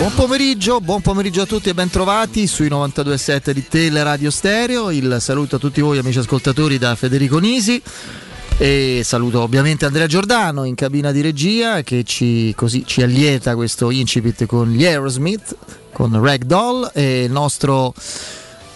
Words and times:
Buon 0.00 0.14
pomeriggio, 0.14 0.80
buon 0.80 1.02
pomeriggio 1.02 1.42
a 1.42 1.46
tutti 1.46 1.68
e 1.68 1.74
bentrovati 1.74 2.46
sui 2.46 2.68
92.7 2.68 3.50
di 3.50 3.68
Teleradio 3.68 4.30
Stereo. 4.30 4.90
Il 4.90 5.18
saluto 5.20 5.56
a 5.56 5.58
tutti 5.58 5.82
voi 5.82 5.98
amici 5.98 6.20
ascoltatori 6.20 6.78
da 6.78 6.94
Federico 6.94 7.36
Nisi. 7.36 7.82
E 8.56 9.02
saluto 9.04 9.42
ovviamente 9.42 9.84
Andrea 9.84 10.06
Giordano 10.06 10.64
in 10.64 10.74
cabina 10.74 11.12
di 11.12 11.20
regia 11.20 11.82
che 11.82 12.02
ci, 12.04 12.54
così, 12.56 12.84
ci 12.86 13.02
allieta 13.02 13.54
questo 13.54 13.90
incipit 13.90 14.46
con 14.46 14.70
gli 14.70 14.86
Aerosmith, 14.86 15.54
con 15.92 16.18
Ragdoll 16.18 16.92
e 16.94 17.24
il 17.24 17.30
nostro 17.30 17.92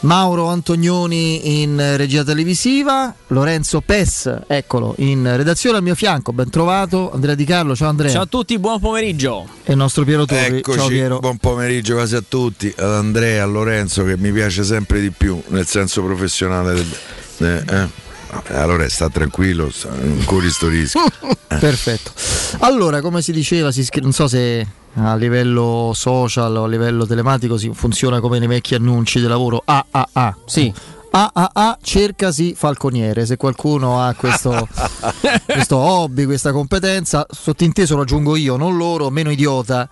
Mauro 0.05 0.49
Antonioni 0.49 1.63
in 1.63 1.95
regia 1.97 2.23
televisiva, 2.25 3.15
Lorenzo 3.29 3.81
Pes, 3.81 4.43
eccolo, 4.47 4.95
in 4.99 5.35
redazione 5.35 5.79
al 5.79 5.83
mio 5.83 5.95
fianco, 5.95 6.35
ben 6.35 6.51
trovato, 6.51 7.11
Andrea 7.11 7.35
Di 7.35 7.45
Carlo, 7.47 7.75
ciao 7.75 7.89
Andrea. 7.89 8.11
Ciao 8.11 8.23
a 8.23 8.27
tutti, 8.27 8.59
buon 8.59 8.81
pomeriggio. 8.81 9.49
E 9.65 9.73
il 9.73 9.79
nostro 9.79 10.05
Piero 10.05 10.27
Torri, 10.27 10.59
Eccoci, 10.59 10.79
ciao 10.79 10.89
Piero. 10.89 11.19
buon 11.21 11.39
pomeriggio 11.39 11.95
quasi 11.95 12.17
a 12.17 12.23
tutti, 12.27 12.73
ad 12.77 12.93
Andrea, 12.93 13.45
a 13.45 13.47
Lorenzo 13.47 14.05
che 14.05 14.19
mi 14.19 14.31
piace 14.31 14.63
sempre 14.63 15.01
di 15.01 15.11
più 15.11 15.43
nel 15.49 15.67
senso 15.67 16.03
professionale. 16.03 16.75
Del, 16.75 17.65
eh, 17.67 17.75
eh. 17.75 18.03
Allora 18.49 18.87
sta 18.91 19.09
tranquillo, 19.09 19.71
sta, 19.71 19.89
ancora 19.89 20.51
sto 20.51 20.69
rischio. 20.69 21.01
Perfetto. 21.49 22.13
Allora, 22.59 23.01
come 23.01 23.23
si 23.23 23.33
diceva, 23.33 23.73
si 23.73 23.83
scri- 23.83 24.03
non 24.03 24.13
so 24.13 24.29
se 24.29 24.67
a 24.95 25.15
livello 25.17 25.93
social 25.95 26.57
o 26.57 26.65
a 26.65 26.69
livello 26.69 27.07
telematico 27.07 27.57
si 27.57 27.71
funziona 27.73 28.21
come 28.21 28.39
nei 28.39 28.49
vecchi 28.49 28.75
annunci 28.75 29.21
di 29.21 29.27
lavoro 29.27 29.63
AAA. 29.65 30.37
Sì. 30.45 30.73
AAA 31.11 31.79
cercasi 31.81 32.55
falconiere. 32.57 33.25
Se 33.25 33.37
qualcuno 33.37 34.03
ha 34.03 34.15
questo, 34.15 34.69
questo 35.47 35.77
hobby, 35.77 36.25
questa 36.25 36.53
competenza, 36.53 37.27
sottinteso 37.31 37.95
lo 37.95 38.03
aggiungo 38.03 38.35
io, 38.35 38.57
non 38.57 38.77
loro, 38.77 39.11
meno 39.11 39.31
idiota 39.31 39.89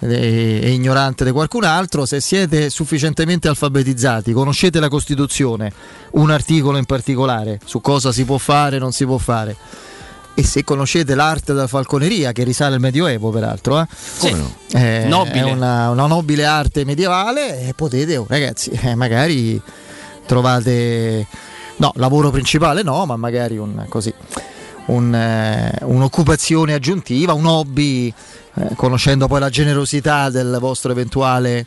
e, 0.00 0.60
e 0.62 0.70
ignorante 0.70 1.24
di 1.24 1.30
qualcun 1.30 1.64
altro, 1.64 2.06
se 2.06 2.20
siete 2.20 2.70
sufficientemente 2.70 3.46
alfabetizzati, 3.48 4.32
conoscete 4.32 4.80
la 4.80 4.88
Costituzione, 4.88 5.72
un 6.12 6.30
articolo 6.30 6.76
in 6.76 6.84
particolare 6.84 7.60
su 7.64 7.80
cosa 7.80 8.10
si 8.10 8.24
può 8.24 8.38
fare 8.38 8.76
e 8.76 8.80
non 8.80 8.92
si 8.92 9.04
può 9.04 9.18
fare. 9.18 9.56
E 10.36 10.42
se 10.42 10.64
conoscete 10.64 11.14
l'arte 11.14 11.52
della 11.52 11.68
falconeria, 11.68 12.32
che 12.32 12.42
risale 12.42 12.74
al 12.74 12.80
Medioevo, 12.80 13.30
peraltro, 13.30 13.80
eh? 13.80 13.86
Come 14.18 14.32
no? 14.32 14.54
Eh, 14.72 15.04
Nobile. 15.06 15.48
è 15.48 15.52
una, 15.52 15.90
una 15.90 16.06
nobile 16.06 16.44
arte 16.44 16.84
medievale, 16.84 17.68
e 17.68 17.74
potete, 17.74 18.16
oh, 18.16 18.26
ragazzi, 18.28 18.70
eh, 18.70 18.96
magari 18.96 19.60
trovate, 20.26 21.26
no, 21.76 21.92
lavoro 21.96 22.30
principale 22.30 22.82
no, 22.82 23.06
ma 23.06 23.16
magari 23.16 23.58
un, 23.58 23.86
così, 23.88 24.12
un, 24.86 25.14
eh, 25.14 25.78
un'occupazione 25.82 26.74
aggiuntiva, 26.74 27.32
un 27.32 27.46
hobby. 27.46 28.12
Eh, 28.56 28.74
conoscendo 28.76 29.26
poi 29.26 29.40
la 29.40 29.48
generosità 29.50 30.30
del 30.30 30.56
vostro 30.60 30.92
eventuale 30.92 31.64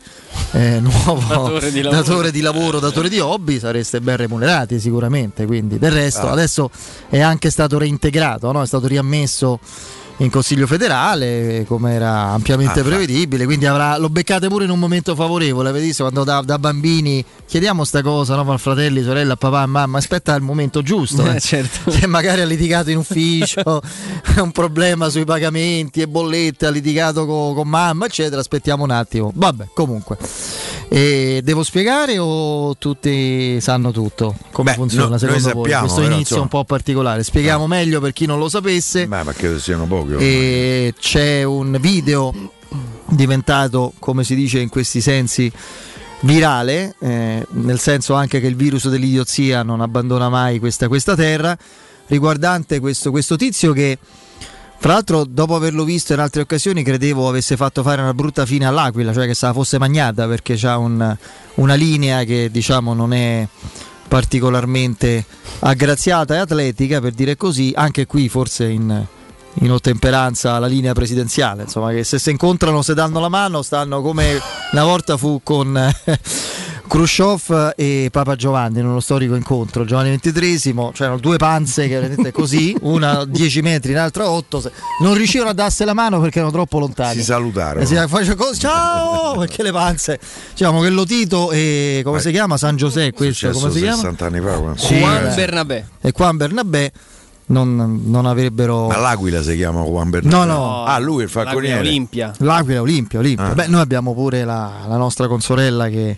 eh, 0.52 0.80
nuovo 0.80 1.20
Datore 1.28 1.70
di 1.70 1.82
lavoro. 1.82 2.02
datore 2.02 2.30
di 2.30 2.40
lavoro, 2.40 2.78
datore 2.80 3.08
di 3.08 3.18
hobby, 3.20 3.58
sareste 3.58 4.00
ben 4.00 4.16
remunerati 4.16 4.80
sicuramente. 4.80 5.46
Quindi 5.46 5.78
del 5.78 5.92
resto, 5.92 6.26
Ah. 6.28 6.32
adesso 6.32 6.70
è 7.08 7.20
anche 7.20 7.50
stato 7.50 7.78
reintegrato, 7.78 8.50
no? 8.52 8.62
è 8.62 8.66
stato 8.66 8.86
riammesso 8.86 9.58
in 10.20 10.30
Consiglio 10.30 10.66
federale, 10.66 11.64
come 11.68 11.92
era 11.94 12.30
ampiamente 12.30 12.80
Ah, 12.80 12.82
prevedibile, 12.82 13.44
quindi 13.44 13.66
avrà, 13.66 13.96
lo 13.98 14.08
beccate 14.08 14.48
pure 14.48 14.64
in 14.64 14.70
un 14.70 14.78
momento 14.78 15.14
favorevole, 15.14 15.68
avete 15.68 15.84
visto 15.84 16.02
quando 16.02 16.24
da, 16.24 16.40
da 16.44 16.58
bambini 16.58 17.24
chiediamo 17.46 17.84
sta 17.84 18.02
cosa, 18.02 18.34
no? 18.34 18.52
a 18.52 18.58
fratelli, 18.58 19.02
sorella, 19.02 19.36
papà, 19.36 19.64
mamma, 19.66 19.98
aspetta 19.98 20.34
il 20.34 20.42
momento 20.42 20.82
giusto. 20.82 21.24
eh. 21.24 21.36
Eh, 21.36 21.40
certo. 21.40 21.90
Se 21.92 22.06
magari 22.08 22.40
ha 22.40 22.44
litigato 22.46 22.90
in 22.90 22.96
ufficio, 22.96 23.62
un 24.42 24.50
problema 24.50 25.08
sui 25.08 25.24
pagamenti 25.24 26.00
e 26.00 26.08
bollette, 26.08 26.66
ha 26.66 26.70
litigato 26.70 27.24
co- 27.24 27.52
con 27.54 27.68
mamma, 27.68 28.06
eccetera, 28.06 28.40
aspettiamo 28.40 28.82
un 28.84 28.90
attimo. 28.90 29.30
Vabbè, 29.34 29.68
comunque. 29.72 30.16
E 30.90 31.42
devo 31.44 31.62
spiegare 31.62 32.18
o 32.18 32.74
tutti 32.78 33.60
sanno 33.60 33.92
tutto? 33.92 34.34
Come 34.52 34.70
Beh, 34.70 34.76
funziona 34.76 35.10
no, 35.10 35.18
secondo 35.18 35.42
voi? 35.42 35.52
sappiamo, 35.70 35.86
Questo 35.86 36.02
inizio 36.02 36.36
è 36.36 36.40
un 36.40 36.48
po' 36.48 36.64
particolare. 36.64 37.22
Spieghiamo 37.22 37.66
meglio 37.66 38.00
per 38.00 38.12
chi 38.12 38.24
non 38.26 38.38
lo 38.38 38.48
sapesse. 38.48 39.06
Beh, 39.06 39.22
ma 39.22 39.32
credo 39.32 39.58
siano 39.58 39.84
pochi. 39.86 40.07
Ormai. 40.12 40.26
E 40.26 40.94
c'è 40.98 41.42
un 41.42 41.76
video 41.80 42.32
diventato, 43.06 43.92
come 43.98 44.24
si 44.24 44.34
dice 44.34 44.60
in 44.60 44.68
questi 44.68 45.00
sensi, 45.00 45.50
virale, 46.20 46.94
eh, 46.98 47.46
nel 47.50 47.78
senso 47.78 48.14
anche 48.14 48.40
che 48.40 48.46
il 48.46 48.56
virus 48.56 48.88
dell'idiozia 48.88 49.62
non 49.62 49.80
abbandona 49.80 50.28
mai 50.28 50.58
questa, 50.58 50.88
questa 50.88 51.14
terra, 51.14 51.56
riguardante 52.06 52.80
questo, 52.80 53.10
questo 53.10 53.36
tizio 53.36 53.72
che, 53.72 53.98
fra 54.78 54.94
l'altro, 54.94 55.24
dopo 55.24 55.54
averlo 55.54 55.84
visto 55.84 56.12
in 56.12 56.20
altre 56.20 56.42
occasioni, 56.42 56.82
credevo 56.82 57.28
avesse 57.28 57.56
fatto 57.56 57.82
fare 57.82 58.02
una 58.02 58.14
brutta 58.14 58.46
fine 58.46 58.66
all'Aquila, 58.66 59.12
cioè 59.12 59.26
che 59.26 59.34
se 59.34 59.46
la 59.46 59.52
fosse 59.52 59.78
magnata 59.78 60.26
perché 60.26 60.58
ha 60.66 60.76
una 60.78 61.74
linea 61.74 62.24
che 62.24 62.50
diciamo 62.50 62.94
non 62.94 63.12
è 63.12 63.46
particolarmente 64.08 65.24
aggraziata 65.60 66.34
e 66.34 66.38
atletica, 66.38 67.00
per 67.00 67.12
dire 67.12 67.36
così, 67.36 67.72
anche 67.76 68.06
qui 68.06 68.28
forse 68.28 68.68
in, 68.68 69.06
in 69.60 69.72
ottemperanza 69.72 70.54
alla 70.54 70.66
linea 70.66 70.92
presidenziale, 70.92 71.62
insomma, 71.62 71.90
che 71.90 72.04
se 72.04 72.18
si 72.18 72.30
incontrano, 72.30 72.82
se 72.82 72.94
danno 72.94 73.20
la 73.20 73.28
mano, 73.28 73.62
stanno 73.62 74.00
come 74.02 74.40
una 74.72 74.84
volta 74.84 75.16
fu 75.16 75.40
con 75.42 75.76
eh, 75.76 76.18
Khrushchev 76.88 77.74
e 77.76 78.08
Papa 78.10 78.34
Giovanni 78.34 78.80
in 78.80 78.86
uno 78.86 79.00
storico 79.00 79.34
incontro, 79.34 79.84
Giovanni 79.84 80.16
XXIII, 80.18 80.90
c'erano 80.92 81.18
due 81.18 81.36
panze 81.36 81.88
che 81.88 82.00
vedete 82.00 82.32
così, 82.32 82.76
una 82.82 83.20
a 83.20 83.24
10 83.24 83.62
metri, 83.62 83.92
l'altra 83.92 84.24
a 84.24 84.30
8, 84.30 84.70
non 85.02 85.14
riuscivano 85.14 85.50
a 85.50 85.54
darsi 85.54 85.84
la 85.84 85.94
mano 85.94 86.20
perché 86.20 86.38
erano 86.38 86.52
troppo 86.52 86.78
lontani. 86.78 87.18
si 87.18 87.24
salutarono. 87.24 87.82
Eh, 87.82 87.86
si 87.86 87.94
faceva 87.94 88.34
così, 88.34 88.60
ciao! 88.60 89.36
Perché 89.38 89.62
le 89.62 89.72
panze, 89.72 90.18
diciamo 90.50 90.80
che 90.80 90.90
lo 90.90 91.04
Tito 91.04 91.50
e 91.52 92.00
come 92.04 92.16
Ma- 92.16 92.22
si 92.22 92.30
chiama? 92.30 92.56
San 92.56 92.76
Giuseppe, 92.76 93.12
questo 93.12 93.50
come 93.50 93.70
si 93.70 93.80
chiama? 93.80 93.96
60 93.96 94.26
anni 94.26 94.40
fa. 94.40 94.76
Sì, 94.76 94.94
Juan 94.96 95.26
eh. 95.26 95.34
Bernabé. 95.34 95.88
E 96.00 96.12
qua 96.12 96.32
Bernabé 96.32 96.92
non, 97.48 98.00
non 98.04 98.24
avrebbero. 98.26 98.86
Ma 98.86 98.96
l'Aquila 98.98 99.42
si 99.42 99.56
chiama 99.56 99.82
Juan 99.82 100.10
Bernabé. 100.10 100.34
No, 100.36 100.44
no. 100.44 100.84
Ah, 100.84 100.98
lui 100.98 101.24
il 101.24 101.28
falconiere. 101.28 101.76
L'Aquila 101.76 101.88
Olimpia. 101.90 102.34
L'Aquila 102.38 102.80
Olimpia, 102.80 103.18
Olimpia. 103.18 103.46
Ah. 103.46 103.54
Beh, 103.54 103.66
noi 103.66 103.80
abbiamo 103.80 104.14
pure 104.14 104.44
la, 104.44 104.84
la 104.88 104.96
nostra 104.96 105.28
consorella 105.28 105.88
che 105.88 106.16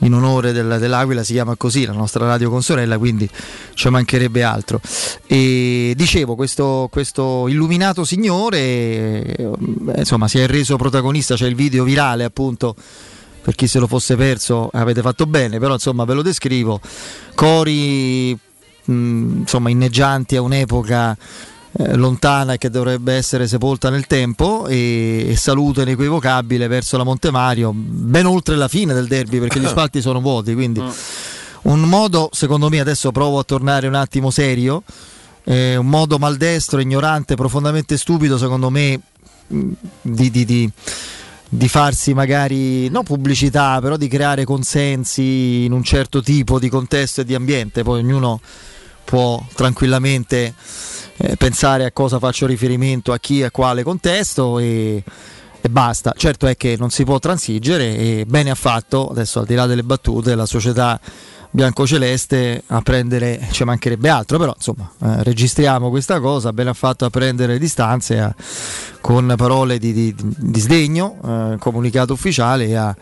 in 0.00 0.12
onore 0.12 0.52
del- 0.52 0.76
dell'Aquila 0.78 1.22
si 1.24 1.32
chiama 1.32 1.56
così, 1.56 1.86
la 1.86 1.92
nostra 1.92 2.26
radio 2.26 2.50
consorella, 2.50 2.98
quindi 2.98 3.28
ci 3.74 3.88
mancherebbe 3.88 4.42
altro. 4.42 4.80
E 5.26 5.94
dicevo, 5.96 6.34
questo, 6.34 6.88
questo 6.92 7.48
illuminato 7.48 8.04
signore, 8.04 8.58
eh, 8.58 9.50
insomma, 9.96 10.28
si 10.28 10.38
è 10.38 10.46
reso 10.46 10.76
protagonista, 10.76 11.34
c'è 11.34 11.46
il 11.46 11.54
video 11.54 11.82
virale 11.84 12.24
appunto. 12.24 12.74
Per 13.46 13.54
chi 13.54 13.68
se 13.68 13.78
lo 13.78 13.86
fosse 13.86 14.16
perso 14.16 14.68
avete 14.72 15.00
fatto 15.02 15.24
bene, 15.24 15.60
però 15.60 15.74
insomma 15.74 16.04
ve 16.04 16.14
lo 16.14 16.22
descrivo. 16.22 16.80
Cori 17.36 18.36
mh, 18.86 19.38
insomma 19.40 19.70
inneggianti 19.70 20.36
a 20.36 20.42
un'epoca 20.42 21.16
eh, 21.78 21.94
lontana 21.96 22.54
e 22.54 22.58
che 22.58 22.70
dovrebbe 22.70 23.14
essere 23.14 23.46
sepolta 23.46 23.90
nel 23.90 24.06
tempo 24.06 24.66
e, 24.66 25.26
e 25.28 25.36
saluto 25.36 25.82
inequivocabile 25.82 26.66
verso 26.68 26.96
la 26.96 27.04
Monte 27.04 27.30
Mario 27.30 27.72
ben 27.74 28.26
oltre 28.26 28.56
la 28.56 28.68
fine 28.68 28.94
del 28.94 29.06
derby 29.06 29.38
perché 29.38 29.60
gli 29.60 29.66
spalti 29.68 30.00
sono 30.00 30.20
vuoti 30.20 30.54
quindi 30.54 30.82
un 31.62 31.80
modo 31.80 32.28
secondo 32.32 32.68
me 32.68 32.80
adesso 32.80 33.12
provo 33.12 33.38
a 33.38 33.44
tornare 33.44 33.86
un 33.86 33.94
attimo 33.94 34.30
serio 34.30 34.82
eh, 35.48 35.76
un 35.76 35.86
modo 35.86 36.18
maldestro, 36.18 36.80
ignorante, 36.80 37.36
profondamente 37.36 37.96
stupido 37.96 38.36
secondo 38.36 38.68
me 38.68 39.00
di, 39.46 40.30
di- 40.30 40.44
di- 40.44 40.70
di 41.48 41.68
farsi 41.68 42.12
magari 42.12 42.88
non 42.88 43.04
pubblicità 43.04 43.78
però 43.80 43.96
di 43.96 44.08
creare 44.08 44.44
consensi 44.44 45.64
in 45.64 45.70
un 45.70 45.84
certo 45.84 46.20
tipo 46.20 46.58
di 46.58 46.68
contesto 46.68 47.20
e 47.20 47.24
di 47.24 47.36
ambiente. 47.36 47.84
Poi 47.84 48.00
ognuno 48.00 48.40
può 49.06 49.42
tranquillamente 49.54 50.52
eh, 51.16 51.36
pensare 51.36 51.84
a 51.86 51.92
cosa 51.92 52.18
faccio 52.18 52.44
riferimento, 52.44 53.12
a 53.12 53.18
chi 53.18 53.42
a 53.42 53.50
quale 53.50 53.82
contesto 53.82 54.58
e, 54.58 55.02
e 55.60 55.68
basta. 55.70 56.12
Certo 56.14 56.46
è 56.46 56.56
che 56.56 56.76
non 56.78 56.90
si 56.90 57.04
può 57.04 57.18
transigere 57.18 57.96
e 57.96 58.24
bene 58.26 58.50
ha 58.50 58.54
fatto, 58.54 59.08
adesso 59.08 59.38
al 59.38 59.46
di 59.46 59.54
là 59.54 59.64
delle 59.66 59.82
battute, 59.84 60.34
la 60.34 60.44
società 60.44 61.00
biancoceleste 61.48 62.64
a 62.66 62.82
prendere, 62.82 63.40
ci 63.50 63.64
mancherebbe 63.64 64.10
altro, 64.10 64.36
però 64.38 64.52
insomma 64.54 64.90
eh, 65.02 65.22
registriamo 65.22 65.88
questa 65.88 66.20
cosa, 66.20 66.52
bene 66.52 66.70
ha 66.70 66.74
fatto 66.74 67.06
a 67.06 67.10
prendere 67.10 67.58
distanze 67.58 68.20
a- 68.20 68.34
con 69.00 69.32
parole 69.38 69.78
di, 69.78 69.92
di- 69.94 70.14
di 70.16 70.60
sdegno, 70.60 71.16
eh, 71.24 71.56
comunicato 71.58 72.12
ufficiale 72.12 72.76
a 72.76 72.94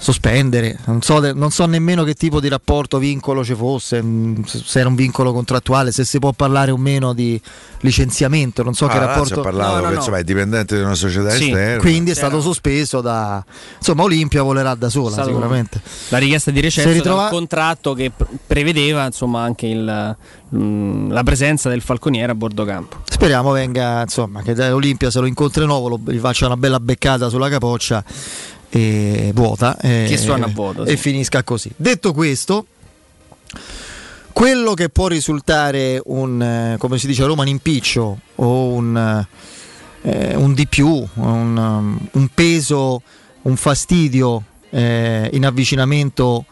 sospendere, 0.00 0.78
non 0.86 1.02
so, 1.02 1.18
non 1.32 1.50
so 1.50 1.66
nemmeno 1.66 2.04
che 2.04 2.14
tipo 2.14 2.40
di 2.40 2.48
rapporto, 2.48 2.98
vincolo 2.98 3.44
ci 3.44 3.54
fosse, 3.54 4.00
mh, 4.00 4.44
se 4.44 4.78
era 4.78 4.88
un 4.88 4.94
vincolo 4.94 5.32
contrattuale, 5.32 5.90
se 5.90 6.04
si 6.04 6.18
può 6.20 6.32
parlare 6.32 6.70
o 6.70 6.76
meno 6.76 7.12
di 7.12 7.40
licenziamento, 7.80 8.62
non 8.62 8.74
so 8.74 8.86
Ah, 8.86 8.90
che 8.90 8.98
rapporto... 8.98 9.40
parlato 9.40 9.74
No, 9.74 9.80
no, 9.80 9.86
che, 9.86 9.92
no. 9.94 9.98
insomma, 9.98 10.18
è 10.18 10.24
dipendente 10.24 10.76
di 10.76 10.82
una 10.82 10.94
società 10.94 11.30
Sì, 11.30 11.48
esterna. 11.48 11.80
Quindi 11.80 12.10
è 12.10 12.14
C'era- 12.14 12.26
stato 12.28 12.42
sospeso 12.42 13.00
da... 13.00 13.44
Insomma 13.78 14.02
Olimpia 14.04 14.42
volerà 14.42 14.74
da 14.74 14.88
sola 14.88 15.10
Stato- 15.10 15.28
sicuramente. 15.28 15.80
La 16.08 16.18
richiesta 16.18 16.50
di 16.52 16.60
recesso 16.60 16.88
Si 16.88 16.94
ritrova- 16.94 17.22
dal 17.22 17.30
contratto 17.30 17.92
che 17.94 18.10
pre- 18.16 18.26
prevedeva 18.46 19.04
insomma 19.04 19.42
anche 19.42 19.66
il, 19.66 20.16
mm, 20.56 21.10
la 21.10 21.22
presenza 21.24 21.68
del 21.68 21.80
falconiere 21.82 22.32
a 22.32 22.34
bordo 22.36 22.64
campo. 22.64 22.98
Speriamo 23.04 23.50
venga, 23.50 24.02
insomma, 24.02 24.42
che 24.42 24.54
da 24.54 24.72
Olimpia 24.74 25.10
se 25.10 25.18
lo 25.20 25.26
incontri 25.26 25.64
nuovo, 25.66 25.88
lo- 25.88 26.00
gli 26.06 26.18
faccia 26.18 26.46
una 26.46 26.56
bella 26.56 26.78
beccata 26.80 27.28
sulla 27.28 27.48
capoccia 27.48 28.04
e 28.70 29.30
vuota 29.34 29.76
e, 29.78 30.18
a 30.28 30.46
vuoto 30.46 30.84
e 30.84 30.90
sì. 30.90 30.96
finisca 30.96 31.42
così. 31.42 31.70
Detto 31.76 32.12
questo, 32.12 32.66
quello 34.32 34.74
che 34.74 34.88
può 34.88 35.08
risultare 35.08 36.00
un, 36.04 36.76
come 36.78 36.98
si 36.98 37.06
dice 37.06 37.22
a 37.22 37.26
Roma, 37.26 37.42
un 37.42 37.48
impiccio 37.48 38.18
o 38.36 38.66
un, 38.66 39.26
eh, 40.02 40.34
un 40.36 40.54
di 40.54 40.66
più, 40.66 41.06
un, 41.14 41.98
un, 42.12 42.28
peso, 42.34 43.02
un 43.42 43.56
fastidio 43.56 44.42
eh, 44.70 45.30
in 45.32 45.46
avvicinamento 45.46 46.44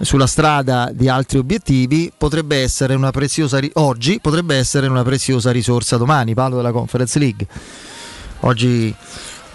sulla 0.00 0.26
strada 0.26 0.90
di 0.92 1.08
altri 1.08 1.38
obiettivi 1.38 2.12
potrebbe 2.16 2.56
essere 2.56 2.94
una 2.94 3.12
preziosa 3.12 3.60
oggi 3.74 4.18
potrebbe 4.20 4.56
essere 4.56 4.88
una 4.88 5.04
preziosa 5.04 5.52
risorsa 5.52 5.96
domani 5.96 6.34
parlo 6.34 6.56
della 6.56 6.72
Conference 6.72 7.16
League 7.20 7.46
oggi, 8.44 8.94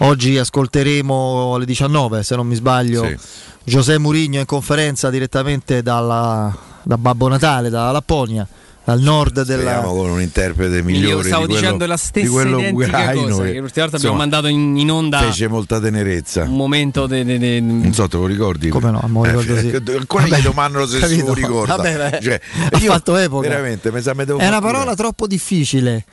oggi 0.02 0.38
ascolteremo 0.38 1.54
alle 1.54 1.64
19 1.64 2.22
se 2.22 2.36
non 2.36 2.46
mi 2.46 2.54
sbaglio 2.54 3.04
sì. 3.04 3.16
José 3.64 3.98
Mourinho 3.98 4.38
in 4.38 4.46
conferenza 4.46 5.10
direttamente 5.10 5.82
dalla, 5.82 6.54
da 6.82 6.98
Babbo 6.98 7.28
Natale 7.28 7.70
dalla 7.70 7.92
Lapponia 7.92 8.46
al 8.84 9.00
nord 9.00 9.42
della 9.42 9.60
Speriamo 9.60 9.94
con 9.94 10.10
un 10.10 10.20
interprete 10.20 10.82
migliore 10.82 11.22
Io 11.22 11.22
stavo 11.22 11.46
dicendo 11.46 11.76
quello, 11.76 11.92
la 11.92 11.96
stessa 11.96 12.42
identica 12.42 13.12
cosa 13.12 13.44
che 13.44 13.58
l'ultima 13.58 13.84
volta 13.84 13.96
abbiamo 13.96 14.16
mandato 14.16 14.46
in, 14.46 14.76
in, 14.76 14.90
onda 14.90 15.20
fece 15.20 15.48
molta 15.48 15.78
tenerezza. 15.78 16.42
un 16.42 16.56
momento 16.56 17.06
de, 17.06 17.24
de, 17.24 17.38
de, 17.38 17.60
non 17.60 17.92
so 17.92 18.08
te 18.08 18.16
lo 18.16 18.26
ricordi? 18.26 18.70
Come 18.70 18.90
no 18.90 19.02
mo 19.06 19.24
ricordo 19.24 19.54
eh, 19.54 19.60
sì. 19.60 19.96
ancora 19.96 20.26
gli 20.26 20.42
domandano 20.42 20.86
se 20.86 21.06
si 21.06 21.20
lo 21.20 21.34
ricorda. 21.34 21.76
Vabbè, 21.76 22.18
cioè, 22.22 22.40
ha 22.70 22.78
fatto 22.78 23.16
epoca. 23.16 23.48
veramente 23.48 23.92
mi 23.92 24.00
sa 24.00 24.14
me 24.14 24.24
devo 24.24 24.38
è 24.38 24.46
una 24.46 24.60
parola 24.60 24.94
troppo 24.94 25.26
difficile 25.26 26.04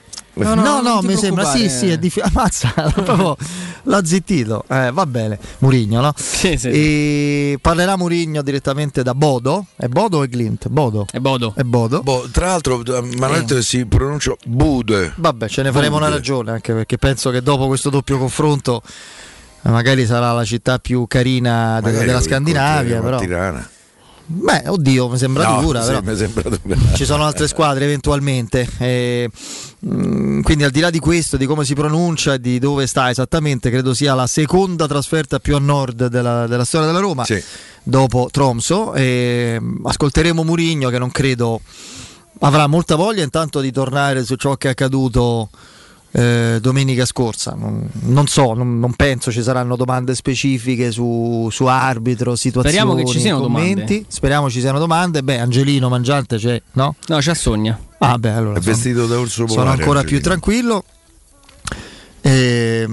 No, 0.44 0.56
no, 0.56 0.64
no, 0.64 0.82
no 0.82 1.02
mi 1.02 1.16
sembra, 1.16 1.46
sì, 1.46 1.70
sì, 1.70 1.90
è 1.90 1.98
difficile. 1.98 2.32
Ammazza, 2.34 2.70
proprio 2.94 3.38
l'ha 3.84 4.06
zittito. 4.06 4.64
Eh, 4.68 4.92
va 4.92 5.06
bene, 5.06 5.40
Murigno, 5.60 6.02
no? 6.02 6.14
Sì, 6.16 6.58
sì. 6.58 6.70
E 6.70 7.60
parlerà 7.62 7.98
Murigno 7.98 8.42
direttamente 8.42 9.04
da 9.04 9.14
Bodo. 9.14 9.66
È 9.76 9.88
Bodo 9.88 10.20
o 10.20 10.24
è 10.24 10.28
Glint? 10.28 10.68
Bodo. 10.68 11.06
È 11.10 11.20
Bodo. 11.20 11.54
È 11.56 11.64
Bodo. 11.64 12.02
Bo, 12.02 12.28
tra 12.32 12.48
l'altro, 12.48 12.82
mi 12.86 13.16
hanno 13.20 13.34
detto 13.34 13.56
che 13.56 13.62
si 13.62 13.86
pronuncia 13.86 14.36
Bude. 14.46 15.14
Vabbè, 15.16 15.48
ce 15.48 15.64
ne 15.64 15.72
faremo 15.72 15.96
Bude. 15.96 16.06
una 16.06 16.16
ragione, 16.16 16.52
anche 16.52 16.74
perché 16.74 16.98
penso 16.98 17.30
che 17.30 17.42
dopo 17.42 17.68
questo 17.68 17.90
doppio 17.90 18.18
confronto 18.18 18.82
magari 19.64 20.06
sarà 20.06 20.32
la 20.32 20.46
città 20.46 20.80
più 20.80 21.06
carina 21.08 21.80
magari 21.82 22.06
della 22.06 22.22
Scandinavia. 22.22 23.02
Però. 23.02 23.20
Tirana. 23.20 23.70
Beh, 24.30 24.64
oddio, 24.68 25.08
mi 25.08 25.18
sembra 25.18 25.48
no, 25.48 25.62
dura. 25.62 25.82
Sì, 25.82 25.88
però. 25.88 26.02
mi 26.04 26.16
sembra 26.18 26.50
dura. 26.50 26.78
Ci 26.94 27.06
sono 27.06 27.24
altre 27.24 27.48
squadre 27.48 27.86
eventualmente. 27.86 28.68
Eh, 28.78 29.30
quindi 29.80 30.64
al 30.64 30.72
di 30.72 30.80
là 30.80 30.90
di 30.90 31.00
questo, 31.00 31.38
di 31.38 31.46
come 31.46 31.64
si 31.64 31.76
pronuncia 31.76 32.34
e 32.34 32.40
di 32.40 32.58
dove 32.58 32.88
sta 32.88 33.10
esattamente, 33.10 33.70
credo 33.70 33.94
sia 33.94 34.16
la 34.16 34.26
seconda 34.26 34.88
trasferta 34.88 35.40
più 35.40 35.56
a 35.56 35.60
nord 35.60 36.08
della, 36.08 36.48
della 36.48 36.66
storia 36.66 36.88
della 36.88 37.00
Roma, 37.00 37.24
sì. 37.26 37.42
dopo 37.84 38.30
Tromso. 38.32 38.94
Eh, 38.94 39.62
ascolteremo 39.84 40.44
Murigno 40.44 40.90
che 40.90 40.98
non 40.98 41.12
credo 41.12 41.62
avrà 42.40 42.68
molta 42.68 42.96
voglia 42.96 43.24
intanto 43.24 43.62
di 43.62 43.72
tornare 43.72 44.24
su 44.24 44.36
ciò 44.36 44.56
che 44.56 44.68
è 44.68 44.72
accaduto 44.72 45.50
eh, 46.12 46.58
domenica 46.62 47.06
scorsa. 47.06 47.54
Non, 47.56 47.88
non 48.02 48.28
so, 48.28 48.54
non, 48.54 48.80
non, 48.80 48.94
penso 48.94 49.32
ci 49.32 49.44
saranno 49.44 49.76
domande 49.76 50.16
specifiche 50.16 50.92
su, 50.92 51.48
su 51.52 51.66
arbitro, 51.66 52.36
situazioni, 52.36 52.78
Speriamo 52.78 52.96
che 52.96 53.06
ci 53.12 53.20
siano 53.20 53.42
commenti. 53.42 53.74
Domande. 53.76 54.06
Speriamo 54.08 54.50
ci 54.50 54.60
siano 54.60 54.80
domande. 54.80 55.24
Beh, 55.24 55.40
Angelino 55.40 55.90
Mangiante 55.90 56.38
c'è, 56.38 56.62
no? 56.74 56.96
No, 57.08 57.18
c'è 57.18 57.36
Sogna. 57.36 57.80
Ah, 58.00 58.18
beh, 58.18 58.32
allora 58.32 58.60
è 58.60 58.62
sono, 58.62 58.76
vestito 58.76 59.08
da 59.08 59.20
orso 59.20 59.46
polare. 59.46 59.68
Sono 59.68 59.80
ancora 59.80 60.04
più 60.04 60.22
tranquillo. 60.22 60.84
E, 62.22 62.88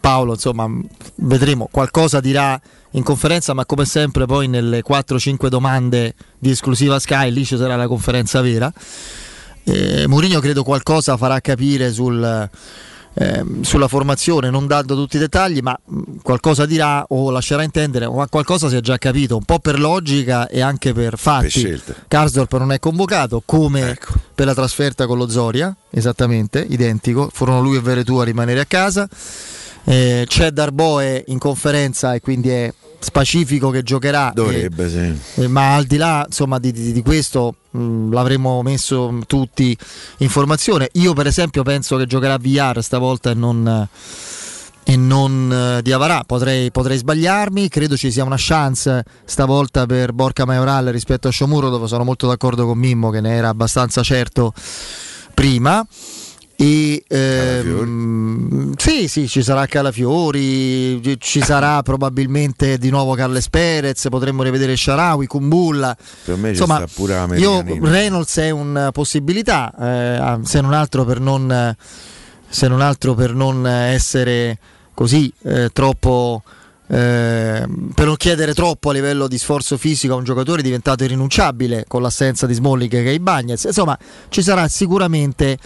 Paolo, 0.00 0.32
insomma, 0.32 0.68
vedremo. 1.16 1.68
Qualcosa 1.70 2.20
dirà 2.20 2.60
in 2.90 3.02
conferenza, 3.02 3.54
ma 3.54 3.64
come 3.64 3.84
sempre, 3.84 4.26
poi 4.26 4.48
nelle 4.48 4.82
4-5 4.82 5.46
domande 5.46 6.14
di 6.38 6.50
esclusiva 6.50 6.98
Sky, 6.98 7.30
lì 7.30 7.44
ci 7.44 7.56
sarà 7.56 7.76
la 7.76 7.86
conferenza 7.86 8.40
vera. 8.40 8.72
Eh, 9.64 10.06
Mourinho 10.08 10.40
credo 10.40 10.64
qualcosa 10.64 11.16
farà 11.16 11.40
capire 11.40 11.92
sul, 11.92 12.50
eh, 13.14 13.44
sulla 13.60 13.88
formazione, 13.88 14.50
non 14.50 14.66
dando 14.66 14.94
tutti 14.94 15.16
i 15.16 15.18
dettagli, 15.18 15.60
ma 15.60 15.78
qualcosa 16.22 16.66
dirà 16.66 17.04
o 17.08 17.30
lascerà 17.30 17.62
intendere, 17.62 18.08
ma 18.08 18.26
qualcosa 18.28 18.68
si 18.68 18.76
è 18.76 18.80
già 18.80 18.98
capito, 18.98 19.36
un 19.36 19.44
po' 19.44 19.58
per 19.58 19.78
logica 19.78 20.48
e 20.48 20.60
anche 20.60 20.92
per 20.92 21.18
fatti. 21.18 21.80
Karsdorp 22.08 22.56
non 22.58 22.72
è 22.72 22.78
convocato 22.78 23.42
come 23.44 23.90
ecco. 23.90 24.14
per 24.34 24.46
la 24.46 24.54
trasferta 24.54 25.06
con 25.06 25.18
lo 25.18 25.28
Zoria, 25.28 25.74
esattamente, 25.90 26.64
identico, 26.66 27.28
furono 27.32 27.60
lui 27.60 27.76
e 27.76 27.80
Veretù 27.80 28.16
a 28.16 28.24
rimanere 28.24 28.60
a 28.60 28.66
casa. 28.66 29.08
Eh, 29.84 30.24
c'è 30.28 30.52
Darboe 30.52 31.24
in 31.26 31.38
conferenza 31.38 32.14
e 32.14 32.20
quindi 32.20 32.50
è 32.50 32.72
spacifico 33.02 33.70
che 33.70 33.82
giocherà. 33.82 34.30
Dovrebbe, 34.34 34.84
e, 34.84 34.88
sì. 34.88 35.42
Eh, 35.42 35.48
ma 35.48 35.74
al 35.74 35.84
di 35.84 35.96
là 35.96 36.24
insomma, 36.26 36.58
di, 36.58 36.72
di, 36.72 36.92
di 36.92 37.02
questo 37.02 37.56
mh, 37.70 37.78
mm, 37.78 38.12
l'avremmo 38.12 38.62
messo 38.62 39.18
tutti 39.26 39.76
in 40.18 40.28
formazione. 40.28 40.88
Io 40.92 41.12
per 41.12 41.26
esempio 41.26 41.62
penso 41.62 41.96
che 41.96 42.06
giocherà 42.06 42.38
VR 42.38 42.80
stavolta 42.80 43.30
e 43.30 43.34
non, 43.34 43.88
e 44.84 44.96
non 44.96 45.76
uh, 45.78 45.82
Diavarà. 45.82 46.22
Potrei, 46.24 46.70
potrei 46.70 46.96
sbagliarmi, 46.96 47.68
credo 47.68 47.96
ci 47.96 48.10
sia 48.10 48.24
una 48.24 48.36
chance 48.38 49.04
stavolta 49.24 49.84
per 49.86 50.12
Borca 50.12 50.44
Maioral 50.44 50.86
rispetto 50.86 51.28
a 51.28 51.30
Sciomuro 51.32 51.70
dove 51.70 51.88
sono 51.88 52.04
molto 52.04 52.28
d'accordo 52.28 52.66
con 52.66 52.78
Mimmo 52.78 53.10
che 53.10 53.20
ne 53.20 53.34
era 53.34 53.48
abbastanza 53.48 54.02
certo 54.02 54.54
prima. 55.34 55.84
E, 56.62 57.02
ehm, 57.08 58.74
sì, 58.76 59.08
sì, 59.08 59.26
ci 59.26 59.42
sarà 59.42 59.66
Calafiori, 59.66 61.18
ci 61.18 61.42
sarà 61.42 61.82
probabilmente 61.82 62.78
di 62.78 62.88
nuovo 62.88 63.14
Carles 63.14 63.48
Perez, 63.48 64.06
potremmo 64.08 64.44
rivedere 64.44 64.76
Sharawi, 64.76 65.26
Kumbulla. 65.26 65.96
Per 66.24 66.36
me 66.36 66.50
Insomma, 66.50 66.84
io, 67.34 67.64
Reynolds 67.80 68.36
è 68.36 68.50
una 68.50 68.92
possibilità, 68.92 69.74
eh, 69.76 70.38
se, 70.44 70.60
non 70.60 70.72
altro 70.72 71.04
per 71.04 71.18
non, 71.18 71.74
se 72.48 72.68
non 72.68 72.80
altro 72.80 73.14
per 73.14 73.34
non 73.34 73.66
essere 73.66 74.56
così 74.94 75.32
eh, 75.42 75.70
troppo. 75.72 76.44
Eh, 76.86 77.66
per 77.94 78.06
non 78.06 78.16
chiedere 78.16 78.52
troppo 78.52 78.90
a 78.90 78.92
livello 78.92 79.26
di 79.26 79.38
sforzo 79.38 79.78
fisico 79.78 80.12
a 80.12 80.16
un 80.16 80.24
giocatore 80.24 80.60
diventato 80.60 81.04
irrinunciabile 81.04 81.86
con 81.88 82.02
l'assenza 82.02 82.46
di 82.46 82.52
Smalling 82.52 82.90
che 82.90 83.02
è 83.02 83.08
i 83.08 83.18
Bagnets, 83.18 83.64
insomma 83.64 83.96
ci 84.28 84.42
sarà 84.42 84.68
sicuramente 84.68 85.56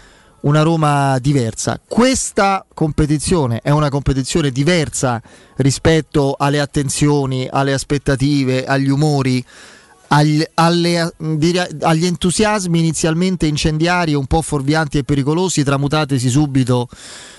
una 0.46 0.62
Roma 0.62 1.18
diversa. 1.18 1.80
Questa 1.86 2.64
competizione 2.72 3.60
è 3.62 3.70
una 3.70 3.88
competizione 3.88 4.50
diversa 4.50 5.20
rispetto 5.56 6.36
alle 6.38 6.60
attenzioni, 6.60 7.48
alle 7.50 7.72
aspettative, 7.72 8.64
agli 8.64 8.88
umori, 8.88 9.44
agli, 10.08 10.42
alle, 10.54 11.12
agli 11.80 12.06
entusiasmi 12.06 12.78
inizialmente 12.78 13.46
incendiari, 13.46 14.14
un 14.14 14.26
po' 14.26 14.40
fuorvianti 14.40 14.98
e 14.98 15.04
pericolosi, 15.04 15.64
tramutatesi 15.64 16.28
subito 16.28 16.88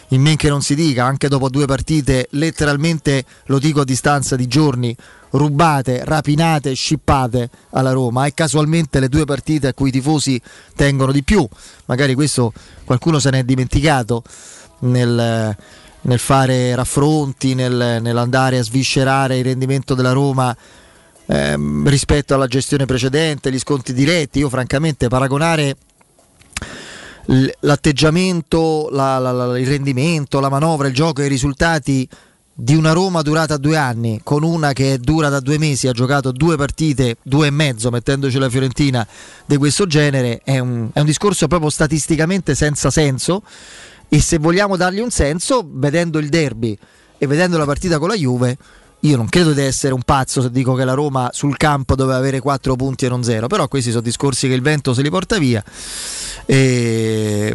in 0.09 0.21
men 0.21 0.35
che 0.37 0.49
non 0.49 0.61
si 0.61 0.75
dica, 0.75 1.05
anche 1.05 1.27
dopo 1.27 1.49
due 1.49 1.65
partite, 1.65 2.27
letteralmente 2.31 3.25
lo 3.45 3.59
dico 3.59 3.81
a 3.81 3.85
distanza 3.85 4.35
di 4.35 4.47
giorni, 4.47 4.95
rubate, 5.31 6.05
rapinate, 6.05 6.73
scippate 6.73 7.49
alla 7.71 7.91
Roma. 7.91 8.25
E 8.25 8.33
casualmente 8.33 8.99
le 8.99 9.09
due 9.09 9.25
partite 9.25 9.67
a 9.67 9.73
cui 9.73 9.89
i 9.89 9.91
tifosi 9.91 10.41
tengono 10.75 11.11
di 11.11 11.23
più, 11.23 11.45
magari 11.85 12.13
questo 12.13 12.53
qualcuno 12.85 13.19
se 13.19 13.31
ne 13.31 13.39
è 13.39 13.43
dimenticato 13.43 14.23
nel, 14.79 15.55
nel 16.01 16.19
fare 16.19 16.73
raffronti, 16.75 17.53
nel, 17.53 17.99
nell'andare 18.01 18.59
a 18.59 18.63
sviscerare 18.63 19.37
il 19.37 19.43
rendimento 19.43 19.93
della 19.93 20.13
Roma 20.13 20.55
ehm, 21.25 21.87
rispetto 21.89 22.33
alla 22.33 22.47
gestione 22.47 22.85
precedente, 22.85 23.51
gli 23.51 23.59
sconti 23.59 23.91
diretti, 23.93 24.39
io 24.39 24.49
francamente 24.49 25.09
paragonare 25.09 25.75
l'atteggiamento, 27.27 28.89
la, 28.91 29.17
la, 29.17 29.31
la, 29.31 29.59
il 29.59 29.67
rendimento, 29.67 30.39
la 30.39 30.49
manovra, 30.49 30.87
il 30.87 30.93
gioco 30.93 31.21
e 31.21 31.25
i 31.25 31.29
risultati 31.29 32.07
di 32.59 32.75
una 32.75 32.91
Roma 32.91 33.21
durata 33.21 33.57
due 33.57 33.77
anni 33.77 34.19
con 34.23 34.41
una 34.41 34.73
che 34.73 34.97
dura 34.97 35.29
da 35.29 35.39
due 35.39 35.59
mesi, 35.59 35.87
ha 35.87 35.91
giocato 35.91 36.31
due 36.31 36.57
partite, 36.57 37.17
due 37.21 37.47
e 37.47 37.51
mezzo 37.51 37.91
mettendoci 37.91 38.39
la 38.39 38.49
Fiorentina 38.49 39.07
di 39.45 39.57
questo 39.57 39.85
genere, 39.85 40.41
è 40.43 40.57
un, 40.57 40.89
è 40.91 40.99
un 40.99 41.05
discorso 41.05 41.47
proprio 41.47 41.69
statisticamente 41.69 42.55
senza 42.55 42.89
senso. 42.89 43.43
E 44.09 44.21
se 44.21 44.37
vogliamo 44.37 44.77
dargli 44.77 44.99
un 44.99 45.11
senso, 45.11 45.67
vedendo 45.69 46.17
il 46.17 46.29
derby 46.29 46.75
e 47.17 47.27
vedendo 47.27 47.57
la 47.57 47.65
partita 47.65 47.99
con 47.99 48.07
la 48.07 48.15
Juve, 48.15 48.57
io 49.01 49.15
non 49.15 49.29
credo 49.29 49.53
di 49.53 49.61
essere 49.61 49.93
un 49.93 50.01
pazzo 50.01 50.41
se 50.41 50.49
dico 50.49 50.73
che 50.73 50.83
la 50.83 50.93
Roma 50.93 51.29
sul 51.31 51.55
campo 51.55 51.95
doveva 51.95 52.17
avere 52.17 52.39
4 52.39 52.75
punti 52.75 53.05
e 53.05 53.09
non 53.09 53.23
0, 53.23 53.47
però 53.47 53.67
questi 53.67 53.91
sono 53.91 54.01
discorsi 54.01 54.47
che 54.47 54.55
il 54.55 54.61
vento 54.61 54.93
se 54.95 55.03
li 55.03 55.09
porta 55.09 55.37
via, 55.37 55.63
e, 56.45 57.53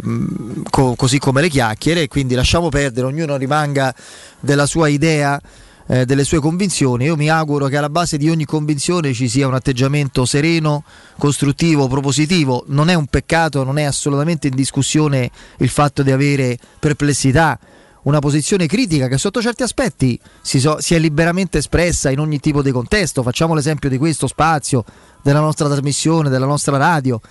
co- 0.69 0.95
così 0.95 1.19
come 1.19 1.41
le 1.41 1.49
chiacchiere, 1.49 2.07
quindi 2.07 2.33
lasciamo 2.35 2.69
perdere, 2.69 3.07
ognuno 3.07 3.35
rimanga 3.35 3.93
della 4.39 4.65
sua 4.65 4.87
idea. 4.87 5.41
Eh, 5.85 6.05
delle 6.05 6.23
sue 6.23 6.39
convinzioni. 6.39 7.03
Io 7.03 7.17
mi 7.17 7.29
auguro 7.29 7.67
che 7.67 7.75
alla 7.75 7.89
base 7.89 8.15
di 8.15 8.29
ogni 8.29 8.45
convinzione 8.45 9.11
ci 9.11 9.27
sia 9.27 9.47
un 9.47 9.53
atteggiamento 9.53 10.23
sereno, 10.23 10.85
costruttivo, 11.17 11.89
propositivo. 11.89 12.63
Non 12.67 12.87
è 12.87 12.93
un 12.93 13.05
peccato, 13.07 13.65
non 13.65 13.77
è 13.77 13.83
assolutamente 13.83 14.47
in 14.47 14.55
discussione 14.55 15.29
il 15.57 15.67
fatto 15.67 16.01
di 16.01 16.11
avere 16.11 16.57
perplessità 16.79 17.59
una 18.03 18.19
posizione 18.19 18.67
critica 18.67 19.07
che 19.07 19.17
sotto 19.17 19.41
certi 19.41 19.63
aspetti 19.63 20.19
si, 20.41 20.59
so, 20.59 20.79
si, 20.79 20.95
è 20.95 20.99
liberamente 20.99 21.59
espressa 21.59 22.09
in 22.09 22.19
ogni 22.19 22.39
tipo 22.39 22.61
di 22.61 22.71
contesto. 22.71 23.23
Facciamo 23.23 23.53
l'esempio 23.53 23.89
di 23.89 23.97
questo 23.97 24.27
spazio, 24.27 24.83
della 25.21 25.39
nostra 25.39 25.67
trasmissione, 25.67 26.29
della 26.29 26.45
nostra 26.45 26.77
radio. 26.77 27.21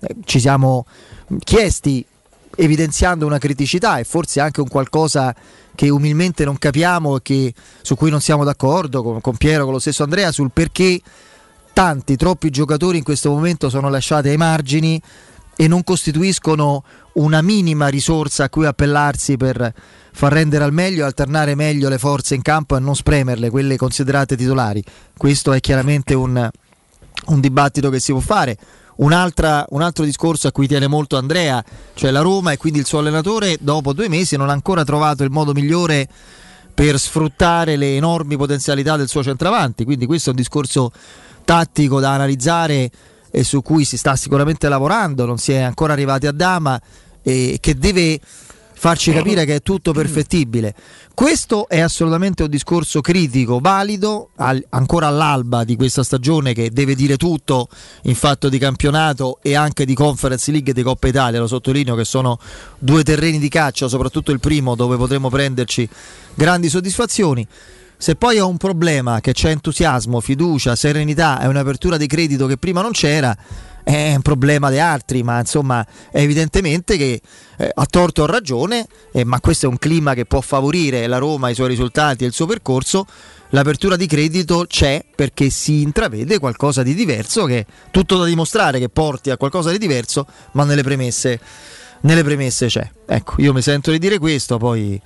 Eh, 0.00 0.16
ci 0.24 0.40
siamo 0.40 0.86
chiesti 1.44 2.04
evidenziando 2.56 3.26
una 3.26 3.38
criticità 3.38 3.98
e 3.98 4.04
forse 4.04 4.40
anche 4.40 4.60
un 4.60 4.68
qualcosa 4.68 5.34
che 5.74 5.88
umilmente 5.88 6.44
non 6.44 6.58
capiamo 6.58 7.20
e 7.22 7.54
su 7.80 7.94
cui 7.96 8.10
non 8.10 8.20
siamo 8.20 8.44
d'accordo 8.44 9.02
con, 9.02 9.20
con 9.20 9.36
Piero, 9.36 9.64
con 9.64 9.72
lo 9.72 9.78
stesso 9.78 10.02
Andrea, 10.02 10.30
sul 10.32 10.50
perché 10.52 11.00
tanti, 11.72 12.16
troppi 12.16 12.50
giocatori 12.50 12.98
in 12.98 13.04
questo 13.04 13.30
momento 13.30 13.68
sono 13.68 13.88
lasciati 13.88 14.28
ai 14.28 14.36
margini 14.36 15.00
e 15.56 15.68
non 15.68 15.84
costituiscono 15.84 16.82
una 17.14 17.42
minima 17.42 17.88
risorsa 17.88 18.44
a 18.44 18.48
cui 18.48 18.66
appellarsi 18.66 19.36
per 19.36 19.72
far 20.12 20.32
rendere 20.32 20.64
al 20.64 20.72
meglio 20.72 21.04
alternare 21.04 21.54
meglio 21.54 21.88
le 21.88 21.98
forze 21.98 22.34
in 22.34 22.42
campo 22.42 22.76
e 22.76 22.80
non 22.80 22.94
spremerle, 22.94 23.50
quelle 23.50 23.76
considerate 23.76 24.36
titolari. 24.36 24.82
Questo 25.16 25.52
è 25.52 25.60
chiaramente 25.60 26.14
un, 26.14 26.48
un 27.26 27.40
dibattito 27.40 27.90
che 27.90 28.00
si 28.00 28.12
può 28.12 28.20
fare. 28.20 28.56
Un, 28.96 29.12
un 29.12 29.82
altro 29.82 30.04
discorso 30.04 30.48
a 30.48 30.52
cui 30.52 30.66
tiene 30.66 30.86
molto 30.86 31.16
Andrea, 31.16 31.64
cioè 31.94 32.10
la 32.10 32.20
Roma 32.20 32.52
e 32.52 32.58
quindi 32.58 32.80
il 32.80 32.86
suo 32.86 32.98
allenatore, 32.98 33.56
dopo 33.58 33.94
due 33.94 34.08
mesi 34.08 34.36
non 34.36 34.50
ha 34.50 34.52
ancora 34.52 34.84
trovato 34.84 35.24
il 35.24 35.30
modo 35.30 35.52
migliore 35.52 36.06
per 36.74 36.98
sfruttare 36.98 37.76
le 37.76 37.96
enormi 37.96 38.36
potenzialità 38.36 38.96
del 38.96 39.08
suo 39.08 39.22
centravanti. 39.22 39.84
Quindi 39.84 40.06
questo 40.06 40.28
è 40.28 40.32
un 40.32 40.38
discorso 40.38 40.92
tattico 41.44 41.98
da 41.98 42.12
analizzare 42.12 42.90
e 43.30 43.44
su 43.44 43.62
cui 43.62 43.84
si 43.84 43.96
sta 43.96 44.16
sicuramente 44.16 44.68
lavorando, 44.68 45.24
non 45.24 45.38
si 45.38 45.52
è 45.52 45.60
ancora 45.60 45.92
arrivati 45.92 46.26
a 46.26 46.32
Dama 46.32 46.80
e 47.22 47.58
che 47.60 47.76
deve 47.76 48.20
farci 48.80 49.12
capire 49.12 49.44
che 49.44 49.56
è 49.56 49.60
tutto 49.60 49.92
perfettibile. 49.92 50.74
Questo 51.12 51.68
è 51.68 51.80
assolutamente 51.80 52.44
un 52.44 52.48
discorso 52.48 53.02
critico, 53.02 53.58
valido, 53.60 54.30
al, 54.36 54.64
ancora 54.70 55.06
all'alba 55.06 55.64
di 55.64 55.76
questa 55.76 56.02
stagione 56.02 56.54
che 56.54 56.70
deve 56.70 56.94
dire 56.94 57.18
tutto 57.18 57.68
in 58.04 58.14
fatto 58.14 58.48
di 58.48 58.56
campionato 58.56 59.38
e 59.42 59.54
anche 59.54 59.84
di 59.84 59.92
Conference 59.92 60.50
League 60.50 60.70
e 60.70 60.74
di 60.74 60.82
Coppa 60.82 61.08
Italia, 61.08 61.38
lo 61.38 61.46
sottolineo 61.46 61.94
che 61.94 62.06
sono 62.06 62.38
due 62.78 63.02
terreni 63.02 63.38
di 63.38 63.50
caccia, 63.50 63.86
soprattutto 63.86 64.32
il 64.32 64.40
primo 64.40 64.74
dove 64.74 64.96
potremo 64.96 65.28
prenderci 65.28 65.86
grandi 66.34 66.70
soddisfazioni. 66.70 67.46
Se 68.00 68.16
poi 68.16 68.38
ho 68.38 68.48
un 68.48 68.56
problema 68.56 69.20
che 69.20 69.34
c'è 69.34 69.50
entusiasmo, 69.50 70.20
fiducia, 70.20 70.74
serenità 70.74 71.38
e 71.42 71.46
un'apertura 71.48 71.98
di 71.98 72.06
credito 72.06 72.46
che 72.46 72.56
prima 72.56 72.80
non 72.80 72.92
c'era, 72.92 73.36
è 73.84 74.14
un 74.14 74.22
problema 74.22 74.70
di 74.70 74.78
altri, 74.78 75.22
ma 75.22 75.38
insomma 75.38 75.86
è 76.10 76.18
evidentemente 76.22 76.96
che 76.96 77.20
eh, 77.58 77.72
torto 77.90 78.22
o 78.22 78.26
ragione, 78.26 78.86
eh, 79.12 79.24
ma 79.24 79.38
questo 79.40 79.66
è 79.66 79.68
un 79.68 79.76
clima 79.76 80.14
che 80.14 80.24
può 80.24 80.40
favorire 80.40 81.06
la 81.08 81.18
Roma, 81.18 81.50
i 81.50 81.54
suoi 81.54 81.68
risultati 81.68 82.24
e 82.24 82.28
il 82.28 82.32
suo 82.32 82.46
percorso, 82.46 83.04
l'apertura 83.50 83.96
di 83.96 84.06
credito 84.06 84.64
c'è 84.66 85.04
perché 85.14 85.50
si 85.50 85.82
intravede 85.82 86.38
qualcosa 86.38 86.82
di 86.82 86.94
diverso, 86.94 87.44
che 87.44 87.58
è 87.58 87.66
tutto 87.90 88.16
da 88.16 88.24
dimostrare 88.24 88.78
che 88.78 88.88
porti 88.88 89.28
a 89.28 89.36
qualcosa 89.36 89.70
di 89.70 89.76
diverso, 89.76 90.26
ma 90.52 90.64
nelle 90.64 90.82
premesse, 90.82 91.38
nelle 92.00 92.24
premesse 92.24 92.66
c'è. 92.66 92.90
Ecco, 93.04 93.34
io 93.42 93.52
mi 93.52 93.60
sento 93.60 93.90
di 93.90 93.98
dire 93.98 94.16
questo, 94.16 94.56
poi 94.56 94.98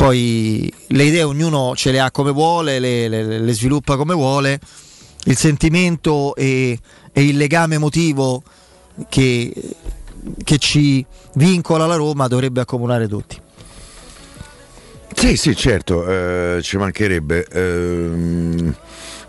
poi 0.00 0.72
le 0.86 1.02
idee 1.04 1.24
ognuno 1.24 1.76
ce 1.76 1.90
le 1.90 2.00
ha 2.00 2.10
come 2.10 2.30
vuole, 2.30 2.78
le, 2.78 3.06
le, 3.06 3.38
le 3.38 3.52
sviluppa 3.52 3.96
come 3.96 4.14
vuole, 4.14 4.58
il 5.24 5.36
sentimento 5.36 6.34
e, 6.36 6.78
e 7.12 7.22
il 7.22 7.36
legame 7.36 7.74
emotivo 7.74 8.42
che, 9.10 9.52
che, 10.42 10.56
ci 10.56 11.04
vincola 11.34 11.84
la 11.84 11.96
Roma 11.96 12.28
dovrebbe 12.28 12.62
accomunare 12.62 13.08
tutti. 13.08 13.38
Sì, 15.14 15.36
sì, 15.36 15.54
certo, 15.54 16.06
eh, 16.08 16.62
ci 16.62 16.78
mancherebbe. 16.78 17.46
Eh, 17.52 18.72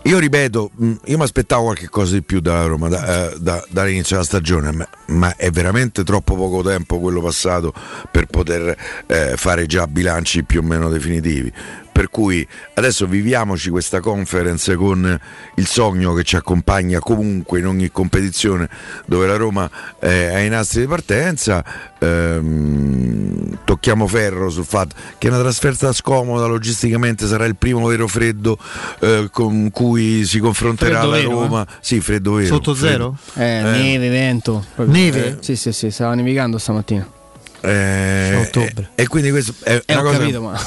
io 0.04 0.18
ripeto, 0.18 0.70
mm, 0.82 0.92
io 1.04 1.16
mi 1.16 1.22
aspettavo 1.22 1.64
qualche 1.64 1.88
cosa 1.88 2.14
di 2.14 2.22
più 2.22 2.40
da 2.40 2.66
Roma 2.66 2.88
da, 2.88 3.30
eh, 3.30 3.38
da, 3.38 3.64
dall'inizio 3.68 4.16
della 4.16 4.26
stagione, 4.26 4.72
ma, 4.72 4.88
ma, 5.06 5.36
è 5.36 5.50
veramente 5.50 6.02
troppo 6.02 6.34
poco 6.34 6.62
tempo 6.62 6.98
quello 6.98 7.20
passato 7.20 7.72
per 8.10 8.26
poter 8.26 8.76
eh, 9.06 9.36
fare 9.36 9.66
già 9.66 9.86
bilanci 9.86 10.44
più 10.44 10.60
o 10.60 10.62
meno 10.62 10.88
definitivi 10.88 11.52
per 11.92 12.08
cui 12.08 12.46
adesso 12.74 13.06
viviamoci 13.06 13.68
questa 13.68 14.00
conference 14.00 14.74
con 14.74 15.20
il 15.56 15.66
sogno 15.66 16.14
che 16.14 16.24
ci 16.24 16.36
accompagna 16.36 16.98
comunque 16.98 17.58
in 17.58 17.66
ogni 17.66 17.90
competizione 17.90 18.68
dove 19.04 19.26
la 19.26 19.36
Roma 19.36 19.70
eh, 20.00 20.30
è 20.30 20.34
ai 20.34 20.48
nastri 20.48 20.80
di 20.80 20.86
partenza 20.86 21.62
ehm, 21.98 23.58
tocchiamo 23.64 24.06
ferro 24.06 24.48
sul 24.48 24.64
fatto 24.64 24.96
che 25.18 25.28
è 25.28 25.30
una 25.30 25.40
trasferta 25.40 25.92
scomoda 25.92 26.46
logisticamente 26.46 27.26
sarà 27.26 27.44
il 27.44 27.56
primo 27.56 27.86
vero 27.86 28.08
freddo 28.08 28.58
eh, 29.00 29.28
con 29.30 29.70
cui 29.70 30.24
si 30.24 30.38
confronterà 30.38 31.00
freddo 31.00 31.10
la 31.10 31.16
vero, 31.18 31.30
Roma 31.30 31.62
eh? 31.62 31.72
sì 31.80 32.00
freddo 32.00 32.32
vero 32.32 32.46
sotto 32.46 32.74
freddo. 32.74 33.16
zero? 33.34 33.44
Eh, 33.46 33.58
eh, 33.58 33.62
neve, 33.62 34.08
vento 34.08 34.64
neve? 34.76 35.26
Eh, 35.26 35.36
sì 35.40 35.56
sì 35.56 35.72
sì 35.72 35.90
stava 35.90 36.14
nevicando 36.14 36.56
stamattina 36.56 37.20
eh, 37.62 38.36
ottobre. 38.46 38.90
E, 38.94 39.02
e, 39.02 39.06
quindi 39.06 39.30
questo 39.30 39.54
è 39.62 39.82
eh, 39.84 39.92
una 39.94 40.02
cosa. 40.02 40.18
Capito, 40.18 40.42
ma... 40.42 40.60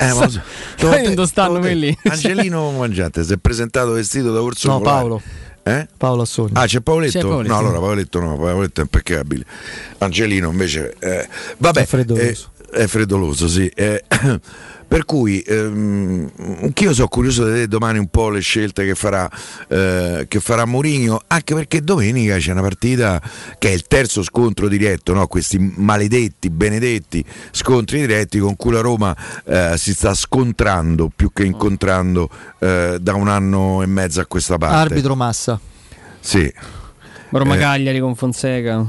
Eh, 0.00 0.12
ma 0.14 0.28
so, 0.28 0.42
dove 0.78 1.26
stanno 1.26 1.58
quelli? 1.58 1.96
Angelino 2.04 2.70
Mangiante 2.70 3.24
si 3.24 3.32
è 3.32 3.36
presentato 3.36 3.92
vestito 3.92 4.32
da 4.32 4.40
Orso 4.40 4.68
No, 4.68 4.80
Paolo. 4.80 5.22
Eh? 5.62 5.86
Paolo 5.96 6.22
Assoni. 6.22 6.52
Ah, 6.54 6.66
c'è 6.66 6.80
Paoletto? 6.80 7.18
C'è 7.18 7.24
Paoletto? 7.26 7.52
No, 7.52 7.58
allora 7.58 7.78
Paoletto 7.78 8.20
no, 8.20 8.36
Paoletto 8.38 8.80
è 8.80 8.84
impeccabile. 8.84 9.44
Angelino 9.98 10.50
invece. 10.50 10.94
Eh, 10.98 11.28
vabbè, 11.58 11.82
è 11.82 11.86
freddoloso. 11.86 12.50
Eh, 12.72 12.82
è 12.82 12.86
freddoloso, 12.86 13.48
sì. 13.48 13.70
Eh, 13.74 14.04
per 14.88 15.04
cui 15.04 15.40
ehm, 15.40 16.30
anch'io 16.62 16.94
sono 16.94 17.08
curioso 17.08 17.44
di 17.44 17.50
vedere 17.50 17.68
domani 17.68 17.98
un 17.98 18.08
po' 18.08 18.30
le 18.30 18.40
scelte 18.40 18.86
che 18.86 18.94
farà, 18.94 19.30
eh, 19.68 20.24
che 20.26 20.40
farà 20.40 20.64
Mourinho, 20.64 21.20
anche 21.26 21.54
perché 21.54 21.82
domenica 21.82 22.38
c'è 22.38 22.52
una 22.52 22.62
partita 22.62 23.20
che 23.58 23.68
è 23.68 23.72
il 23.72 23.82
terzo 23.82 24.22
scontro 24.22 24.66
diretto, 24.66 25.12
no? 25.12 25.26
questi 25.26 25.58
maledetti, 25.58 26.48
benedetti 26.48 27.22
scontri 27.50 28.00
diretti 28.00 28.38
con 28.38 28.56
cui 28.56 28.72
la 28.72 28.80
Roma 28.80 29.14
eh, 29.44 29.74
si 29.76 29.92
sta 29.92 30.14
scontrando 30.14 31.10
più 31.14 31.32
che 31.34 31.44
incontrando 31.44 32.30
eh, 32.58 32.96
da 32.98 33.14
un 33.14 33.28
anno 33.28 33.82
e 33.82 33.86
mezzo 33.86 34.20
a 34.20 34.26
questa 34.26 34.56
parte. 34.56 34.74
Arbitro 34.74 35.14
Massa. 35.14 35.60
Sì. 36.20 36.50
Roma 37.28 37.56
eh. 37.56 37.58
Cagliari 37.58 38.00
con 38.00 38.14
Fonseca. 38.14 38.86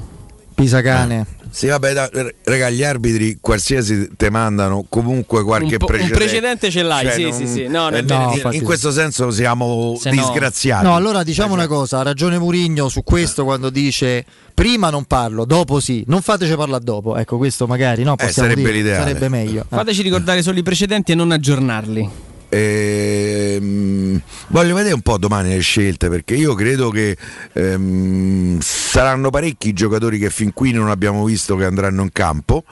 Pisacane. 0.55 1.37
Eh. 1.49 1.55
Sì, 1.55 1.67
vabbè, 1.67 1.93
da, 1.93 2.09
raga, 2.43 2.69
gli 2.69 2.83
arbitri 2.83 3.37
qualsiasi 3.41 4.09
te 4.15 4.29
mandano 4.29 4.85
comunque 4.87 5.43
qualche 5.43 5.77
un 5.79 5.85
precedente. 5.85 6.13
Un 6.13 6.19
precedente 6.19 6.69
ce 6.69 6.83
l'hai, 6.83 7.05
cioè, 7.05 7.13
sì, 7.13 7.23
non, 7.23 7.33
sì, 7.33 7.47
sì. 7.47 7.67
No, 7.67 7.89
eh, 7.89 8.01
no, 8.01 8.33
in, 8.35 8.49
in 8.53 8.63
questo 8.63 8.91
senso 8.91 9.31
siamo 9.31 9.97
Se 9.99 10.11
disgraziati. 10.11 10.85
No, 10.85 10.95
allora 10.95 11.23
diciamo 11.23 11.53
una 11.53 11.67
cosa, 11.67 11.99
ha 11.99 12.03
ragione 12.03 12.37
Murigno 12.37 12.87
su 12.89 13.03
questo 13.03 13.43
quando 13.43 13.69
dice 13.69 14.25
prima 14.53 14.89
non 14.89 15.05
parlo, 15.05 15.45
dopo 15.45 15.79
sì, 15.79 16.03
non 16.07 16.21
fateci 16.21 16.55
parlare 16.55 16.83
dopo. 16.83 17.17
Ecco, 17.17 17.37
questo 17.37 17.65
magari 17.65 18.03
no, 18.03 18.15
eh, 18.17 18.29
sarebbe 18.29 18.71
dire. 18.71 18.95
Sarebbe 18.95 19.29
meglio. 19.29 19.65
Fateci 19.67 20.01
ricordare 20.01 20.41
solo 20.41 20.59
i 20.59 20.63
precedenti 20.63 21.11
e 21.11 21.15
non 21.15 21.31
aggiornarli. 21.31 22.27
Ehm, 22.49 24.19
voglio 24.47 24.73
vedere 24.73 24.95
un 24.95 25.01
po' 25.01 25.19
domani 25.19 25.49
le 25.49 25.59
scelte 25.59 26.09
perché 26.09 26.33
io 26.33 26.55
credo 26.55 26.89
che 26.89 27.15
ehm, 27.53 28.59
saranno 28.59 29.29
parecchi 29.29 29.69
i 29.69 29.73
giocatori 29.73 30.17
che 30.17 30.31
fin 30.31 30.51
qui 30.53 30.71
non 30.71 30.89
abbiamo 30.89 31.23
visto 31.25 31.55
che 31.55 31.65
andranno 31.65 32.01
in 32.01 32.11
campo 32.11 32.63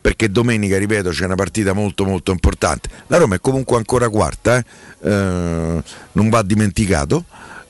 perché 0.00 0.30
domenica, 0.30 0.76
ripeto, 0.76 1.08
c'è 1.08 1.24
una 1.24 1.34
partita 1.34 1.72
molto 1.72 2.04
molto 2.04 2.30
importante. 2.30 2.90
La 3.06 3.16
Roma 3.16 3.36
è 3.36 3.40
comunque 3.40 3.78
ancora 3.78 4.10
quarta, 4.10 4.58
eh? 4.58 4.64
Eh, 5.00 5.82
non 6.12 6.28
va 6.28 6.42
dimenticato, 6.42 7.24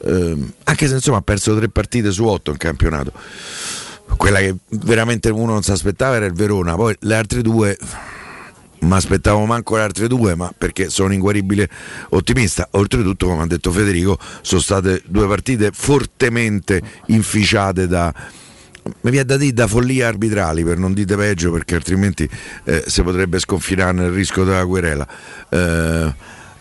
eh, 0.05 0.37
anche 0.65 0.89
se 0.89 0.95
insomma 0.95 1.19
ha 1.19 1.23
perso 1.23 1.57
tre 1.57 1.69
partite 1.69 2.11
su 2.11 2.25
otto 2.25 2.51
in 2.51 2.57
campionato. 2.57 3.13
Quella 4.17 4.41
che 4.41 4.57
veramente 4.71 5.31
uno 5.31 5.53
non 5.53 5.63
si 5.63 5.71
aspettava 5.71 6.17
era 6.17 6.27
il 6.27 6.33
Verona, 6.33 6.75
poi 6.75 6.97
le 7.03 7.15
altre 7.15 7.41
due 7.41 7.79
mi 8.85 8.95
aspettavo 8.95 9.45
manco 9.45 9.77
le 9.77 9.83
altre 9.83 10.07
due, 10.07 10.35
ma 10.35 10.53
perché 10.57 10.91
sono 10.91 11.13
inguaribile 11.13 11.69
ottimista. 12.11 12.69
Oltretutto, 12.73 13.27
come 13.27 13.43
ha 13.43 13.47
detto 13.47 13.71
Federico, 13.71 14.19
sono 14.43 14.61
state 14.61 15.03
due 15.07 15.27
partite 15.27 15.71
fortemente 15.73 16.83
inficiate 17.07 17.87
da, 17.87 18.13
mi 18.85 19.11
viene 19.11 19.25
da 19.25 19.37
dire 19.37 19.53
da 19.53 19.67
follie 19.67 20.05
arbitrali 20.05 20.63
per 20.63 20.79
non 20.79 20.93
dite 20.93 21.17
peggio 21.17 21.51
perché 21.51 21.75
altrimenti 21.75 22.29
eh, 22.65 22.85
si 22.87 23.03
potrebbe 23.03 23.39
sconfinare 23.39 23.93
nel 23.93 24.11
rischio 24.11 24.45
della 24.45 24.67
querela 24.67 25.07
eh, 25.49 26.15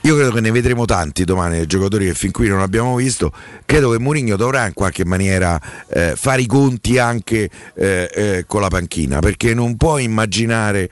io 0.06 0.15
credo 0.15 0.32
che 0.32 0.42
ne 0.42 0.51
vedremo 0.51 0.86
tanti 0.86 1.24
domani 1.24 1.65
giocatori 1.65 2.06
che 2.06 2.13
fin 2.13 2.32
qui 2.32 2.48
non 2.48 2.62
abbiamo 2.62 2.96
visto 2.96 3.32
credo 3.65 3.92
che 3.92 4.00
Mourinho 4.00 4.36
dovrà 4.36 4.65
in 4.68 4.74
qualche 4.74 5.06
maniera 5.06 5.60
eh, 5.88 6.13
fare 6.15 6.42
i 6.42 6.46
conti 6.46 6.98
anche 6.98 7.50
eh, 7.75 8.10
eh, 8.13 8.44
con 8.48 8.62
la 8.62 8.68
panchina 8.68 9.20
perché 9.20 9.53
non 9.53 9.75
può 9.77 9.98
immaginare 9.98 10.89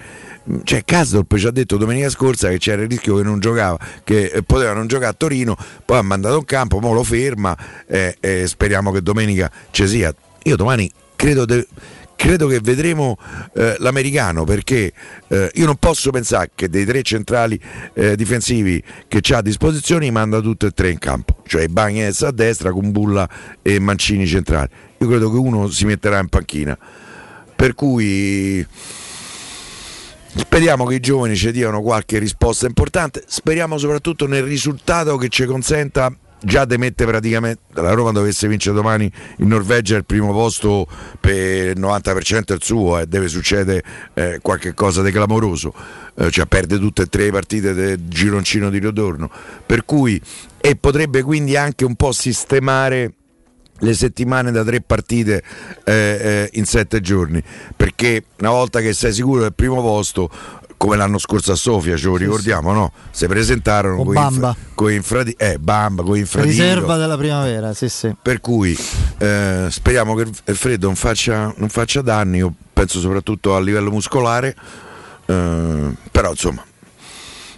cioè 0.63 0.83
Kasdorp 0.83 1.37
ci 1.37 1.47
ha 1.47 1.51
detto 1.51 1.77
domenica 1.77 2.09
scorsa 2.09 2.49
che 2.49 2.57
c'era 2.57 2.81
il 2.81 2.89
rischio 2.89 3.17
che 3.17 3.23
non 3.23 3.39
giocava, 3.39 3.77
che 4.03 4.25
eh, 4.25 4.43
poteva 4.43 4.73
non 4.73 4.87
giocare 4.87 5.11
a 5.11 5.13
Torino, 5.13 5.55
poi 5.85 5.97
ha 5.97 6.01
mandato 6.01 6.37
in 6.37 6.45
campo, 6.45 6.77
ora 6.77 6.91
lo 6.91 7.03
ferma 7.03 7.55
e 7.87 8.17
eh, 8.19 8.41
eh, 8.41 8.47
speriamo 8.47 8.91
che 8.91 9.01
domenica 9.01 9.51
ci 9.71 9.87
sia. 9.87 10.13
Io 10.43 10.55
domani 10.55 10.91
credo 11.15 11.45
de- 11.45 11.67
credo 12.21 12.45
che 12.45 12.59
vedremo 12.59 13.17
eh, 13.55 13.77
l'americano 13.79 14.43
perché 14.43 14.93
eh, 15.27 15.49
io 15.55 15.65
non 15.65 15.77
posso 15.77 16.11
pensare 16.11 16.51
che 16.53 16.69
dei 16.69 16.85
tre 16.85 17.01
centrali 17.01 17.59
eh, 17.93 18.15
difensivi 18.15 18.83
che 19.07 19.21
ha 19.33 19.37
a 19.37 19.41
disposizione 19.41 20.11
manda 20.11 20.39
tutti 20.39 20.67
e 20.67 20.71
tre 20.71 20.91
in 20.91 20.99
campo, 20.99 21.37
cioè 21.47 21.65
Bagnes 21.67 22.21
a 22.21 22.29
destra 22.29 22.71
con 22.71 22.91
Bulla 22.91 23.27
e 23.63 23.79
Mancini 23.79 24.27
centrali. 24.27 24.69
Io 24.99 25.07
credo 25.07 25.31
che 25.31 25.37
uno 25.37 25.67
si 25.69 25.85
metterà 25.85 26.19
in 26.19 26.27
panchina. 26.27 26.77
Per 27.55 27.73
cui 27.73 28.65
Speriamo 30.33 30.85
che 30.85 30.95
i 30.95 30.99
giovani 30.99 31.35
ci 31.35 31.51
diano 31.51 31.81
qualche 31.81 32.17
risposta 32.17 32.65
importante, 32.65 33.23
speriamo 33.27 33.77
soprattutto 33.77 34.27
nel 34.27 34.43
risultato 34.43 35.17
che 35.17 35.27
ci 35.27 35.45
consenta 35.45 36.13
già 36.43 36.65
di 36.65 36.77
mettere 36.77 37.11
praticamente 37.11 37.61
la 37.73 37.91
Roma 37.91 38.11
dovesse 38.11 38.47
vincere 38.47 38.75
domani 38.75 39.11
in 39.37 39.47
Norvegia 39.47 39.95
il 39.97 40.05
primo 40.05 40.31
posto 40.31 40.87
per 41.19 41.75
il 41.75 41.79
90% 41.79 42.45
è 42.45 42.53
il 42.53 42.63
suo 42.63 42.97
eh, 42.97 43.05
deve 43.05 43.27
succedere 43.27 43.83
eh, 44.13 44.39
qualche 44.41 44.73
cosa 44.73 45.01
di 45.01 45.11
clamoroso. 45.11 45.73
Eh, 46.15 46.31
cioè 46.31 46.45
perde 46.45 46.79
tutte 46.79 47.03
e 47.03 47.05
tre 47.07 47.25
le 47.25 47.31
partite 47.31 47.73
del 47.73 48.07
gironcino 48.07 48.69
di 48.69 48.79
ritorno 48.79 49.29
per 49.65 49.85
cui 49.85 50.19
e 50.59 50.75
potrebbe 50.75 51.21
quindi 51.23 51.55
anche 51.55 51.85
un 51.85 51.95
po' 51.95 52.11
sistemare 52.11 53.13
le 53.81 53.93
settimane 53.93 54.51
da 54.51 54.63
tre 54.63 54.81
partite 54.81 55.43
eh, 55.85 55.93
eh, 55.93 56.49
in 56.53 56.65
sette 56.65 57.01
giorni 57.01 57.41
perché 57.75 58.23
una 58.39 58.51
volta 58.51 58.79
che 58.79 58.93
sei 58.93 59.13
sicuro 59.13 59.41
del 59.41 59.53
primo 59.53 59.81
posto 59.81 60.29
come 60.81 60.97
l'anno 60.97 61.19
scorso 61.19 61.51
a 61.51 61.55
Sofia, 61.55 61.95
ce 61.95 62.07
lo 62.07 62.15
ricordiamo, 62.15 62.73
no? 62.73 62.91
Si 63.11 63.27
presentarono 63.27 64.03
con, 64.03 64.13
Bamba. 64.13 64.55
con 64.73 64.91
infradi- 64.91 65.35
eh, 65.37 65.59
Bamba, 65.59 66.01
con 66.01 66.17
infradito. 66.17 66.53
Riserva 66.53 66.97
della 66.97 67.17
primavera, 67.17 67.71
sì, 67.75 67.87
sì. 67.87 68.15
Per 68.19 68.41
cui 68.41 68.75
eh, 69.19 69.67
speriamo 69.69 70.15
che 70.15 70.27
il 70.45 70.55
freddo 70.55 70.87
non 70.87 70.95
faccia, 70.95 71.53
non 71.57 71.69
faccia 71.69 72.01
danni, 72.01 72.37
io 72.37 72.51
penso 72.73 72.99
soprattutto 72.99 73.55
a 73.55 73.61
livello 73.61 73.91
muscolare, 73.91 74.55
eh, 75.27 75.95
però 76.09 76.31
insomma 76.31 76.65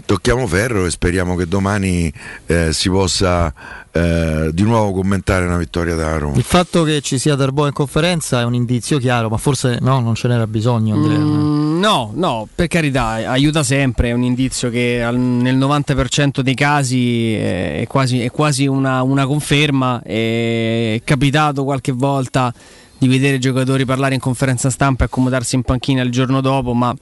tocchiamo 0.05 0.45
ferro 0.47 0.85
e 0.85 0.91
speriamo 0.91 1.35
che 1.35 1.47
domani 1.47 2.11
eh, 2.45 2.73
si 2.73 2.89
possa 2.89 3.53
eh, 3.91 4.49
di 4.51 4.63
nuovo 4.63 4.91
commentare 4.91 5.45
una 5.45 5.57
vittoria 5.57 5.95
da 5.95 6.17
Roma. 6.17 6.35
Il 6.35 6.43
fatto 6.43 6.83
che 6.83 7.01
ci 7.01 7.17
sia 7.17 7.35
Darbo 7.35 7.67
in 7.67 7.73
conferenza 7.73 8.41
è 8.41 8.43
un 8.43 8.53
indizio 8.53 8.97
chiaro, 8.97 9.29
ma 9.29 9.37
forse 9.37 9.77
no, 9.81 9.99
non 9.99 10.15
ce 10.15 10.27
n'era 10.27 10.47
bisogno. 10.47 10.95
Mm, 10.95 11.79
no, 11.79 12.11
no, 12.15 12.47
per 12.53 12.67
carità, 12.67 13.29
aiuta 13.29 13.63
sempre, 13.63 14.09
è 14.09 14.11
un 14.13 14.23
indizio 14.23 14.69
che 14.69 15.03
al, 15.03 15.17
nel 15.17 15.57
90% 15.57 16.39
dei 16.41 16.55
casi 16.55 17.35
è 17.35 17.85
quasi, 17.87 18.21
è 18.21 18.31
quasi 18.31 18.65
una, 18.65 19.01
una 19.03 19.25
conferma, 19.25 20.01
è 20.03 21.01
capitato 21.03 21.63
qualche 21.63 21.91
volta 21.91 22.53
di 22.97 23.07
vedere 23.07 23.37
giocatori 23.37 23.85
parlare 23.85 24.13
in 24.13 24.21
conferenza 24.21 24.69
stampa 24.69 25.03
e 25.03 25.07
accomodarsi 25.07 25.55
in 25.55 25.63
panchina 25.63 26.01
il 26.01 26.11
giorno 26.11 26.41
dopo, 26.41 26.73
ma 26.73 26.95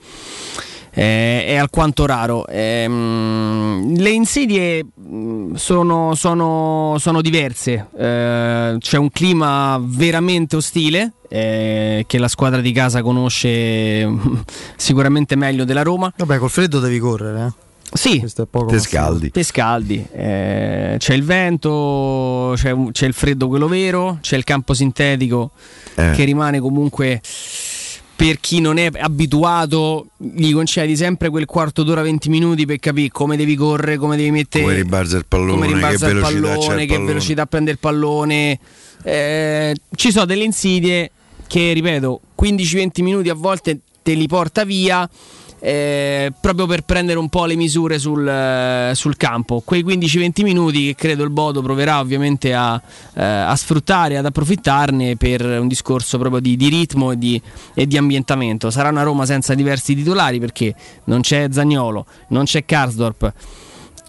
eh, 0.93 1.45
è 1.45 1.55
alquanto 1.55 2.05
raro. 2.05 2.45
Eh, 2.47 2.87
le 2.87 4.09
insidie 4.09 4.85
mm, 4.99 5.53
sono, 5.55 6.13
sono, 6.15 6.95
sono 6.99 7.21
diverse, 7.21 7.87
eh, 7.97 8.75
c'è 8.79 8.97
un 8.97 9.09
clima 9.11 9.79
veramente 9.83 10.55
ostile. 10.55 11.13
Eh, 11.33 12.03
che 12.07 12.17
la 12.17 12.27
squadra 12.27 12.59
di 12.59 12.73
casa 12.73 13.01
conosce 13.01 14.05
sicuramente 14.75 15.37
meglio 15.37 15.63
della 15.63 15.81
Roma. 15.81 16.11
Vabbè, 16.17 16.37
col 16.37 16.49
freddo 16.49 16.79
devi 16.79 16.99
correre, 16.99 17.45
eh? 17.45 17.69
Sì, 17.93 18.19
Te 18.21 18.79
scaldi. 18.79 19.31
te 19.31 19.43
scaldi, 19.43 20.05
eh, 20.13 20.95
c'è 20.97 21.13
il 21.13 21.23
vento, 21.23 22.53
c'è, 22.55 22.73
c'è 22.91 23.05
il 23.05 23.13
freddo 23.13 23.49
quello 23.49 23.67
vero, 23.67 24.17
c'è 24.21 24.37
il 24.37 24.45
campo 24.45 24.73
sintetico 24.73 25.51
Eh. 25.95 26.11
che 26.11 26.23
rimane 26.23 26.59
comunque 26.61 27.21
per 28.21 28.39
chi 28.39 28.59
non 28.59 28.77
è 28.77 28.87
abituato, 28.99 30.09
gli 30.17 30.53
concedi 30.53 30.95
sempre 30.95 31.29
quel 31.29 31.47
quarto 31.47 31.81
d'ora, 31.81 32.03
20 32.03 32.29
minuti 32.29 32.67
per 32.67 32.77
capire 32.77 33.09
come 33.09 33.35
devi 33.35 33.55
correre, 33.55 33.97
come 33.97 34.15
devi 34.15 34.29
mettere. 34.29 34.63
Come 34.63 34.75
rimbalza 34.75 35.17
il 35.17 35.25
pallone, 35.27 35.51
come 35.53 35.65
rimbalza 35.65 36.05
che 36.05 36.11
il 36.11 36.19
velocità 36.19 36.51
pallone, 36.51 36.81
il 36.81 36.87
che 36.87 36.93
pallone. 36.93 37.07
velocità 37.07 37.45
prende 37.47 37.71
il 37.71 37.79
pallone. 37.79 38.59
Eh, 39.03 39.75
ci 39.95 40.11
sono 40.11 40.25
delle 40.25 40.43
insidie 40.43 41.09
che, 41.47 41.73
ripeto, 41.73 42.21
15-20 42.39 43.01
minuti 43.01 43.29
a 43.29 43.33
volte 43.33 43.79
te 44.03 44.13
li 44.13 44.27
porta 44.27 44.65
via. 44.65 45.09
Eh, 45.63 46.33
proprio 46.39 46.65
per 46.65 46.81
prendere 46.81 47.19
un 47.19 47.29
po' 47.29 47.45
le 47.45 47.55
misure 47.55 47.99
sul, 47.99 48.27
eh, 48.27 48.91
sul 48.95 49.15
campo. 49.15 49.61
Quei 49.63 49.83
15-20 49.85 50.43
minuti 50.43 50.85
che 50.87 50.95
credo 50.95 51.23
il 51.23 51.29
Bodo 51.29 51.61
proverà 51.61 51.99
ovviamente 51.99 52.53
a, 52.53 52.81
eh, 53.13 53.23
a 53.23 53.55
sfruttare, 53.55 54.17
ad 54.17 54.25
approfittarne 54.25 55.15
per 55.17 55.45
un 55.45 55.67
discorso 55.67 56.17
proprio 56.17 56.41
di, 56.41 56.57
di 56.57 56.67
ritmo 56.67 57.11
e 57.11 57.17
di, 57.17 57.39
e 57.75 57.85
di 57.85 57.95
ambientamento. 57.95 58.71
Sarà 58.71 58.89
una 58.89 59.03
Roma 59.03 59.25
senza 59.25 59.53
diversi 59.53 59.93
titolari 59.93 60.39
perché 60.39 60.73
non 61.05 61.21
c'è 61.21 61.47
Zagnolo, 61.51 62.07
non 62.29 62.45
c'è 62.45 62.65
Karsdorp. 62.65 63.31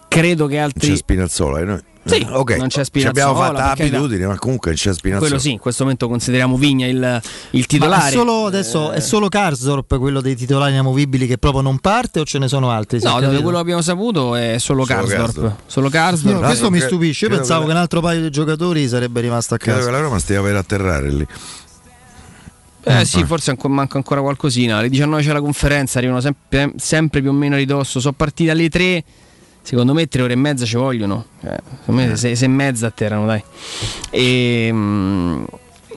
Credo 0.07 0.47
che 0.47 0.57
altri. 0.57 0.89
c'è 0.89 0.95
Spinazzola, 0.95 1.59
eh, 1.59 1.63
noi- 1.65 1.81
Sì, 2.05 2.17
eh, 2.19 2.27
ok. 2.29 2.57
non 2.57 2.67
c'è 2.67 2.83
Ci 2.83 3.05
abbiamo 3.07 3.33
Spinazzola, 3.33 3.35
fatta 3.35 3.67
per 3.67 3.77
carità. 3.77 3.97
abitudine, 3.97 4.25
ma 4.27 4.37
comunque 4.37 4.71
non 4.71 4.79
c'è 4.79 4.93
Spinazzola. 4.93 5.27
Quello 5.27 5.41
sì, 5.41 5.51
in 5.51 5.59
questo 5.59 5.83
momento 5.83 6.07
consideriamo 6.09 6.57
Vigna 6.57 6.85
il, 6.85 7.21
il 7.51 7.59
Ma 7.59 7.65
titolare. 7.65 8.09
è 8.09 8.11
solo, 8.11 8.45
adesso, 8.45 8.91
è 8.91 8.99
solo 8.99 9.29
Karsdorp 9.29 9.97
quello 9.97 10.19
dei 10.19 10.35
titolari 10.35 10.73
inamovibili 10.73 11.27
che 11.27 11.37
proprio 11.37 11.61
non 11.61 11.79
parte 11.79 12.19
o 12.19 12.25
ce 12.25 12.39
ne 12.39 12.47
sono 12.49 12.69
altri? 12.71 12.99
No, 13.01 13.19
da 13.21 13.29
quello 13.29 13.51
che 13.51 13.57
abbiamo 13.57 13.81
saputo 13.81 14.35
è 14.35 14.57
solo, 14.57 14.83
Solo 14.83 14.99
Karsdorp. 14.99 15.23
Karsdorp. 15.23 15.55
Solo 15.65 15.85
No, 15.85 15.91
Karsdorp. 15.91 16.37
Tra 16.39 16.47
questo 16.47 16.69
mi 16.71 16.79
stupisce. 16.79 17.23
Io 17.25 17.29
credo 17.29 17.41
pensavo 17.43 17.61
che 17.61 17.67
che 17.67 17.73
un 17.73 17.79
altro 17.81 18.01
paio 18.01 18.21
di 18.21 18.29
giocatori 18.29 18.87
sarebbe 18.87 19.21
rimasto 19.21 19.53
a 19.53 19.57
Credo 19.57 19.77
casa. 19.77 19.89
che 19.89 19.95
la 19.95 20.01
Roma 20.01 20.19
stia 20.19 20.41
per 20.41 20.55
atterrare 20.55 21.09
lì. 21.11 21.27
Eh 22.85 23.05
sì, 23.05 23.23
forse 23.23 23.55
manca 23.69 23.95
ancora 23.95 24.19
qualcosina. 24.19 24.77
Alle 24.79 24.89
19 24.89 25.21
c'è 25.21 25.31
la 25.31 25.39
conferenza, 25.39 25.99
arrivano 25.99 26.19
sempre, 26.19 26.73
sempre 26.75 27.21
più 27.21 27.29
o 27.29 27.33
meno 27.33 27.55
a 27.55 27.57
ridosso. 27.57 28.01
Sono 28.01 28.13
partite 28.13 28.51
alle 28.51 28.67
3. 28.67 29.03
Secondo 29.63 29.93
me 29.93 30.07
tre 30.07 30.21
ore 30.21 30.33
e 30.33 30.35
mezza 30.35 30.65
ci 30.65 30.75
vogliono. 30.75 31.25
Cioè, 31.41 31.57
secondo 31.79 32.01
me 32.01 32.15
sei, 32.17 32.35
sei 32.35 32.47
e 32.47 32.51
mezza 32.51 32.87
atterrano, 32.87 33.25
dai. 33.25 33.41
E, 34.09 34.69
mm, 34.71 35.43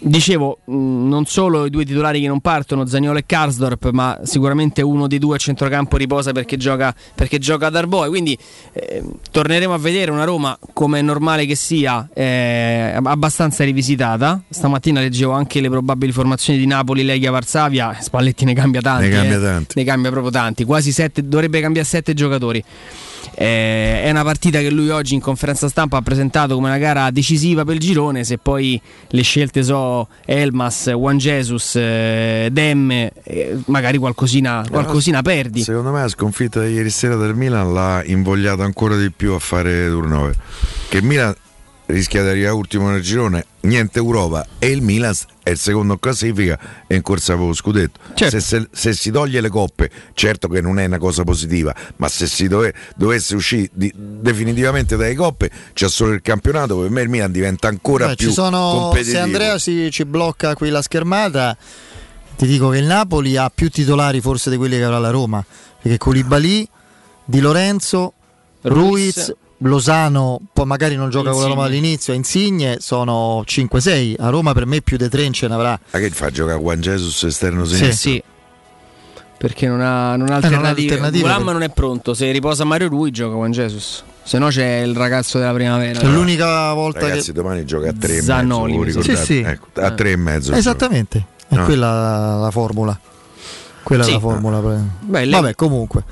dicevo, 0.01 0.59
non 0.67 1.25
solo 1.27 1.67
i 1.67 1.71
due 1.71 1.85
titolari 1.85 2.21
che 2.21 2.29
non 2.29 2.41
partono, 2.41 2.87
Zagnolo 2.87 3.19
e 3.19 3.25
Karsdorp, 3.27 3.91
ma 3.91 4.21
sicuramente 4.23 4.83
uno 4.83 5.09
dei 5.09 5.19
due 5.19 5.35
a 5.35 5.39
centrocampo 5.39 5.97
riposa 5.97 6.31
perché 6.31 6.57
gioca, 6.57 6.95
perché 7.15 7.39
gioca 7.39 7.67
ad 7.67 7.75
Arboe. 7.75 8.09
Quindi 8.09 8.39
eh, 8.73 9.03
torneremo 9.33 9.75
a 9.75 9.79
vedere 9.79 10.13
una 10.13 10.25
Roma, 10.25 10.57
come 10.73 11.01
è 11.01 11.03
normale 11.03 11.45
che 11.45 11.57
sia, 11.57 12.09
eh, 12.15 12.93
abbastanza 13.03 13.65
rivisitata. 13.65 14.41
Stamattina 14.49 15.01
leggevo 15.01 15.33
anche 15.33 15.61
le 15.61 15.69
probabili 15.69 16.13
formazioni 16.13 16.59
di 16.59 16.67
Napoli, 16.67 17.03
Legia, 17.03 17.33
Varsavia. 17.33 17.97
Spalletti 18.01 18.45
ne 18.45 18.55
cambia 18.55 18.81
tanti. 18.81 19.09
Ne 19.09 19.15
cambia 19.15 19.39
eh. 19.39 19.43
tanti. 19.43 19.73
Ne 19.77 19.85
cambia 19.85 20.11
proprio 20.13 20.31
tanti. 20.31 20.65
Quasi 20.65 20.93
sette, 20.93 21.27
dovrebbe 21.27 21.61
cambiare 21.61 21.87
sette 21.87 22.15
giocatori. 22.15 22.63
Eh, 23.35 24.03
è 24.03 24.11
una 24.11 24.23
partita 24.23 24.61
che 24.61 24.71
lui 24.71 24.91
oggi 24.91 25.15
in 25.15 25.21
conferenza 25.21 25.69
stampa 25.69 25.97
ha 25.97 26.03
presentato 26.03 26.55
come 26.55 26.69
una 26.69 26.79
gara 26.79 27.11
decisiva 27.11 27.65
per 27.65 27.75
il 27.75 27.81
girone. 27.81 28.25
Se 28.25 28.39
poi 28.39 28.81
le 29.09 29.23
scelte 29.23 29.63
so 29.63 30.09
Elmas, 30.25 30.91
Juan 30.91 31.19
Jesus, 31.19 31.77
eh, 31.77 32.49
Dem, 32.51 32.91
eh, 32.91 33.59
magari 33.67 33.99
qualcosina, 33.99 34.65
qualcosina 34.71 35.23
perdi. 35.23 35.63
Secondo 35.63 35.91
me 35.91 36.01
la 36.01 36.09
sconfitta 36.09 36.63
di 36.63 36.73
ieri 36.73 36.91
sera 36.91 37.17
del 37.17 37.35
Milan 37.35 37.73
l'ha 37.73 38.03
invogliato 38.05 38.63
ancora 38.63 38.97
di 38.97 39.11
più 39.11 39.33
a 39.33 39.39
fare 39.39 39.89
turnover. 39.89 40.35
Che 40.89 40.99
il 40.99 41.05
Milan 41.05 41.35
rischia 41.87 42.23
di 42.23 42.29
arrivare 42.29 42.55
ultimo 42.55 42.91
nel 42.91 43.01
girone, 43.03 43.45
niente 43.61 43.99
Europa 43.99 44.45
e 44.59 44.69
il 44.69 44.83
Milan 44.83 45.15
è 45.43 45.51
il 45.51 45.59
secondo 45.59 45.93
in 45.95 45.99
classifica 46.01 46.59
e 46.89 46.97
in 46.97 47.03
corsa 47.03 47.35
per 47.37 47.47
lo 47.47 47.53
scudetto. 47.55 48.01
Certo. 48.15 48.41
Se, 48.41 48.41
se- 48.41 48.69
se 48.73 48.93
si 48.93 49.11
toglie 49.13 49.41
le 49.41 49.49
coppe, 49.49 49.91
certo 50.15 50.49
che 50.49 50.61
non 50.61 50.79
è 50.81 50.87
una 50.87 50.99
cosa 50.99 51.23
positiva, 51.23 51.73
ma 51.97 52.09
se 52.09 52.27
si 52.27 52.49
dove- 52.49 52.75
dovesse 52.97 53.35
uscire 53.37 53.71
di- 53.73 53.93
definitivamente 53.95 54.97
dalle 54.97 55.15
coppe, 55.15 55.51
c'è 55.73 55.89
solo 55.89 56.13
il 56.13 56.23
campionato, 56.23 56.79
per 56.81 56.91
me 56.91 57.03
il 57.03 57.09
Milan 57.09 57.31
diventa 57.31 57.69
ancora 57.69 58.09
Beh, 58.09 58.17
più 58.17 58.29
ci 58.29 58.33
sono, 58.33 58.71
competitivo. 58.73 59.15
se 59.17 59.21
Andrea 59.23 59.59
si, 59.59 59.89
ci 59.93 60.05
blocca 60.05 60.55
qui 60.57 60.69
la 60.71 60.83
schermata, 60.83 61.57
ti 62.37 62.47
dico 62.47 62.69
che 62.71 62.79
il 62.79 62.85
Napoli 62.87 63.37
ha 63.37 63.51
più 63.55 63.71
titolari 63.71 64.21
forse 64.21 64.51
di 64.51 64.57
quelli 64.57 64.77
che 64.77 64.83
avrà 64.85 64.99
la 64.99 65.11
Roma. 65.11 65.45
Perché 65.81 65.99
Koulibaly, 65.99 66.69
Di 67.25 67.41
Lorenzo, 67.41 68.13
Ruiz, 68.63 69.15
Ruiz, 69.15 69.35
Losano, 69.59 70.41
poi 70.53 70.67
magari 70.67 70.97
non 70.97 71.09
gioca 71.11 71.31
con 71.31 71.41
la 71.41 71.49
Roma 71.49 71.63
Insigne. 71.67 71.79
all'inizio, 71.79 72.13
Insigne 72.13 72.77
sono 72.81 73.43
5-6. 73.47 74.17
A 74.19 74.29
Roma 74.29 74.53
per 74.53 74.67
me 74.67 74.83
più 74.83 74.97
di 74.97 75.09
3 75.09 75.23
non 75.23 75.33
ce 75.33 75.49
ne 75.49 75.55
avrà. 75.55 75.81
Ma 75.91 75.99
che 75.99 76.11
fa 76.11 76.31
giocare 76.31 76.59
Juan 76.59 76.81
Jesus 76.81 77.23
esterno 77.25 77.65
Sì. 77.65 77.77
sinistro? 77.77 78.11
Sì. 78.11 78.23
Perché 79.39 79.67
non 79.67 79.81
ha, 79.83 80.17
non 80.17 80.29
ha 80.29 80.33
Eh, 80.33 80.47
alternative. 80.47 81.11
Thuram 81.11 81.45
per- 81.45 81.53
non 81.53 81.63
è 81.63 81.69
pronto. 81.71 82.15
Se 82.15 82.31
riposa 82.31 82.65
Mario 82.65 82.89
Rui, 82.89 83.11
gioca 83.11 83.35
Juan 83.35 83.51
Jesus. 83.53 84.03
Se 84.23 84.39
no 84.39 84.49
c'è 84.49 84.79
il 84.81 84.97
ragazzo 84.97 85.39
della 85.39 85.53
primavera. 85.53 86.01
È 86.01 86.05
l'unica 86.07 86.73
volta 86.73 87.01
Ragazzi, 87.01 87.27
che... 87.27 87.33
domani 87.33 87.65
gioca 87.65 87.91
a 87.91 87.93
tre 87.93 88.21
Zanoli, 88.23 88.75
e 88.75 88.79
mezzo? 88.79 89.03
Sì, 89.03 89.17
sì. 89.17 89.39
Ecco, 89.39 89.67
a 89.75 89.91
tre 89.93 90.11
e 90.13 90.17
mezzo. 90.17 90.53
Esattamente, 90.53 91.25
è 91.49 91.55
No. 91.55 91.65
quella 91.65 91.93
la, 91.93 92.37
la 92.41 92.51
formula. 92.51 92.99
Quella 93.83 94.03
Sì. 94.03 94.11
è 94.11 94.13
la 94.15 94.21
formula. 94.21 94.59
per- 94.61 94.81
Beh, 95.01 95.25
lei- 95.27 95.31
Vabbè, 95.31 95.55
comunque. 95.55 96.03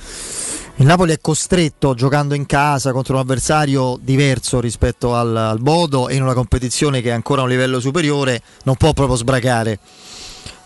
Il 0.77 0.87
Napoli 0.87 1.13
è 1.13 1.21
costretto 1.21 1.95
giocando 1.95 2.35
in 2.35 2.47
casa 2.47 2.91
contro 2.91 3.15
un 3.15 3.21
avversario 3.21 3.97
diverso 4.03 4.59
rispetto 4.61 5.15
al, 5.15 5.35
al 5.37 5.61
Bodo 5.61 6.09
e 6.09 6.17
in 6.17 6.23
una 6.23 6.35
competizione 6.35 7.01
che 7.01 7.11
è 7.11 7.13
ancora 7.13 7.43
a 7.43 7.45
un 7.45 7.51
livello 7.51 7.79
superiore, 7.79 8.43
non 8.65 8.75
può 8.75 8.93
proprio 8.93 9.17
sbracare. 9.17 9.79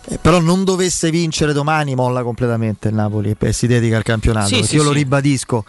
eh, 0.06 0.18
però 0.18 0.40
non 0.40 0.64
dovesse 0.64 1.10
vincere 1.10 1.52
domani 1.52 1.94
molla 1.94 2.22
completamente 2.22 2.88
il 2.88 2.94
Napoli 2.94 3.36
e 3.38 3.52
si 3.52 3.66
dedica 3.66 3.98
al 3.98 4.02
campionato. 4.02 4.48
Sì, 4.48 4.62
sì, 4.64 4.76
io 4.76 4.80
sì. 4.80 4.86
lo 4.86 4.92
ribadisco. 4.92 5.64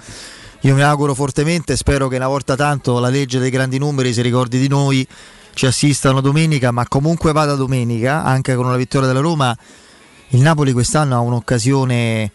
Io 0.62 0.74
mi 0.74 0.84
auguro 0.84 1.14
fortemente, 1.14 1.76
spero 1.76 2.08
che 2.08 2.16
una 2.16 2.28
volta 2.28 2.56
tanto 2.56 3.00
la 3.00 3.10
legge 3.10 3.40
dei 3.40 3.50
grandi 3.50 3.78
numeri 3.78 4.14
si 4.14 4.22
ricordi 4.22 4.58
di 4.58 4.70
noi, 4.70 5.06
ci 5.54 5.66
assistano 5.66 6.22
domenica, 6.22 6.72
ma 6.72 6.88
comunque 6.88 7.34
vada 7.34 7.56
domenica, 7.56 8.24
anche 8.24 8.56
con 8.56 8.66
una 8.66 8.78
vittoria 8.78 9.08
della 9.08 9.20
Roma, 9.20 9.56
il 10.30 10.42
Napoli 10.42 10.72
quest'anno 10.72 11.16
ha 11.16 11.20
un'occasione 11.20 12.32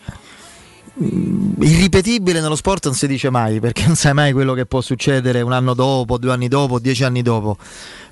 irripetibile 0.97 2.41
nello 2.41 2.55
sport 2.55 2.85
non 2.85 2.95
si 2.95 3.09
dice 3.09 3.29
mai 3.29 3.59
perché 3.59 3.85
non 3.87 3.97
sai 3.97 4.15
mai 4.15 4.33
quello 4.33 4.55
che 4.55 4.65
può 4.65 4.81
succedere 4.81 5.41
un 5.41 5.53
anno 5.53 5.75
dopo, 5.75 6.19
due 6.19 6.33
anni 6.33 6.47
dopo, 6.47 6.79
dieci 6.79 7.03
anni 7.03 7.23
dopo 7.23 7.57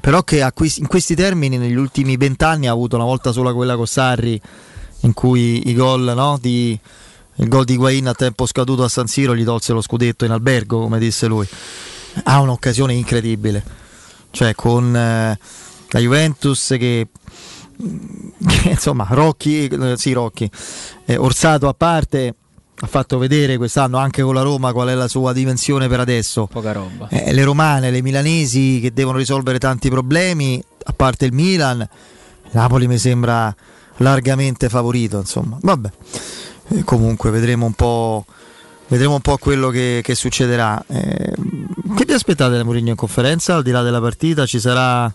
però 0.00 0.24
che 0.24 0.44
in 0.54 0.86
questi 0.88 1.14
termini 1.14 1.58
negli 1.58 1.76
ultimi 1.76 2.16
vent'anni 2.16 2.66
ha 2.66 2.72
avuto 2.72 2.96
una 2.96 3.04
volta 3.04 3.30
sola 3.30 3.52
quella 3.52 3.76
con 3.76 3.86
Sarri 3.86 4.40
in 5.02 5.12
cui 5.12 5.68
i 5.68 5.74
gol 5.74 6.12
no, 6.14 6.38
di, 6.40 6.78
il 7.36 7.48
gol 7.48 7.64
di 7.64 7.76
Guain 7.76 8.08
a 8.08 8.14
tempo 8.14 8.46
scaduto 8.46 8.84
a 8.84 8.88
San 8.88 9.06
Siro 9.06 9.34
gli 9.34 9.44
tolse 9.44 9.72
lo 9.72 9.80
scudetto 9.80 10.24
in 10.24 10.32
albergo, 10.32 10.80
come 10.80 10.98
disse 10.98 11.26
lui. 11.26 11.46
Ha 12.24 12.40
un'occasione 12.40 12.92
incredibile, 12.92 13.62
cioè 14.30 14.54
con 14.54 14.94
eh, 14.94 15.38
la 15.88 15.98
Juventus 15.98 16.74
che, 16.78 17.08
che 18.46 18.68
insomma, 18.68 19.06
Rocchi, 19.10 19.66
eh, 19.66 19.96
sì, 19.96 20.12
Rocchi, 20.12 20.50
eh, 21.06 21.16
Orsato 21.16 21.68
a 21.68 21.74
parte, 21.74 22.34
ha 22.74 22.86
fatto 22.86 23.18
vedere 23.18 23.56
quest'anno 23.56 23.98
anche 23.98 24.22
con 24.22 24.34
la 24.34 24.42
Roma 24.42 24.72
qual 24.72 24.88
è 24.88 24.94
la 24.94 25.08
sua 25.08 25.32
dimensione 25.32 25.88
per 25.88 26.00
adesso. 26.00 26.46
Poca 26.46 26.72
roba. 26.72 27.08
Eh, 27.08 27.32
le 27.32 27.44
romane, 27.44 27.90
le 27.90 28.02
milanesi 28.02 28.80
che 28.80 28.92
devono 28.92 29.18
risolvere 29.18 29.58
tanti 29.58 29.88
problemi, 29.88 30.62
a 30.84 30.92
parte 30.92 31.26
il 31.26 31.32
Milan, 31.32 31.86
Napoli 32.50 32.86
mi 32.88 32.98
sembra 32.98 33.54
largamente 33.98 34.68
favorito, 34.68 35.18
insomma. 35.18 35.58
Vabbè 35.60 35.90
comunque 36.84 37.30
vedremo 37.30 37.66
un 37.66 37.74
po', 37.74 38.24
vedremo 38.88 39.14
un 39.14 39.20
po 39.20 39.36
quello 39.36 39.68
che, 39.68 40.00
che 40.02 40.14
succederà. 40.14 40.82
Eh, 40.88 41.34
che 41.96 42.04
vi 42.04 42.12
aspettate 42.12 42.56
da 42.56 42.64
Mourinho 42.64 42.90
in 42.90 42.96
conferenza? 42.96 43.54
Al 43.54 43.62
di 43.62 43.70
là 43.70 43.82
della 43.82 44.00
partita 44.00 44.46
ci 44.46 44.58
sarà 44.58 45.12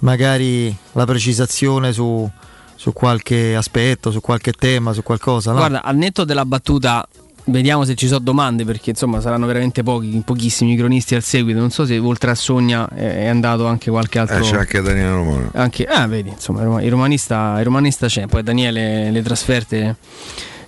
magari 0.00 0.74
la 0.92 1.06
precisazione 1.06 1.92
su, 1.92 2.28
su 2.74 2.92
qualche 2.92 3.54
aspetto, 3.54 4.10
su 4.10 4.20
qualche 4.20 4.52
tema, 4.52 4.92
su 4.92 5.02
qualcosa? 5.02 5.52
No? 5.52 5.58
Guarda, 5.58 5.82
al 5.82 5.96
netto 5.96 6.24
della 6.24 6.44
battuta 6.44 7.06
Vediamo 7.46 7.84
se 7.84 7.94
ci 7.94 8.06
sono 8.06 8.20
domande 8.20 8.64
perché 8.64 8.90
insomma 8.90 9.20
saranno 9.20 9.44
veramente 9.44 9.82
pochi, 9.82 10.22
pochissimi 10.24 10.76
cronisti 10.76 11.14
al 11.14 11.22
seguito. 11.22 11.58
Non 11.58 11.70
so 11.70 11.84
se 11.84 11.98
oltre 11.98 12.30
a 12.30 12.34
Sogna 12.34 12.88
è 12.88 13.26
andato 13.26 13.66
anche 13.66 13.90
qualche 13.90 14.18
altro. 14.18 14.38
Eh, 14.38 14.40
c'è 14.40 14.56
anche 14.56 14.80
Daniele 14.80 15.10
Romano. 15.10 15.50
Anche, 15.52 15.84
ah, 15.84 16.06
vedi, 16.06 16.30
insomma, 16.30 16.82
il 16.82 16.90
romanista, 16.90 17.56
il 17.58 17.64
romanista 17.64 18.06
c'è. 18.06 18.26
Poi 18.26 18.42
Daniele 18.42 19.10
le 19.10 19.22
trasferte 19.22 19.96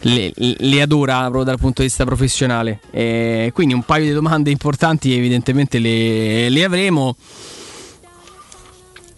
le, 0.00 0.32
le, 0.34 0.82
adora 0.82 1.20
proprio 1.20 1.44
dal 1.44 1.58
punto 1.58 1.80
di 1.80 1.88
vista 1.88 2.04
professionale. 2.04 2.80
E 2.90 3.50
quindi 3.54 3.72
un 3.72 3.82
paio 3.82 4.04
di 4.04 4.12
domande 4.12 4.50
importanti 4.50 5.16
evidentemente 5.16 5.78
le, 5.78 6.50
le 6.50 6.64
avremo. 6.64 7.16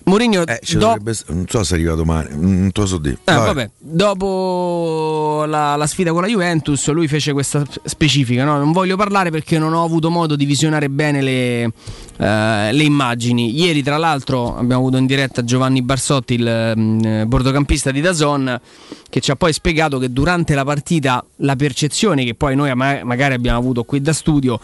Mourinho 0.09 0.45
eh, 0.47 0.61
do... 0.73 0.79
dovrebbe... 0.79 1.15
non 1.29 1.47
so 1.47 1.63
se 1.63 1.75
arriva 1.75 1.95
domani, 1.95 2.29
non 2.33 2.73
te 2.73 2.81
lo 2.81 2.87
so 2.87 2.99
dire. 2.99 3.19
Ah, 3.25 3.39
vabbè. 3.39 3.71
Dopo 3.79 5.45
la, 5.47 5.77
la, 5.77 5.87
sfida 5.87 6.13
con 6.13 6.23
la 6.23 6.27
Juventus, 6.27 6.89
lui 6.91 7.07
fece 7.07 7.33
questa 7.33 7.65
specifica. 7.85 8.45
No? 8.45 8.59
Non 8.59 8.73
voglio 8.73 8.97
parlare 8.97 9.31
perché 9.31 9.59
non 9.59 9.75
ho 9.75 9.85
avuto 9.85 10.11
modo 10.11 10.35
di 10.35 10.45
visionare 10.45 10.89
bene 10.89 11.21
le, 11.23 11.65
uh, 11.67 11.73
le 12.17 12.83
immagini. 12.83 13.55
Ieri, 13.57 13.83
tra 13.83 13.99
l'altro, 13.99 14.57
abbiamo 14.57 14.81
avuto 14.81 14.97
in 14.97 15.07
diretta 15.07 15.45
Giovanni 15.45 15.83
Barsotti, 15.83 16.35
il 16.35 16.73
um, 16.75 17.29
bordocampista 17.29 17.91
di 17.91 18.01
Dazon, 18.01 18.61
che 19.09 19.21
ci 19.21 19.31
ha 19.31 19.37
poi 19.37 19.53
spiegato 19.53 19.99
che 19.99 20.11
durante 20.11 20.55
la 20.55 20.65
partita 20.65 21.25
la 21.37 21.57
percezione 21.57 22.25
che 22.25 22.35
poi 22.35 22.57
noi 22.57 22.75
magari 22.75 23.35
abbiamo 23.35 23.59
avuto 23.59 23.85
qui 23.85 24.01
da 24.01 24.13
studio 24.13 24.59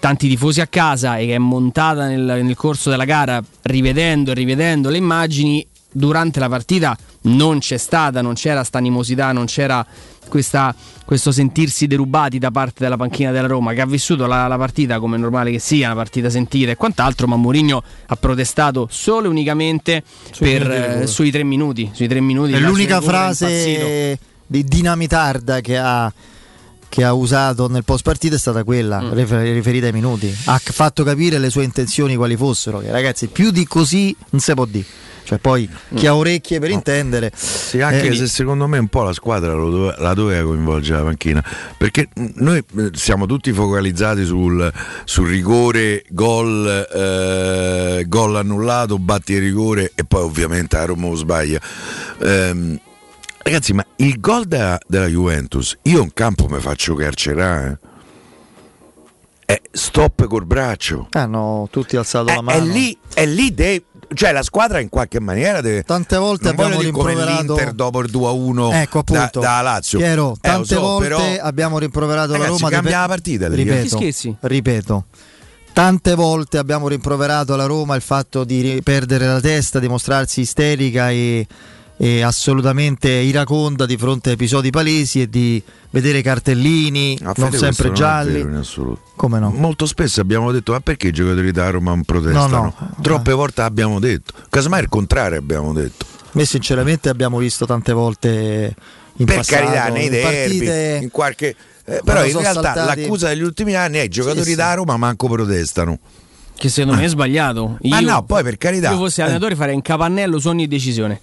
tanti 0.00 0.28
tifosi 0.28 0.60
a 0.60 0.66
casa 0.66 1.18
e 1.18 1.26
che 1.26 1.34
è 1.34 1.38
montata 1.38 2.06
nel, 2.06 2.42
nel 2.42 2.56
corso 2.56 2.90
della 2.90 3.04
gara 3.04 3.40
rivedendo 3.62 4.32
e 4.32 4.34
rivedendo 4.34 4.88
le 4.88 4.96
immagini 4.96 5.64
durante 5.92 6.40
la 6.40 6.48
partita 6.48 6.96
non 7.22 7.58
c'è 7.58 7.76
stata, 7.76 8.22
non 8.22 8.34
c'era 8.34 8.64
sta 8.64 8.78
animosità, 8.78 9.32
non 9.32 9.44
c'era 9.44 9.84
questa, 10.28 10.74
questo 11.04 11.32
sentirsi 11.32 11.86
derubati 11.86 12.38
da 12.38 12.50
parte 12.50 12.82
della 12.82 12.96
panchina 12.96 13.30
della 13.30 13.46
Roma 13.46 13.74
che 13.74 13.82
ha 13.82 13.86
vissuto 13.86 14.26
la, 14.26 14.46
la 14.46 14.56
partita 14.56 14.98
come 14.98 15.16
è 15.16 15.18
normale 15.18 15.50
che 15.50 15.58
sia, 15.58 15.88
una 15.88 15.96
partita 15.96 16.30
sentita 16.30 16.70
e 16.70 16.76
quant'altro, 16.76 17.26
ma 17.26 17.36
Mourinho 17.36 17.82
ha 18.06 18.16
protestato 18.16 18.88
solo 18.90 19.26
e 19.26 19.28
unicamente 19.28 20.02
sui, 20.30 20.46
per, 20.50 20.70
eh, 20.70 21.06
sui 21.06 21.30
tre 21.30 21.44
minuti. 21.44 21.90
Sui 21.92 22.08
tre 22.08 22.20
minuti 22.20 22.52
è 22.52 22.58
l'unica 22.58 23.00
frase 23.02 24.18
di 24.46 24.64
dinamitarda 24.64 25.60
che 25.60 25.76
ha 25.76 26.12
che 26.90 27.04
ha 27.04 27.14
usato 27.14 27.68
nel 27.68 27.84
post 27.84 28.02
partita 28.02 28.34
è 28.34 28.38
stata 28.38 28.64
quella 28.64 29.00
mm. 29.00 29.12
riferita 29.12 29.86
ai 29.86 29.92
minuti. 29.92 30.36
Ha 30.46 30.60
fatto 30.62 31.04
capire 31.04 31.38
le 31.38 31.48
sue 31.48 31.62
intenzioni 31.62 32.16
quali 32.16 32.36
fossero. 32.36 32.80
Che 32.80 32.90
ragazzi, 32.90 33.28
più 33.28 33.50
di 33.50 33.64
così 33.64 34.14
non 34.30 34.40
si 34.40 34.52
può 34.52 34.66
dire. 34.66 34.84
Cioè, 35.22 35.38
poi 35.38 35.70
chi 35.94 36.08
ha 36.08 36.16
orecchie 36.16 36.58
per 36.58 36.70
no. 36.70 36.74
intendere. 36.74 37.30
Sì, 37.32 37.80
anche 37.80 38.08
eh, 38.08 38.14
se 38.16 38.26
secondo 38.26 38.66
me 38.66 38.78
un 38.78 38.88
po' 38.88 39.02
la 39.02 39.12
squadra 39.12 39.52
dove, 39.52 39.94
la 39.98 40.12
doveva 40.12 40.48
coinvolgere 40.48 40.98
la 40.98 41.04
panchina. 41.04 41.44
Perché 41.76 42.08
noi 42.34 42.58
eh, 42.58 42.90
siamo 42.94 43.26
tutti 43.26 43.52
focalizzati 43.52 44.24
sul, 44.24 44.72
sul 45.04 45.28
rigore, 45.28 46.02
gol, 46.08 46.66
eh, 46.92 48.04
gol 48.08 48.36
annullato, 48.36 48.98
batti 48.98 49.34
il 49.34 49.42
rigore 49.42 49.92
e 49.94 50.04
poi 50.04 50.22
ovviamente 50.22 50.76
a 50.76 50.86
Roma 50.86 51.14
sbaglia. 51.14 51.60
Eh, 52.18 52.80
Ragazzi, 53.42 53.72
ma 53.72 53.84
il 53.96 54.20
gol 54.20 54.44
della, 54.44 54.78
della 54.86 55.06
Juventus, 55.06 55.76
io 55.82 56.02
in 56.02 56.12
campo 56.12 56.46
mi 56.46 56.60
faccio 56.60 56.94
carcerare. 56.94 57.78
Eh. 59.46 59.54
È 59.54 59.60
stop 59.70 60.26
col 60.26 60.44
braccio. 60.44 61.08
Hanno 61.10 61.66
tutti 61.70 61.96
alzato 61.96 62.28
è, 62.28 62.34
la 62.34 62.42
mano. 62.42 62.58
È 62.58 62.60
lì, 62.60 62.96
è 63.14 63.24
lì 63.24 63.52
de- 63.54 63.84
cioè 64.14 64.32
la 64.32 64.42
squadra 64.42 64.80
in 64.80 64.88
qualche 64.88 65.20
maniera 65.20 65.60
deve 65.60 65.84
tante 65.84 66.16
volte 66.16 66.48
abbiamo 66.48 66.80
rimproverato 66.80 67.54
l'Inter 67.54 67.72
dopo 67.72 68.00
il 68.00 68.10
2-1 68.10 68.72
ecco, 68.72 68.98
appunto, 68.98 69.40
da, 69.40 69.46
da 69.46 69.60
Lazio 69.60 69.98
Piero, 69.98 70.32
eh, 70.32 70.38
tante 70.40 70.74
eh, 70.74 70.76
so, 70.76 70.80
volte 70.80 71.08
però... 71.08 71.22
abbiamo 71.42 71.78
rimproverato 71.78 72.32
Ragazzi, 72.32 72.50
la 72.50 72.56
Roma 72.56 72.70
cambia 72.70 72.90
pe- 72.90 72.98
la 72.98 73.06
partita 73.06 73.48
ripeto, 73.48 74.36
ripeto 74.40 75.04
tante 75.72 76.14
volte 76.16 76.58
abbiamo 76.58 76.88
rimproverato 76.88 77.54
alla 77.54 77.66
Roma 77.66 77.94
il 77.94 78.02
fatto 78.02 78.42
di 78.42 78.80
perdere 78.82 79.26
la 79.26 79.40
testa 79.40 79.78
di 79.78 79.86
mostrarsi 79.86 80.40
isterica 80.40 81.10
e 81.10 81.46
eh, 82.02 82.22
assolutamente 82.22 83.10
iraconda 83.10 83.84
di 83.84 83.98
fronte 83.98 84.30
a 84.30 84.32
episodi 84.32 84.70
palesi 84.70 85.20
e 85.20 85.28
di 85.28 85.62
vedere 85.90 86.22
cartellini 86.22 87.18
ah, 87.22 87.34
non 87.36 87.52
sempre 87.52 87.92
gialli. 87.92 88.42
Non 88.42 88.64
in 88.64 88.96
Come 89.16 89.38
no? 89.38 89.50
Molto 89.50 89.84
spesso 89.84 90.22
abbiamo 90.22 90.50
detto: 90.50 90.72
ma 90.72 90.80
perché 90.80 91.08
i 91.08 91.12
giocatori 91.12 91.52
da 91.52 91.68
Roma 91.68 91.90
non 91.90 92.04
protestano? 92.04 92.48
No, 92.48 92.74
no. 92.78 92.90
Troppe 93.02 93.32
volte 93.32 93.60
abbiamo 93.60 94.00
detto, 94.00 94.32
casomai 94.48 94.80
il 94.80 94.88
contrario 94.88 95.38
abbiamo 95.38 95.74
detto. 95.74 96.06
Noi 96.32 96.46
sinceramente 96.46 97.10
abbiamo 97.10 97.36
visto 97.36 97.66
tante 97.66 97.92
volte 97.92 98.74
in 99.16 99.26
per 99.26 99.36
passato, 99.36 99.62
carità 99.62 99.88
nei 99.88 100.08
derby, 100.08 100.22
partite... 100.32 100.98
in 101.02 101.10
qualche 101.10 101.54
eh, 101.84 102.00
però 102.02 102.24
in 102.24 102.38
realtà 102.38 102.72
saltati... 102.72 103.00
l'accusa 103.00 103.28
degli 103.28 103.42
ultimi 103.42 103.74
anni 103.74 103.98
è 103.98 104.02
i 104.02 104.08
giocatori 104.08 104.50
sì, 104.50 104.54
da 104.54 104.72
Roma 104.72 104.96
manco 104.96 105.28
protestano. 105.28 105.98
Che 106.56 106.68
secondo 106.70 106.98
me 106.98 107.04
è 107.04 107.08
sbagliato. 107.08 107.76
Io, 107.82 107.90
ma 107.90 108.00
no, 108.00 108.22
poi 108.22 108.42
per 108.42 108.56
carità. 108.56 108.90
Io 108.90 108.96
fossi 108.96 109.20
allenatore 109.20 109.54
farei 109.54 109.74
un 109.74 109.82
capannello 109.82 110.38
su 110.38 110.48
ogni 110.48 110.66
decisione. 110.66 111.20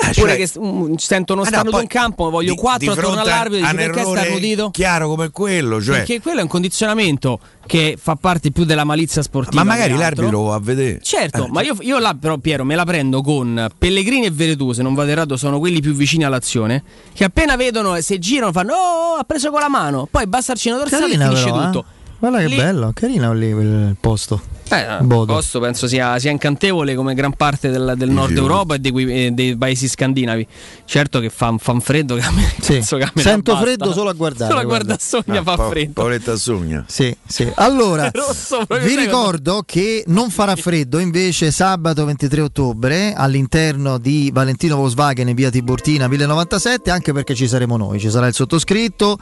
Eh, 0.00 0.10
Oppure 0.10 0.36
cioè, 0.36 0.36
che 0.36 0.58
um, 0.58 0.96
sento 0.96 1.32
uno 1.32 1.42
ah, 1.42 1.46
starnuto 1.46 1.76
no, 1.76 1.82
in 1.82 1.88
campo, 1.88 2.30
voglio 2.30 2.54
4 2.54 2.92
attorno 2.92 3.20
all'arbitro, 3.20 3.66
dici 3.66 3.74
perché 3.74 4.04
starnutito? 4.04 4.70
Chiaro 4.70 5.08
come 5.08 5.30
quello, 5.30 5.82
cioè. 5.82 5.98
Perché 5.98 6.20
quello 6.20 6.40
è 6.40 6.42
un 6.42 6.48
condizionamento 6.48 7.40
che 7.66 7.98
fa 8.00 8.16
parte 8.16 8.50
più 8.50 8.64
della 8.64 8.84
malizia 8.84 9.22
sportiva. 9.22 9.62
Ma 9.62 9.72
magari 9.72 9.96
l'arbitro 9.96 10.42
va 10.42 10.54
a 10.54 10.60
vedere. 10.60 11.00
Certo, 11.02 11.46
eh, 11.46 11.50
ma 11.50 11.62
io, 11.62 11.76
io, 11.80 11.98
là 11.98 12.14
però 12.14 12.38
Piero 12.38 12.64
me 12.64 12.74
la 12.74 12.84
prendo 12.84 13.22
con 13.22 13.68
Pellegrini 13.76 14.26
e 14.26 14.30
Veretù, 14.30 14.72
se 14.72 14.82
non 14.82 14.94
vado 14.94 15.10
errato 15.10 15.36
sono 15.36 15.58
quelli 15.58 15.80
più 15.80 15.94
vicini 15.94 16.24
all'azione, 16.24 16.82
che 17.12 17.24
appena 17.24 17.56
vedono, 17.56 18.00
se 18.00 18.18
girano 18.18 18.52
fanno 18.52 18.74
oh, 18.74 19.14
ha 19.14 19.24
preso 19.24 19.50
con 19.50 19.60
la 19.60 19.68
mano, 19.68 20.06
poi 20.10 20.26
basta 20.26 20.52
arcino 20.52 20.76
dorsale 20.76 21.06
e 21.06 21.18
finisce 21.18 21.44
però, 21.44 21.64
tutto. 21.64 21.80
Eh? 21.80 21.96
Guarda 22.18 22.38
che 22.38 22.46
lì... 22.46 22.56
bello, 22.56 22.90
carino 22.94 23.32
lì 23.32 23.46
il 23.46 23.96
posto. 24.00 24.40
Eh, 24.70 24.98
il 25.00 25.24
posto 25.26 25.60
penso 25.60 25.86
sia, 25.86 26.18
sia, 26.18 26.30
incantevole 26.30 26.94
come 26.94 27.14
gran 27.14 27.32
parte 27.32 27.70
del, 27.70 27.94
del 27.96 28.10
nord 28.10 28.36
Europa 28.36 28.74
e 28.74 28.78
dei, 28.78 29.34
dei, 29.34 29.56
paesi 29.56 29.88
scandinavi. 29.88 30.46
Certo 30.84 31.20
che 31.20 31.30
fa, 31.30 31.54
fa 31.58 31.72
un 31.72 31.80
freddo 31.80 32.16
che 32.16 32.22
a 32.22 32.30
me, 32.30 32.52
sì. 32.60 32.80
che 32.80 33.02
a 33.02 33.12
me 33.14 33.22
Sento 33.22 33.56
freddo 33.56 33.92
solo 33.92 34.10
a 34.10 34.12
guardare. 34.12 34.50
Solo 34.50 34.62
a 34.62 34.64
guardare 34.64 34.98
Sogna 35.00 35.40
ah, 35.40 35.42
fa 35.42 35.56
pa- 35.56 35.68
freddo. 35.68 35.92
Paoletta 35.92 36.36
Sogna. 36.36 36.84
Sì, 36.86 37.14
sì. 37.26 37.50
Allora, 37.54 38.10
rosso, 38.14 38.66
vi 38.82 38.94
ricordo 38.96 39.62
che 39.64 40.04
non 40.08 40.30
farà 40.30 40.54
freddo 40.54 40.98
invece 40.98 41.50
sabato 41.50 42.04
23 42.04 42.40
ottobre 42.42 43.14
all'interno 43.14 43.98
di 43.98 44.30
Valentino 44.32 44.76
Volkswagen 44.76 45.28
in 45.28 45.34
via 45.34 45.50
Tiburtina 45.50 46.08
1097, 46.08 46.90
anche 46.90 47.12
perché 47.12 47.34
ci 47.34 47.48
saremo 47.48 47.76
noi. 47.76 47.98
Ci 47.98 48.10
sarà 48.10 48.26
il 48.26 48.34
sottoscritto, 48.34 49.18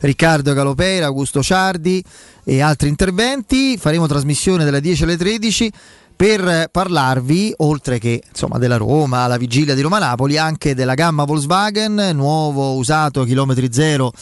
Riccardo 0.00 0.52
Galopera, 0.52 1.06
Augusto 1.06 1.42
Ciardi 1.42 2.04
e 2.50 2.60
altri 2.60 2.88
interventi. 2.88 3.76
Faremo 3.78 4.08
trasmissione 4.08 4.64
dalle 4.64 4.80
10 4.80 5.04
alle 5.04 5.16
13 5.16 5.72
per 6.16 6.68
parlarvi, 6.70 7.54
oltre 7.58 7.98
che 7.98 8.20
insomma, 8.28 8.58
della 8.58 8.76
Roma, 8.76 9.28
la 9.28 9.36
vigilia 9.36 9.74
di 9.74 9.80
Roma-Napoli, 9.80 10.36
anche 10.36 10.74
della 10.74 10.94
gamma 10.94 11.24
Volkswagen, 11.24 12.10
nuovo 12.12 12.74
usato 12.74 13.22
chilometri 13.22 13.72
zero 13.72 14.12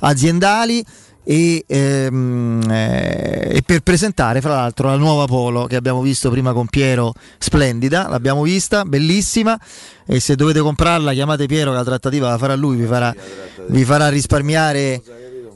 aziendali 0.00 0.84
e, 1.24 1.64
ehm, 1.66 2.62
eh, 2.70 3.56
e, 3.56 3.62
per 3.62 3.80
presentare 3.80 4.40
fra 4.40 4.54
l'altro 4.54 4.88
la 4.88 4.96
nuova 4.96 5.24
Polo 5.24 5.64
che 5.64 5.76
abbiamo 5.76 6.02
visto 6.02 6.30
prima 6.30 6.52
con 6.52 6.66
Piero, 6.66 7.14
splendida, 7.38 8.06
l'abbiamo 8.08 8.42
vista, 8.42 8.84
bellissima 8.84 9.58
e 10.06 10.20
se 10.20 10.36
dovete 10.36 10.60
comprarla 10.60 11.12
chiamate 11.12 11.46
Piero 11.46 11.70
che 11.70 11.76
la 11.76 11.84
trattativa 11.84 12.28
la 12.28 12.38
farà 12.38 12.54
lui, 12.54 12.76
vi 12.76 12.86
farà, 12.86 13.14
vi 13.68 13.84
farà 13.84 14.08
risparmiare 14.10 15.02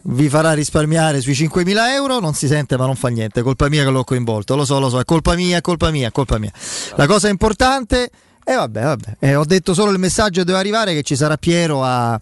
vi 0.04 0.28
farà 0.28 0.52
risparmiare 0.52 1.20
sui 1.20 1.32
5.000 1.32 1.76
euro, 1.94 2.18
non 2.20 2.34
si 2.34 2.46
sente 2.46 2.76
ma 2.76 2.86
non 2.86 2.96
fa 2.96 3.08
niente, 3.08 3.40
è 3.40 3.42
colpa 3.42 3.68
mia 3.68 3.84
che 3.84 3.90
l'ho 3.90 4.04
coinvolto, 4.04 4.56
lo 4.56 4.64
so, 4.64 4.78
lo 4.78 4.88
so, 4.88 4.98
è 4.98 5.04
colpa 5.04 5.34
mia, 5.34 5.58
è 5.58 5.60
colpa 5.60 5.90
mia, 5.90 6.08
è 6.08 6.12
colpa 6.12 6.38
mia. 6.38 6.52
La 6.96 7.06
cosa 7.06 7.28
importante, 7.28 8.10
e 8.44 8.52
eh, 8.52 8.56
vabbè, 8.56 8.82
vabbè, 8.82 9.16
eh, 9.20 9.34
ho 9.36 9.44
detto 9.44 9.74
solo 9.74 9.90
il 9.90 9.98
messaggio 9.98 10.44
deve 10.44 10.58
arrivare 10.58 10.94
che 10.94 11.02
ci 11.02 11.16
sarà 11.16 11.36
Piero 11.36 11.82
a 11.84 12.20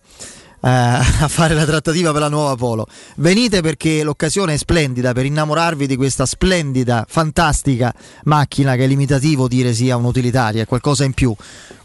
a 0.63 1.29
fare 1.29 1.55
la 1.55 1.65
trattativa 1.65 2.13
per 2.13 2.21
la 2.21 2.29
nuova 2.29 2.55
Polo. 2.55 2.87
Venite 3.17 3.63
perché 3.63 4.03
l'occasione 4.03 4.55
è 4.55 4.57
splendida 4.57 5.13
per 5.13 5.25
innamorarvi 5.25 5.87
di 5.87 5.97
questa 5.97 6.27
splendida, 6.27 7.07
fantastica 7.09 7.95
macchina 8.25 8.77
che 8.77 8.85
è 8.85 8.87
limitativo 8.87 9.49
dire 9.49 9.73
sia 9.73 9.97
un'utilitaria, 9.97 10.63
è 10.63 10.67
qualcosa 10.67 11.05
in 11.05 11.13
più. 11.13 11.35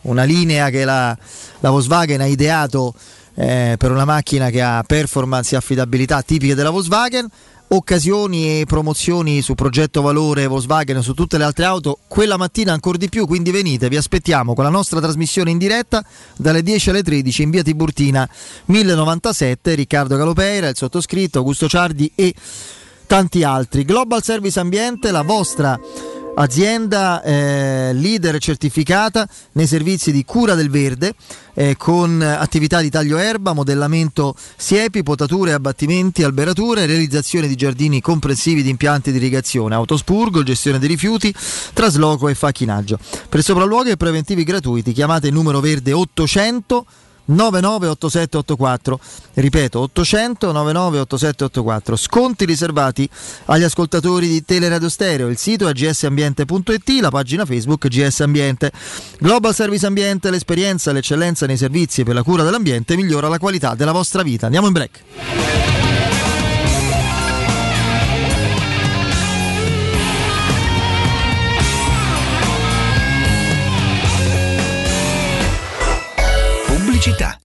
Una 0.02 0.24
linea 0.24 0.70
che 0.70 0.84
la, 0.84 1.18
la 1.60 1.70
Volkswagen 1.70 2.22
ha 2.22 2.26
ideato 2.26 2.94
eh, 3.36 3.76
per 3.78 3.92
una 3.92 4.06
macchina 4.06 4.50
che 4.50 4.62
ha 4.62 4.84
performance 4.86 5.54
e 5.54 5.58
affidabilità 5.58 6.22
tipiche 6.22 6.56
della 6.56 6.70
Volkswagen 6.70 7.28
occasioni 7.68 8.62
e 8.62 8.66
promozioni 8.66 9.42
su 9.42 9.56
progetto 9.56 10.02
valore 10.02 10.46
Volkswagen 10.46 11.02
su 11.02 11.14
tutte 11.14 11.38
le 11.38 11.44
altre 11.44 11.66
auto 11.66 11.98
quella 12.08 12.38
mattina 12.38 12.74
ancora 12.74 12.98
di 12.98 13.10
più 13.10 13.26
quindi 13.26 13.50
venite 13.50 13.90
vi 13.90 13.98
aspettiamo 13.98 14.54
con 14.54 14.64
la 14.64 14.70
nostra 14.70 15.02
trasmissione 15.02 15.50
in 15.50 15.58
diretta 15.58 16.06
dalle 16.38 16.62
10 16.62 16.90
alle 16.92 17.02
13 17.02 17.42
in 17.42 17.50
via 17.50 17.64
Tiburtina 17.64 18.30
1097 18.66 19.74
Riccardo 19.74 20.16
Galopeira 20.16 20.70
il 20.70 20.76
sottoscritto 20.76 21.40
Augusto 21.40 21.68
Ciardi 21.68 22.12
e 22.14 22.34
tanti 23.06 23.44
altri. 23.44 23.86
Global 23.86 24.24
Service 24.24 24.60
Ambiente 24.60 25.12
la 25.12 25.22
vostra 25.22 25.80
azienda 26.36 27.22
eh, 27.22 27.92
leader 27.94 28.38
certificata 28.40 29.28
nei 29.54 29.68
servizi 29.68 30.12
di 30.12 30.24
cura 30.26 30.56
del 30.56 30.70
verde 30.70 31.14
eh, 31.54 31.76
con 31.78 32.22
attività 32.22 32.82
di 32.82 32.90
taglio 32.90 33.18
erba, 33.18 33.54
modellamento 33.54 34.36
siepi, 34.56 35.04
potature, 35.04 35.54
abbattimenti, 35.54 36.24
alberature, 36.24 36.86
realizzazione 36.86 37.48
di 37.48 37.56
giardini 37.56 38.02
comprensivi 38.02 38.62
di 38.64 38.70
impianti 38.70 39.12
di 39.12 39.18
irrigazione, 39.18 39.76
autospurgo, 39.76 40.44
gestione 40.44 40.80
dei 40.80 40.90
rifiuti, 40.90 41.34
trasloco 41.74 42.28
e 42.28 42.36
facchinaggio. 42.36 43.00
Per 43.30 43.42
sopralluoghi 43.42 43.92
e 43.92 43.98
preventivi 43.98 44.44
gratuiti 44.44 44.92
chiamate 44.92 45.28
il 45.28 45.34
numero 45.34 45.60
verde 45.60 45.94
800 45.94 46.86
998784 47.26 49.00
ripeto 49.34 49.80
800 49.80 50.52
998784 50.52 51.96
sconti 51.96 52.46
riservati 52.46 53.10
agli 53.46 53.64
ascoltatori 53.64 54.28
di 54.28 54.44
Teleradio 54.44 54.90
Stereo. 54.90 55.28
Il 55.28 55.38
sito 55.38 55.68
è 55.68 55.74
gsambiente.it 55.74 56.90
la 57.02 57.10
pagina 57.10 57.46
Facebook 57.46 57.88
GS 57.88 58.22
Ambiente. 58.22 58.72
Global 59.20 59.54
Service 59.54 59.86
Ambiente 59.86 60.30
l'esperienza 60.30 60.92
l'eccellenza 60.92 61.46
nei 61.46 61.58
servizi 61.58 62.04
per 62.04 62.14
la 62.14 62.24
cura 62.24 62.44
dell'ambiente 62.44 62.96
migliora 62.96 63.28
la 63.28 63.40
qualità 63.40 63.76
della 63.76 63.92
vostra 63.92 64.24
vita. 64.24 64.46
Andiamo 64.46 64.68
in 64.68 64.74
break 64.74 65.85
pubblicità. 77.06 77.45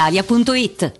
italia.it 0.09 0.99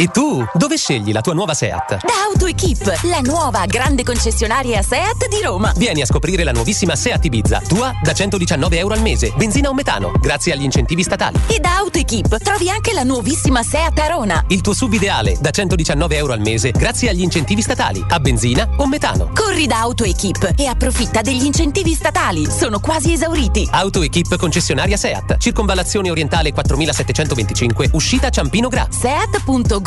E 0.00 0.06
tu, 0.12 0.46
dove 0.54 0.76
scegli 0.76 1.10
la 1.10 1.20
tua 1.20 1.34
nuova 1.34 1.54
SEAT? 1.54 2.04
Da 2.06 2.12
AutoEquip, 2.30 3.00
la 3.02 3.18
nuova 3.18 3.66
grande 3.66 4.04
concessionaria 4.04 4.80
SEAT 4.80 5.26
di 5.26 5.42
Roma. 5.42 5.72
Vieni 5.74 6.02
a 6.02 6.06
scoprire 6.06 6.44
la 6.44 6.52
nuovissima 6.52 6.94
SEAT 6.94 7.24
Ibiza, 7.24 7.62
tua 7.66 7.92
da 8.00 8.12
119 8.12 8.78
euro 8.78 8.94
al 8.94 9.00
mese, 9.00 9.32
benzina 9.36 9.70
o 9.70 9.74
metano, 9.74 10.12
grazie 10.20 10.52
agli 10.52 10.62
incentivi 10.62 11.02
statali. 11.02 11.40
E 11.48 11.58
da 11.58 11.78
AutoEquip 11.78 12.38
trovi 12.38 12.70
anche 12.70 12.92
la 12.92 13.02
nuovissima 13.02 13.64
SEAT 13.64 13.98
Arona. 13.98 14.44
Il 14.46 14.60
tuo 14.60 14.72
sub 14.72 14.92
ideale, 14.92 15.36
da 15.40 15.50
119 15.50 16.16
euro 16.16 16.32
al 16.32 16.42
mese, 16.42 16.70
grazie 16.70 17.08
agli 17.08 17.22
incentivi 17.22 17.60
statali, 17.60 18.04
a 18.08 18.20
benzina 18.20 18.68
o 18.76 18.86
metano. 18.86 19.32
Corri 19.34 19.66
da 19.66 19.80
AutoEquip 19.80 20.52
e 20.56 20.66
approfitta 20.66 21.22
degli 21.22 21.44
incentivi 21.44 21.94
statali, 21.94 22.48
sono 22.48 22.78
quasi 22.78 23.14
esauriti. 23.14 23.66
AutoEquip 23.68 24.36
concessionaria 24.36 24.96
SEAT, 24.96 25.38
circonvallazione 25.38 26.08
orientale 26.08 26.52
4725, 26.52 27.90
uscita 27.94 28.30
Ciampino 28.30 28.68
Gra. 28.68 28.86
SEAT.com 28.88 29.86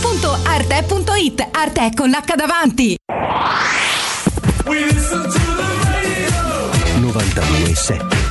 www.arte.it 0.00 1.48
Arte 1.52 1.90
con 1.94 2.08
l'H 2.08 2.34
davanti. 2.34 2.96
92.7 7.00 8.29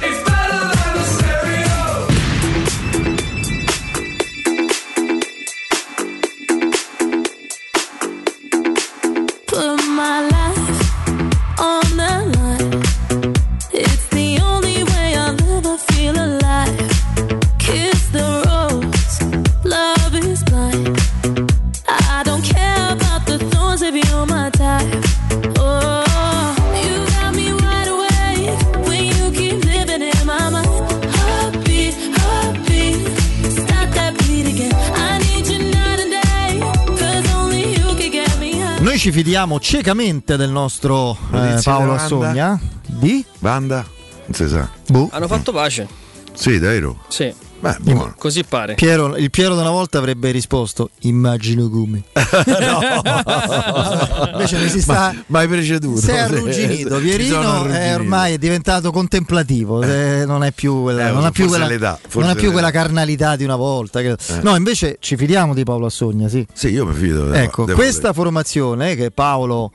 fidiamo 39.30 39.60
ciecamente 39.60 40.38
del 40.38 40.50
nostro 40.50 41.16
eh, 41.32 41.62
Paolo? 41.64 41.94
Assogna. 41.94 42.60
Di? 42.88 43.24
Banda? 43.38 43.86
Non 44.26 44.34
si 44.34 44.48
sa. 44.48 44.68
Boh. 44.88 45.08
Hanno 45.12 45.28
fatto 45.28 45.52
pace. 45.52 45.88
Sì, 46.34 46.58
davvero? 46.58 46.98
Sì. 47.10 47.32
Beh, 47.60 47.78
buono. 47.82 48.14
Così 48.18 48.44
pare. 48.44 48.76
Piero, 48.76 49.18
il 49.18 49.30
Piero 49.30 49.56
da 49.56 49.62
una 49.62 49.72
volta 49.72 49.98
avrebbe 49.98 50.32
risposto: 50.32 50.92
Immagino 51.02 51.70
come. 51.70 52.04
Invece 54.32 54.58
mi 54.60 54.70
si 54.70 54.82
sta. 54.82 55.14
Ma, 55.28 55.40
hai 55.40 55.48
preceduto. 55.48 56.00
Si 56.00 56.10
è 56.10 56.20
arrugginito. 56.20 56.98
Pierino 57.00 57.66
è 57.66 57.94
ormai 57.94 58.34
è 58.34 58.38
diventato 58.38 58.92
contemplativo, 58.92 59.84
eh, 59.84 60.24
non 60.26 60.44
è 60.44 60.52
più 60.52 60.84
quella, 60.84 61.10
Eh, 61.10 61.12
non 61.12 61.26
ha 61.26 61.32
più 61.32 61.48
quella, 61.48 61.68
non 61.68 62.30
ha 62.30 62.36
più 62.36 62.52
quella 62.52 62.72
carnalità 62.72 63.36
di 63.36 63.44
una 63.44 63.58
volta. 63.58 64.00
Eh. 64.00 64.16
No, 64.42 64.56
invece 64.56 64.98
ci 65.00 65.18
fidiamo 65.18 65.54
di 65.54 65.64
Paolo 65.64 65.88
Assogna, 65.88 66.30
sì. 66.30 66.46
Sì, 66.54 66.70
io 66.70 66.86
mi 66.86 66.94
fido. 66.94 67.34
Ecco, 67.34 67.66
devo 67.66 67.78
questa 67.78 68.14
formazione 68.14 68.96
che 68.96 69.12
Paolo 69.12 69.72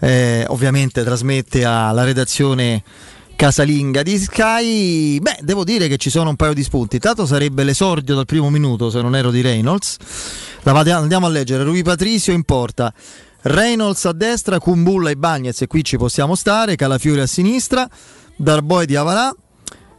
eh, 0.00 0.44
ovviamente 0.48 1.02
trasmette 1.02 1.64
alla 1.64 2.04
redazione 2.04 2.82
casalinga 3.36 4.02
di 4.02 4.18
Sky, 4.18 5.18
beh, 5.18 5.38
devo 5.42 5.64
dire 5.64 5.88
che 5.88 5.96
ci 5.96 6.10
sono 6.10 6.30
un 6.30 6.36
paio 6.36 6.54
di 6.54 6.62
spunti. 6.62 6.98
Tanto 6.98 7.26
sarebbe 7.26 7.64
l'esordio 7.64 8.14
dal 8.14 8.26
primo 8.26 8.50
minuto, 8.50 8.90
se 8.90 9.00
non 9.02 9.14
ero 9.14 9.30
di 9.30 9.40
Reynolds. 9.40 9.96
La 10.62 10.72
vade- 10.72 10.92
andiamo 10.92 11.26
a 11.26 11.28
leggere. 11.28 11.64
Rui 11.64 11.82
Patricio 11.82 12.32
in 12.32 12.44
porta. 12.44 12.92
Reynolds 13.42 14.04
a 14.06 14.12
destra, 14.12 14.58
Kumbulla 14.58 15.10
e 15.10 15.16
Bagnez, 15.16 15.60
e 15.60 15.66
qui 15.66 15.84
ci 15.84 15.98
possiamo 15.98 16.34
stare, 16.34 16.76
Calafiori 16.76 17.20
a 17.20 17.26
sinistra, 17.26 17.88
Darboy 18.36 18.86
di 18.86 18.96
Avarà, 18.96 19.34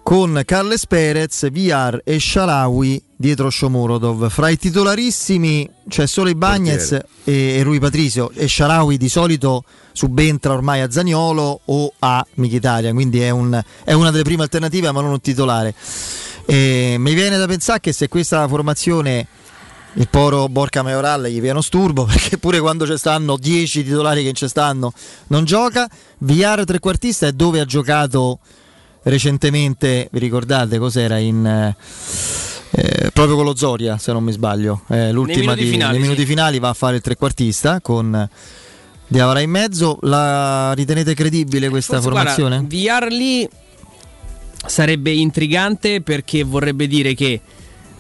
con 0.02 0.42
Carles 0.46 0.88
Perez, 0.88 1.50
Viar 1.52 2.02
e 2.04 2.20
Sharawi 2.20 3.04
dietro 3.16 3.50
Shomurodov. 3.50 4.30
Fra 4.30 4.50
i 4.50 4.58
titolarissimi 4.58 5.70
c'è 5.88 6.06
solo 6.06 6.30
i 6.30 6.36
Bagnez 6.36 6.92
e, 6.92 7.02
e 7.24 7.64
Rui 7.64 7.80
Patricio 7.80 8.32
e 8.36 8.48
Sharawi 8.48 8.98
di 8.98 9.10
solito 9.10 9.64
subentra 9.96 10.52
ormai 10.52 10.82
a 10.82 10.92
Zaniolo 10.92 11.62
o 11.64 11.94
a 12.00 12.26
Mkhitaryan, 12.34 12.94
quindi 12.94 13.22
è, 13.22 13.30
un- 13.30 13.62
è 13.86 13.94
una 13.94 14.12
delle 14.12 14.24
prime 14.24 14.44
alternative 14.44 14.92
ma 14.92 15.00
non 15.00 15.12
un 15.12 15.22
titolare. 15.22 15.74
E 16.46 16.98
mi 17.00 17.14
viene 17.14 17.38
da 17.38 17.48
pensare 17.48 17.80
che 17.80 17.94
se 17.94 18.10
questa 18.10 18.46
formazione 18.48 19.26
il 19.94 20.10
poro 20.10 20.50
Borca 20.50 20.84
Majoral 20.84 21.24
gli 21.28 21.36
viene 21.40 21.52
uno 21.52 21.62
sturbo 21.62 22.04
perché 22.12 22.38
pure 22.38 22.60
quando 22.60 22.86
ci 22.86 22.98
stanno 22.98 23.38
10 23.38 23.84
titolari 23.86 24.24
che 24.24 24.34
ci 24.34 24.48
stanno 24.50 24.92
non 25.28 25.46
gioca. 25.46 25.90
Viar 26.20 26.66
trequartista 26.66 27.28
è 27.28 27.32
dove 27.32 27.62
ha 27.62 27.66
giocato 27.66 28.40
recentemente, 29.04 30.10
vi 30.12 30.20
ricordate 30.20 30.78
cos'era 30.78 31.18
in 31.18 31.46
eh, 31.46 31.76
eh, 32.72 33.12
proprio 33.12 33.36
con 33.38 33.46
lo 33.46 33.56
Zoria, 33.56 33.98
se 33.98 34.12
non 34.12 34.24
mi 34.24 34.32
sbaglio, 34.34 34.82
eh, 34.90 35.12
l'ultima 35.12 35.54
minuti 35.54 35.64
di- 35.64 35.70
finali, 35.70 35.92
nei 35.94 36.02
minuti 36.02 36.22
sì. 36.22 36.26
finali 36.28 36.60
va 36.60 36.70
a 36.70 36.74
fare 36.74 36.98
il 36.98 37.02
trequartista 37.02 37.80
con 37.82 38.28
Diavara 39.08 39.40
in 39.42 39.50
mezzo. 39.50 39.98
La 40.02 40.74
ritenete 40.74 41.14
credibile 41.14 41.70
questa 41.70 42.02
Forse, 42.02 42.10
formazione? 42.10 42.66
Guarda, 42.68 43.06
VR 43.06 43.12
lì 43.12 43.48
sarebbe 44.66 45.12
intrigante 45.12 46.02
perché 46.02 46.44
vorrebbe 46.44 46.88
dire 46.88 47.14
che 47.14 47.40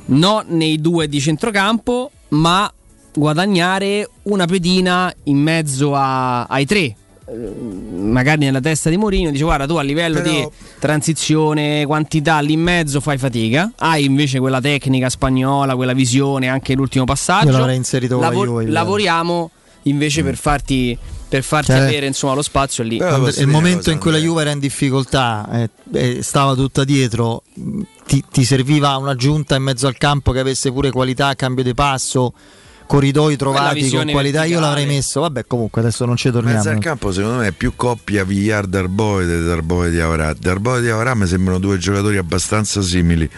no 0.07 0.43
nei 0.47 0.81
due 0.81 1.07
di 1.07 1.19
centrocampo, 1.19 2.11
ma 2.29 2.71
guadagnare 3.13 4.09
una 4.23 4.45
pedina 4.45 5.13
in 5.25 5.37
mezzo 5.37 5.95
a- 5.95 6.43
ai 6.45 6.65
tre. 6.65 6.95
Eh, 7.27 7.53
Magari 7.95 8.45
nella 8.45 8.59
testa 8.61 8.89
di 8.89 8.97
Mourinho 8.97 9.31
dice 9.31 9.43
guarda 9.43 9.65
tu 9.65 9.75
a 9.75 9.81
livello 9.81 10.21
Però- 10.21 10.31
di 10.31 10.47
transizione, 10.79 11.85
quantità 11.85 12.39
lì 12.39 12.53
in 12.53 12.61
mezzo 12.61 12.99
fai 12.99 13.17
fatica, 13.17 13.71
hai 13.77 14.05
invece 14.05 14.39
quella 14.39 14.61
tecnica 14.61 15.09
spagnola, 15.09 15.75
quella 15.75 15.93
visione, 15.93 16.47
anche 16.49 16.73
l'ultimo 16.75 17.05
passaggio. 17.05 17.47
Io 17.49 17.57
l'avrei 17.57 17.77
inserito 17.77 18.17
con 18.17 18.25
la 18.25 18.31
Juve, 18.31 18.67
lavoriamo 18.67 19.49
invece 19.85 20.23
per 20.23 20.37
farti, 20.37 20.97
per 21.27 21.43
farti 21.43 21.71
Cioè- 21.71 21.79
avere 21.81 22.05
insomma, 22.05 22.33
lo 22.33 22.41
spazio 22.41 22.83
lì. 22.83 22.97
Il 22.97 23.47
momento 23.47 23.89
una 23.89 23.93
in 23.93 23.99
cui 23.99 24.11
la? 24.11 24.17
Juve 24.17 24.41
era 24.41 24.51
in 24.51 24.59
difficoltà 24.59 25.47
eh, 25.51 25.69
e 26.17 26.23
stava 26.23 26.53
tutta 26.55 26.83
dietro, 26.83 27.43
ti, 28.05 28.23
ti 28.31 28.43
serviva 28.43 28.95
un'aggiunta 28.97 29.55
in 29.55 29.63
mezzo 29.63 29.87
al 29.87 29.97
campo 29.97 30.31
che 30.31 30.39
avesse 30.39 30.71
pure 30.71 30.91
qualità 30.91 31.27
a 31.27 31.35
cambio 31.35 31.63
di 31.63 31.73
passo, 31.73 32.33
corridoi 32.87 33.35
trovati 33.35 33.89
con 33.89 34.07
qualità, 34.09 34.43
io 34.43 34.59
verticale. 34.59 34.59
l'avrei 34.61 34.85
messo. 34.85 35.21
Vabbè, 35.21 35.45
comunque 35.47 35.81
adesso 35.81 36.05
non 36.05 36.15
ci 36.17 36.27
Mezzo 36.29 36.41
torniamo. 36.41 36.69
al 36.69 36.79
campo 36.79 37.11
secondo 37.11 37.37
me 37.37 37.47
è 37.47 37.51
più 37.51 37.73
coppia 37.75 38.23
Villar 38.23 38.67
Darboe 38.67 39.25
di 39.25 39.43
Darboe 39.45 39.89
di 39.89 39.99
Avarà. 39.99 40.33
Darboe 40.33 40.81
di 40.81 40.89
Avarà 40.89 41.15
mi 41.15 41.27
sembrano 41.27 41.59
due 41.59 41.77
giocatori 41.77 42.17
abbastanza 42.17 42.81
simili. 42.81 43.29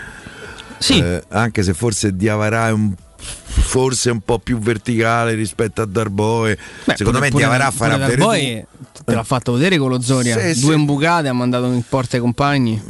Sì. 0.79 0.99
Eh, 0.99 1.23
anche 1.29 1.63
se 1.63 1.73
forse 1.73 2.15
Diavarà 2.15 2.67
è 2.67 2.71
un 2.71 2.93
forse 3.17 4.09
un 4.11 4.21
po' 4.21 4.39
più 4.39 4.59
verticale 4.59 5.33
rispetto 5.33 5.81
a 5.81 5.85
Darboe. 5.85 6.57
Secondo 6.95 7.19
me 7.19 7.29
Pure- 7.29 7.43
Diavarà 7.43 7.65
pure 7.71 7.77
farà 7.77 7.97
Darboe 7.97 8.37
vedere 8.37 8.67
te 9.07 9.13
l'ha 9.13 9.23
fatto 9.23 9.53
vedere 9.53 9.77
con 9.77 9.89
lo 9.89 10.01
Zoria. 10.01 10.37
Sì, 10.37 10.59
Due 10.59 10.73
sì. 10.73 10.79
imbucate, 10.79 11.27
ha 11.29 11.33
mandato 11.33 11.65
in 11.67 11.81
porta 11.87 12.17
ai 12.17 12.21
compagni. 12.21 12.81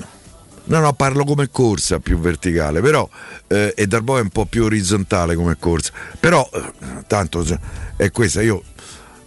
No, 0.66 0.80
no, 0.80 0.92
parlo 0.94 1.24
come 1.24 1.50
corsa 1.50 2.00
più 2.00 2.20
verticale, 2.20 2.82
però 2.82 3.08
eh, 3.48 3.74
e 3.76 3.88
Darboe 3.88 4.20
è 4.20 4.24
un 4.24 4.30
po' 4.30 4.46
più 4.46 4.64
orizzontale 4.64 5.36
come 5.36 5.56
corsa. 5.58 5.92
Però 6.20 6.48
eh, 6.52 6.74
tanto 7.08 7.46
è 7.96 8.12
questa, 8.12 8.42
io 8.42 8.64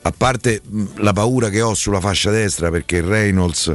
a 0.02 0.12
parte 0.14 0.60
mh, 0.64 0.84
la 0.96 1.12
paura 1.12 1.48
che 1.48 1.62
ho 1.62 1.74
sulla 1.74 2.00
fascia 2.00 2.30
destra 2.30 2.70
perché 2.70 3.00
Reynolds 3.00 3.74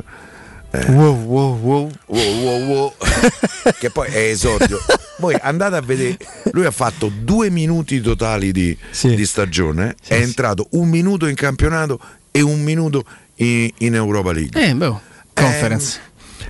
eh, 0.81 0.91
Wow, 0.91 1.23
wow, 1.25 1.59
wow. 1.59 1.91
wow, 2.07 2.41
wow, 2.43 2.65
wow, 2.67 2.93
che 3.79 3.89
poi 3.89 4.09
è 4.09 4.17
esordio. 4.29 4.79
Voi 5.17 5.35
andate 5.41 5.75
a 5.77 5.81
vedere, 5.81 6.17
lui 6.51 6.65
ha 6.65 6.71
fatto 6.71 7.09
due 7.21 7.49
minuti 7.49 8.01
totali 8.01 8.51
di, 8.51 8.77
di 9.01 9.25
stagione, 9.25 9.95
è 10.07 10.15
entrato 10.15 10.67
un 10.71 10.89
minuto 10.89 11.27
in 11.27 11.35
campionato 11.35 11.99
e 12.31 12.41
un 12.41 12.61
minuto 12.61 13.03
in, 13.35 13.69
in 13.77 13.95
Europa 13.95 14.31
League. 14.33 14.61
Eh, 14.61 14.73
boh, 14.75 14.99
conference. 15.33 15.99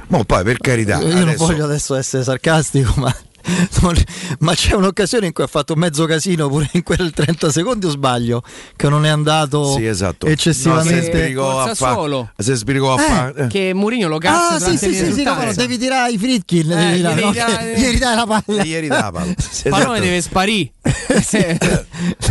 Ma 0.08 0.24
poi 0.24 0.44
per 0.44 0.58
carità, 0.58 0.98
Io 1.00 1.08
non 1.14 1.28
adesso- 1.30 1.46
voglio 1.46 1.64
adesso 1.66 1.96
essere 1.96 2.24
sarcastico, 2.24 2.94
ma, 2.98 3.04
non- 3.10 3.16
ma 4.40 4.54
c'è 4.54 4.74
un'occasione 4.76 5.28
in 5.28 5.34
cui 5.34 5.44
ha 5.44 5.48
fatto 5.48 5.76
mezzo 5.76 6.06
casino 6.06 6.48
pure 6.50 6.70
in 6.74 6.84
quel 6.84 7.12
30 7.12 7.52
secondi 7.52 7.86
o 7.86 7.90
sbaglio, 7.90 8.42
che 8.76 8.90
non 8.90 9.06
è 9.06 9.10
andato 9.10 9.74
Sì, 9.74 9.86
esatto. 9.86 10.26
eccessivamente. 10.26 11.30
No, 11.30 11.52
fa- 11.64 11.76
Sassuolo. 11.76 12.32
si 12.38 12.54
sbrigò 12.54 12.96
a 12.96 13.02
Eh, 13.02 13.06
fa- 13.34 13.48
Che 13.48 13.74
Mourinho 13.74 14.08
lo 14.08 14.18
cazza 14.18 14.56
Ah, 14.56 14.60
sì, 14.60 14.78
sì, 14.78 14.94
sì, 14.94 15.12
sì, 15.14 15.24
no, 15.24 15.36
devi 15.54 15.78
tirare 15.78 16.12
i 16.12 16.18
fritkin, 16.18 16.72
Eh, 16.72 16.76
devi 16.76 16.96
tirare, 16.98 17.22
no, 17.22 17.32
che- 17.32 17.74
ieri 17.78 17.98
dai 17.98 18.16
la 18.16 18.26
palla. 18.26 18.62
Eh, 18.62 18.68
ieri 18.68 18.88
da 18.88 19.12
palla. 19.12 19.34
Il 19.66 19.70
pallone 19.70 20.00
deve 20.00 20.22
sparire. 20.22 20.72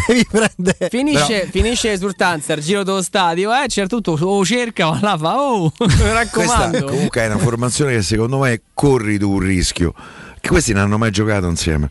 devi 0.06 0.26
prendere. 0.30 0.88
Finisce, 0.90 1.48
finisce 1.50 1.88
l'esultanza 1.90 2.52
al 2.54 2.60
giro 2.60 2.82
dello 2.82 3.02
stadio, 3.02 3.52
eh, 3.52 3.68
certo 3.68 4.00
tutto 4.00 4.16
lo 4.24 4.44
cerca, 4.44 4.90
ma 4.90 4.98
la 5.00 5.16
fa, 5.18 5.40
oh, 5.40 5.64
mi 5.64 5.70
Questa 5.86 6.12
raccomando. 6.12 6.84
comunque 6.86 7.22
è 7.22 7.26
una 7.26 7.38
formazione 7.38 7.92
che 7.94 8.02
secondo 8.02 8.38
me 8.38 8.60
corri 8.74 9.18
tu 9.18 9.32
un 9.32 9.38
rischio. 9.40 9.94
Che 10.44 10.50
questi 10.50 10.74
non 10.74 10.82
hanno 10.82 10.98
mai 10.98 11.10
giocato 11.10 11.48
insieme. 11.48 11.88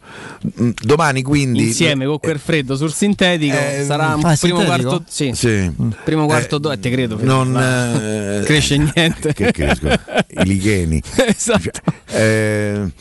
Mm, 0.61 0.69
Domani 0.83 1.23
quindi. 1.23 1.63
Insieme 1.63 2.05
con 2.05 2.19
quel 2.19 2.37
freddo 2.37 2.75
sul 2.75 2.93
sintetico 2.93 3.57
Eh, 3.57 3.83
sarà 3.83 4.13
un 4.13 4.23
ah, 4.23 4.35
primo 4.37 4.59
sintetico? 4.59 4.63
quarto. 4.89 5.03
Sì, 5.07 5.31
Sì. 5.33 5.71
primo 6.03 6.27
quarto 6.27 6.59
d'ora, 6.59 6.77
te 6.77 6.91
credo. 6.91 7.17
Non 7.19 7.57
eh, 7.57 8.43
cresce 8.45 8.77
niente. 8.77 9.33
Che 9.33 9.51
crescono? 9.51 9.95
I 10.27 10.43
licheni. 10.45 11.01
esatto. 11.25 11.79
Eh, 12.11 12.91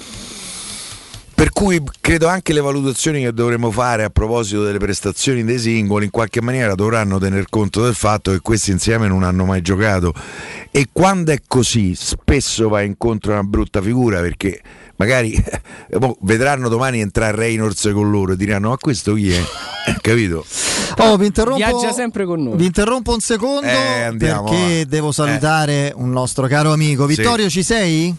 per 1.34 1.50
cui 1.50 1.82
credo 2.00 2.28
anche 2.28 2.54
le 2.54 2.60
valutazioni 2.62 3.20
che 3.20 3.34
dovremo 3.34 3.70
fare 3.70 4.04
a 4.04 4.08
proposito 4.08 4.64
delle 4.64 4.78
prestazioni 4.78 5.44
dei 5.44 5.58
singoli 5.58 6.06
in 6.06 6.10
qualche 6.10 6.40
maniera 6.40 6.74
dovranno 6.74 7.18
tener 7.18 7.44
conto 7.50 7.82
del 7.82 7.94
fatto 7.94 8.30
che 8.30 8.40
questi 8.40 8.70
insieme 8.70 9.06
non 9.06 9.22
hanno 9.22 9.44
mai 9.44 9.60
giocato 9.60 10.14
e 10.70 10.86
quando 10.92 11.30
è 11.32 11.40
così 11.46 11.94
spesso 11.94 12.68
va 12.70 12.80
incontro 12.82 13.32
a 13.32 13.40
una 13.40 13.44
brutta 13.44 13.82
figura 13.82 14.20
perché 14.20 14.60
magari 15.02 15.34
vedranno 16.20 16.68
domani 16.68 17.00
entrare 17.00 17.36
Reynolds 17.36 17.90
con 17.92 18.10
loro 18.10 18.32
e 18.32 18.36
diranno 18.36 18.68
ma 18.70 18.76
questo 18.76 19.14
chi 19.14 19.32
è? 19.32 19.42
Eh, 19.84 19.96
capito? 20.00 20.46
Oh, 20.98 21.16
vi 21.16 21.26
interrompo, 21.26 21.56
Viaggia 21.56 21.90
sempre 21.92 22.24
con 22.24 22.40
noi. 22.40 22.56
vi 22.56 22.66
interrompo 22.66 23.12
un 23.12 23.18
secondo 23.18 23.66
Eh, 23.66 24.02
andiamo, 24.02 24.44
perché 24.44 24.84
va. 24.84 24.88
devo 24.88 25.10
salutare 25.10 25.92
un 25.96 26.10
nostro 26.10 26.46
caro 26.46 26.72
amico. 26.72 27.08
Sì. 27.08 27.16
Vittorio, 27.16 27.48
ci 27.50 27.64
sei? 27.64 28.14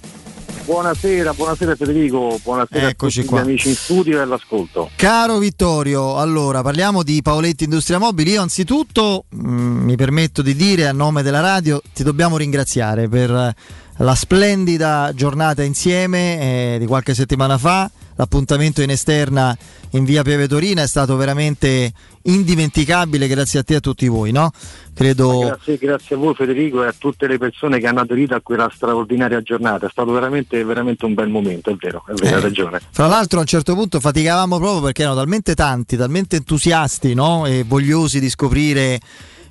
Buonasera, 0.66 1.34
buonasera 1.34 1.76
Federico, 1.76 2.38
buonasera 2.44 2.90
Eccoci 2.90 3.20
a 3.20 3.22
tutti 3.22 3.34
qua. 3.34 3.44
gli 3.44 3.48
amici 3.48 3.70
in 3.70 3.76
studio 3.76 4.18
e 4.18 4.22
all'ascolto. 4.22 4.90
Caro 4.96 5.38
Vittorio, 5.38 6.18
allora 6.18 6.62
parliamo 6.62 7.02
di 7.04 7.22
Paoletti 7.22 7.64
Industria 7.66 7.98
Mobili. 7.98 8.32
Io 8.32 8.42
anzitutto 8.42 9.26
mm, 9.34 9.84
mi 9.84 9.96
permetto 9.96 10.42
di 10.42 10.54
dire 10.56 10.88
a 10.88 10.92
nome 10.92 11.22
della 11.22 11.40
radio 11.42 11.82
ti 11.94 12.04
dobbiamo 12.04 12.36
ringraziare 12.38 13.08
per 13.08 13.30
eh, 13.32 13.56
la 13.98 14.16
splendida 14.16 15.12
giornata 15.14 15.64
insieme 15.64 16.76
eh, 16.76 16.80
di 16.80 16.86
qualche 16.86 17.14
settimana 17.14 17.58
fa. 17.58 17.90
L'appuntamento 18.16 18.84
in 18.84 18.92
esterna 18.92 19.58
in 19.92 20.04
via 20.06 20.22
Pieve 20.22 20.48
Torina 20.48 20.84
è 20.84 20.88
stato 20.88 21.16
veramente 21.16 21.92
indimenticabile 22.24 23.28
grazie 23.28 23.60
a 23.60 23.64
te 23.64 23.74
e 23.74 23.76
a 23.78 23.80
tutti 23.80 24.08
voi, 24.08 24.32
no? 24.32 24.52
Credo 24.94 25.40
Grazie, 25.40 25.78
grazie 25.78 26.16
a 26.16 26.20
voi 26.20 26.36
Federico 26.36 26.84
e 26.84 26.88
a 26.88 26.94
tutte 26.96 27.26
le 27.26 27.40
persone 27.40 27.80
che 27.80 27.88
hanno 27.88 28.02
aderito 28.02 28.36
a 28.36 28.42
quella 28.42 28.70
straordinaria 28.72 29.42
giornata. 29.42 29.88
È 29.88 29.90
stato 29.90 30.12
veramente, 30.12 30.64
veramente 30.64 31.06
un 31.06 31.16
bel 31.16 31.30
momento, 31.30 31.72
è 31.72 31.76
vero, 31.76 32.04
è 32.08 32.14
vero, 32.14 32.36
hai 32.36 32.42
Eh. 32.42 32.44
ragione. 32.44 32.82
Fra 32.92 33.08
l'altro 33.08 33.40
a 33.40 33.42
un 33.42 33.48
certo 33.48 33.74
punto 33.74 34.00
faticavamo 34.00 34.58
proprio 34.58 34.82
perché 34.82 35.02
erano 35.02 35.18
talmente 35.18 35.56
tanti, 35.56 35.98
talmente 35.98 36.36
entusiasti 36.36 37.16
no? 37.16 37.48
e 37.48 37.64
vogliosi 37.68 38.20
di 38.20 38.30
scoprire 38.30 39.00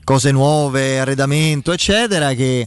cose 0.05 0.31
nuove, 0.31 1.01
arredamento, 1.01 1.73
eccetera, 1.73 2.33
che, 2.35 2.67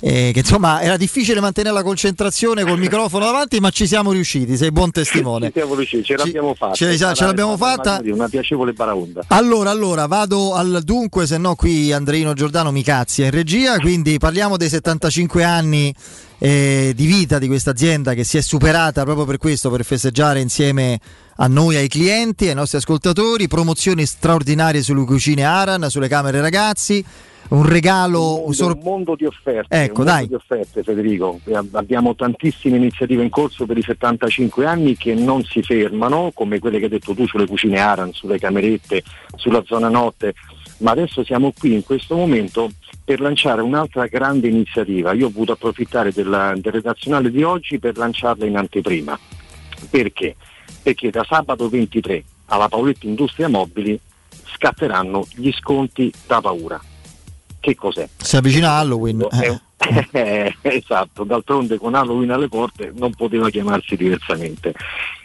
eh, 0.00 0.30
che, 0.32 0.40
insomma 0.40 0.80
era 0.80 0.96
difficile 0.96 1.40
mantenere 1.40 1.74
la 1.74 1.82
concentrazione 1.82 2.64
col 2.64 2.78
microfono 2.78 3.24
davanti, 3.24 3.60
ma 3.60 3.70
ci 3.70 3.86
siamo 3.86 4.12
riusciti, 4.12 4.56
sei 4.56 4.72
buon 4.72 4.90
testimone. 4.90 5.46
Ci 5.46 5.52
siamo 5.56 5.74
riusciti, 5.74 6.04
ce 6.04 6.16
l'abbiamo 6.16 6.54
fatta. 6.54 6.74
ce- 6.74 6.90
ce 6.90 6.96
stata- 6.96 7.26
l'abbiamo 7.26 7.56
fatta. 7.56 8.00
Una, 8.02 8.14
una 8.14 8.28
piacevole 8.28 8.72
baraonda. 8.72 9.24
Allora, 9.28 9.70
allora, 9.70 10.06
vado 10.06 10.54
al 10.54 10.80
dunque, 10.84 11.26
se 11.26 11.38
no 11.38 11.54
qui 11.54 11.92
Andreino 11.92 12.32
Giordano 12.32 12.70
mi 12.72 12.82
cazzia 12.82 13.26
in 13.26 13.30
regia, 13.30 13.78
quindi 13.78 14.18
parliamo 14.18 14.56
dei 14.56 14.68
75 14.68 15.44
anni 15.44 15.94
eh, 16.38 16.92
di 16.96 17.06
vita 17.06 17.38
di 17.38 17.46
questa 17.46 17.70
azienda 17.70 18.14
che 18.14 18.24
si 18.24 18.38
è 18.38 18.40
superata 18.40 19.04
proprio 19.04 19.26
per 19.26 19.36
questo, 19.36 19.70
per 19.70 19.84
festeggiare 19.84 20.40
insieme 20.40 20.98
a 21.36 21.46
noi, 21.46 21.76
ai 21.76 21.88
clienti, 21.88 22.48
ai 22.48 22.54
nostri 22.54 22.78
ascoltatori, 22.78 23.48
promozioni 23.48 24.04
straordinarie 24.06 24.82
sulle 24.82 25.04
cucine 25.04 25.44
Aran, 25.44 25.88
sulle 25.88 26.08
camere 26.08 26.40
ragazzi, 26.40 27.04
un 27.50 27.66
regalo... 27.66 28.20
Un 28.34 28.36
mondo, 28.40 28.52
sor- 28.52 28.76
un 28.76 28.82
mondo 28.82 29.14
di 29.16 29.24
offerte, 29.24 29.82
Ecco, 29.82 30.00
un 30.00 30.06
mondo 30.06 30.12
dai. 30.12 30.26
di 30.28 30.34
offerte 30.34 30.82
Federico. 30.82 31.40
Ab- 31.52 31.74
Abbiamo 31.74 32.14
tantissime 32.14 32.76
iniziative 32.76 33.22
in 33.22 33.30
corso 33.30 33.66
per 33.66 33.76
i 33.78 33.82
75 33.82 34.66
anni 34.66 34.96
che 34.96 35.14
non 35.14 35.42
si 35.44 35.62
fermano, 35.62 36.30
come 36.34 36.58
quelle 36.58 36.78
che 36.78 36.84
hai 36.84 36.90
detto 36.90 37.14
tu 37.14 37.26
sulle 37.26 37.46
cucine 37.46 37.78
Aran, 37.78 38.12
sulle 38.12 38.38
camerette, 38.38 39.02
sulla 39.36 39.62
zona 39.64 39.88
notte, 39.88 40.34
ma 40.78 40.92
adesso 40.92 41.24
siamo 41.24 41.52
qui 41.56 41.74
in 41.74 41.84
questo 41.84 42.16
momento 42.16 42.70
per 43.04 43.20
lanciare 43.20 43.62
un'altra 43.62 44.06
grande 44.06 44.48
iniziativa. 44.48 45.12
Io 45.12 45.26
ho 45.26 45.30
voluto 45.30 45.52
approfittare 45.52 46.12
della, 46.12 46.52
del 46.56 46.72
redazionale 46.72 47.30
di 47.30 47.42
oggi 47.42 47.78
per 47.78 47.96
lanciarla 47.96 48.46
in 48.46 48.56
anteprima. 48.56 49.18
Perché? 49.90 50.36
Perché 50.82 51.10
da 51.10 51.24
sabato 51.28 51.68
23 51.68 52.22
alla 52.46 52.68
Paoletti 52.68 53.06
Industria 53.06 53.48
Mobili 53.48 53.98
scatteranno 54.54 55.26
gli 55.34 55.50
sconti 55.52 56.12
da 56.26 56.40
paura. 56.40 56.80
Che 57.60 57.74
cos'è? 57.74 58.08
Si 58.16 58.36
avvicina 58.36 58.72
Halloween. 58.72 59.26
È 59.30 59.48
eh. 59.48 59.60
Eh, 60.12 60.54
esatto, 60.60 61.24
d'altronde 61.24 61.78
con 61.78 61.94
Halloween 61.94 62.30
alle 62.30 62.48
porte 62.48 62.92
non 62.94 63.12
poteva 63.14 63.48
chiamarsi 63.48 63.96
diversamente. 63.96 64.74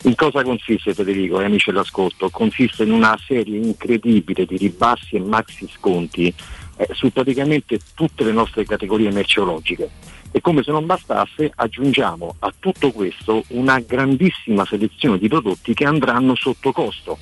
In 0.04 0.16
cosa 0.16 0.44
consiste 0.44 0.94
Federico 0.94 1.42
e 1.42 1.46
amici 1.46 1.72
dell'ascolto? 1.72 2.30
Consiste 2.30 2.84
in 2.84 2.92
una 2.92 3.18
serie 3.26 3.58
incredibile 3.58 4.46
di 4.46 4.58
ribassi 4.58 5.16
e 5.16 5.20
maxi 5.20 5.70
sconti 5.74 6.34
eh, 6.78 6.88
su 6.92 7.12
praticamente 7.12 7.80
tutte 7.94 8.24
le 8.24 8.32
nostre 8.32 8.66
categorie 8.66 9.12
merceologiche. 9.12 9.90
E 10.32 10.42
come 10.42 10.64
se 10.64 10.72
non 10.72 10.86
bastasse 10.86 11.52
aggiungiamo 11.54 12.36
a 12.40 12.54
tutto 12.58 12.92
questo 12.92 13.44
una 13.50 13.80
grandissima 13.80 14.66
selezione 14.66 15.18
di 15.18 15.28
prodotti 15.28 15.74
che 15.74 15.86
andranno 15.86 16.36
sotto 16.36 16.72
costo. 16.72 17.18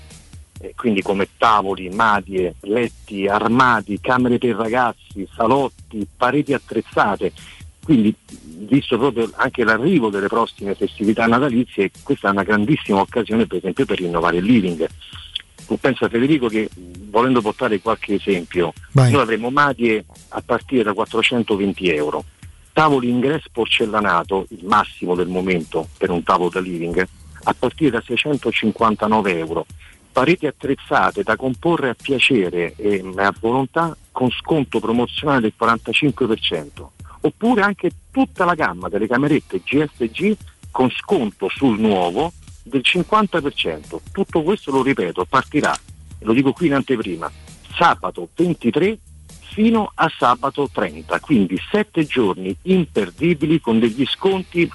Eh, 0.64 0.74
quindi 0.78 1.02
come 1.02 1.28
tavoli, 1.38 1.90
madie, 1.90 2.56
letti, 2.62 3.28
armadi, 3.28 4.00
camere 4.00 4.38
per 4.38 4.56
ragazzi, 4.56 5.28
salotti, 5.36 6.08
pareti 6.16 6.54
attrezzate. 6.54 7.34
Quindi, 7.84 8.16
visto 8.60 8.98
proprio 8.98 9.30
anche 9.36 9.66
l'arrivo 9.66 10.10
delle 10.10 10.28
prossime 10.28 10.74
festività 10.74 11.26
natalizie, 11.26 11.92
questa 12.02 12.30
è 12.30 12.32
una 12.32 12.44
grandissima 12.44 13.02
occasione 13.02 13.46
per 13.46 13.58
esempio 13.58 13.86
per 13.86 13.98
rinnovare 13.98 14.38
il 14.38 14.46
living. 14.46 14.88
Tu 15.68 15.78
pensa 15.78 16.08
Federico 16.08 16.48
che 16.48 16.70
volendo 17.10 17.42
portare 17.42 17.82
qualche 17.82 18.14
esempio, 18.14 18.72
Vai. 18.94 19.12
noi 19.12 19.22
avremo 19.22 19.50
madie 19.50 20.06
a 20.30 20.42
partire 20.42 20.84
da 20.84 20.94
420 20.94 21.90
euro, 21.90 22.24
tavoli 22.72 23.10
ingresso 23.10 23.50
porcellanato, 23.52 24.46
il 24.52 24.64
massimo 24.64 25.14
del 25.14 25.28
momento 25.28 25.90
per 25.98 26.10
un 26.10 26.24
tavolo 26.24 26.50
da 26.50 26.62
living, 26.62 27.06
a 27.44 27.54
partire 27.54 27.92
da 27.92 28.02
659 28.06 29.38
euro, 29.38 29.66
pareti 30.14 30.46
attrezzate 30.46 31.24
da 31.24 31.36
comporre 31.36 31.90
a 31.90 31.96
piacere 32.00 32.76
e 32.78 33.04
a 33.18 33.34
volontà 33.38 33.98
con 34.12 34.30
sconto 34.30 34.80
promozionale 34.80 35.42
del 35.42 35.54
45%, 35.60 36.88
oppure 37.22 37.62
anche 37.62 37.92
tutta 38.12 38.46
la 38.46 38.54
gamma 38.54 38.88
delle 38.88 39.08
camerette 39.08 39.62
GSG 39.62 40.38
con 40.72 40.90
sconto 40.92 41.50
sul 41.50 41.80
nuovo 41.80 42.32
del 42.64 42.84
50%. 42.86 43.98
Tutto 44.12 44.44
questo, 44.44 44.72
lo 44.72 44.84
ripeto, 44.84 45.26
partirà 45.26 45.76
lo 46.24 46.34
dico 46.34 46.54
qui 46.54 46.68
in 46.68 46.74
anteprima, 46.74 47.32
sabato 47.76 48.30
23 48.36 48.98
fino 49.54 49.92
a 49.94 50.12
sabato 50.18 50.70
30, 50.72 51.20
quindi 51.20 51.60
sette 51.70 52.06
giorni 52.06 52.56
imperdibili 52.64 53.60
con 53.60 53.80
degli 53.80 54.06
sconti 54.06 54.70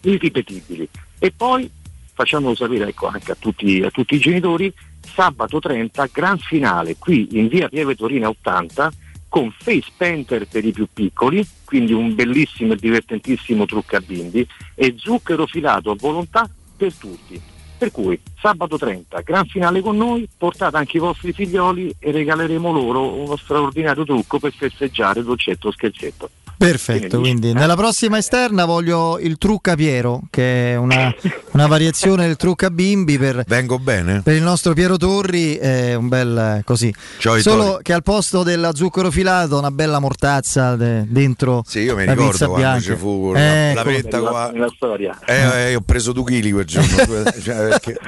irripetibili. 0.00 0.88
E 1.18 1.30
poi 1.30 1.70
facciamolo 2.14 2.54
sapere 2.54 2.88
ecco, 2.88 3.08
anche 3.08 3.32
a 3.32 3.36
tutti, 3.38 3.82
a 3.82 3.90
tutti 3.90 4.14
i 4.14 4.18
genitori, 4.18 4.72
sabato 5.00 5.58
30 5.58 6.08
gran 6.12 6.38
finale 6.38 6.96
qui 6.96 7.28
in 7.32 7.48
via 7.48 7.68
Pieve 7.68 7.94
Torina 7.94 8.28
80 8.28 8.92
con 9.28 9.52
Face 9.58 9.90
Painter 9.96 10.46
per 10.46 10.64
i 10.64 10.70
più 10.70 10.86
piccoli, 10.92 11.44
quindi 11.64 11.92
un 11.92 12.14
bellissimo 12.14 12.74
e 12.74 12.76
divertentissimo 12.76 13.66
trucco 13.66 13.96
a 13.96 14.00
bimbi 14.00 14.46
e 14.76 14.94
zucchero 14.96 15.46
filato 15.46 15.90
a 15.90 15.96
volontà 15.98 16.48
per 16.76 16.94
tutti. 16.94 17.40
Per 17.76 17.90
cui 17.90 18.18
sabato 18.38 18.78
30, 18.78 19.20
gran 19.22 19.44
finale 19.46 19.80
con 19.80 19.96
noi, 19.96 20.28
portate 20.38 20.76
anche 20.76 20.98
i 20.98 21.00
vostri 21.00 21.32
figlioli 21.32 21.96
e 21.98 22.12
regaleremo 22.12 22.70
loro 22.70 23.12
uno 23.12 23.36
straordinario 23.36 24.04
trucco 24.04 24.38
per 24.38 24.52
festeggiare 24.52 25.24
dolcetto 25.24 25.72
scherzetto. 25.72 26.30
Perfetto, 26.56 27.20
quindi 27.20 27.52
nella 27.52 27.74
prossima 27.76 28.18
esterna 28.18 28.64
voglio 28.64 29.18
il 29.18 29.36
trucca 29.38 29.74
Piero, 29.74 30.22
che 30.30 30.72
è 30.72 30.76
una, 30.76 31.12
una 31.52 31.66
variazione 31.66 32.26
del 32.26 32.36
trucca 32.36 32.70
bimbi 32.70 33.18
per, 33.18 33.44
Vengo 33.46 33.78
bene? 33.78 34.22
per 34.22 34.34
il 34.34 34.42
nostro 34.42 34.72
Piero 34.72 34.96
Torri, 34.96 35.56
è 35.56 35.94
un 35.94 36.08
bel 36.08 36.36
eh, 36.58 36.62
così. 36.64 36.94
Ciao, 37.18 37.38
Solo 37.40 37.78
che 37.82 37.92
al 37.92 38.02
posto 38.02 38.42
della 38.42 38.74
zucchero 38.74 39.10
filato 39.10 39.58
una 39.58 39.70
bella 39.70 39.98
mortazza 39.98 40.76
de- 40.76 41.04
dentro 41.08 41.62
Sì, 41.66 41.80
io 41.80 41.96
mi 41.96 42.04
la 42.04 42.12
ricordo 42.12 42.30
pizza 42.32 42.46
quando 42.46 42.66
bianca. 42.66 42.84
ci 42.92 42.96
fu 42.96 43.32
la, 43.32 43.38
Eh, 43.40 43.72
la 43.74 43.82
petta 43.82 44.20
qua. 44.20 44.50
Nella 44.52 44.72
storia. 44.74 45.18
Eh, 45.26 45.70
eh, 45.70 45.74
ho 45.74 45.80
preso 45.80 46.12
due 46.12 46.24
chili 46.24 46.52
quel 46.52 46.64
giorno. 46.64 47.04
due- 47.04 47.34
cioè, 47.42 47.56
perché, 47.68 47.98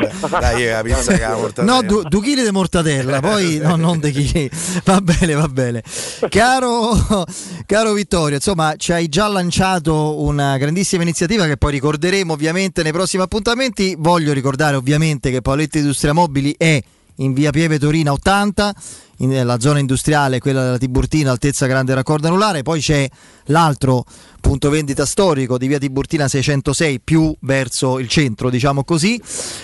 dai, 0.41 0.67
eh, 0.67 0.71
la 0.73 0.83
pizza 0.83 1.13
che 1.13 1.21
la 1.21 1.37
mortadella. 1.37 1.75
No, 1.75 1.83
du- 1.83 2.03
due 2.03 2.23
chili 2.23 2.43
di 2.43 2.51
mortadella, 2.51 3.21
poi 3.21 3.59
no, 3.59 3.77
non 3.77 3.99
dei 4.01 4.13
chili. 4.13 4.51
Va 4.85 5.01
bene, 5.01 5.35
va 5.35 5.49
bene. 5.49 5.83
Caro, 6.29 7.25
caro 7.67 7.93
Vittorio, 7.93 8.36
insomma, 8.37 8.75
ci 8.77 8.93
hai 8.93 9.09
già 9.09 9.27
lanciato 9.27 10.23
una 10.23 10.57
grandissima 10.57 11.03
iniziativa 11.03 11.47
che 11.47 11.57
poi 11.57 11.73
ricorderemo 11.73 12.33
ovviamente 12.33 12.83
nei 12.83 12.93
prossimi 12.93 13.23
appuntamenti. 13.23 13.97
Voglio 13.99 14.33
ricordare 14.33 14.77
ovviamente 14.77 15.31
che 15.31 15.43
Paoletti 15.43 15.79
Industria 15.79 16.13
Mobili 16.13 16.55
è 16.57 16.81
in 17.17 17.33
via 17.33 17.51
Pieve 17.51 17.79
Torina 17.79 18.13
80, 18.13 18.67
in- 18.69 18.75
nella 19.19 19.61
zona 19.61 19.79
industriale, 19.79 20.39
quella 20.39 20.63
della 20.63 20.79
Tiburtina, 20.79 21.31
altezza 21.31 21.67
grande 21.67 21.95
raccordo 21.95 22.27
anulare. 22.27 22.63
Poi 22.63 22.81
c'è 22.81 23.07
l'altro 23.47 24.05
punto 24.41 24.71
vendita 24.71 25.05
storico 25.05 25.59
di 25.59 25.67
via 25.67 25.79
Tiburtina 25.79 26.29
606 26.29 27.01
più 27.01 27.35
verso 27.41 27.99
il 27.99 28.09
centro, 28.09 28.49
diciamo 28.49 28.85
così, 28.85 29.21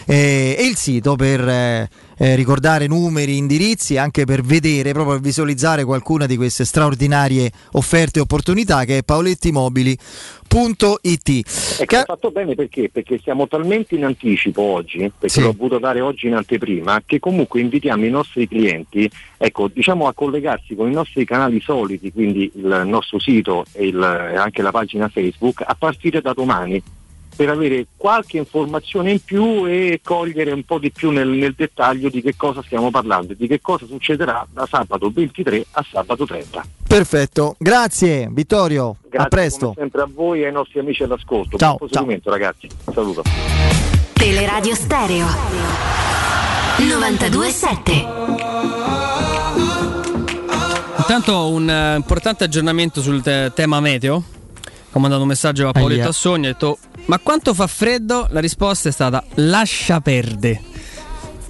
eh, 0.06 0.56
e 0.58 0.64
il 0.64 0.76
sito 0.76 1.14
per 1.14 1.48
eh, 1.48 1.88
eh, 2.18 2.34
ricordare 2.34 2.86
numeri, 2.86 3.36
indirizzi, 3.36 3.96
anche 3.96 4.24
per 4.24 4.42
vedere, 4.42 4.92
proprio 4.92 5.14
per 5.14 5.22
visualizzare 5.22 5.84
qualcuna 5.84 6.26
di 6.26 6.36
queste 6.36 6.64
straordinarie 6.64 7.50
offerte 7.72 8.18
e 8.18 8.22
opportunità 8.22 8.84
che 8.84 8.98
è 8.98 9.02
paolettimobili.it. 9.02 11.80
Ecco, 11.80 11.96
ha 11.96 12.04
fatto 12.04 12.30
bene 12.30 12.54
perché? 12.54 12.90
Perché 12.92 13.18
siamo 13.22 13.46
talmente 13.48 13.94
in 13.94 14.04
anticipo 14.04 14.62
oggi, 14.62 14.98
perché 14.98 15.28
Sì. 15.28 15.40
l'ho 15.42 15.54
voluto 15.56 15.78
dare 15.78 16.00
oggi 16.00 16.26
in 16.26 16.34
anteprima, 16.34 17.02
che 17.06 17.18
comunque 17.20 17.60
invitiamo 17.60 18.04
i 18.04 18.10
nostri 18.10 18.48
clienti, 18.48 19.08
ecco, 19.44 19.66
diciamo 19.66 20.06
a 20.06 20.14
collegarsi 20.14 20.76
con 20.76 20.88
i 20.88 20.94
nostri 20.94 21.24
canali 21.24 21.60
soliti, 21.60 22.12
quindi 22.12 22.48
il 22.54 22.82
nostro 22.86 23.18
sito 23.18 23.64
e, 23.72 23.88
il- 23.88 24.30
e 24.32 24.36
anche 24.36 24.62
la 24.62 24.70
pagina 24.70 25.08
Facebook, 25.08 25.62
a 25.66 25.74
partire 25.76 26.20
da 26.20 26.32
domani 26.32 26.80
per 27.34 27.48
avere 27.48 27.86
qualche 27.96 28.36
informazione 28.36 29.10
in 29.12 29.20
più 29.24 29.66
e 29.66 30.00
cogliere 30.04 30.52
un 30.52 30.62
po' 30.64 30.78
di 30.78 30.92
più 30.92 31.10
nel, 31.10 31.26
nel 31.28 31.54
dettaglio 31.56 32.08
di 32.08 32.22
che 32.22 32.36
cosa 32.36 32.62
stiamo 32.62 32.90
parlando 32.90 33.32
e 33.32 33.36
di 33.36 33.48
che 33.48 33.60
cosa 33.60 33.84
succederà 33.86 34.46
da 34.52 34.64
sabato 34.66 35.10
23 35.10 35.64
a 35.72 35.84
sabato 35.90 36.24
30. 36.24 36.64
Perfetto, 36.86 37.56
grazie 37.58 38.28
Vittorio, 38.30 38.96
Grazie 39.08 39.18
a 39.18 39.26
presto. 39.28 39.66
come 39.72 39.74
sempre 39.78 40.02
a 40.02 40.08
voi 40.12 40.42
e 40.42 40.46
ai 40.46 40.52
nostri 40.52 40.78
amici 40.78 41.02
all'ascolto. 41.02 41.56
Ciao, 41.56 41.76
Buon 41.76 41.88
proseguimento 41.88 42.30
ragazzi. 42.30 42.68
Un 42.84 42.92
saluto. 42.92 43.22
Teleradio 44.12 44.74
Stereo 44.76 45.26
927 46.78 49.30
Intanto 51.06 51.48
un 51.48 51.68
eh, 51.68 51.96
importante 51.96 52.44
aggiornamento 52.44 53.02
sul 53.02 53.22
te- 53.22 53.50
tema 53.54 53.80
meteo. 53.80 54.22
Ho 54.94 54.98
mandato 55.00 55.22
un 55.22 55.28
messaggio 55.28 55.68
a 55.68 55.72
Paoletto 55.72 56.00
Aia. 56.02 56.10
Assogno 56.10 56.46
e 56.46 56.50
ho 56.50 56.52
detto 56.52 56.78
ma 57.06 57.18
quanto 57.18 57.54
fa 57.54 57.66
freddo? 57.66 58.26
La 58.30 58.40
risposta 58.40 58.88
è 58.88 58.92
stata 58.92 59.22
lascia 59.34 60.00
perde. 60.00 60.60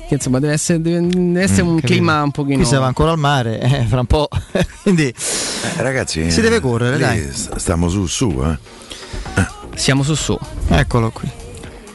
Che 0.09 0.15
insomma 0.15 0.39
deve 0.41 0.53
essere, 0.55 0.81
deve- 0.81 1.41
essere 1.41 1.63
un 1.63 1.75
Capito? 1.77 1.87
clima 1.93 2.23
un 2.23 2.31
pochino... 2.31 2.57
Qui 2.57 2.65
si 2.67 2.75
va 2.77 2.87
ancora 2.87 3.11
al 3.13 3.19
mare, 3.19 3.61
eh, 3.61 3.85
fra 3.87 4.01
un 4.01 4.07
po'. 4.07 4.29
Quindi 4.83 5.07
Eh, 5.09 5.83
ragazzi, 5.83 6.31
Si 6.31 6.41
deve 6.41 6.61
correre, 6.61 6.99
dai. 6.99 7.29
st- 7.33 7.57
Stiamo 7.57 7.89
su, 7.89 8.07
su, 8.07 8.43
eh. 8.45 9.47
Siamo 9.75 10.03
su 10.03 10.15
su. 10.15 10.39
eccolo 10.69 11.11
qui. 11.11 11.31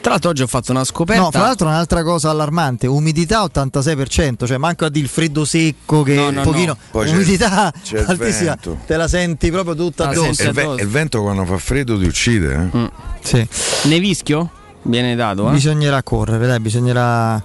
Tra 0.00 0.10
l'altro 0.12 0.30
oggi 0.30 0.42
ho 0.42 0.46
fatto 0.46 0.70
una 0.70 0.84
scoperta. 0.84 1.22
No, 1.22 1.30
fra 1.30 1.40
l'altro 1.42 1.66
un'altra 1.66 2.02
cosa 2.02 2.30
allarmante, 2.30 2.86
umidità 2.86 3.42
86%, 3.44 4.46
cioè 4.46 4.56
manco 4.56 4.84
a 4.84 4.88
dire 4.90 5.04
il 5.04 5.10
freddo 5.10 5.44
secco 5.44 6.02
che 6.02 6.14
No, 6.14 6.28
un 6.28 6.34
no, 6.34 6.42
pochino, 6.42 6.76
no. 6.92 7.00
Umidità 7.00 7.72
c'è 7.82 7.98
altissima, 8.06 8.50
vento. 8.54 8.78
te 8.86 8.96
la 8.96 9.08
senti 9.08 9.50
proprio 9.50 9.74
tutta 9.74 10.06
Ah, 10.06 10.10
addosso. 10.10 10.42
E 10.42 10.46
il, 10.46 10.52
ve- 10.52 10.74
il 10.82 10.88
vento 10.88 11.20
quando 11.22 11.44
fa 11.44 11.58
freddo 11.58 11.98
ti 11.98 12.04
uccide, 12.06 12.52
eh. 12.72 12.76
Mm. 12.78 12.84
Sì. 13.22 13.46
Nevischio? 13.84 14.50
Viene 14.82 15.14
dato, 15.16 15.48
eh? 15.48 15.52
Bisognerà 15.52 16.02
correre, 16.02 16.46
dai, 16.46 16.60
bisognerà 16.60 17.42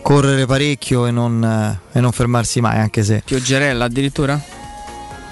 correre 0.00 0.46
parecchio 0.46 1.06
e 1.06 1.10
non, 1.10 1.42
eh, 1.44 1.98
e 1.98 2.00
non 2.00 2.12
fermarsi 2.12 2.60
mai, 2.60 2.78
anche 2.78 3.02
se 3.02 3.22
Pioggerella 3.24 3.84
addirittura? 3.84 4.40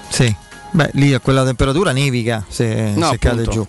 sì. 0.09 0.35
Beh, 0.75 0.89
lì 0.95 1.13
a 1.13 1.21
quella 1.21 1.45
temperatura 1.45 1.93
nevica 1.93 2.43
se, 2.49 2.91
No, 2.95 3.11
se 3.11 3.17
cade 3.17 3.43
giù. 3.47 3.65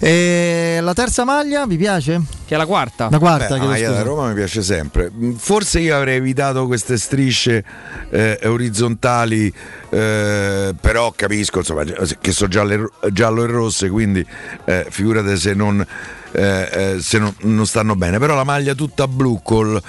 E 0.00 0.80
la 0.82 0.92
terza 0.94 1.22
maglia 1.22 1.64
vi 1.64 1.76
piace? 1.76 2.20
Che 2.44 2.54
è 2.56 2.58
la 2.58 2.66
quarta. 2.66 3.08
La 3.08 3.20
quarta, 3.20 3.56
Beh, 3.56 3.64
maglia 3.64 3.90
da. 3.92 4.02
Roma 4.02 4.26
mi 4.26 4.34
piace 4.34 4.60
sempre. 4.60 5.12
Forse 5.36 5.78
io 5.78 5.96
avrei 5.96 6.16
evitato 6.16 6.66
queste 6.66 6.98
strisce 6.98 7.64
eh, 8.10 8.40
orizzontali, 8.42 9.46
eh, 9.90 10.74
però 10.80 11.12
capisco 11.14 11.58
insomma, 11.58 11.84
che 12.20 12.32
sono 12.32 12.50
gialle- 12.50 12.88
giallo 13.12 13.44
e 13.44 13.46
rosse, 13.46 13.88
quindi 13.88 14.26
eh, 14.64 14.86
figurate 14.90 15.36
se, 15.36 15.54
non, 15.54 15.86
eh, 16.32 16.68
eh, 16.72 16.96
se 17.00 17.18
non, 17.18 17.32
non 17.42 17.64
stanno 17.64 17.94
bene. 17.94 18.18
Però 18.18 18.34
la 18.34 18.42
maglia 18.42 18.74
tutta 18.74 19.06
blu 19.06 19.40
col- 19.44 19.80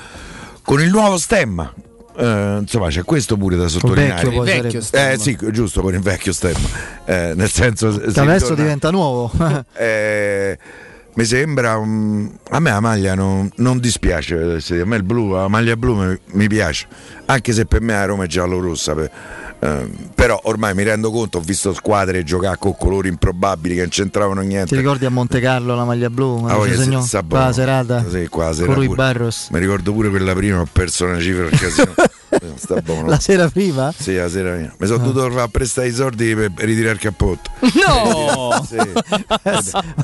con 0.62 0.80
il 0.80 0.92
nuovo 0.92 1.18
stemma. 1.18 1.74
Eh, 2.18 2.58
insomma, 2.62 2.88
c'è 2.90 3.04
questo 3.04 3.38
pure 3.38 3.56
da 3.56 3.68
sottolineare. 3.68 4.24
vecchio 4.24 4.32
poi 4.44 4.56
Il 4.56 4.62
vecchio. 4.62 4.82
Eh 4.92 5.18
sì, 5.20 5.38
giusto, 5.52 5.82
con 5.82 5.94
il 5.94 6.00
vecchio 6.02 6.34
stemma. 6.34 6.68
Eh, 7.06 7.34
nel 7.36 7.50
senso, 7.50 7.92
se 7.92 8.00
adesso 8.20 8.22
ritorna- 8.50 8.56
diventa 8.56 8.92
nuovo. 8.92 9.32
eh, 9.74 10.58
mi 11.14 11.26
sembra 11.26 11.78
un- 11.78 12.32
a 12.52 12.60
me 12.60 12.70
la 12.70 12.80
maglia 12.80 13.16
non, 13.16 13.50
non 13.58 13.80
dispiace 13.80 14.62
sì, 14.62 14.76
a 14.80 14.86
me 14.86 14.96
il 14.96 15.04
blu 15.04 15.34
la 15.34 15.50
maglia 15.50 15.76
blu 15.76 15.94
mi, 15.96 16.18
mi 16.34 16.48
piace 16.48 16.88
anche 17.26 17.52
se 17.52 17.66
per 17.66 17.82
me 17.82 17.92
la 17.92 18.06
Roma 18.06 18.24
è 18.24 18.28
giallo-rossa 18.28 18.94
per- 18.96 19.12
ehm, 19.62 20.10
però 20.16 20.40
ormai 20.44 20.74
mi 20.74 20.84
rendo 20.84 21.12
conto 21.12 21.38
ho 21.38 21.42
visto 21.42 21.74
squadre 21.74 22.24
giocare 22.24 22.58
con 22.60 22.76
colori 22.76 23.08
improbabili 23.10 23.76
che 23.76 23.82
non 23.82 23.90
c'entravano 23.90 24.42
Ti 24.42 24.48
niente 24.48 24.76
ricordi 24.76 25.06
a 25.06 25.10
Monte 25.10 25.40
Carlo 25.40 25.76
la 25.76 25.86
maglia 25.86 26.10
blu? 26.10 26.46
Ah, 26.48 26.58
ci 26.68 26.76
segnò 26.76 27.04
buono. 27.24 27.46
la 27.46 27.54
serata 27.54 28.06
Sì, 28.10 28.28
qua 28.28 28.54
sera 28.54 28.74
con. 28.74 28.96
Barros. 28.96 29.48
mi 29.52 29.60
ricordo 29.60 29.94
pure 29.94 30.10
quella 30.10 30.34
prima 30.34 30.60
ho 30.60 30.68
perso 30.72 31.06
una 31.06 31.20
cifra 31.20 31.44
al 31.46 31.52
casino 31.52 31.94
sta 32.56 32.82
buono 32.82 33.08
La 33.08 33.20
sera 33.20 33.50
prima? 33.50 33.94
sì, 33.96 34.16
la 34.16 34.30
sera 34.30 34.54
prima. 34.54 34.74
Mi 34.78 34.88
sono 34.88 35.12
dovuto 35.12 35.30
far 35.32 35.50
prestare 35.50 35.88
i 35.88 35.92
soldi 35.94 36.34
per, 36.34 36.52
ritirare 36.58 36.94
il 36.94 37.00
cappotto. 37.00 37.50
No! 37.86 38.66
Sì. 38.72 38.78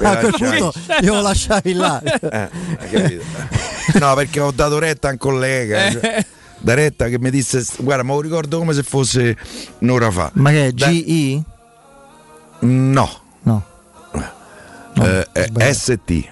Ma 0.02 0.10
a 0.12 0.18
quel 0.18 0.34
punto 0.38 0.74
io 1.02 1.22
lasciavi 1.22 1.74
là. 1.74 2.02
Eh? 2.02 3.20
No, 4.00 4.14
perché 4.16 4.40
ho 4.40 4.52
dato 4.52 4.78
retta 4.80 5.08
a 5.10 5.12
un 5.12 5.18
collega. 5.18 5.92
cioè, 5.92 6.26
da 6.68 6.74
retta 6.74 7.08
che 7.08 7.18
mi 7.18 7.30
disse: 7.30 7.64
Guarda, 7.78 8.04
ma 8.04 8.12
lo 8.12 8.20
ricordo 8.20 8.58
come 8.58 8.74
se 8.74 8.84
fosse 8.84 9.38
un'ora 9.80 10.12
fa. 10.12 10.30
Ma 10.34 10.50
che 10.50 10.68
è 10.68 10.72
Da- 10.74 10.90
GI? 10.90 11.42
No, 12.60 13.10
No. 13.44 13.64
eh, 15.02 15.28
eh, 15.32 15.74
ST. 15.74 16.28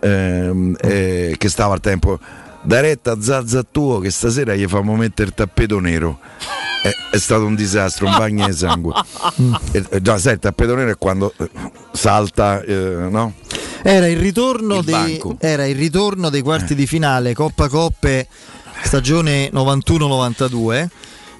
ehm, 0.00 0.76
eh, 0.80 1.36
che 1.38 1.48
stava 1.48 1.74
al 1.74 1.80
tempo. 1.80 2.18
Da 2.62 2.80
retta 2.80 3.20
Zazza 3.22 3.62
tuo 3.62 4.00
che 4.00 4.10
stasera 4.10 4.54
gli 4.56 4.66
famo 4.66 4.96
mettere 4.96 5.28
il 5.28 5.34
tappeto 5.34 5.78
nero. 5.78 6.18
È, 6.82 6.90
è 7.12 7.18
stato 7.18 7.44
un 7.44 7.54
disastro, 7.54 8.06
un 8.06 8.16
bagno 8.16 8.46
di 8.46 8.52
sangue. 8.52 8.92
E- 9.70 9.84
e 9.88 10.02
già, 10.02 10.18
sai, 10.18 10.32
il 10.34 10.40
tappeto 10.40 10.74
nero 10.74 10.90
è 10.90 10.98
quando 10.98 11.32
eh, 11.38 11.48
salta, 11.92 12.60
eh, 12.62 12.74
no? 13.08 13.34
Era 13.82 14.08
il 14.08 14.18
dei, 14.82 15.22
era 15.38 15.64
il 15.64 15.76
ritorno 15.76 16.28
dei 16.28 16.42
quarti 16.42 16.74
di 16.74 16.86
finale 16.86 17.34
Coppa 17.34 17.68
Coppe 17.68 18.26
stagione 18.82 19.50
91-92 19.50 20.86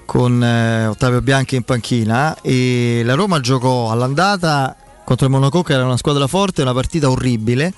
con 0.05 0.43
eh, 0.43 0.87
Ottavio 0.87 1.23
Bianchi 1.23 1.57
in 1.57 1.63
panchina 1.63 2.37
e 2.41 3.03
la 3.05 3.15
Roma 3.15 3.41
giocò 3.41 3.91
all'andata 3.91 4.75
contro 5.05 5.27
il 5.27 5.33
Monaco 5.33 5.63
che 5.63 5.73
era 5.73 5.85
una 5.85 5.97
squadra 5.97 6.27
forte, 6.27 6.63
una 6.63 6.73
partita 6.73 7.11
orribile 7.11 7.73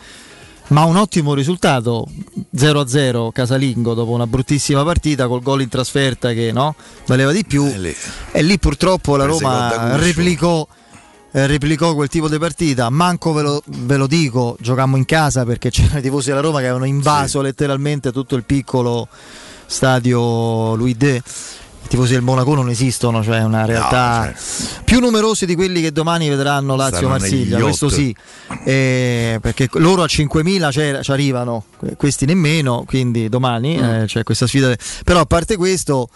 ma 0.68 0.84
un 0.84 0.96
ottimo 0.96 1.34
risultato 1.34 2.06
0-0 2.54 3.30
casalingo 3.30 3.94
dopo 3.94 4.12
una 4.12 4.26
bruttissima 4.26 4.82
partita 4.84 5.26
col 5.26 5.42
gol 5.42 5.60
in 5.60 5.68
trasferta 5.68 6.32
che 6.32 6.50
no, 6.52 6.74
valeva 7.06 7.32
di 7.32 7.44
più. 7.44 7.64
E 8.30 8.42
lì 8.42 8.58
purtroppo 8.58 9.16
la 9.16 9.24
Roma 9.24 9.96
replicò 9.96 10.66
eh, 11.32 11.46
replicò 11.46 11.94
quel 11.94 12.08
tipo 12.08 12.28
di 12.28 12.38
partita. 12.38 12.88
Manco 12.90 13.32
ve 13.32 13.42
lo, 13.42 13.62
ve 13.66 13.96
lo 13.96 14.06
dico 14.06 14.56
giocammo 14.60 14.96
in 14.96 15.04
casa 15.04 15.44
perché 15.44 15.70
c'erano 15.70 15.98
i 15.98 16.02
tifosi 16.02 16.28
della 16.28 16.40
Roma 16.40 16.58
che 16.58 16.64
avevano 16.64 16.86
invaso 16.86 17.40
letteralmente 17.40 18.12
tutto 18.12 18.36
il 18.36 18.44
piccolo 18.44 19.08
stadio 19.72 20.74
Louis 20.76 20.96
II 21.00 21.22
i 21.84 21.88
tifosi 21.88 22.12
del 22.12 22.22
Monaco 22.22 22.54
non 22.54 22.68
esistono, 22.70 23.22
cioè 23.24 23.38
è 23.38 23.42
una 23.44 23.64
realtà 23.64 24.32
più 24.84 25.00
numerosi 25.00 25.46
di 25.46 25.54
quelli 25.56 25.80
che 25.82 25.90
domani 25.92 26.28
vedranno 26.28 26.76
Lazio-Marsiglia, 26.76 27.58
questo 27.60 27.88
sì, 27.88 28.14
Eh, 28.64 29.38
perché 29.42 29.68
loro 29.74 30.02
a 30.02 30.06
5.000 30.06 30.70
c'è- 30.70 31.00
ci 31.02 31.10
arrivano, 31.10 31.64
que- 31.76 31.96
questi 31.96 32.24
nemmeno, 32.24 32.84
quindi 32.86 33.28
domani 33.28 33.76
Mm. 33.76 33.82
eh, 33.82 34.04
c'è 34.06 34.22
questa 34.22 34.46
sfida. 34.46 34.72
Però 35.04 35.20
a 35.20 35.26
parte 35.26 35.56
questo, 35.56 36.08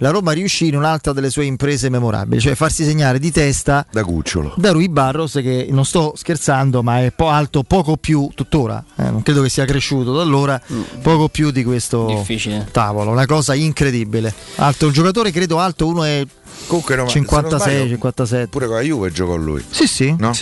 la 0.00 0.10
Roma 0.10 0.32
riuscì 0.32 0.66
in 0.68 0.76
un'altra 0.76 1.12
delle 1.12 1.30
sue 1.30 1.44
imprese 1.44 1.88
memorabili, 1.88 2.40
cioè 2.40 2.54
farsi 2.54 2.84
segnare 2.84 3.18
di 3.18 3.30
testa 3.30 3.86
da 3.90 4.02
Cucciolo. 4.02 4.54
da 4.56 4.72
Rui 4.72 4.88
Barros 4.88 5.32
che 5.42 5.68
non 5.70 5.84
sto 5.84 6.12
scherzando 6.16 6.82
ma 6.82 7.00
è 7.02 7.12
po- 7.12 7.28
alto 7.28 7.62
poco 7.62 7.96
più 7.96 8.28
tuttora 8.34 8.82
eh, 8.96 9.10
non 9.10 9.22
credo 9.22 9.42
che 9.42 9.48
sia 9.48 9.64
cresciuto 9.64 10.14
da 10.14 10.22
allora 10.22 10.60
poco 11.02 11.28
più 11.28 11.50
di 11.50 11.62
questo 11.64 12.06
Difficile. 12.06 12.66
tavolo 12.72 13.10
una 13.10 13.26
cosa 13.26 13.54
incredibile 13.54 14.32
alto 14.56 14.86
un 14.86 14.92
giocatore 14.92 15.30
credo 15.30 15.58
alto 15.58 15.86
uno 15.86 16.04
è 16.04 16.26
Comunque 16.66 16.94
no, 16.96 17.02
ma 17.02 17.08
se 17.08 17.14
56 17.18 17.58
non 17.58 17.74
sbaglio, 17.76 17.88
57 17.90 18.46
Pure 18.46 18.66
con 18.66 18.74
la 18.76 18.82
Juve 18.82 19.10
giocò 19.10 19.34
lui. 19.34 19.62
sì 19.68 19.86
sì, 19.88 20.14
No? 20.18 20.32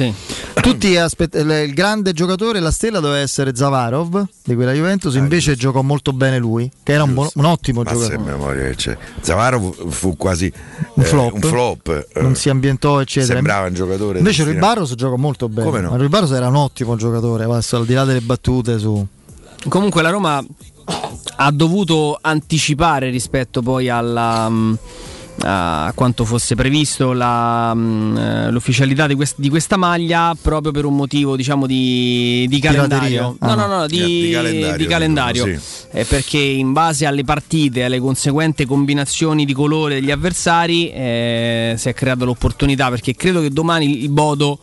tutti 0.61 0.97
aspett- 0.97 1.35
il 1.37 1.73
grande 1.73 2.13
giocatore 2.13 2.61
la 2.61 2.71
stella 2.71 3.01
doveva 3.01 3.21
essere 3.21 3.55
Zavarov 3.57 4.25
di 4.45 4.55
quella 4.55 4.73
Juventus 4.73 5.15
invece 5.15 5.55
giocò 5.57 5.81
molto 5.83 6.13
bene 6.13 6.39
lui 6.39 6.71
che 6.83 6.93
era 6.93 7.05
un, 7.05 7.17
un 7.33 7.45
ottimo 7.45 7.83
Ma 7.83 7.93
giocatore 7.93 8.19
memoria 8.19 8.65
che 8.65 8.75
c'è. 8.75 8.97
Zavaro 9.21 9.75
fu- 9.89 10.17
quasi 10.17 10.53
Un 10.95 11.03
eh, 11.03 11.07
flop. 11.07 11.33
un 11.35 11.41
flop, 11.41 12.07
eh, 12.15 12.21
non 12.21 12.35
si 12.35 12.51
ambientò 12.51 13.01
eccetera 13.01 13.35
Sembrava 13.35 13.67
un 13.69 13.75
giocatore 13.75 14.19
invece 14.19 14.45
Rui 14.45 14.55
Barros 14.55 14.95
giocò 14.95 15.17
molto 15.17 15.49
bene 15.49 15.67
Come 15.67 15.81
no? 15.81 15.91
Ma 15.91 15.97
Rui 15.97 16.09
Barros 16.09 16.33
era 16.33 16.49
un 16.49 16.57
ottimo 16.57 16.97
giocatore 16.97 17.45
adesso 17.45 17.77
al 17.77 17.87
di 17.87 17.95
là 17.95 18.05
delle 18.05 18.21
battute 18.21 18.79
su 18.79 19.07
Comunque 19.69 20.03
la 20.03 20.11
Roma 20.11 20.45
ha 21.37 21.51
dovuto 21.51 22.19
anticipare 22.21 23.11
rispetto 23.11 23.61
poi 23.63 23.89
alla, 23.89 24.49
mm, 24.49 24.75
a 25.41 25.93
quanto 25.95 26.25
fosse 26.25 26.55
previsto 26.55 27.13
la, 27.13 27.73
mm, 27.75 28.17
eh, 28.17 28.51
l'ufficialità 28.51 29.07
di, 29.07 29.15
quest- 29.15 29.37
di 29.39 29.49
questa 29.49 29.77
maglia 29.77 30.37
proprio 30.41 30.73
per 30.73 30.85
un 30.85 30.97
motivo 30.97 31.37
diciamo 31.37 31.67
di, 31.67 32.47
di 32.49 32.59
calendario. 32.61 33.37
Ah, 33.39 33.47
no, 33.49 33.55
no. 33.55 33.67
no, 33.67 33.77
no, 33.79 33.87
di, 33.87 33.97
Di 34.23 34.31
calendario, 34.33 34.77
di 34.77 34.87
calendario. 34.87 35.45
dicono, 35.45 35.63
Eh, 35.93 36.05
perché 36.05 36.39
in 36.39 36.73
base 36.73 37.07
alle 37.07 37.25
partite, 37.25 37.85
alle 37.85 38.01
conseguenti 38.01 38.65
combinazioni 38.65 39.45
di 39.45 39.53
colore 39.53 39.95
degli 39.95 40.11
avversari 40.11 40.91
eh, 40.91 41.75
si 41.77 41.89
è 41.89 41.95
creata 41.95 42.25
l'opportunità 42.25 42.89
perché 42.91 43.15
credo 43.15 43.41
che 43.41 43.51
domani 43.51 44.03
il 44.03 44.09
Bodo 44.11 44.59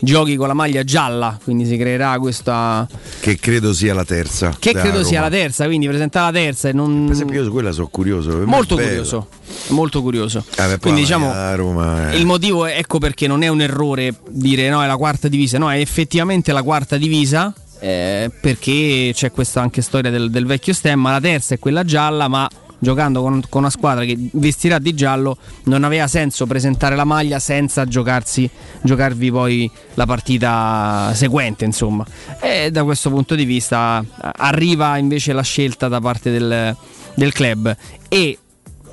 giochi 0.00 0.36
con 0.36 0.48
la 0.48 0.54
maglia 0.54 0.84
gialla, 0.84 1.38
quindi 1.42 1.64
si 1.66 1.76
creerà 1.76 2.18
questa 2.18 2.86
Che 3.20 3.36
credo 3.38 3.72
sia 3.72 3.94
la 3.94 4.04
terza. 4.04 4.54
che 4.58 4.72
credo 4.72 5.02
sia 5.02 5.20
Roma. 5.20 5.30
la 5.30 5.36
terza, 5.36 5.64
quindi 5.66 5.86
presenta 5.86 6.24
la 6.24 6.32
terza 6.32 6.68
e 6.68 6.72
non... 6.72 7.04
Per 7.04 7.12
esempio, 7.14 7.38
io 7.40 7.44
su 7.46 7.50
quella 7.52 7.72
sono 7.72 7.88
curioso. 7.88 8.42
molto 8.44 8.74
curioso, 8.76 9.28
molto 9.68 10.02
curioso. 10.02 10.44
Eh, 10.56 10.66
beh, 10.66 10.78
quindi 10.78 11.00
diciamo 11.02 11.32
Roma 11.54 12.10
è- 12.10 12.14
il 12.16 12.26
motivo 12.26 12.66
è- 12.66 12.76
ecco 12.78 12.98
perché 12.98 13.26
non 13.26 13.42
è 13.42 13.48
un 13.48 13.60
errore 13.60 14.14
dire 14.28 14.68
no 14.68 14.82
è 14.82 14.86
la 14.86 14.96
quarta 14.96 15.28
divisa, 15.28 15.58
no 15.58 15.70
è 15.70 15.78
effettivamente 15.78 16.52
la 16.52 16.62
quarta 16.62 16.96
divisa 16.96 17.52
eh, 17.80 18.30
perché 18.40 19.10
c'è 19.14 19.30
questa 19.30 19.60
anche 19.60 19.82
storia 19.82 20.10
del, 20.10 20.30
del 20.30 20.46
vecchio 20.46 20.72
stemma, 20.72 21.10
la 21.12 21.20
terza 21.20 21.54
è 21.54 21.58
quella 21.58 21.84
gialla 21.84 22.28
ma 22.28 22.48
giocando 22.84 23.20
con, 23.20 23.42
con 23.48 23.62
una 23.62 23.70
squadra 23.70 24.04
che 24.04 24.16
vestirà 24.34 24.78
di 24.78 24.94
giallo 24.94 25.36
non 25.64 25.82
aveva 25.82 26.06
senso 26.06 26.46
presentare 26.46 26.94
la 26.94 27.02
maglia 27.02 27.40
senza 27.40 27.84
giocarsi, 27.86 28.48
giocarvi 28.82 29.32
poi 29.32 29.68
la 29.94 30.06
partita 30.06 31.10
seguente 31.14 31.64
insomma. 31.64 32.06
E 32.40 32.70
da 32.70 32.84
questo 32.84 33.10
punto 33.10 33.34
di 33.34 33.44
vista 33.44 34.04
arriva 34.36 34.96
invece 34.98 35.32
la 35.32 35.42
scelta 35.42 35.88
da 35.88 36.00
parte 36.00 36.30
del, 36.30 36.76
del 37.14 37.32
club. 37.32 37.76
E 38.08 38.38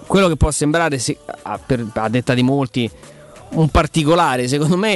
quello 0.08 0.28
che 0.28 0.38
può 0.38 0.50
sembrare 0.50 1.00
a, 1.44 2.10
detta 2.10 2.34
di 2.34 2.42
molti 2.42 2.89
un 3.52 3.68
particolare 3.68 4.48
secondo 4.48 4.78
me 4.78 4.94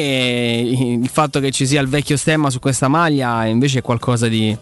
il 0.63 1.09
fatto 1.09 1.41
che 1.41 1.51
ci 1.51 1.67
sia 1.67 1.81
il 1.81 1.89
vecchio 1.89 2.15
stemma 2.15 2.49
su 2.49 2.59
questa 2.59 2.87
maglia 2.87 3.45
invece 3.45 3.79
è 3.79 3.81
qualcosa 3.81 4.29
di, 4.29 4.57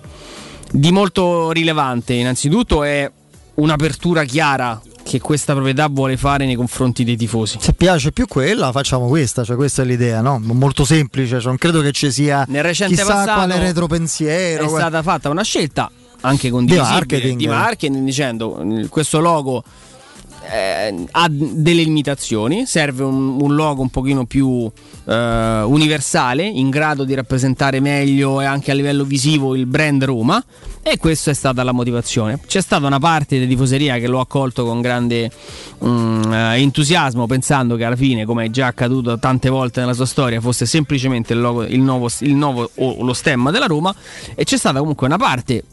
di 0.72 0.92
molto 0.92 1.52
rilevante. 1.52 2.14
Innanzitutto 2.14 2.84
è 2.84 3.10
un'apertura 3.56 4.24
chiara 4.24 4.82
che 5.04 5.20
questa 5.20 5.54
proprietà 5.54 5.88
vuole 5.90 6.18
fare 6.18 6.46
nei 6.46 6.56
confronti 6.56 7.04
dei 7.04 7.18
tifosi 7.18 7.58
Se 7.60 7.74
piace 7.74 8.12
più 8.12 8.26
quella, 8.26 8.72
facciamo 8.72 9.08
questa, 9.08 9.44
cioè 9.44 9.56
questa 9.56 9.82
è 9.82 9.86
l'idea, 9.86 10.22
no? 10.22 10.40
Molto 10.40 10.86
semplice, 10.86 11.40
cioè 11.40 11.48
non 11.48 11.58
credo 11.58 11.82
che 11.82 11.92
ci 11.92 12.12
sia 12.12 12.46
nel 12.48 12.64
recente 12.64 12.96
chissà 12.96 13.08
passato 13.08 13.34
quale 13.34 13.60
retropensiero. 13.60 14.64
è 14.64 14.68
guarda. 14.68 14.88
stata 14.88 15.04
fatta 15.04 15.30
una 15.30 15.44
scelta 15.44 15.92
anche 16.22 16.50
condivisibile 16.50 16.94
marketing. 16.94 17.38
di 17.38 17.48
marketing 17.48 18.06
dicendo 18.06 18.66
questo 18.90 19.20
logo 19.20 19.64
eh, 20.50 21.06
ha 21.12 21.28
delle 21.30 21.84
limitazioni, 21.84 22.66
serve 22.66 23.04
un, 23.04 23.42
un 23.42 23.56
logo 23.56 23.82
un 23.82 23.90
pochino 23.90 24.26
più 24.26 24.70
eh, 25.06 25.62
universale, 25.66 26.46
in 26.46 26.70
grado 26.70 27.04
di 27.04 27.14
rappresentare 27.14 27.80
meglio 27.80 28.42
e 28.42 28.46
anche 28.46 28.72
a 28.72 28.74
livello 28.74 29.04
visivo 29.04 29.56
il 29.56 29.66
brand 29.66 30.04
Roma 30.04 30.44
e 30.86 30.98
questa 30.98 31.32
è 31.32 31.34
stata 31.34 31.64
la 31.64 31.72
motivazione. 31.72 32.40
C'è 32.46 32.62
stata 32.62 32.86
una 32.86 33.00
parte 33.00 33.40
di 33.40 33.48
tifoseria 33.48 33.98
che 34.00 34.08
l'ho 34.08 34.20
accolto 34.20 34.66
con 34.66 34.82
grande 34.82 35.32
eh, 35.80 36.60
entusiasmo 36.60 37.26
pensando 37.26 37.78
che 37.78 37.86
alla 37.86 37.96
fine, 37.96 38.26
come 38.26 38.46
è 38.46 38.50
già 38.50 38.68
accaduto 38.68 39.18
tante 39.18 39.48
volte 39.50 39.80
nella 39.80 39.94
sua 39.94 40.06
storia, 40.06 40.42
fosse 40.42 40.66
semplicemente 40.66 41.32
il, 41.32 41.40
logo, 41.40 41.64
il 41.64 41.80
nuovo, 41.80 42.10
il 42.20 42.36
nuovo 42.36 42.70
o 42.76 43.02
lo 43.02 43.14
stemma 43.14 43.50
della 43.50 43.66
Roma 43.66 43.96
e 44.36 44.44
c'è 44.44 44.58
stata 44.58 44.80
comunque 44.80 45.08
una 45.08 45.18
parte 45.18 45.64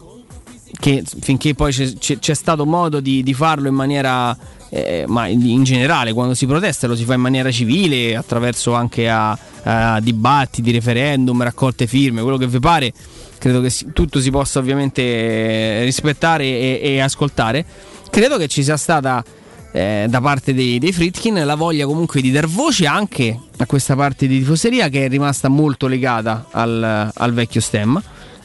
che 0.79 1.03
finché 1.21 1.55
poi 1.55 1.73
c'è, 1.73 1.93
c'è- 1.99 2.21
c'è 2.21 2.35
stato 2.35 2.65
modo 2.65 3.01
di, 3.01 3.25
di 3.25 3.35
farlo 3.35 3.67
in 3.67 3.75
maniera 3.75 4.37
eh, 4.69 5.05
ma 5.09 5.27
in 5.27 5.65
generale 5.65 6.13
quando 6.13 6.35
si 6.35 6.47
protesta 6.47 6.87
lo 6.87 6.95
si 6.95 7.03
fa 7.05 7.15
in 7.15 7.21
maniera 7.21 7.51
civile 7.51 8.15
attraverso 8.15 8.75
anche 8.75 9.11
a, 9.11 9.37
a 9.65 10.01
dibattiti, 10.01 10.71
referendum, 10.71 11.43
raccolte 11.43 11.89
firme, 11.89 12.23
quello 12.23 12.37
che 12.37 12.47
vi 12.47 12.61
pare 12.61 12.93
credo 13.41 13.63
che 13.63 13.73
tutto 13.95 14.21
si 14.21 14.31
possa 14.31 14.59
ovviamente 14.59 15.01
eh, 15.03 15.85
rispettare 15.85 16.45
e, 16.45 16.81
e 16.83 17.01
ascoltare. 17.01 17.65
Credo 18.11 18.37
che 18.37 18.49
ci 18.49 18.63
sia 18.63 18.77
stata 18.77 19.25
eh, 19.73 20.05
da 20.09 20.21
parte 20.21 20.53
dei, 20.53 20.79
dei 20.79 20.93
Fritkin 20.93 21.43
la 21.45 21.55
voglia 21.55 21.87
comunque 21.87 22.21
di 22.21 22.31
dar 22.31 22.47
voce 22.47 22.87
anche 22.87 23.39
a 23.57 23.67
questa 23.67 23.97
parte 23.97 24.27
di 24.27 24.39
tifoseria 24.41 24.89
che 24.89 25.07
è 25.07 25.09
rimasta 25.09 25.49
molto 25.49 25.87
legata 25.87 26.49
al, 26.51 27.11
al 27.15 27.33
vecchio 27.33 27.63
stemma. 27.63 28.03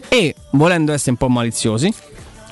E 0.08 0.34
volendo 0.52 0.94
essere 0.94 1.12
un 1.12 1.18
po' 1.18 1.28
maliziosi 1.28 1.92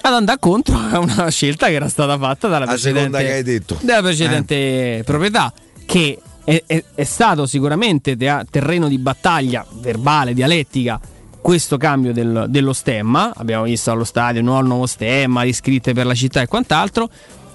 ad 0.02 0.14
andare 0.14 0.38
contro 0.40 0.76
a 0.78 1.00
una 1.00 1.30
scelta 1.30 1.68
che 1.68 1.74
era 1.74 1.88
stata 1.88 2.18
fatta 2.18 2.50
dalla 2.50 2.66
precedente, 2.66 3.44
dalla 3.82 4.02
precedente 4.02 5.02
proprietà 5.06 5.54
che 5.86 6.20
è, 6.44 6.62
è- 6.66 6.84
è 6.94 7.04
stato 7.06 7.46
sicuramente 7.46 8.18
te- 8.18 8.46
terreno 8.50 8.90
di 8.90 8.98
battaglia 8.98 9.66
verbale, 9.80 10.34
dialettica 10.34 11.00
questo 11.44 11.76
cambio 11.78 12.14
del- 12.14 12.46
dello 12.48 12.72
stemma 12.72 13.34
abbiamo 13.36 13.64
visto 13.66 13.92
allo 13.92 14.06
stadio 14.06 14.42
nuovo, 14.42 14.62
nuovo 14.66 14.86
stemma 14.88 15.42
riscritte 15.42 15.94
per 15.94 16.06
la 16.06 16.16
città 16.16 16.42
e 16.42 16.48
quant'altro 16.48 17.10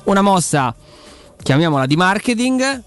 una 0.05 0.21
mossa 0.21 0.75
chiamiamola 1.43 1.87
di 1.87 1.97
marketing 1.97 2.83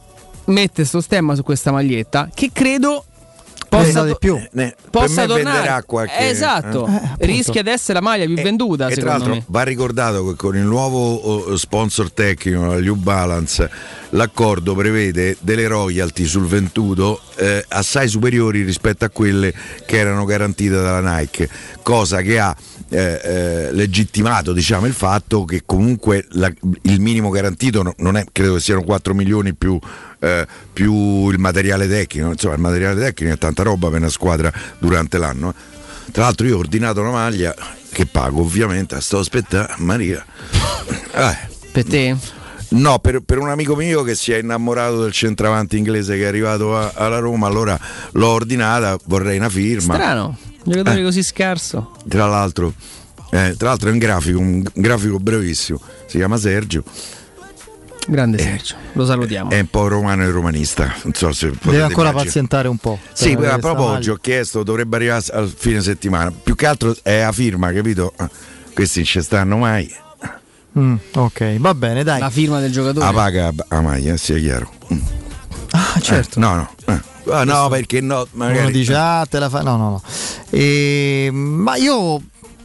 mette 0.46 0.86
sto 0.86 1.02
stemma 1.02 1.34
su 1.34 1.42
questa 1.44 1.72
maglietta 1.72 2.30
che 2.32 2.52
credo 2.54 3.06
possa, 3.70 4.04
di 4.04 4.12
to- 4.12 4.18
più. 4.18 4.40
Ne- 4.52 4.76
possa 4.90 5.26
per 5.26 5.36
me 5.38 5.44
tornare 5.44 5.84
qualche- 5.86 6.30
esatto 6.30 6.88
eh. 6.88 7.02
Eh, 7.20 7.26
rischia 7.26 7.62
di 7.64 7.70
essere 7.70 7.94
la 7.94 8.02
maglia 8.02 8.26
più 8.26 8.36
venduta 8.36 8.88
E 8.88 8.96
tra 8.96 9.12
l'altro 9.12 9.34
me 9.34 9.44
va 9.48 9.64
ricordato 9.64 10.26
che 10.28 10.36
con 10.36 10.56
il 10.56 10.64
nuovo 10.64 11.56
sponsor 11.58 12.12
tecnico, 12.12 12.66
la 12.66 12.80
New 12.80 12.96
Balance, 12.96 13.70
l'accordo 14.10 14.76
prevede 14.76 15.38
delle 15.40 15.68
royalty 15.68 16.26
sul 16.26 16.46
venduto 16.46 17.22
eh, 17.36 17.64
assai 17.70 18.08
superiori 18.08 18.64
rispetto 18.64 19.06
a 19.06 19.10
quelle 19.10 19.54
che 19.86 19.98
erano 19.98 20.26
garantite 20.26 20.72
dalla 20.76 21.18
Nike, 21.18 21.50
cosa 21.82 22.22
che 22.22 22.40
ha 22.40 22.56
eh, 22.94 23.22
eh, 23.24 23.72
legittimato 23.72 24.52
diciamo, 24.52 24.86
il 24.86 24.94
fatto 24.94 25.46
che 25.46 25.62
comunque 25.66 26.26
la- 26.32 26.52
il 26.82 27.00
minimo 27.00 27.30
garantito 27.30 27.84
no- 27.84 27.94
non 28.00 28.18
è, 28.18 28.26
credo 28.34 28.56
che 28.56 28.60
siano 28.60 28.84
4 28.84 29.14
milioni 29.14 29.54
più, 29.54 29.80
eh, 30.22 30.48
più 30.72 31.30
il 31.30 31.38
materiale 31.40 31.88
tecnico, 31.88 32.28
insomma 32.32 32.54
il 32.56 32.62
materiale 32.62 33.02
tecnico 33.02 33.34
è 33.34 33.38
tanta 33.38 33.64
roba 33.64 33.90
per 33.90 34.00
una 34.00 34.10
squadra 34.10 34.52
durante 34.80 35.18
l'anno. 35.18 35.50
eh. 35.50 36.12
Tra 36.12 36.24
l'altro 36.24 36.46
io 36.48 36.56
ho 36.56 36.60
ordinato 36.60 37.02
una 37.02 37.12
maglia 37.12 37.54
che 37.92 38.06
pago 38.06 38.42
ovviamente, 38.42 39.00
sto 39.02 39.20
aspettando 39.20 39.72
Maria. 39.78 40.24
Eh, 41.14 41.38
per 41.72 41.86
te? 41.86 42.16
No, 42.70 43.00
per, 43.00 43.20
per 43.20 43.38
un 43.38 43.50
amico 43.50 43.76
mio 43.76 44.02
che 44.04 44.16
si 44.16 44.32
è 44.32 44.38
innamorato 44.38 45.02
del 45.04 45.12
centravanti 45.12 45.78
inglese 45.78 46.16
che 46.16 46.24
è 46.24 46.28
arrivato 46.28 46.78
a- 46.78 46.92
alla 46.96 47.20
Roma, 47.20 47.48
allora 47.48 47.78
l'ho 48.14 48.28
ordinata, 48.28 48.98
vorrei 49.06 49.38
una 49.38 49.50
firma. 49.50 49.96
Strano, 49.96 50.38
un 50.64 50.72
giocatore 50.72 51.00
Eh. 51.00 51.04
così 51.04 51.22
scarso. 51.24 51.92
Tra 52.08 52.28
l'altro, 52.28 52.74
eh, 53.32 53.56
tra 53.58 53.70
l'altro 53.70 53.90
è 53.90 53.92
un 53.92 53.98
grafico, 53.98 54.40
un 54.40 54.64
grafico 54.74 55.20
brevissimo, 55.20 55.82
si 56.08 56.18
chiama 56.18 56.38
Sergio, 56.38 56.84
Grande 58.08 58.40
Sergio, 58.40 58.76
lo 58.94 59.06
salutiamo. 59.06 59.52
è 59.52 59.60
un 59.60 59.68
po' 59.70 59.88
romano 59.88 60.24
e 60.24 60.30
romanista, 60.32 60.94
non 61.04 61.14
so 61.14 61.32
se 61.32 61.48
Deve 61.50 61.82
ancora 61.84 62.10
immaginare. 62.10 62.14
pazientare 62.14 62.68
un 62.68 62.78
po'. 62.78 62.98
Sì, 63.14 63.34
a 63.34 63.58
proposito, 63.60 64.14
ho 64.14 64.18
chiesto, 64.20 64.64
dovrebbe 64.64 64.96
arrivare 64.98 65.24
al 65.32 65.54
fine 65.56 65.82
settimana. 65.82 66.32
Più 66.32 66.56
che 66.56 66.66
altro 66.66 66.96
è 67.04 67.20
a 67.20 67.32
firma, 67.32 67.72
capito? 67.72 68.14
Questi 68.74 69.00
non 69.00 69.08
ci 69.08 69.22
stanno 69.22 69.58
mai. 69.58 69.94
Mm, 70.80 70.96
ok, 71.14 71.58
va 71.58 71.74
bene, 71.76 72.04
dai. 72.04 72.20
La 72.20 72.30
firma 72.30 72.60
del 72.60 72.72
giocatore. 72.72 73.06
La 73.06 73.12
paga 73.14 73.52
a 73.68 73.82
maglia, 73.82 74.18
sia 74.18 74.38
chiaro. 74.38 74.72
Ah, 75.72 76.00
certo. 76.02 76.40
no, 76.40 76.56
no. 76.56 76.70
eh. 76.88 77.00
Ah, 77.30 77.44
no, 77.44 77.68
perché 77.70 78.02
no? 78.02 78.26
Magari. 78.32 78.60
Uno 78.60 78.70
dice, 78.72 78.96
ah, 78.96 79.26
te 79.30 79.38
la 79.40 79.50
fa. 79.50 79.62
No, 79.62 79.78
no, 79.78 79.90
no. 79.90 80.02
E, 80.50 81.30
ma 81.32 81.76
io 81.76 82.20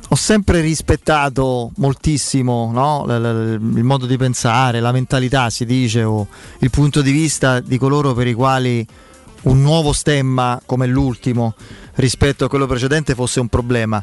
ho 0.09 0.15
sempre 0.15 0.61
rispettato 0.61 1.73
moltissimo 1.77 2.71
no? 2.73 3.05
l- 3.07 3.21
l- 3.21 3.77
il 3.77 3.83
modo 3.85 4.07
di 4.07 4.17
pensare, 4.17 4.81
la 4.81 4.93
mentalità, 4.93 5.51
si 5.51 5.65
dice, 5.65 6.05
o 6.05 6.29
il 6.61 6.71
punto 6.71 7.03
di 7.03 7.11
vista 7.11 7.61
di 7.61 7.77
coloro 7.77 8.15
per 8.15 8.27
i 8.27 8.33
quali 8.33 8.87
un 9.43 9.63
nuovo 9.63 9.93
stemma 9.93 10.61
come 10.65 10.87
l'ultimo 10.87 11.55
rispetto 11.95 12.45
a 12.45 12.49
quello 12.49 12.67
precedente 12.67 13.15
fosse 13.15 13.41
un 13.41 13.49
problema. 13.49 14.03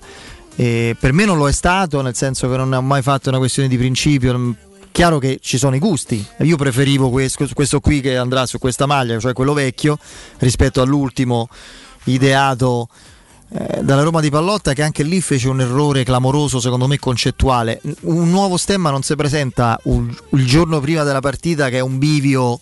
E 0.55 0.95
per 0.99 1.13
me 1.13 1.25
non 1.25 1.37
lo 1.37 1.47
è 1.47 1.51
stato, 1.51 2.01
nel 2.01 2.15
senso 2.15 2.49
che 2.49 2.57
non 2.57 2.71
ho 2.71 2.81
mai 2.81 3.01
fatto 3.01 3.29
una 3.29 3.39
questione 3.39 3.67
di 3.67 3.77
principio. 3.77 4.31
non- 4.31 4.55
Chiaro 4.91 5.17
che 5.17 5.39
ci 5.41 5.57
sono 5.57 5.75
i 5.75 5.79
gusti, 5.79 6.23
io 6.41 6.55
preferivo 6.55 7.09
questo, 7.09 7.47
questo 7.53 7.79
qui 7.79 7.99
che 7.99 8.15
andrà 8.15 8.45
su 8.45 8.59
questa 8.59 8.85
maglia, 8.85 9.17
cioè 9.17 9.33
quello 9.33 9.53
vecchio, 9.53 9.97
rispetto 10.37 10.83
all'ultimo 10.83 11.49
ideato 12.03 12.89
eh, 13.55 13.83
dalla 13.83 14.03
Roma 14.03 14.19
di 14.19 14.29
Pallotta 14.29 14.73
che 14.73 14.81
anche 14.83 15.03
lì 15.03 15.21
fece 15.21 15.47
un 15.47 15.61
errore 15.61 16.03
clamoroso 16.03 16.59
secondo 16.59 16.87
me 16.87 16.97
concettuale. 16.99 17.81
Un 18.01 18.29
nuovo 18.29 18.57
stemma 18.57 18.89
non 18.89 19.03
si 19.03 19.15
presenta 19.15 19.79
un- 19.83 20.13
il 20.31 20.45
giorno 20.47 20.79
prima 20.79 21.03
della 21.03 21.19
partita 21.21 21.69
che 21.69 21.77
è 21.77 21.81
un 21.81 21.97
bivio 21.99 22.59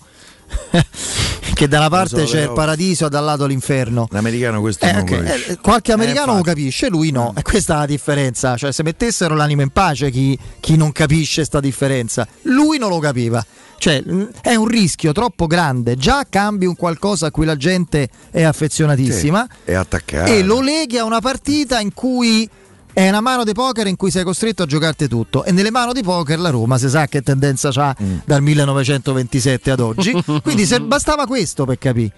che 1.61 1.67
da 1.67 1.77
una 1.77 1.89
parte 1.89 2.25
so, 2.25 2.31
c'è 2.31 2.37
il 2.37 2.41
però- 2.41 2.53
paradiso 2.53 3.05
e 3.05 3.09
dal 3.09 3.23
lato 3.23 3.45
l'inferno. 3.45 4.07
L'americano 4.09 4.61
questo 4.61 4.85
Eh, 4.85 4.91
non 4.93 5.01
ok, 5.03 5.09
lo 5.11 5.17
capisce. 5.23 5.51
eh, 5.51 5.57
qualche 5.61 5.91
americano 5.91 6.31
lo 6.31 6.37
infatti. 6.39 6.57
capisce, 6.59 6.89
lui 6.89 7.11
no. 7.11 7.33
E 7.37 7.41
questa 7.43 7.75
è 7.75 7.77
la 7.77 7.85
differenza. 7.85 8.57
Cioè, 8.57 8.71
se 8.71 8.81
mettessero 8.81 9.35
l'anima 9.35 9.61
in 9.61 9.69
pace 9.69 10.09
chi, 10.09 10.35
chi 10.59 10.75
non 10.75 10.91
capisce 10.91 11.43
sta 11.45 11.59
differenza, 11.59 12.27
lui 12.43 12.79
non 12.79 12.89
lo 12.89 12.97
capiva. 12.97 13.45
Cioè, 13.77 14.01
mh, 14.03 14.29
è 14.41 14.55
un 14.55 14.67
rischio 14.67 15.11
troppo 15.11 15.45
grande. 15.45 15.95
Già 15.97 16.25
cambi 16.29 16.65
un 16.65 16.75
qualcosa 16.75 17.27
a 17.27 17.31
cui 17.31 17.45
la 17.45 17.55
gente 17.57 18.09
è 18.31 18.41
affezionatissima 18.43 19.47
Sì, 19.65 19.71
è 19.71 19.73
attaccato. 19.75 20.31
e 20.31 20.41
lo 20.43 20.61
leghi 20.61 20.97
a 20.97 21.03
una 21.03 21.19
partita 21.19 21.79
in 21.79 21.93
cui 21.93 22.47
è 22.93 23.07
una 23.07 23.21
mano 23.21 23.43
di 23.43 23.53
poker 23.53 23.87
in 23.87 23.95
cui 23.95 24.11
sei 24.11 24.23
costretto 24.23 24.63
a 24.63 24.65
giocarti 24.65 25.07
tutto. 25.07 25.43
E 25.43 25.51
nelle 25.51 25.71
mano 25.71 25.93
di 25.93 26.01
poker 26.03 26.39
la 26.39 26.49
Roma 26.49 26.77
si 26.77 26.89
sa 26.89 27.07
che 27.07 27.21
tendenza 27.21 27.69
c'ha 27.71 27.95
Mm. 28.01 28.17
dal 28.25 28.41
1927 28.41 29.71
ad 29.71 29.79
oggi. 29.79 30.11
Quindi 30.43 30.65
se 30.65 30.79
bastava 30.81 31.25
questo 31.25 31.65
per 31.65 31.77
capire 31.77 32.11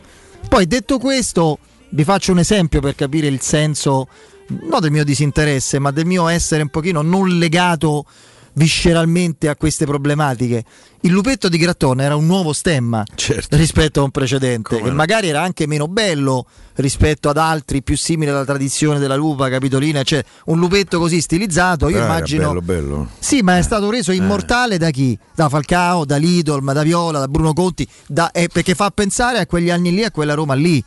poi 0.48 0.68
detto 0.68 0.98
questo 1.00 1.58
vi 1.90 2.04
faccio 2.04 2.32
un 2.34 2.40
esempio 2.40 2.82
per 2.82 2.96
capire 2.96 3.28
il 3.28 3.40
senso 3.40 4.08
non 4.48 4.80
del 4.82 4.92
mio 4.92 5.04
disinteresse 5.06 5.80
ma 5.80 5.92
del 5.92 6.06
mio 6.06 6.28
essere 6.28 6.64
un 6.64 6.70
pochino 6.70 7.02
non 7.02 7.28
legato 7.38 8.06
visceralmente 8.54 9.50
a 9.50 9.56
queste 9.56 9.86
problematiche 9.86 10.64
il 11.02 11.12
lupetto 11.12 11.50
di 11.50 11.58
Grattone 11.58 12.04
era 12.04 12.16
un 12.16 12.26
nuovo 12.26 12.54
stemma 12.54 13.04
Certo. 13.16 13.56
rispetto 13.58 14.00
a 14.00 14.04
un 14.04 14.12
precedente 14.12 14.78
che 14.82 14.88
no? 14.90 14.94
magari 14.94 15.28
era 15.28 15.42
anche 15.42 15.68
meno 15.68 15.88
bello 15.88 16.46
rispetto 16.76 17.30
ad 17.30 17.38
altri 17.38 17.84
più 17.84 17.98
simili 17.98 18.32
alla 18.32 18.46
tradizione 18.46 19.00
della 19.00 19.16
lupa 19.16 19.50
capitolina 19.50 20.04
cioè 20.04 20.24
un 20.46 20.60
lupetto 20.60 21.00
così 21.00 21.20
stilizzato 21.22 21.90
io 21.90 21.98
era 21.98 22.06
immagino 22.06 22.48
bello, 22.50 22.62
bello. 22.62 23.10
sì, 23.20 23.42
ma 23.42 23.58
è 23.58 23.62
stato 23.62 23.90
reso 23.90 24.12
immortale 24.12 24.78
da 24.78 24.90
chi? 24.92 25.18
Da 25.36 25.50
Falcao, 25.50 26.06
da 26.06 26.18
Lidl, 26.18 26.64
da 26.72 26.84
Viola, 26.84 27.20
da 27.20 27.28
Bruno 27.28 27.54
Conti, 27.54 27.88
da- 28.08 28.32
eh, 28.32 28.48
perché 28.52 28.76
fa 28.76 28.90
pensare 28.92 29.40
a 29.40 29.46
quegli 29.46 29.70
anni 29.70 29.92
lì, 29.94 30.04
a 30.04 30.12
quella 30.12 30.34
Roma 30.36 30.54
lì. 30.54 30.84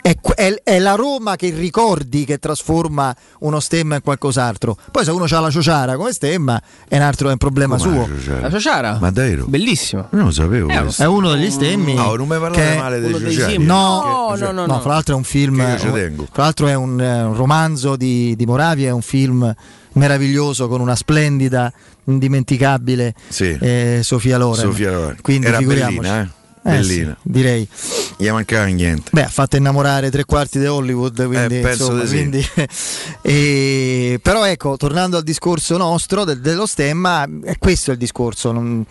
È, 0.00 0.16
è- 0.34 0.60
è 0.62 0.78
la 0.78 0.94
Roma 0.94 1.36
che 1.36 1.50
ricordi 1.50 2.24
che 2.24 2.38
trasforma 2.38 3.14
uno 3.40 3.60
stemma 3.60 3.96
in 3.96 4.00
qualcos'altro. 4.02 4.76
Poi 4.90 5.04
se 5.04 5.10
uno 5.10 5.24
ha 5.28 5.40
la 5.40 5.50
ciociara 5.50 5.96
come 5.96 6.12
stemma 6.12 6.60
è 6.88 6.96
un 6.96 7.02
altro 7.02 7.28
è 7.28 7.32
un 7.32 7.36
problema 7.38 7.76
Come 7.76 7.92
suo. 7.92 8.00
la 8.08 8.14
ciociara? 8.16 8.40
La 8.40 8.50
Ciociara? 8.50 8.98
Ma 9.00 9.10
davvero? 9.10 9.44
Bellissima. 9.46 10.06
Non 10.12 10.26
lo 10.26 10.30
sapevo. 10.30 10.68
Eh. 10.70 10.84
È 10.96 11.04
uno 11.04 11.30
degli 11.32 11.50
stemmi. 11.50 11.94
No, 11.94 12.14
non 12.14 12.26
mi 12.28 12.38
parlate 12.38 12.70
che- 12.70 12.76
male 12.76 13.00
dei 13.00 13.12
ciociari. 13.18 13.58
No, 13.58 14.26
No, 14.30 14.36
no, 14.36 14.50
no, 14.52 14.66
no. 14.66 14.80
fra 14.80 14.92
l'altro 14.94 15.14
è 15.14 15.16
un 15.16 15.24
film. 15.24 15.56
Che 15.64 15.70
io 15.72 15.78
ci 15.78 15.86
un- 15.88 15.92
tengo. 15.92 16.26
Fra 16.32 16.44
l'altro 16.44 16.66
è 16.68 16.74
un, 16.74 17.00
eh, 17.00 17.22
un 17.24 17.34
romanzo 17.36 17.96
di, 17.96 18.34
di 18.36 18.46
Moravia, 18.46 18.88
è 18.88 18.92
un 18.92 19.02
film 19.02 19.52
meraviglioso 19.92 20.68
con 20.68 20.80
una 20.80 20.94
splendida, 20.96 21.70
indimenticabile 22.04 23.14
Sì. 23.28 23.56
eh, 23.60 24.00
Sofia 24.02 24.38
Loren. 24.38 24.60
Sofia 24.70 24.90
Loren. 24.92 25.16
Quindi 25.20 25.46
Era 25.46 25.58
figuriamoci. 25.58 25.96
bellina, 25.98 26.20
eh? 26.22 26.28
Eh, 26.64 26.70
Bellina. 26.70 27.16
sì, 27.22 27.28
direi. 27.30 27.68
Gli 28.16 28.28
mancava 28.30 28.64
niente. 28.66 29.10
Beh, 29.12 29.24
ha 29.24 29.28
fatto 29.28 29.56
innamorare 29.56 30.10
tre 30.10 30.24
quarti 30.24 30.58
di 30.58 30.66
Hollywood, 30.66 31.24
quindi, 31.26 31.58
Eh, 31.58 31.60
penso 31.60 31.84
insomma, 31.92 32.04
sì. 32.06 32.14
quindi- 32.16 32.46
e- 33.22 34.18
però 34.22 34.44
ecco, 34.44 34.76
tornando 34.76 35.16
al 35.16 35.22
discorso 35.22 35.76
nostro 35.76 36.24
del- 36.24 36.40
dello 36.40 36.66
stemma, 36.66 37.26
è 37.44 37.56
questo 37.58 37.92
il 37.92 37.96
discorso. 37.96 38.52
Non, 38.52 38.84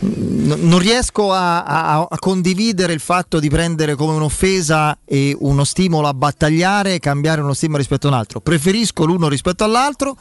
non- 0.00 0.78
riesco 0.78 1.32
a, 1.32 1.62
a- 1.64 2.06
a 2.08 2.18
condividere 2.18 2.92
il 2.92 3.00
fatto 3.00 3.38
di 3.40 3.48
prendere 3.50 3.94
come 3.96 4.14
un'offesa 4.14 4.98
e 5.04 5.36
uno 5.40 5.64
stimolo 5.64 6.08
a 6.08 6.14
battagliare 6.14 6.94
e 6.94 6.98
cambiare 7.00 7.40
uno 7.40 7.52
stemma 7.54 7.76
rispetto 7.76 8.06
a 8.06 8.10
un 8.10 8.16
altro. 8.16 8.40
Preferisco 8.40 9.04
l'uno 9.04 9.28
rispetto 9.28 9.64
all'altro. 9.64 10.16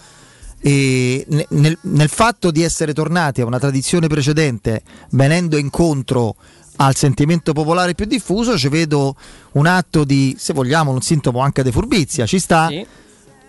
E 0.62 1.24
ne- 1.30 1.46
nel, 1.52 1.78
nel 1.84 2.10
fatto 2.10 2.52
di 2.52 2.64
essere 2.64 2.92
tornati 2.94 3.40
a 3.40 3.46
una 3.46 3.60
tradizione 3.60 4.08
precedente, 4.08 4.82
venendo 5.12 5.56
incontro 5.56 6.36
al 6.82 6.96
sentimento 6.96 7.52
popolare 7.54 7.94
più 7.94 8.06
diffuso, 8.06 8.58
ci 8.58 8.70
vedo 8.70 9.16
un 9.54 9.66
atto 9.66 10.04
di, 10.06 10.36
se 10.38 10.54
vogliamo, 10.54 10.92
un 10.92 11.02
sintomo 11.02 11.40
anche 11.40 11.62
di 11.62 11.72
furbizia, 11.72 12.26
ci 12.26 12.40
sta, 12.40 12.68
Sì. 12.70 12.86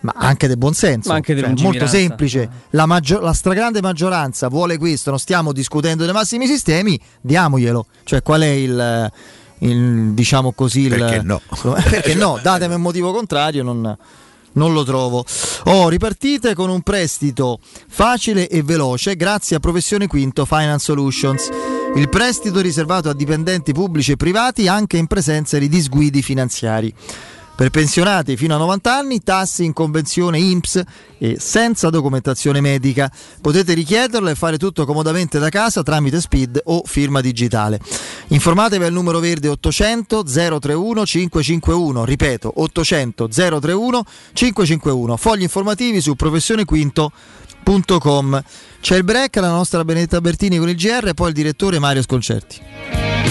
ma 0.01 0.13
anche 0.17 0.47
del 0.47 0.57
buonsenso. 0.57 1.09
Ma 1.09 1.15
anche 1.15 1.37
Cioè, 1.37 1.53
molto 1.59 1.87
semplice. 1.87 2.49
La, 2.71 2.85
maggio- 2.85 3.21
la 3.21 3.31
stragrande 3.33 3.81
maggioranza 3.81 4.49
vuole 4.49 4.77
questo, 4.77 5.11
non 5.11 5.19
stiamo 5.19 5.53
discutendo 5.53 6.03
dei 6.03 6.13
massimi 6.13 6.45
sistemi, 6.45 6.99
diamoglielo. 7.21 7.85
Cioè, 8.03 8.21
qual 8.21 8.41
è 8.41 8.47
il, 8.47 9.11
il, 9.59 10.11
diciamo 10.13 10.51
così, 10.51 10.81
il, 10.81 10.89
Perché 10.89 11.21
no? 11.21 11.39
perché 11.89 12.13
no? 12.15 12.37
Datemi 12.43 12.73
un 12.73 12.81
motivo 12.81 13.13
contrario, 13.13 13.63
non, 13.63 13.97
non 14.53 14.73
lo 14.73 14.83
trovo. 14.83 15.25
Oh, 15.65 15.89
ripartite 15.89 16.53
con 16.53 16.69
un 16.69 16.81
prestito 16.81 17.59
facile 17.61 18.47
e 18.47 18.63
veloce 18.63 19.15
grazie 19.15 19.55
a 19.55 19.59
Professione 19.59 20.07
Quinto 20.07 20.45
Finance 20.45 20.85
Solutions. 20.85 21.49
Il 21.95 22.09
prestito 22.09 22.61
riservato 22.61 23.09
a 23.09 23.13
dipendenti 23.13 23.73
pubblici 23.73 24.13
e 24.13 24.15
privati 24.15 24.67
anche 24.67 24.97
in 24.97 25.07
presenza 25.07 25.57
di 25.57 25.67
disguidi 25.67 26.21
finanziari. 26.21 26.93
Per 27.61 27.69
pensionati 27.69 28.37
fino 28.37 28.55
a 28.55 28.57
90 28.57 28.91
anni, 28.91 29.21
tassi 29.21 29.63
in 29.63 29.73
convenzione 29.73 30.39
INPS 30.39 30.81
e 31.19 31.37
senza 31.39 31.91
documentazione 31.91 32.59
medica. 32.59 33.07
Potete 33.39 33.75
richiederlo 33.75 34.29
e 34.29 34.35
fare 34.35 34.57
tutto 34.57 34.83
comodamente 34.83 35.37
da 35.37 35.49
casa 35.49 35.83
tramite 35.83 36.19
SPID 36.19 36.59
o 36.63 36.81
firma 36.83 37.21
digitale. 37.21 37.79
Informatevi 38.29 38.85
al 38.85 38.91
numero 38.91 39.19
verde 39.19 39.47
800 39.47 40.23
031 40.23 41.05
551, 41.05 42.03
ripeto 42.03 42.51
800 42.55 43.27
031 43.27 44.05
551. 44.33 45.17
Fogli 45.17 45.43
informativi 45.43 46.01
su 46.01 46.15
professionequinto.com. 46.15 48.43
C'è 48.81 48.97
il 48.97 49.03
break, 49.03 49.35
la 49.35 49.49
nostra 49.49 49.85
Benedetta 49.85 50.19
Bertini 50.19 50.57
con 50.57 50.67
il 50.67 50.75
GR 50.75 51.09
e 51.09 51.13
poi 51.13 51.27
il 51.27 51.35
direttore 51.35 51.77
Mario 51.77 52.01
Sconcerti. 52.01 53.30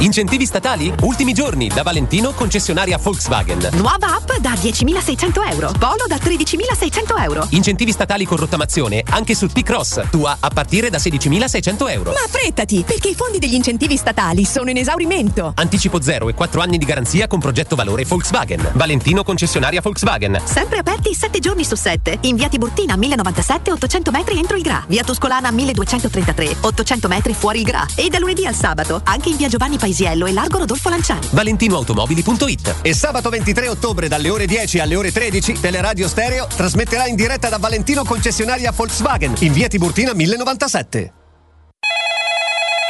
Incentivi 0.00 0.46
statali? 0.46 0.90
Ultimi 1.02 1.34
giorni 1.34 1.68
da 1.68 1.82
Valentino 1.82 2.32
concessionaria 2.32 2.96
Volkswagen. 2.96 3.68
Nuova 3.74 4.16
app 4.16 4.32
da 4.40 4.54
10.600 4.54 5.50
euro. 5.50 5.72
Polo 5.78 6.06
da 6.08 6.16
13.600 6.16 7.22
euro. 7.22 7.46
Incentivi 7.50 7.92
statali 7.92 8.24
con 8.24 8.38
rottamazione 8.38 9.04
anche 9.10 9.34
sul 9.34 9.52
T-Cross. 9.52 10.08
Tua 10.10 10.38
a 10.40 10.48
partire 10.48 10.88
da 10.88 10.96
16.600 10.96 11.90
euro. 11.90 12.12
Ma 12.12 12.24
affrettati, 12.24 12.82
perché 12.86 13.08
i 13.10 13.14
fondi 13.14 13.38
degli 13.38 13.52
incentivi 13.52 13.98
statali 13.98 14.46
sono 14.46 14.70
in 14.70 14.78
esaurimento. 14.78 15.52
Anticipo 15.56 16.00
0 16.00 16.30
e 16.30 16.34
4 16.34 16.62
anni 16.62 16.78
di 16.78 16.86
garanzia 16.86 17.26
con 17.26 17.38
progetto 17.38 17.76
valore 17.76 18.06
Volkswagen. 18.06 18.70
Valentino 18.72 19.22
concessionaria 19.22 19.82
Volkswagen. 19.82 20.40
Sempre 20.44 20.78
aperti 20.78 21.14
7 21.14 21.40
giorni 21.40 21.64
su 21.64 21.74
7. 21.74 22.20
In 22.22 22.36
via 22.36 22.48
Tiburtina 22.48 22.96
1097 22.96 23.70
800 23.70 24.10
metri 24.10 24.38
entro 24.38 24.56
il 24.56 24.62
Gra. 24.62 24.82
Via 24.88 25.04
Tuscolana 25.04 25.50
1233 25.50 26.56
800 26.60 27.06
metri 27.06 27.34
fuori 27.34 27.58
il 27.58 27.64
Gra. 27.64 27.86
E 27.96 28.08
da 28.08 28.18
lunedì 28.18 28.46
al 28.46 28.54
sabato 28.54 29.02
anche 29.04 29.28
in 29.28 29.36
via 29.36 29.48
Giovanni 29.48 29.76
Paisiello 29.90 30.26
e 30.26 30.32
largo 30.32 30.58
Rodolfo 30.58 30.88
Lanciani. 30.88 31.26
ValentinoAutomobili.it 31.30 32.76
E 32.82 32.94
sabato 32.94 33.28
23 33.28 33.66
ottobre 33.66 34.06
dalle 34.06 34.30
ore 34.30 34.46
10 34.46 34.78
alle 34.78 34.94
ore 34.94 35.10
13 35.10 35.54
Teleradio 35.60 36.06
Stereo 36.06 36.46
trasmetterà 36.46 37.06
in 37.06 37.16
diretta 37.16 37.48
da 37.48 37.58
Valentino 37.58 38.04
concessionaria 38.04 38.70
Volkswagen 38.70 39.34
in 39.40 39.52
via 39.52 39.66
Tiburtina 39.66 40.14
1097. 40.14 41.19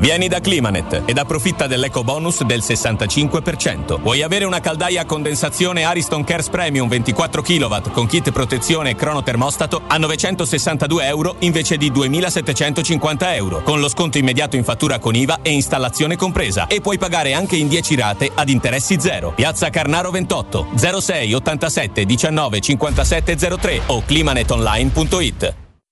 Vieni 0.00 0.28
da 0.28 0.38
Climanet 0.38 1.02
ed 1.06 1.18
approfitta 1.18 1.66
dell'eco 1.66 2.04
bonus 2.04 2.44
del 2.44 2.60
65%. 2.60 4.00
Vuoi 4.00 4.22
avere 4.22 4.44
una 4.44 4.60
caldaia 4.60 5.00
a 5.00 5.04
condensazione 5.04 5.82
Ariston 5.82 6.22
Cares 6.22 6.48
Premium 6.50 6.86
24 6.86 7.42
kW 7.42 7.90
con 7.90 8.06
kit 8.06 8.30
protezione 8.30 8.90
e 8.90 8.94
cronotermostato 8.94 9.82
a 9.88 9.98
962 9.98 11.04
euro 11.04 11.34
invece 11.40 11.76
di 11.76 11.90
2750 11.90 13.34
euro, 13.34 13.62
con 13.64 13.80
lo 13.80 13.88
sconto 13.88 14.18
immediato 14.18 14.54
in 14.54 14.62
fattura 14.62 15.00
con 15.00 15.16
IVA 15.16 15.40
e 15.42 15.50
installazione 15.50 16.14
compresa. 16.14 16.68
E 16.68 16.80
puoi 16.80 16.96
pagare 16.96 17.34
anche 17.34 17.56
in 17.56 17.66
10 17.66 17.96
rate 17.96 18.30
ad 18.32 18.48
interessi 18.48 19.00
zero. 19.00 19.32
Piazza 19.34 19.68
Carnaro 19.68 20.12
28 20.12 20.68
06 20.76 21.34
87 21.34 22.04
19 22.04 22.60
57 22.60 23.36
03 23.36 23.80
o 23.86 24.02
climanetonline.it. 24.06 25.66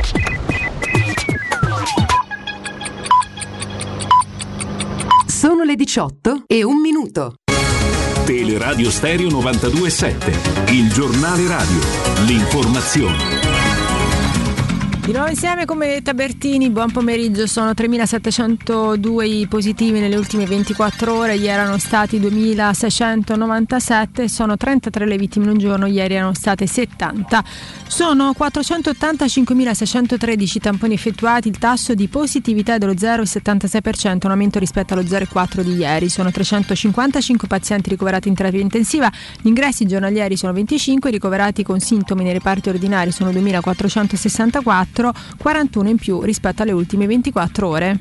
Sono 5.27 5.65
le 5.65 5.75
18 5.75 6.43
e 6.47 6.63
un 6.63 6.79
minuto. 6.79 7.33
Teleradio 8.23 8.89
Stereo 8.89 9.27
92.7. 9.27 10.71
Il 10.71 10.89
giornale 10.93 11.45
radio. 11.45 11.79
L'informazione. 12.27 13.44
Di 15.05 15.11
nuovo 15.11 15.29
insieme 15.29 15.65
come 15.65 16.01
Tabertini, 16.01 16.71
buon 16.71 16.91
pomeriggio, 16.91 17.45
sono 17.45 17.73
3.702 17.73 19.23
i 19.23 19.45
positivi 19.47 19.99
nelle 19.99 20.15
ultime 20.15 20.47
24 20.47 21.13
ore, 21.13 21.35
ieri 21.35 21.45
erano 21.45 21.77
stati 21.77 22.19
2.697, 22.19 24.25
sono 24.25 24.57
33 24.57 25.05
le 25.05 25.17
vittime 25.17 25.45
in 25.45 25.51
un 25.51 25.59
giorno, 25.59 25.85
ieri 25.85 26.15
erano 26.15 26.33
state 26.33 26.65
70. 26.65 27.43
Sono 27.85 28.33
485.613 28.35 30.57
tamponi 30.57 30.95
effettuati, 30.95 31.49
il 31.49 31.59
tasso 31.59 31.93
di 31.93 32.07
positività 32.07 32.73
è 32.73 32.79
dello 32.79 32.93
0,76%, 32.93 34.21
un 34.23 34.31
aumento 34.31 34.57
rispetto 34.57 34.95
allo 34.95 35.03
0,4 35.03 35.61
di 35.61 35.75
ieri, 35.75 36.09
sono 36.09 36.31
355 36.31 37.47
pazienti 37.47 37.91
ricoverati 37.91 38.27
in 38.27 38.33
terapia 38.33 38.59
intensiva, 38.59 39.11
gli 39.39 39.49
ingressi 39.49 39.85
giornalieri 39.85 40.35
sono 40.35 40.51
25, 40.51 41.09
i 41.09 41.11
ricoverati 41.13 41.61
con 41.61 41.79
sintomi 41.79 42.23
nei 42.23 42.33
reparti 42.33 42.69
ordinari 42.69 43.11
sono 43.11 43.29
2.464, 43.29 44.93
41 45.37 45.89
in 45.89 45.97
più 45.97 46.21
rispetto 46.21 46.61
alle 46.61 46.71
ultime 46.71 47.07
24 47.07 47.67
ore. 47.67 47.99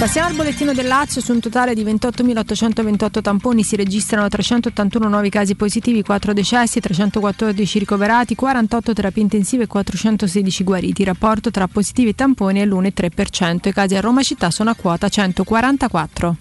Passiamo 0.00 0.28
al 0.28 0.34
bollettino 0.34 0.72
del 0.72 0.86
Lazio, 0.86 1.20
su 1.20 1.30
un 1.30 1.40
totale 1.40 1.74
di 1.74 1.84
28.828 1.84 3.20
tamponi 3.20 3.62
si 3.62 3.76
registrano 3.76 4.26
381 4.28 5.08
nuovi 5.10 5.28
casi 5.28 5.54
positivi, 5.56 6.02
4 6.02 6.32
decessi, 6.32 6.80
314 6.80 7.78
ricoverati, 7.78 8.34
48 8.34 8.94
terapie 8.94 9.22
intensive 9.22 9.64
e 9.64 9.66
416 9.66 10.64
guariti. 10.64 11.02
Il 11.02 11.08
rapporto 11.08 11.50
tra 11.50 11.68
positivi 11.68 12.08
e 12.08 12.14
tamponi 12.14 12.60
è 12.60 12.64
l'1,3%. 12.64 13.68
I 13.68 13.72
casi 13.74 13.94
a 13.94 14.00
Roma 14.00 14.22
città 14.22 14.50
sono 14.50 14.70
a 14.70 14.74
quota 14.74 15.10
144. 15.10 16.36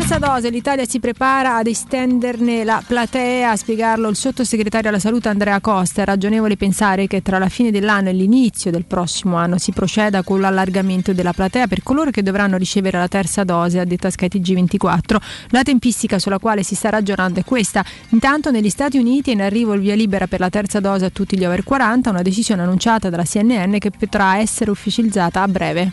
Terza 0.00 0.18
dose 0.18 0.48
l'Italia 0.48 0.86
si 0.86 0.98
prepara 0.98 1.56
ad 1.56 1.66
estenderne 1.66 2.64
la 2.64 2.82
platea, 2.84 3.50
a 3.50 3.56
spiegarlo 3.56 4.08
il 4.08 4.16
sottosegretario 4.16 4.88
alla 4.88 4.98
salute 4.98 5.28
Andrea 5.28 5.60
Costa. 5.60 6.00
È 6.00 6.04
ragionevole 6.06 6.56
pensare 6.56 7.06
che 7.06 7.20
tra 7.20 7.38
la 7.38 7.50
fine 7.50 7.70
dell'anno 7.70 8.08
e 8.08 8.14
l'inizio 8.14 8.70
del 8.70 8.86
prossimo 8.86 9.36
anno 9.36 9.58
si 9.58 9.72
proceda 9.72 10.22
con 10.22 10.40
l'allargamento 10.40 11.12
della 11.12 11.34
platea 11.34 11.66
per 11.66 11.82
coloro 11.82 12.10
che 12.10 12.22
dovranno 12.22 12.56
ricevere 12.56 12.96
la 12.96 13.08
terza 13.08 13.44
dose, 13.44 13.78
ha 13.78 13.84
detto 13.84 14.06
a 14.06 14.10
skytg 14.10 14.54
24 14.54 15.20
La 15.48 15.62
tempistica 15.62 16.18
sulla 16.18 16.38
quale 16.38 16.62
si 16.62 16.74
sta 16.74 16.88
ragionando 16.88 17.40
è 17.40 17.44
questa. 17.44 17.84
Intanto 18.08 18.50
negli 18.50 18.70
Stati 18.70 18.96
Uniti 18.96 19.30
è 19.30 19.34
in 19.34 19.42
arrivo 19.42 19.74
il 19.74 19.82
via 19.82 19.94
libera 19.94 20.26
per 20.26 20.40
la 20.40 20.48
terza 20.48 20.80
dose 20.80 21.04
a 21.04 21.10
tutti 21.10 21.36
gli 21.36 21.44
over 21.44 21.62
40, 21.62 22.08
una 22.08 22.22
decisione 22.22 22.62
annunciata 22.62 23.10
dalla 23.10 23.24
CNN 23.24 23.76
che 23.76 23.90
potrà 23.90 24.38
essere 24.38 24.70
ufficializzata 24.70 25.42
a 25.42 25.46
breve. 25.46 25.92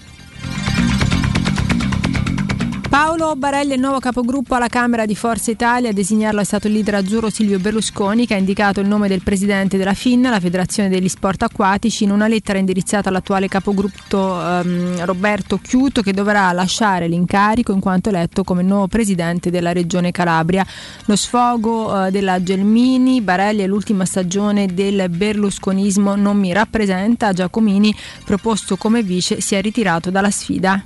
Paolo 2.98 3.36
Barelli 3.36 3.74
è 3.74 3.76
il 3.76 3.80
nuovo 3.80 4.00
capogruppo 4.00 4.56
alla 4.56 4.70
Camera 4.70 5.06
di 5.06 5.14
Forza 5.14 5.52
Italia. 5.52 5.91
A 5.91 5.93
designarlo 5.93 6.41
è 6.41 6.43
stato 6.43 6.66
il 6.66 6.74
leader 6.74 6.95
azzurro 6.95 7.30
Silvio 7.30 7.60
Berlusconi, 7.60 8.26
che 8.26 8.34
ha 8.34 8.38
indicato 8.38 8.80
il 8.80 8.88
nome 8.88 9.08
del 9.08 9.22
presidente 9.22 9.78
della 9.78 9.93
FIN, 9.93 10.24
la 10.24 10.39
Federazione 10.39 10.89
degli 10.89 11.08
Sport 11.08 11.43
Acquatici, 11.43 12.06
in 12.06 12.10
una 12.10 12.28
lettera 12.28 12.58
indirizzata 12.58 13.10
all'attuale 13.10 13.48
capogruppo 13.48 14.41
ehm, 14.41 15.06
Roberto 15.06 15.60
Chiuto, 15.60 16.02
che 16.02 16.12
dovrà 16.12 16.52
lasciare 16.54 17.08
l'incarico 17.08 17.72
in 17.72 17.82
quanto 17.82 18.10
eletto 18.10 18.43
come 18.43 18.64
nuovo 18.64 18.88
presidente 18.88 19.52
della 19.52 19.74
Regione 19.74 20.10
Calabria. 20.10 20.66
Lo 21.06 21.16
sfogo 21.16 22.08
eh, 22.08 22.10
della 22.10 22.41
Gelmini, 22.41 23.22
Barelli 23.22 23.62
è 23.62 23.68
l'ultima 23.68 24.06
stagione 24.06 24.74
del 24.74 25.08
berlusconismo, 25.08 26.16
non 26.16 26.39
mi 26.39 26.52
rappresenta. 26.52 27.32
Giacomini, 27.32 27.95
proposto 28.26 28.76
come 28.76 29.04
vice, 29.04 29.39
si 29.39 29.54
è 29.54 29.62
ritirato 29.62 30.10
dalla 30.10 30.32
sfida. 30.32 30.84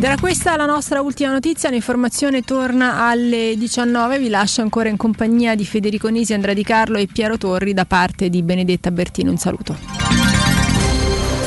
Ed 0.00 0.06
era 0.06 0.16
questa 0.16 0.56
la 0.56 0.64
nostra 0.64 1.02
ultima 1.02 1.30
notizia, 1.30 1.68
l'informazione 1.68 2.40
torna 2.40 3.06
alle 3.06 3.54
19, 3.58 4.18
vi 4.18 4.30
lascio 4.30 4.62
ancora 4.62 4.88
in 4.88 4.96
compagnia 4.96 5.54
di 5.54 5.66
Federico 5.66 6.08
Nisi, 6.08 6.32
Andrea 6.32 6.54
Di 6.54 6.62
Carlo 6.62 6.96
e 6.96 7.06
Piero 7.06 7.36
Torri 7.36 7.74
da 7.74 7.84
parte 7.84 8.30
di 8.30 8.42
Benedetta 8.42 8.90
Bertini, 8.90 9.28
un 9.28 9.36
saluto. 9.36 9.76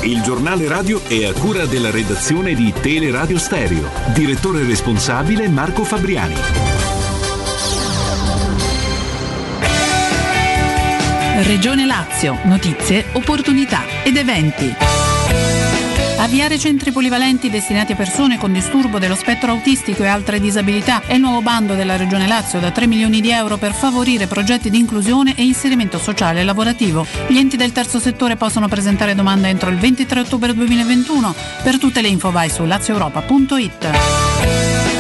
Il 0.04 0.22
giornale 0.22 0.68
radio 0.68 1.02
è 1.08 1.26
a 1.26 1.34
cura 1.34 1.66
della 1.66 1.90
redazione 1.90 2.54
di 2.54 2.72
Teleradio 2.80 3.40
Stereo, 3.40 3.90
direttore 4.14 4.64
responsabile 4.64 5.48
Marco 5.48 5.84
Fabriani. 5.84 6.36
Regione 11.42 11.88
Lazio, 11.88 12.38
notizie, 12.44 13.06
opportunità 13.14 13.82
ed 14.04 14.16
eventi. 14.16 15.63
Avviare 16.24 16.58
centri 16.58 16.94
polivalenti 16.94 17.50
destinati 17.50 17.92
a 17.92 17.98
persone 17.98 18.38
con 18.38 18.54
disturbo 18.54 18.98
dello 18.98 19.14
spettro 19.14 19.52
autistico 19.52 20.04
e 20.04 20.08
altre 20.08 20.40
disabilità 20.40 21.02
è 21.06 21.16
il 21.16 21.20
nuovo 21.20 21.42
bando 21.42 21.76
della 21.76 21.98
Regione 21.98 22.28
Lazio 22.28 22.62
da 22.62 22.72
3 22.72 22.88
milioni 22.88 23.20
di 23.20 23.30
euro 23.30 23.58
per 23.58 23.74
favorire 23.74 24.26
progetti 24.26 24.70
di 24.70 24.78
inclusione 24.78 25.36
e 25.36 25.44
inserimento 25.44 26.00
sociale 26.00 26.40
e 26.40 26.44
lavorativo. 26.46 27.06
Gli 27.28 27.38
enti 27.38 27.58
del 27.58 27.74
terzo 27.74 28.00
settore 28.00 28.38
possono 28.38 28.70
presentare 28.70 29.16
domanda 29.16 29.50
entro 29.50 29.70
il 29.70 29.76
23 29.76 30.22
ottobre 30.22 30.54
2021. 30.54 31.36
Per 31.62 31.78
tutte 31.78 32.02
le 32.02 32.08
info 32.08 32.32
vai 32.32 32.50
su 32.50 32.64
lazioeuropa.it. 32.64 34.93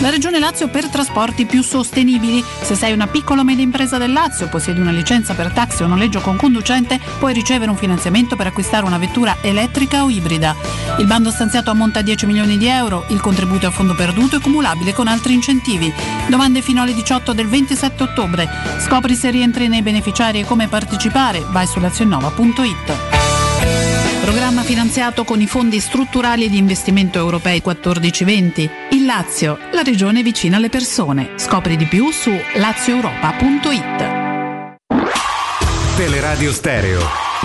La 0.00 0.10
Regione 0.10 0.38
Lazio 0.38 0.68
per 0.68 0.86
trasporti 0.86 1.44
più 1.44 1.60
sostenibili. 1.60 2.44
Se 2.62 2.76
sei 2.76 2.92
una 2.92 3.08
piccola 3.08 3.40
o 3.40 3.44
media 3.44 3.64
impresa 3.64 3.98
del 3.98 4.12
Lazio, 4.12 4.48
possiedi 4.48 4.78
una 4.78 4.92
licenza 4.92 5.34
per 5.34 5.50
taxi 5.50 5.82
o 5.82 5.88
noleggio 5.88 6.20
con 6.20 6.36
conducente, 6.36 7.00
puoi 7.18 7.32
ricevere 7.32 7.68
un 7.68 7.76
finanziamento 7.76 8.36
per 8.36 8.46
acquistare 8.46 8.86
una 8.86 8.96
vettura 8.96 9.38
elettrica 9.40 10.04
o 10.04 10.08
ibrida. 10.08 10.54
Il 10.98 11.06
bando 11.06 11.32
stanziato 11.32 11.70
ammonta 11.70 11.98
a 11.98 12.02
10 12.02 12.26
milioni 12.26 12.58
di 12.58 12.68
euro, 12.68 13.06
il 13.08 13.20
contributo 13.20 13.66
è 13.66 13.68
a 13.68 13.72
fondo 13.72 13.96
perduto 13.96 14.36
e 14.36 14.40
cumulabile 14.40 14.92
con 14.92 15.08
altri 15.08 15.32
incentivi. 15.32 15.92
Domande 16.28 16.62
fino 16.62 16.80
alle 16.80 16.94
18 16.94 17.32
del 17.32 17.48
27 17.48 18.02
ottobre. 18.04 18.48
Scopri 18.78 19.16
se 19.16 19.30
rientri 19.30 19.66
nei 19.66 19.82
beneficiari 19.82 20.38
e 20.38 20.44
come 20.44 20.68
partecipare. 20.68 21.44
Vai 21.50 21.66
su 21.66 21.80
lazionova.it. 21.80 23.47
Programma 24.28 24.62
finanziato 24.62 25.24
con 25.24 25.40
i 25.40 25.46
fondi 25.46 25.80
strutturali 25.80 26.44
e 26.44 26.50
di 26.50 26.58
investimento 26.58 27.16
europei 27.16 27.62
14-20. 27.64 28.70
Il 28.90 29.06
Lazio, 29.06 29.56
la 29.72 29.80
regione 29.80 30.22
vicina 30.22 30.58
alle 30.58 30.68
persone. 30.68 31.30
Scopri 31.36 31.78
di 31.78 31.86
più 31.86 32.10
su 32.10 32.30
lazioeuropa.it. 32.56 34.06
Teleradio 35.96 36.52
Stereo 36.52 37.00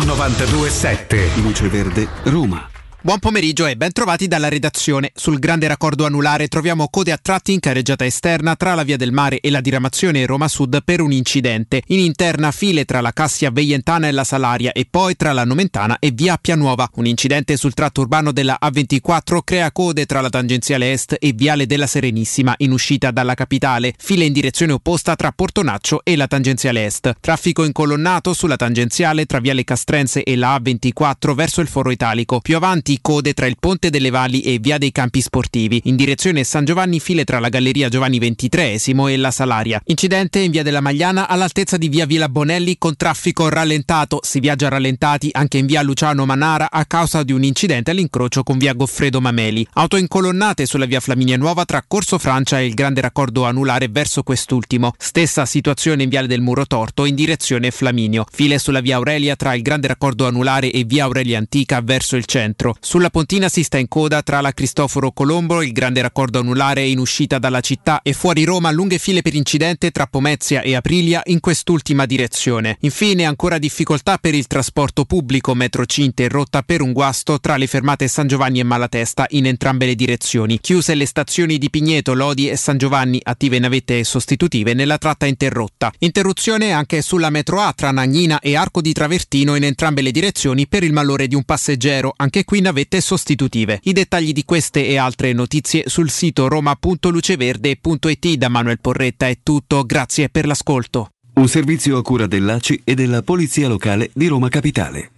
927 0.06 1.30
Luce 1.36 1.70
Verde 1.70 2.06
Roma. 2.24 2.73
Buon 3.06 3.20
pomeriggio 3.20 3.66
e 3.66 3.76
ben 3.76 3.92
trovati 3.92 4.30
dalla 4.30 4.48
redazione. 4.48 5.12
Sul 5.14 5.38
grande 5.38 5.68
raccordo 5.68 6.06
anulare 6.06 6.48
troviamo 6.48 6.88
code 6.88 7.12
a 7.12 7.20
tratti 7.22 7.52
in 7.52 7.60
carreggiata 7.60 8.06
esterna 8.06 8.56
tra 8.56 8.76
la 8.76 8.84
via 8.84 8.96
del 8.96 9.12
mare 9.12 9.42
e 9.42 9.50
la 9.50 9.60
diramazione 9.60 10.26
Roma 10.26 10.48
Sud 10.48 10.82
per 10.86 11.02
un 11.02 11.12
incidente. 11.12 11.82
In 11.88 12.00
interna 12.00 12.52
file 12.52 12.86
tra 12.86 13.02
la 13.02 13.12
Cassia 13.12 13.52
Veientana 13.52 14.08
e 14.08 14.14
la 14.14 14.24
Salaria 14.24 14.72
e 14.72 14.88
poi 14.90 15.18
tra 15.18 15.34
la 15.34 15.44
Nomentana 15.44 15.98
e 16.00 16.12
via 16.12 16.38
Pianuova. 16.38 16.90
Un 16.94 17.06
incidente 17.06 17.58
sul 17.58 17.74
tratto 17.74 18.00
urbano 18.00 18.32
della 18.32 18.58
A24 18.64 19.40
crea 19.44 19.74
code 19.74 20.06
tra 20.06 20.22
la 20.22 20.30
tangenziale 20.30 20.94
est 20.94 21.18
e 21.20 21.34
viale 21.34 21.66
della 21.66 21.88
Serenissima 21.88 22.54
in 22.60 22.72
uscita 22.72 23.12
dalla 23.12 23.34
capitale. 23.34 23.94
File 23.98 24.24
in 24.24 24.32
direzione 24.32 24.72
opposta 24.72 25.18
tra 25.18 25.34
Portonaccio 25.34 26.06
e 26.06 26.16
la 26.16 26.28
tangenziale 26.28 26.86
est. 26.86 27.18
Traffico 27.20 27.66
incolonnato 27.66 28.34
sulla 28.34 28.56
tangenziale 28.56 29.26
tra 29.26 29.42
viale 29.42 29.66
Castrense 29.66 30.24
e 30.24 30.38
la 30.38 30.56
A24 30.56 31.34
verso 31.34 31.60
il 31.60 31.68
Foro 31.68 31.92
Italico. 31.92 32.40
Più 32.40 32.56
avanti 32.56 32.92
code 33.02 33.34
tra 33.34 33.46
il 33.46 33.58
Ponte 33.60 33.90
delle 33.90 34.10
Valli 34.10 34.42
e 34.42 34.60
Via 34.60 34.78
dei 34.78 34.92
Campi 34.92 35.22
Sportivi. 35.22 35.82
In 35.86 35.96
direzione 35.96 36.44
San 36.44 36.66
Giovanni 36.66 37.00
file 37.00 37.24
tra 37.24 37.40
la 37.40 37.50
Galleria 37.50 37.90
Giovanni 37.90 38.20
XXIII 38.20 39.12
e 39.12 39.18
la 39.18 39.32
Salaria. 39.32 39.82
Incidente 39.86 40.40
in 40.40 40.52
Via 40.52 40.64
della 40.64 40.82
Magliana 40.82 41.28
all'altezza 41.28 41.78
di 41.78 41.90
Via 41.90 42.06
Villa 42.06 42.30
Bonelli 42.30 42.78
con 42.78 42.96
traffico 42.96 43.50
rallentato. 43.50 44.20
Si 44.24 44.40
viaggia 44.40 44.70
rallentati 44.70 45.30
anche 45.32 45.58
in 45.58 45.66
Via 45.66 45.82
Luciano 45.82 46.26
Manara 46.26 46.70
a 46.72 46.86
causa 46.86 47.24
di 47.24 47.32
un 47.32 47.44
incidente 47.44 47.92
all'incrocio 47.92 48.44
con 48.44 48.58
Via 48.58 48.74
Goffredo 48.74 49.22
Mameli. 49.22 49.68
Auto 49.74 49.98
incolonnate 49.98 50.66
sulla 50.66 50.86
Via 50.86 51.00
Flaminia 51.00 51.38
Nuova 51.38 51.66
tra 51.66 51.84
Corso 51.88 52.18
Francia 52.18 52.60
e 52.60 52.66
il 52.66 52.74
grande 52.74 53.02
raccordo 53.02 53.46
anulare 53.46 53.88
verso 53.90 54.24
quest'ultimo. 54.24 54.94
Stessa 54.98 55.46
situazione 55.46 56.04
in 56.04 56.10
Viale 56.10 56.28
del 56.28 56.42
Muro 56.42 56.66
Torto 56.66 57.06
in 57.06 57.16
direzione 57.16 57.72
Flaminio. 57.72 58.26
File 58.32 58.60
sulla 58.60 58.82
Via 58.82 58.98
Aurelia 58.98 59.36
tra 59.36 59.54
il 59.54 59.62
grande 59.62 59.88
raccordo 59.88 60.28
anulare 60.28 60.72
e 60.72 60.84
Via 60.84 61.06
Aurelia 61.06 61.38
Antica 61.38 61.82
verso 61.82 62.16
il 62.16 62.26
centro. 62.26 62.76
Sulla 62.86 63.10
Pontina 63.10 63.48
si 63.48 63.64
sta 63.64 63.78
in 63.78 63.88
coda 63.88 64.22
tra 64.24 64.42
la 64.42 64.52
Cristoforo 64.52 65.14
Colombo, 65.14 65.62
il 65.62 65.72
grande 65.72 66.02
raccordo 66.02 66.40
anulare 66.40 66.86
in 66.86 67.00
uscita 67.00 67.40
dalla 67.40 67.62
città 67.62 68.02
e 68.04 68.12
fuori 68.12 68.44
Roma 68.44 68.72
lunghe 68.72 68.98
file 68.98 69.22
per 69.22 69.36
incidente 69.36 69.90
tra 69.90 70.06
Pomezia 70.06 70.62
e 70.62 70.76
Aprilia 70.76 71.22
in 71.28 71.40
quest'ultima 71.40 72.06
direzione. 72.06 72.76
Infine 72.82 73.24
ancora 73.24 73.58
difficoltà 73.58 74.18
per 74.18 74.36
il 74.36 74.48
trasporto 74.48 75.06
pubblico 75.06 75.56
metro 75.56 75.86
Cinte 75.86 76.28
rotta 76.28 76.62
per 76.62 76.82
un 76.82 76.92
guasto 76.92 77.40
tra 77.40 77.56
le 77.56 77.68
fermate 77.68 78.10
San 78.10 78.28
Giovanni 78.28 78.60
e 78.60 78.64
Malatesta 78.64 79.28
in 79.30 79.46
entrambe 79.46 79.86
le 79.86 79.96
direzioni. 79.96 80.60
Chiuse 80.60 80.94
le 80.94 81.06
stazioni 81.06 81.58
di 81.58 81.70
Pigneto, 81.70 82.14
Lodi 82.14 82.50
e 82.50 82.58
San 82.58 82.78
Giovanni, 82.78 83.18
attive 83.24 83.60
navette 83.60 84.00
e 84.00 84.04
sostitutive 84.04 84.74
nella 84.74 84.98
tratta 84.98 85.26
interrotta. 85.26 85.90
Interruzione 86.00 86.74
anche 86.74 87.02
sulla 87.02 87.30
metro 87.30 87.62
A 87.62 87.72
tra 87.72 87.92
Nagnina 87.92 88.42
e 88.42 88.58
Arco 88.58 88.82
di 88.82 88.92
Travertino 88.92 89.56
in 89.56 89.64
entrambe 89.64 90.02
le 90.02 90.12
direzioni 90.12 90.68
per 90.68 90.84
il 90.84 90.92
malore 90.92 91.28
di 91.28 91.36
un 91.36 91.44
passeggero, 91.46 92.14
anche 92.18 92.44
qui 92.44 92.60
navette 92.74 93.00
sostitutive. 93.00 93.80
I 93.84 93.94
dettagli 93.94 94.34
di 94.34 94.44
queste 94.44 94.88
e 94.88 94.98
altre 94.98 95.32
notizie 95.32 95.84
sul 95.86 96.10
sito 96.10 96.48
roma.luceverde.it 96.48 98.34
da 98.34 98.50
Manuel 98.50 98.80
Porretta 98.82 99.28
è 99.28 99.38
tutto, 99.44 99.86
grazie 99.86 100.30
per 100.30 100.48
l'ascolto. 100.48 101.10
Un 101.36 101.48
servizio 101.48 101.98
a 101.98 102.02
cura 102.02 102.26
dell'ACI 102.26 102.82
e 102.84 102.96
della 102.96 103.22
Polizia 103.22 103.68
Locale 103.68 104.10
di 104.14 104.26
Roma 104.28 104.50
Capitale. 104.50 105.12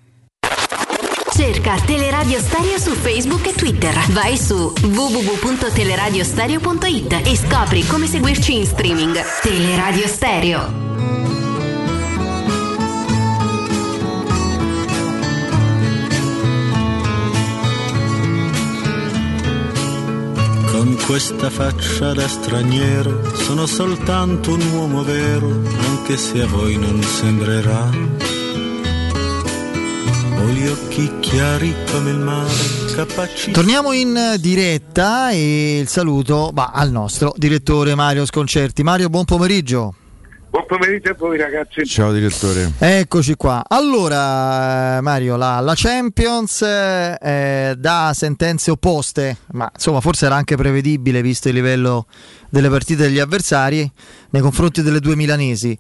Cerca 1.34 1.80
Teleradio 1.82 2.40
Stereo 2.40 2.78
su 2.78 2.92
Facebook 2.92 3.48
e 3.48 3.54
Twitter. 3.54 3.98
Vai 4.12 4.38
su 4.38 4.74
www.teleradiostereo.it 4.82 7.22
e 7.26 7.36
scopri 7.36 7.86
come 7.88 8.08
seguirci 8.08 8.56
in 8.56 8.66
streaming. 8.66 9.18
Teleradio 9.42 10.08
Stereo. 10.08 11.45
Questa 21.04 21.50
faccia 21.50 22.14
da 22.14 22.28
straniero 22.28 23.36
sono 23.36 23.66
soltanto 23.66 24.54
un 24.54 24.62
uomo 24.72 25.04
vero, 25.04 25.48
anche 25.48 26.18
se 26.18 26.42
a 26.42 26.48
voi 26.48 26.78
non 26.78 27.02
sembrerà. 27.02 27.90
Ho 30.38 30.48
gli 30.50 30.68
occhi 30.68 31.20
chiari 31.20 31.74
come 31.92 32.10
il 32.12 32.18
mare. 32.18 32.54
Torniamo 33.52 33.92
in 33.92 34.36
diretta 34.40 35.32
e 35.32 35.80
il 35.80 35.88
saluto 35.88 36.52
va 36.54 36.72
al 36.74 36.92
nostro 36.92 37.34
direttore 37.36 37.94
Mario 37.94 38.26
Sconcerti. 38.26 38.84
Mario, 38.84 39.10
buon 39.10 39.26
pomeriggio. 39.26 39.96
Buon 40.56 40.68
pomeriggio 40.68 41.10
a 41.10 41.16
voi 41.18 41.38
ragazzi. 41.38 41.86
Ciao 41.86 42.14
direttore. 42.14 42.72
Eccoci 42.78 43.36
qua. 43.36 43.62
Allora, 43.68 45.02
Mario, 45.02 45.36
la, 45.36 45.60
la 45.60 45.74
Champions 45.76 46.62
eh, 46.62 47.76
dà 47.78 48.12
sentenze 48.16 48.72
opposte, 48.72 49.40
ma 49.52 49.70
insomma 49.74 50.00
forse 50.00 50.28
era 50.28 50.36
anche 50.36 50.56
prevedibile 50.56 51.22
visto 51.22 51.50
il 51.50 51.56
livello 51.56 52.06
delle 52.50 52.70
partite 52.70 53.04
degli 53.04 53.20
avversari 53.20 53.92
nei 54.30 54.42
confronti 54.42 54.82
delle 54.82 55.02
due 55.02 55.18
milanesi. 55.18 55.78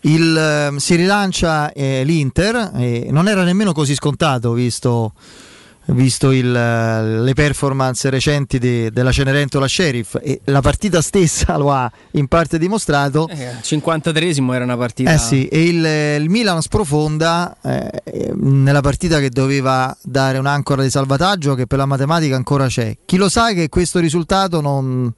Il, 0.00 0.34
eh, 0.34 0.80
si 0.80 0.94
rilancia 0.94 1.70
eh, 1.74 2.02
l'Inter, 2.02 2.70
e 2.76 3.08
non 3.10 3.28
era 3.28 3.44
nemmeno 3.44 3.74
così 3.74 3.94
scontato 3.94 4.52
visto 4.52 5.12
visto 5.86 6.30
il, 6.30 6.50
le 6.50 7.32
performance 7.34 8.08
recenti 8.08 8.58
di, 8.58 8.90
della 8.90 9.12
Cenerentola 9.12 9.68
Sheriff 9.68 10.18
e 10.22 10.40
la 10.44 10.60
partita 10.60 11.02
stessa 11.02 11.56
lo 11.56 11.72
ha 11.72 11.90
in 12.12 12.26
parte 12.26 12.58
dimostrato. 12.58 13.28
Eh, 13.28 13.56
53esimo 13.60 14.54
era 14.54 14.64
una 14.64 14.76
partita. 14.76 15.12
Eh 15.12 15.18
sì, 15.18 15.46
e 15.46 15.64
il, 15.64 16.22
il 16.22 16.30
Milan 16.30 16.62
sprofonda 16.62 17.56
eh, 17.62 18.32
nella 18.34 18.80
partita 18.80 19.20
che 19.20 19.30
doveva 19.30 19.94
dare 20.02 20.38
un'ancora 20.38 20.82
di 20.82 20.90
salvataggio 20.90 21.54
che 21.54 21.66
per 21.66 21.78
la 21.78 21.86
matematica 21.86 22.36
ancora 22.36 22.66
c'è. 22.66 22.96
Chi 23.04 23.16
lo 23.16 23.28
sa 23.28 23.52
che 23.52 23.68
questo 23.68 23.98
risultato 23.98 24.60
non, 24.60 25.12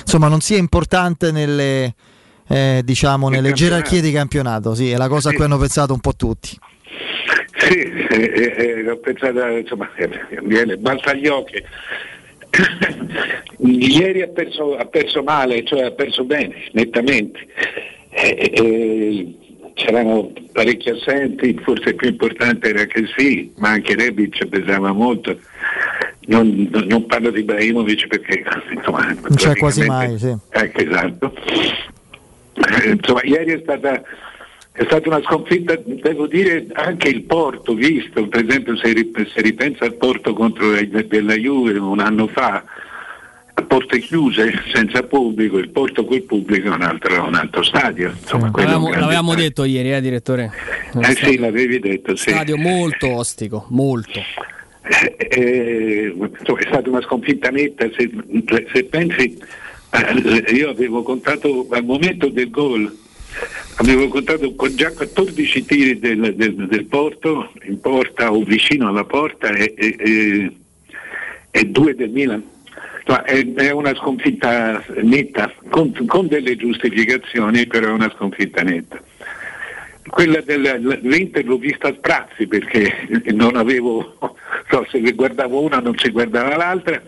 insomma, 0.00 0.28
non 0.28 0.40
sia 0.40 0.58
importante 0.58 1.32
nelle, 1.32 1.94
eh, 2.46 2.82
diciamo, 2.84 3.28
nelle 3.28 3.52
gerarchie 3.52 4.00
di 4.00 4.12
campionato, 4.12 4.74
sì, 4.74 4.90
è 4.90 4.96
la 4.96 5.08
cosa 5.08 5.30
a 5.30 5.32
cui 5.32 5.44
hanno 5.44 5.58
pensato 5.58 5.92
un 5.92 6.00
po' 6.00 6.14
tutti. 6.14 6.58
Sì, 7.56 7.78
eh, 7.78 8.54
eh, 8.56 8.90
ho 8.90 8.96
pensato, 8.98 9.46
insomma, 9.46 9.90
eh, 9.96 10.08
viene 10.42 10.76
balza 10.76 11.10
agli 11.10 11.26
occhi. 11.26 11.62
Ieri 13.58 14.22
ha 14.22 14.28
perso, 14.28 14.76
ha 14.76 14.84
perso, 14.84 15.22
male, 15.22 15.64
cioè 15.64 15.84
ha 15.84 15.90
perso 15.90 16.24
bene, 16.24 16.54
nettamente. 16.72 17.46
Eh, 18.10 18.50
eh, 18.52 19.34
c'erano 19.74 20.32
parecchi 20.52 20.90
assenti, 20.90 21.58
forse 21.62 21.90
il 21.90 21.94
più 21.96 22.08
importante 22.08 22.68
era 22.68 22.84
che 22.84 23.04
sì, 23.16 23.52
ma 23.56 23.70
anche 23.70 23.94
Rebic 23.94 24.46
pesava 24.46 24.92
molto. 24.92 25.38
Non, 26.26 26.70
non, 26.86 27.06
parlo 27.06 27.30
di 27.30 27.40
Ibrahimovic 27.40 28.06
perché 28.06 28.44
insomma, 28.70 29.04
non 29.04 29.34
c'è 29.34 29.54
quasi 29.56 29.84
mai. 29.84 30.18
Sì. 30.18 30.34
Ecco, 30.50 30.80
esatto. 30.80 31.34
Eh, 32.54 32.90
insomma, 32.90 33.20
ieri 33.24 33.52
è 33.52 33.60
stata 33.62 34.02
è 34.76 34.82
stata 34.86 35.08
una 35.08 35.22
sconfitta, 35.22 35.78
devo 35.84 36.26
dire, 36.26 36.66
anche 36.72 37.06
il 37.08 37.22
Porto, 37.22 37.74
visto, 37.74 38.26
per 38.26 38.44
esempio 38.44 38.76
se, 38.76 38.92
se 39.32 39.40
ripensa 39.40 39.84
al 39.84 39.94
Porto 39.94 40.34
contro 40.34 40.72
la 40.72 41.34
Juve 41.34 41.78
un 41.78 42.00
anno 42.00 42.26
fa, 42.26 42.64
a 43.56 43.62
porte 43.62 44.00
chiuse, 44.00 44.52
senza 44.72 45.04
pubblico, 45.04 45.58
il 45.58 45.68
Porto 45.68 46.04
col 46.04 46.22
pubblico 46.22 46.66
è 46.66 46.74
un 46.74 46.82
altro, 46.82 47.24
un 47.24 47.36
altro 47.36 47.62
stadio. 47.62 48.14
Insomma, 48.18 48.50
l'avevamo, 48.52 48.90
l'avevamo 48.90 49.36
detto 49.36 49.62
ieri, 49.62 49.92
eh, 49.92 50.00
direttore? 50.00 50.50
Eh 51.00 51.14
sì, 51.14 51.38
l'avevi 51.38 51.78
detto, 51.78 52.16
sì. 52.16 52.30
Stadio 52.30 52.56
molto 52.56 53.14
ostico, 53.14 53.66
molto. 53.68 54.18
Eh, 54.18 55.16
eh, 55.16 56.14
insomma, 56.16 56.58
è 56.58 56.66
stata 56.66 56.90
una 56.90 57.02
sconfitta 57.02 57.48
netta, 57.50 57.88
se, 57.96 58.10
se 58.72 58.84
pensi, 58.86 59.38
eh, 59.90 60.52
io 60.52 60.70
avevo 60.70 61.04
contato 61.04 61.68
al 61.70 61.84
momento 61.84 62.28
del 62.28 62.50
gol 62.50 63.02
Avevo 63.76 64.08
contato 64.08 64.54
con 64.54 64.74
già 64.76 64.92
14 64.92 65.64
tiri 65.64 65.98
del, 65.98 66.34
del, 66.36 66.54
del, 66.54 66.84
porto, 66.84 67.52
in 67.64 67.80
porta 67.80 68.32
o 68.32 68.42
vicino 68.44 68.88
alla 68.88 69.04
porta 69.04 69.48
e, 69.48 69.74
e, 69.76 69.96
e, 69.98 70.56
e 71.50 71.64
due 71.64 71.94
del 71.94 72.10
Milan. 72.10 72.42
No, 73.06 73.22
è, 73.22 73.44
è, 73.54 73.70
una 73.70 73.94
sconfitta 73.94 74.82
netta, 75.02 75.52
con, 75.68 75.92
con, 76.06 76.28
delle 76.28 76.56
giustificazioni, 76.56 77.66
però 77.66 77.88
è 77.88 77.90
una 77.90 78.12
sconfitta 78.16 78.62
netta. 78.62 79.02
Quella 80.06 80.40
dell'Inter 80.40 81.44
l'ho 81.44 81.58
vista 81.58 81.88
a 81.88 81.94
sprazzi 81.94 82.46
perché 82.46 83.08
non 83.32 83.56
avevo, 83.56 84.16
so, 84.70 84.86
se 84.90 85.00
guardavo 85.12 85.60
una 85.60 85.80
non 85.80 85.98
si 85.98 86.10
guardava 86.10 86.56
l'altra 86.56 87.02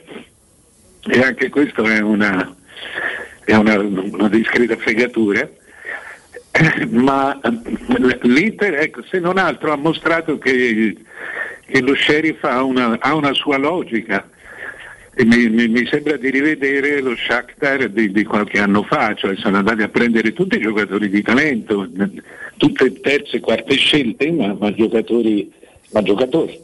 e 1.09 1.21
anche 1.21 1.49
questo 1.49 1.85
è 1.85 2.01
una, 2.01 2.55
è 3.45 3.55
una, 3.55 3.79
una 3.79 4.29
discreta 4.29 4.77
fregatura 4.77 5.49
ma 6.91 7.39
eh, 7.41 8.19
l'Inter, 8.23 8.75
ecco, 8.75 9.03
se 9.11 9.19
non 9.19 9.39
altro, 9.39 9.73
ha 9.73 9.77
mostrato 9.77 10.39
che, 10.39 10.97
che 11.67 11.81
lo 11.81 11.95
sheriff 11.95 12.43
ha 12.45 12.63
una, 12.63 12.97
ha 13.01 13.15
una 13.15 13.33
sua 13.33 13.57
logica. 13.57 14.29
Mi, 15.19 15.49
mi, 15.49 15.67
mi, 15.69 15.87
sembra 15.87 16.19
di 16.19 16.29
rivedere 16.31 17.01
lo 17.01 17.17
Shakhtar 17.17 17.89
di, 17.89 18.13
di, 18.13 18.25
qualche 18.25 18.59
anno 18.59 18.83
fa, 18.83 19.15
cioè 19.15 19.35
sono 19.37 19.57
andati 19.57 19.83
a 19.83 19.89
prendere 19.89 20.35
tutti 20.35 20.57
i 20.57 20.61
giocatori 20.61 21.09
di 21.09 21.23
talento, 21.23 21.89
tutte 22.59 23.01
terze 23.01 23.39
e 23.39 23.41
quarte 23.41 23.77
scelte, 23.77 24.31
ma, 24.31 24.55
ma, 24.59 24.71
giocatori, 24.75 25.51
ma 25.93 26.03
giocatori. 26.03 26.61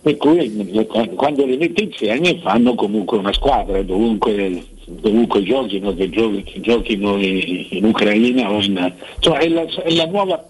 Per 0.00 0.16
cui 0.16 0.86
quando 1.14 1.46
le 1.46 1.56
metti 1.56 1.84
insieme 1.84 2.40
fanno 2.40 2.74
comunque 2.74 3.18
una 3.18 3.32
squadra, 3.32 3.80
dovunque 3.82 4.64
dovunque 4.88 5.42
giochino, 5.42 5.94
che, 5.94 6.08
giochi, 6.10 6.42
che 6.42 6.60
giochino 6.60 7.16
in, 7.16 7.66
in, 7.70 7.84
Ucraina 7.84 8.50
o 8.50 8.60
in... 8.60 8.92
Cioè 9.20 9.38
è 9.38 9.48
la, 9.48 9.62
è 9.62 9.94
la, 9.94 10.06
nuova 10.06 10.44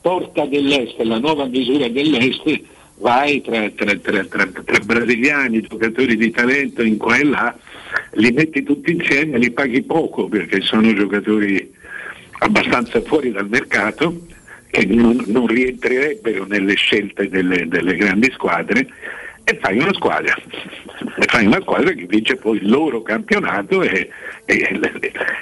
porta 0.00 0.44
dell'est, 0.46 0.98
la 1.00 1.18
nuova 1.18 1.46
misura 1.46 1.88
dell'est, 1.88 2.60
vai 2.98 3.40
tra, 3.40 3.68
tra, 3.70 3.94
tra, 3.96 4.24
tra, 4.24 4.78
brasiliani, 4.84 5.62
giocatori 5.62 6.16
di 6.16 6.30
talento 6.30 6.82
in 6.82 6.96
qua 6.96 7.16
e 7.16 7.24
là, 7.24 7.56
li 8.12 8.30
metti 8.30 8.62
tutti 8.62 8.92
insieme, 8.92 9.38
li 9.38 9.50
paghi 9.50 9.82
poco 9.82 10.28
perché 10.28 10.60
sono 10.60 10.92
giocatori 10.94 11.72
abbastanza 12.40 13.00
fuori 13.02 13.32
dal 13.32 13.48
mercato 13.48 14.26
che 14.70 14.84
non, 14.84 15.22
non 15.26 15.46
rientrerebbero 15.46 16.46
nelle 16.46 16.74
scelte 16.74 17.28
delle, 17.28 17.66
delle 17.66 17.96
grandi 17.96 18.30
squadre 18.32 18.86
e 19.50 19.58
fai 19.60 19.78
una 19.78 19.92
squadra, 19.92 20.32
e 20.34 21.24
fai 21.26 21.46
una 21.46 21.60
squadra 21.60 21.90
che 21.92 22.06
vince 22.06 22.36
poi 22.36 22.58
il 22.58 22.68
loro 22.68 23.02
campionato 23.02 23.82
e, 23.82 24.08
e, 24.44 24.80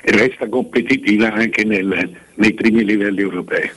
e 0.02 0.11
resta 0.12 0.48
competitiva 0.48 1.30
anche 1.30 1.64
nel, 1.64 2.16
nei 2.34 2.54
primi 2.54 2.84
livelli 2.84 3.20
europei. 3.20 3.70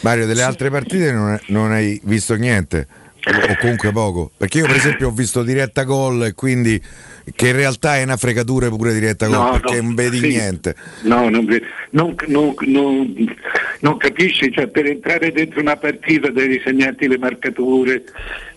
Mario, 0.00 0.26
delle 0.26 0.42
altre 0.42 0.70
partite 0.70 1.10
non, 1.10 1.36
non 1.46 1.72
hai 1.72 2.00
visto 2.04 2.34
niente? 2.36 2.86
O 3.26 3.56
comunque 3.58 3.90
poco. 3.90 4.30
Perché 4.36 4.58
io 4.58 4.66
per 4.66 4.76
esempio 4.76 5.08
ho 5.08 5.10
visto 5.10 5.42
diretta 5.42 5.82
gol 5.82 6.26
e 6.26 6.34
quindi 6.34 6.80
che 7.34 7.48
in 7.48 7.56
realtà 7.56 7.96
è 7.96 8.04
una 8.04 8.16
fregatura 8.16 8.68
pure 8.68 8.92
diretta 8.92 9.26
gol 9.26 9.36
no, 9.36 9.50
perché 9.50 9.76
no, 9.76 9.82
non 9.82 9.94
vedi 9.94 10.18
sì. 10.18 10.28
niente. 10.28 10.76
No 11.02 11.28
non, 11.28 11.46
non, 11.90 12.14
non, 12.26 13.36
non, 13.80 13.96
capisci 13.96 14.52
cioè 14.52 14.68
per 14.68 14.86
entrare 14.86 15.32
dentro 15.32 15.60
una 15.60 15.76
partita 15.76 16.30
devi 16.30 16.60
segnarti 16.64 17.08
le 17.08 17.18
marcature 17.18 18.04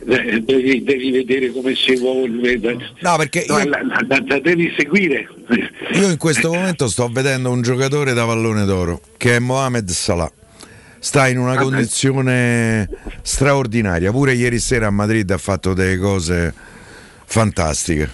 devi, 0.03 0.83
devi 0.83 1.11
vedere 1.11 1.51
come 1.51 1.73
si 1.73 1.93
evolve 1.93 2.59
no 2.99 3.17
perché 3.17 3.39
io, 3.39 3.57
la, 3.57 3.81
la, 3.81 3.99
la, 4.07 4.23
la 4.25 4.39
devi 4.39 4.71
seguire. 4.77 5.27
Io 5.93 6.09
in 6.09 6.17
questo 6.17 6.53
momento 6.53 6.87
sto 6.87 7.07
vedendo 7.07 7.49
un 7.49 7.63
giocatore 7.63 8.13
da 8.13 8.25
pallone 8.25 8.65
d'oro 8.65 9.01
che 9.17 9.37
è 9.37 9.39
Mohamed 9.39 9.89
Salah 9.89 10.31
sta 10.99 11.27
in 11.27 11.37
una 11.37 11.55
condizione 11.55 12.89
straordinaria. 13.21 14.11
Pure 14.11 14.33
ieri 14.33 14.59
sera 14.59 14.87
a 14.87 14.91
Madrid 14.91 15.29
ha 15.31 15.37
fatto 15.37 15.73
delle 15.73 15.97
cose 15.97 16.53
fantastiche. 17.25 18.09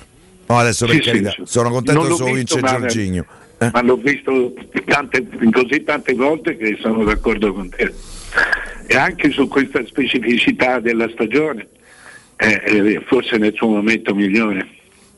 No, 0.47 0.57
adesso 0.57 0.85
per 0.85 0.95
sì, 0.95 1.01
carità, 1.01 1.31
sì, 1.31 1.41
sono 1.45 1.69
contento 1.69 2.15
se 2.15 2.31
vince 2.31 2.61
Giorginio. 2.61 3.25
Eh? 3.57 3.69
Ma 3.71 3.81
l'ho 3.81 3.95
visto 3.95 4.53
tante, 4.85 5.25
così 5.51 5.83
tante 5.83 6.13
volte 6.13 6.55
che 6.57 6.77
sono 6.79 7.03
d'accordo 7.03 7.53
con 7.53 7.69
te. 7.69 7.93
E 8.85 8.95
anche 8.95 9.31
su 9.31 9.47
questa 9.47 9.83
specificità 9.85 10.79
della 10.79 11.09
stagione, 11.11 11.67
eh, 12.35 13.01
forse 13.07 13.37
nel 13.37 13.53
suo 13.55 13.69
momento 13.69 14.13
migliore. 14.13 14.67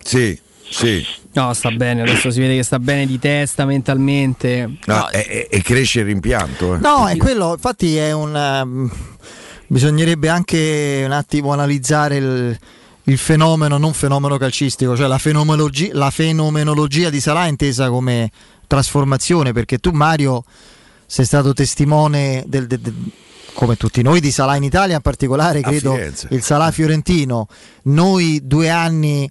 Sì, 0.02 0.40
sì. 0.70 1.06
No, 1.34 1.54
sta 1.54 1.70
bene, 1.72 2.02
adesso 2.02 2.32
si 2.32 2.40
vede 2.40 2.56
che 2.56 2.64
sta 2.64 2.80
bene 2.80 3.06
di 3.06 3.20
testa, 3.20 3.66
mentalmente. 3.66 4.78
No, 4.86 4.96
no. 4.96 5.10
E, 5.10 5.48
e, 5.50 5.62
cresce 5.62 6.00
il 6.00 6.06
rimpianto. 6.06 6.76
Eh. 6.76 6.78
No, 6.80 7.08
è 7.08 7.16
quello, 7.18 7.54
infatti 7.54 7.96
è 7.98 8.12
un... 8.12 8.34
Um, 8.64 8.92
bisognerebbe 9.68 10.30
anche 10.30 11.04
un 11.06 11.12
attimo 11.12 11.52
analizzare 11.52 12.16
il, 12.16 12.60
il 13.04 13.18
fenomeno, 13.18 13.78
non 13.78 13.94
fenomeno 13.94 14.38
calcistico, 14.38 14.96
cioè 14.96 15.08
la 15.08 15.18
fenomenologia, 15.18 15.90
la 15.94 16.10
fenomenologia 16.10 17.10
di 17.10 17.20
Salah 17.20 17.48
intesa 17.48 17.90
come 17.90 18.32
trasformazione, 18.66 19.54
perché 19.54 19.78
tu 19.78 19.92
Mario 19.92 20.44
sei 21.06 21.26
stato 21.26 21.54
testimone 21.54 22.44
del, 22.48 22.68
del, 22.68 22.80
del 22.80 22.94
come 23.54 23.76
tutti 23.76 24.04
noi 24.04 24.20
di 24.20 24.30
Salah 24.30 24.56
in 24.56 24.64
Italia 24.64 24.96
in 24.96 25.02
particolare, 25.02 25.62
credo 25.62 25.98
il 26.30 26.44
Salah 26.44 26.70
fiorentino. 26.72 27.48
Noi 27.84 28.42
due 28.44 28.70
anni 28.70 29.30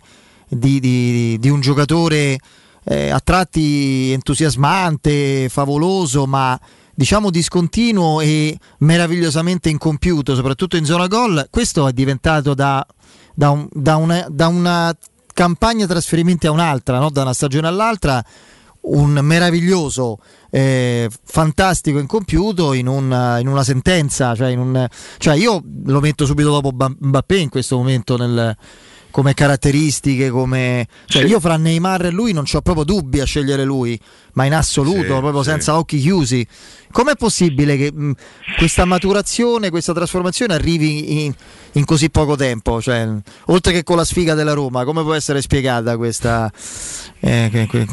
di, 0.48 0.80
di, 0.80 1.38
di 1.38 1.48
un 1.48 1.60
giocatore 1.60 2.38
eh, 2.84 3.10
a 3.10 3.20
tratti 3.20 4.10
entusiasmante, 4.12 5.48
favoloso, 5.48 6.26
ma 6.26 6.58
diciamo 6.94 7.30
discontinuo 7.30 8.20
e 8.20 8.56
meravigliosamente 8.78 9.68
incompiuto, 9.68 10.34
soprattutto 10.34 10.76
in 10.76 10.84
zona 10.84 11.06
gol. 11.06 11.46
Questo 11.50 11.88
è 11.88 11.92
diventato 11.92 12.54
da, 12.54 12.86
da, 13.34 13.50
un, 13.50 13.68
da, 13.72 13.96
una, 13.96 14.26
da 14.30 14.46
una, 14.48 14.96
campagna 15.36 15.86
trasferimenti 15.86 16.46
a 16.46 16.50
un'altra, 16.50 16.98
no? 16.98 17.10
da 17.10 17.20
una 17.20 17.34
stagione 17.34 17.66
all'altra, 17.68 18.24
un 18.88 19.18
meraviglioso, 19.20 20.18
eh, 20.50 21.10
fantastico 21.24 21.98
incompiuto 21.98 22.72
in, 22.72 22.86
un- 22.86 23.36
in 23.40 23.46
una 23.46 23.62
sentenza. 23.62 24.34
Cioè, 24.34 24.48
in 24.48 24.58
un- 24.58 24.86
cioè 25.18 25.34
io 25.36 25.62
lo 25.84 26.00
metto 26.00 26.24
subito 26.24 26.48
dopo 26.48 26.72
Ba- 26.72 26.90
Mbappé 26.98 27.36
in 27.36 27.48
questo 27.50 27.76
momento 27.76 28.16
nel- 28.16 28.56
come 29.16 29.32
caratteristiche, 29.32 30.28
come... 30.28 30.86
Cioè 31.06 31.24
io 31.24 31.40
fra 31.40 31.56
Neymar 31.56 32.04
e 32.04 32.10
lui 32.10 32.34
non 32.34 32.44
ho 32.52 32.60
proprio 32.60 32.84
dubbi 32.84 33.18
a 33.20 33.24
scegliere 33.24 33.64
lui, 33.64 33.98
ma 34.34 34.44
in 34.44 34.52
assoluto, 34.52 35.00
Sì, 35.00 35.06
proprio 35.06 35.42
sì. 35.42 35.48
senza 35.48 35.78
occhi 35.78 35.98
chiusi. 35.98 36.46
Com'è 36.92 37.16
possibile 37.16 37.78
che 37.78 37.90
mh, 37.90 38.12
questa 38.58 38.84
maturazione, 38.84 39.70
questa 39.70 39.94
trasformazione 39.94 40.52
arrivi 40.52 41.24
in, 41.24 41.32
in 41.72 41.84
così 41.86 42.10
poco 42.10 42.36
tempo? 42.36 42.82
Cioè, 42.82 43.08
oltre 43.46 43.72
che 43.72 43.84
con 43.84 43.96
la 43.96 44.04
sfiga 44.04 44.34
della 44.34 44.52
Roma, 44.52 44.84
come 44.84 45.00
può 45.00 45.14
essere 45.14 45.40
spiegata 45.40 45.96
questa, 45.96 46.52
eh, 47.20 47.48
que- 47.50 47.66
que- 47.68 47.86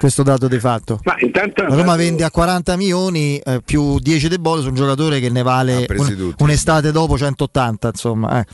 questo 0.00 0.24
dato 0.24 0.48
di 0.48 0.58
fatto? 0.58 0.98
Ma 1.04 1.14
intanto 1.20 1.62
La 1.62 1.76
Roma 1.76 1.94
vende 1.94 2.24
a 2.24 2.30
40 2.32 2.76
milioni 2.76 3.38
eh, 3.38 3.60
più 3.64 4.00
10 4.00 4.26
de 4.26 4.40
bonus 4.40 4.64
un 4.64 4.74
giocatore 4.74 5.20
che 5.20 5.30
ne 5.30 5.42
vale 5.42 5.86
un- 5.96 6.34
un'estate 6.38 6.90
dopo 6.90 7.16
180, 7.16 7.86
insomma. 7.86 8.40
eh. 8.40 8.46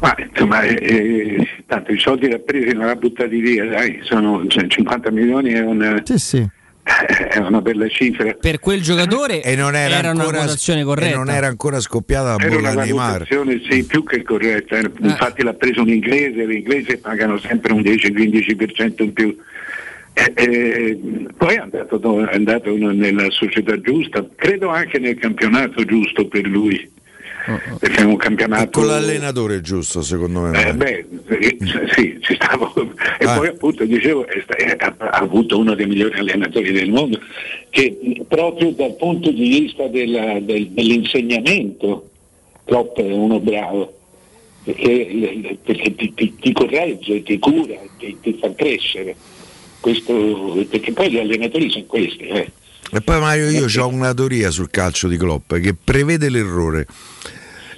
Ma 0.00 0.14
insomma, 0.18 0.62
eh, 0.62 0.78
eh, 0.80 1.48
tanto 1.66 1.92
i 1.92 1.98
soldi 1.98 2.28
da 2.28 2.38
presi 2.38 2.72
non 2.72 2.86
li 2.86 2.90
ha 2.90 2.96
buttati 2.96 3.38
via, 3.38 3.66
dai, 3.66 4.00
sono 4.02 4.46
cioè, 4.46 4.66
50 4.66 5.10
milioni 5.10 5.52
è 5.52 5.60
una, 5.60 6.02
è 6.82 7.36
una 7.36 7.60
bella 7.60 7.86
cifra. 7.88 8.32
Per 8.32 8.58
quel 8.60 8.80
giocatore 8.80 9.42
E 9.42 9.54
non 9.54 9.76
era, 9.76 9.98
una 9.98 10.10
ancora, 10.22 10.38
quotazione 10.38 10.82
corretta. 10.84 11.14
e 11.14 11.16
non 11.16 11.28
era 11.28 11.46
ancora 11.46 11.80
scoppiata 11.80 12.36
la 12.36 12.42
Era 12.42 12.56
una 12.56 12.72
bolla 12.72 12.84
di 13.44 13.66
sì, 13.68 13.84
più 13.84 14.02
che 14.02 14.22
corretta, 14.22 14.76
era- 14.76 14.90
infatti 15.00 15.42
l'ha 15.42 15.52
preso 15.52 15.82
un 15.82 15.90
inglese, 15.90 16.46
le 16.46 16.54
inglesi 16.54 16.96
pagano 16.96 17.38
sempre 17.38 17.72
un 17.74 17.82
10-15% 17.82 19.02
in 19.02 19.12
più. 19.12 19.36
Eh, 20.12 20.32
eh, 20.34 20.98
poi 21.36 21.54
è 21.54 21.58
andato, 21.58 22.26
è 22.26 22.34
andato 22.34 22.74
nella 22.76 23.30
società 23.30 23.78
giusta, 23.80 24.26
credo 24.34 24.68
anche 24.70 24.98
nel 24.98 25.18
campionato 25.18 25.84
giusto 25.84 26.26
per 26.26 26.46
lui, 26.46 26.90
perché 27.78 28.02
è 28.02 28.04
un 28.04 28.16
campionato... 28.16 28.80
Con 28.80 28.86
l'allenatore 28.88 29.60
giusto, 29.60 30.02
secondo 30.02 30.40
me. 30.40 30.68
Eh, 30.68 30.74
beh, 30.74 31.04
eh, 31.28 31.56
sì, 31.94 32.18
ci 32.20 32.34
stavo. 32.34 32.72
E 33.18 33.24
Ah. 33.24 33.36
poi 33.36 33.48
appunto 33.48 33.84
dicevo, 33.84 34.24
ha, 34.78 34.94
avuto 35.12 35.58
uno 35.58 35.74
dei 35.74 35.86
migliori 35.86 36.18
allenatori 36.18 36.72
del 36.72 36.90
mondo, 36.90 37.18
che 37.70 37.96
proprio 38.28 38.70
dal 38.72 38.96
punto 38.96 39.30
di 39.30 39.48
vista 39.48 39.86
della- 39.88 40.38
del- 40.40 40.68
dell'insegnamento, 40.70 42.08
Klopp 42.64 42.98
è 42.98 43.12
uno 43.12 43.40
bravo, 43.40 43.98
perché, 44.64 45.56
perché 45.64 45.94
ti, 45.94 46.12
ti- 46.14 46.34
ti 46.40 46.52
corregge, 46.52 47.22
ti 47.22 47.38
cura, 47.38 47.76
ti, 47.98 48.16
ti 48.20 48.36
fa 48.40 48.52
crescere. 48.54 49.16
Questo, 49.80 50.64
perché 50.68 50.92
poi 50.92 51.10
gli 51.10 51.18
allenatori 51.18 51.70
sono 51.70 51.84
questi. 51.86 52.24
eh. 52.26 52.52
E 52.92 53.00
poi 53.02 53.20
Mario, 53.20 53.48
io 53.50 53.66
ho 53.82 53.88
una 53.88 54.12
teoria 54.14 54.50
sul 54.50 54.68
calcio 54.70 55.06
di 55.06 55.16
Klopp 55.16 55.54
che 55.54 55.74
prevede 55.74 56.28
l'errore 56.28 56.86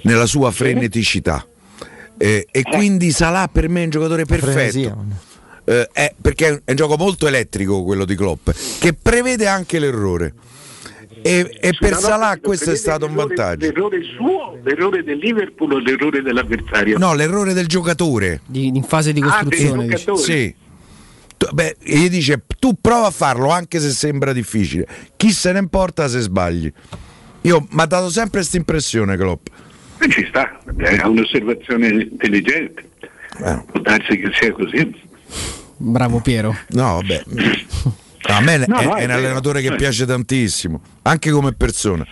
nella 0.03 0.25
sua 0.25 0.51
freneticità. 0.51 1.45
Eh, 2.17 2.47
e 2.49 2.61
quindi 2.63 3.11
Salah 3.11 3.47
per 3.51 3.69
me 3.69 3.81
è 3.81 3.83
un 3.85 3.89
giocatore 3.89 4.25
perfetto. 4.25 5.05
Eh, 5.65 5.87
è- 5.91 6.13
perché 6.19 6.47
è 6.47 6.71
un, 6.71 6.75
gioco 6.75 6.97
molto 6.97 7.27
elettrico 7.27 7.83
quello 7.83 8.05
di 8.05 8.15
Klopp, 8.15 8.49
che 8.79 8.93
prevede 8.93 9.47
anche 9.47 9.79
l'errore. 9.79 10.33
E, 11.21 11.57
e 11.61 11.73
per 11.79 11.95
Salah 11.95 12.37
questo 12.41 12.71
è 12.71 12.75
stato 12.75 13.05
un 13.05 13.13
vantaggio. 13.13 13.65
L'errore 13.67 13.99
suo, 14.17 14.59
l'errore 14.63 15.03
del 15.03 15.17
Liverpool 15.19 15.73
o 15.73 15.77
l'errore 15.79 16.21
dell'avversario? 16.21 16.97
No, 16.97 17.13
l'errore 17.13 17.53
del 17.53 17.67
giocatore. 17.67 18.41
in 18.51 18.83
fase 18.83 19.13
di 19.13 19.21
Ah, 19.21 19.41
del 19.43 19.49
costruzione. 19.49 19.87
giocatore. 19.87 20.21
Sì. 20.23 20.55
Tu- 21.37 21.49
Beh, 21.53 21.75
e 21.81 21.97
gli 21.97 22.09
dice 22.09 22.43
tu 22.59 22.75
prova 22.79 23.07
a 23.07 23.11
farlo 23.11 23.49
anche 23.49 23.79
se 23.79 23.89
sembra 23.91 24.33
difficile. 24.33 24.87
Chi 25.15 25.31
se 25.31 25.51
ne 25.51 25.59
importa 25.59 26.07
se 26.07 26.19
sbagli? 26.21 26.71
Io 27.41 27.67
mi 27.71 27.81
ha 27.81 27.85
dato 27.85 28.09
sempre 28.09 28.39
questa 28.39 28.57
impressione 28.57 29.17
Klopp. 29.17 29.47
E 29.99 30.09
ci 30.09 30.25
sta, 30.29 30.59
è 30.77 31.05
un'osservazione 31.05 31.87
intelligente. 31.87 32.89
Eh. 33.43 33.63
Può 33.71 33.79
darsi 33.81 34.17
che 34.17 34.29
sia 34.39 34.51
così. 34.51 35.01
Bravo 35.77 36.19
Piero. 36.21 36.55
No, 36.69 36.93
vabbè. 37.01 37.23
A 38.25 38.39
me 38.41 38.53
è, 38.55 38.65
No, 38.67 38.81
no, 38.81 38.95
è 38.95 39.01
è 39.01 39.05
un 39.05 39.11
allenatore 39.11 39.61
che 39.61 39.67
Eh. 39.73 39.75
piace 39.75 40.05
tantissimo, 40.05 40.81
anche 41.03 41.29
come 41.31 41.51
persona. 41.53 42.05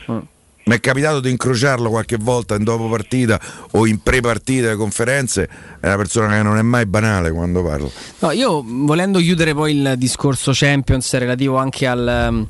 Mi 0.63 0.75
è 0.75 0.79
capitato 0.79 1.19
di 1.19 1.29
incrociarlo 1.31 1.89
qualche 1.89 2.17
volta 2.17 2.55
in 2.55 2.63
dopo 2.63 2.87
partita 2.87 3.39
o 3.71 3.87
in 3.87 3.99
pre 4.01 4.21
partita 4.21 4.67
alle 4.67 4.75
conferenze. 4.77 5.49
È 5.79 5.87
una 5.87 5.97
persona 5.97 6.35
che 6.37 6.43
non 6.43 6.57
è 6.57 6.61
mai 6.61 6.85
banale 6.85 7.31
quando 7.31 7.63
parla. 7.63 7.89
No, 8.19 8.31
io 8.31 8.63
volendo 8.65 9.19
chiudere 9.19 9.53
poi 9.55 9.75
il 9.75 9.95
discorso 9.97 10.51
Champions 10.53 11.11
relativo 11.17 11.57
anche 11.57 11.87
al, 11.87 12.27
um, 12.29 12.47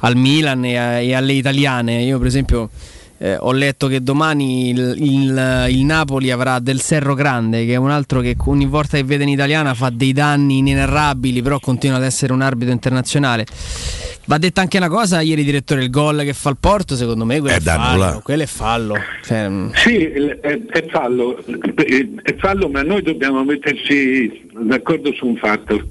al 0.00 0.16
Milan 0.16 0.64
e, 0.64 0.76
a- 0.76 0.98
e 1.00 1.14
alle 1.14 1.32
italiane, 1.32 2.02
io 2.02 2.18
per 2.18 2.26
esempio 2.26 2.68
eh, 3.18 3.36
ho 3.38 3.52
letto 3.52 3.86
che 3.86 4.00
domani 4.02 4.70
il, 4.70 4.94
il- 4.98 5.66
il 5.70 5.84
Napoli 5.84 6.30
avrà 6.30 6.58
del 6.58 6.80
Serro 6.80 7.14
Grande, 7.14 7.64
che 7.64 7.72
è 7.72 7.76
un 7.76 7.90
altro 7.90 8.20
che 8.20 8.36
ogni 8.46 8.66
volta 8.66 8.96
che 8.96 9.04
vede 9.04 9.22
in 9.22 9.28
italiana 9.28 9.72
fa 9.74 9.90
dei 9.90 10.12
danni 10.12 10.58
inenarrabili, 10.58 11.40
però 11.42 11.58
continua 11.60 11.96
ad 11.96 12.04
essere 12.04 12.32
un 12.32 12.40
arbitro 12.42 12.72
internazionale. 12.72 13.46
Va 14.26 14.38
detta 14.38 14.62
anche 14.62 14.78
una 14.78 14.88
cosa, 14.88 15.20
ieri 15.20 15.44
direttore, 15.44 15.82
il 15.82 15.90
gol 15.90 16.22
che 16.22 16.32
fa 16.32 16.48
il 16.48 16.56
Porto, 16.58 16.96
secondo 16.96 17.24
me 17.26 17.40
quello 17.40 17.54
È 17.54 17.58
è, 17.58 17.62
fallo, 17.62 18.20
quello 18.24 18.42
è 18.42 18.46
fallo. 18.46 18.96
Cioè, 19.22 19.48
mm, 19.48 19.70
Sì, 19.74 19.96
è, 20.02 20.60
è 20.66 20.86
fallo, 20.88 21.44
è 21.44 22.34
fallo, 22.38 22.68
ma 22.68 22.82
noi 22.82 23.02
dobbiamo 23.02 23.44
metterci 23.44 24.48
d'accordo 24.66 25.12
su 25.12 25.26
un 25.26 25.36
fatto. 25.36 25.88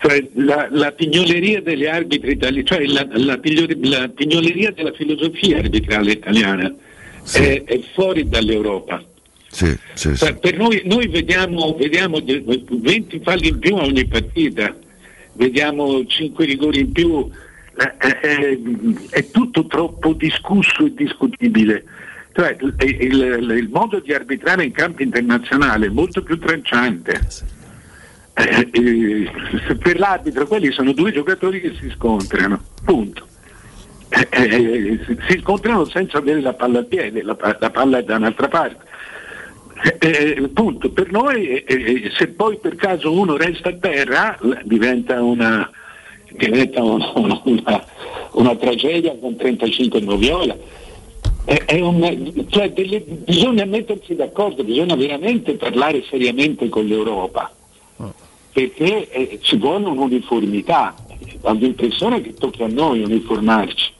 Cioè, 0.00 0.28
la, 0.34 0.68
la 0.70 0.92
pignoleria 0.92 1.60
degli 1.60 1.84
arbitri 1.84 2.32
italiani, 2.32 2.64
cioè 2.64 2.84
la, 2.86 3.06
la 3.10 3.38
la 3.82 4.08
pignoleria 4.08 4.70
della 4.70 4.92
filosofia 4.92 5.58
arbitrale 5.58 6.12
italiana 6.12 6.72
è, 7.32 7.64
è 7.64 7.80
fuori 7.94 8.28
dall'europa. 8.28 9.02
Sì, 9.50 9.66
sì, 9.94 10.10
sì. 10.10 10.16
Cioè, 10.16 10.36
per 10.36 10.56
noi, 10.56 10.82
noi 10.84 11.08
vediamo, 11.08 11.74
vediamo 11.74 12.20
de- 12.20 12.44
20 12.44 13.20
falli 13.24 13.48
in 13.48 13.58
più 13.58 13.74
a 13.74 13.82
ogni 13.84 14.06
partita, 14.06 14.76
vediamo 15.32 16.06
5 16.06 16.44
rigori 16.44 16.80
in 16.80 16.92
più, 16.92 17.28
eh, 17.76 18.60
è 19.10 19.30
tutto 19.30 19.66
troppo 19.66 20.12
discusso 20.12 20.86
e 20.86 20.94
discutibile. 20.94 21.84
Cioè, 22.34 22.56
il, 22.60 22.74
il- 23.00 23.54
il 23.58 23.68
modo 23.68 23.98
di 23.98 24.12
arbitrare 24.12 24.64
in 24.64 24.70
campo 24.70 25.02
internazionale 25.02 25.86
è 25.86 25.90
molto 25.90 26.22
più 26.22 26.38
tranciante. 26.38 27.20
Eh, 28.38 28.68
eh, 28.72 29.74
per 29.76 29.98
l'arbitro 29.98 30.46
quelli 30.46 30.70
sono 30.70 30.92
due 30.92 31.10
giocatori 31.12 31.60
che 31.60 31.72
si 31.80 31.90
scontrano, 31.90 32.60
punto. 32.84 33.26
Eh, 34.10 34.26
eh, 34.30 35.00
si- 35.06 35.18
si 35.28 35.38
scontrano 35.40 35.84
senza 35.86 36.18
avere 36.18 36.40
la 36.40 36.52
palla 36.54 36.78
al 36.78 36.86
piede, 36.86 37.22
la, 37.22 37.36
la 37.58 37.70
palla 37.70 37.98
è 37.98 38.04
da 38.04 38.16
un'altra 38.16 38.48
parte. 38.48 38.86
Eh, 39.98 40.34
eh, 40.38 40.48
punto. 40.48 40.90
Per 40.90 41.10
noi, 41.10 41.48
eh, 41.48 41.64
eh, 41.66 42.10
se 42.16 42.28
poi 42.28 42.58
per 42.58 42.74
caso 42.76 43.12
uno 43.12 43.36
resta 43.36 43.68
a 43.70 43.76
terra, 43.76 44.38
diventa 44.64 45.20
una, 45.22 45.68
diventa 46.32 46.82
una, 46.82 47.10
una- 47.44 47.84
una 48.32 48.56
tragedia 48.56 49.16
con 49.20 49.36
35 49.36 50.00
noviola. 50.00 50.56
È 51.44 51.80
un- 51.80 52.44
cioè, 52.50 52.70
delle- 52.72 53.00
bisogna 53.04 53.64
mettersi 53.64 54.14
d'accordo, 54.14 54.62
bisogna 54.64 54.94
veramente 54.96 55.54
parlare 55.54 56.02
seriamente 56.08 56.68
con 56.68 56.84
l'Europa, 56.84 57.50
perché 58.58 59.08
eh, 59.10 59.38
ci 59.40 59.56
vuole 59.56 59.86
un'uniformità. 59.86 60.96
Ho 61.42 61.52
l'impressione 61.52 62.20
che 62.20 62.34
tocchi 62.34 62.64
a 62.64 62.66
noi 62.66 63.02
uniformarci, 63.04 63.92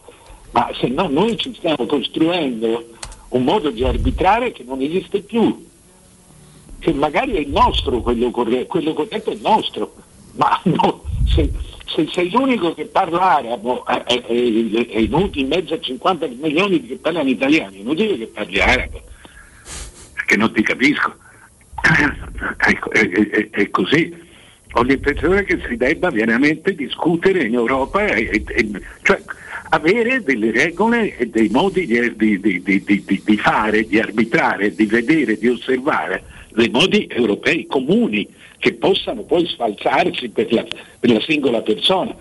ma 0.50 0.68
se 0.80 0.88
no 0.88 1.06
noi 1.08 1.36
ci 1.36 1.54
stiamo 1.54 1.86
costruendo 1.86 2.88
un 3.28 3.44
modo 3.44 3.70
di 3.70 3.84
arbitrare 3.84 4.50
che 4.50 4.64
non 4.64 4.80
esiste 4.80 5.20
più 5.20 5.64
che 6.80 6.92
magari 6.92 7.32
è 7.32 7.38
il 7.38 7.50
nostro 7.50 8.00
quello 8.00 8.30
corretto, 8.32 8.66
quello 8.66 8.94
corretto 8.94 9.30
è 9.30 9.34
il 9.34 9.40
nostro, 9.40 9.94
ma 10.32 10.60
no, 10.64 11.04
se, 11.32 11.50
se 11.86 12.08
sei 12.12 12.28
l'unico 12.30 12.74
che 12.74 12.86
parla 12.86 13.36
arabo 13.36 13.86
è, 13.86 14.02
è- 14.02 14.22
è- 14.22 14.86
è 14.88 14.98
inutile, 14.98 15.42
in 15.42 15.48
mezzo 15.48 15.74
a 15.74 15.80
50 15.80 16.26
milioni 16.40 16.84
che 16.84 16.96
parlano 16.96 17.28
italiano, 17.28 17.76
è 17.76 17.78
inutile 17.78 18.18
che 18.18 18.26
parli 18.26 18.60
arabo, 18.60 19.02
perché 20.14 20.36
non 20.36 20.52
ti 20.52 20.62
capisco. 20.62 21.14
Ecco, 22.68 22.90
è, 22.90 23.70
così. 23.70 24.26
Ho 24.72 24.82
l'impressione 24.82 25.44
che 25.44 25.58
si 25.66 25.76
debba 25.76 26.10
veramente 26.10 26.74
discutere 26.74 27.44
in 27.44 27.54
Europa, 27.54 28.04
e- 28.06 28.42
e- 28.46 28.70
cioè 29.02 29.20
avere 29.70 30.22
delle 30.22 30.50
regole 30.50 31.16
e 31.16 31.26
dei 31.28 31.48
modi 31.48 31.86
di, 31.86 32.14
di- 32.16 32.62
di- 32.62 33.22
di- 33.24 33.36
fare, 33.36 33.86
di 33.86 33.98
arbitrare, 33.98 34.74
di 34.74 34.84
vedere, 34.86 35.38
di 35.38 35.48
osservare, 35.48 36.22
dei 36.52 36.68
modi 36.68 37.06
europei 37.10 37.66
comuni 37.66 38.26
che 38.58 38.74
possano 38.74 39.22
poi 39.22 39.46
sfalsarsi 39.46 40.28
per 40.28 40.52
la, 40.52 40.64
per 41.00 41.10
la 41.12 41.20
singola 41.20 41.60
persona. 41.62 42.14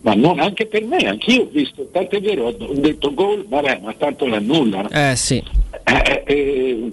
Ma 0.00 0.14
non 0.14 0.38
anche 0.38 0.66
per 0.66 0.84
me, 0.84 0.98
anch'io 1.08 1.42
ho 1.42 1.48
visto, 1.50 1.88
tanto 1.90 2.16
è 2.16 2.20
vero, 2.20 2.48
ho 2.48 2.74
detto 2.74 3.14
gol, 3.14 3.46
vabbè, 3.48 3.80
ma 3.82 3.94
tanto 3.94 4.26
l'annullano. 4.26 4.90
eh 4.90 5.14
sì. 5.16 5.42
Eh, 5.84 6.22
eh, 6.26 6.92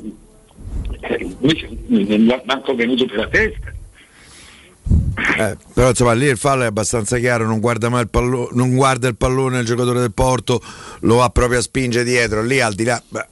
eh, 1.02 1.28
manco 2.46 2.74
venuto 2.76 3.06
per 3.06 3.18
la 3.18 3.28
testa. 3.28 3.71
Eh, 5.38 5.58
però 5.74 5.90
insomma 5.90 6.14
lì 6.14 6.26
il 6.26 6.38
fallo 6.38 6.64
è 6.64 6.68
abbastanza 6.68 7.18
chiaro, 7.18 7.46
non 7.46 7.60
guarda 7.60 7.90
mai 7.90 8.02
il 8.02 8.10
pallone, 8.10 8.50
non 8.54 8.76
guarda 8.76 9.08
il 9.08 9.16
pallone 9.16 9.60
il 9.60 9.66
giocatore 9.66 10.00
del 10.00 10.14
Porto, 10.14 10.62
lo 11.02 11.16
va 11.16 11.30
proprio 11.30 11.60
a 11.60 11.62
spingere 11.62 12.04
dietro, 12.04 12.44
lì 12.44 12.60
al 12.62 12.74
di 12.74 12.84
là 12.84 13.02
beh, 13.08 13.26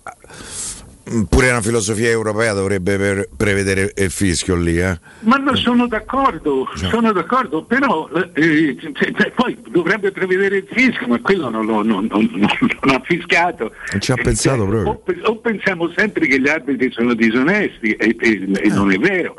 pure 1.28 1.50
una 1.50 1.62
filosofia 1.62 2.10
europea 2.10 2.54
dovrebbe 2.54 3.28
prevedere 3.36 3.92
il 3.98 4.12
fischio 4.12 4.56
lì, 4.56 4.78
eh. 4.80 5.00
Ma 5.22 5.38
non 5.38 5.56
sono 5.58 5.88
d'accordo, 5.88 6.68
sono 6.76 7.12
d'accordo, 7.12 7.64
però 7.64 8.08
eh, 8.36 8.78
cioè, 8.94 9.12
cioè, 9.18 9.32
poi 9.32 9.58
dovrebbe 9.70 10.12
prevedere 10.12 10.58
il 10.58 10.68
fischio, 10.72 11.08
ma 11.08 11.20
quello 11.20 11.50
non, 11.50 11.66
lo- 11.66 11.82
non- 11.84 12.08
non- 12.12 12.30
non- 12.32 12.96
ha 12.96 13.02
fischiato. 13.04 13.72
Non 13.92 14.02
ci 14.02 14.12
ha 14.12 14.16
Eh, 14.20 14.22
pensato 14.24 14.58
cioè, 14.60 14.68
proprio. 14.84 15.24
O, 15.26 15.32
o 15.32 15.38
pensiamo 15.38 15.92
sempre 15.96 16.28
che 16.28 16.40
gli 16.40 16.48
arbitri 16.48 16.92
sono 16.92 17.14
disonesti 17.16 17.92
e, 17.94 18.16
e- 18.20 18.48
e 18.54 18.68
non 18.70 18.92
è 18.92 18.98
vero. 18.98 19.36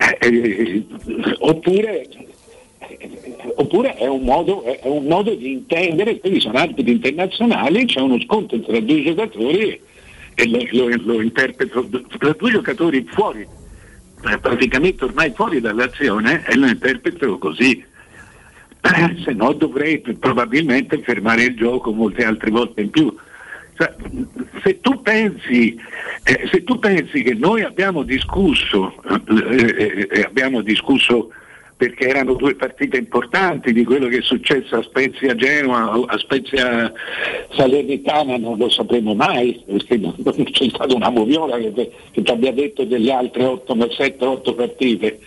Eh, 0.00 0.16
eh, 0.20 0.86
oppure, 1.40 2.08
oppure 3.56 3.94
è, 3.96 4.06
un 4.06 4.22
modo, 4.22 4.62
è 4.62 4.80
un 4.84 5.04
modo 5.06 5.34
di 5.34 5.52
intendere, 5.52 6.18
quindi 6.20 6.40
sono 6.40 6.58
arbitri 6.58 6.92
internazionali, 6.92 7.84
c'è 7.86 8.00
uno 8.00 8.20
scontro 8.20 8.60
tra 8.60 8.78
due 8.80 9.02
giocatori 9.02 9.80
e 10.34 10.48
lo, 10.48 10.64
lo- 10.70 11.00
lo 11.04 11.20
interpreto 11.20 11.88
tra 12.18 12.32
due 12.32 12.50
giocatori 12.52 13.04
fuori, 13.10 13.40
eh, 13.40 14.38
praticamente 14.38 15.04
ormai 15.04 15.32
fuori 15.34 15.60
dall'azione 15.60 16.44
e 16.46 16.54
lo 16.56 16.66
interpreto 16.66 17.36
così. 17.38 17.84
Eh, 18.80 19.16
se 19.24 19.32
no 19.32 19.52
dovrei 19.54 19.98
probabilmente 19.98 20.98
fermare 21.00 21.42
il 21.42 21.56
gioco 21.56 21.92
molte 21.92 22.24
altre 22.24 22.50
volte 22.50 22.82
in 22.82 22.90
più. 22.90 23.12
Cioè, 23.78 23.94
se, 24.64 24.80
tu 24.80 25.00
pensi, 25.02 25.78
eh, 26.24 26.48
se 26.50 26.64
tu 26.64 26.80
pensi 26.80 27.22
che 27.22 27.34
noi 27.34 27.62
abbiamo 27.62 28.02
discusso, 28.02 28.92
eh, 29.06 30.08
eh, 30.10 30.22
abbiamo 30.22 30.62
discusso 30.62 31.30
perché 31.76 32.08
erano 32.08 32.32
due 32.32 32.56
partite 32.56 32.96
importanti 32.96 33.72
di 33.72 33.84
quello 33.84 34.08
che 34.08 34.18
è 34.18 34.22
successo 34.22 34.74
a 34.74 34.82
Spezia 34.82 35.36
Genova 35.36 36.06
a 36.08 36.18
Spezia 36.18 36.92
Salernitana 37.54 38.36
non 38.36 38.58
lo 38.58 38.68
sapremo 38.68 39.14
mai 39.14 39.62
perché 39.64 39.96
non, 39.96 40.16
c'è 40.24 40.68
stata 40.70 40.92
una 40.92 41.10
moviola 41.10 41.56
che, 41.58 41.92
che 42.10 42.22
ti 42.22 42.30
abbia 42.32 42.52
detto 42.52 42.82
delle 42.82 43.12
altre 43.12 43.44
8, 43.44 43.74
7-8 43.74 44.54
partite. 44.56 45.20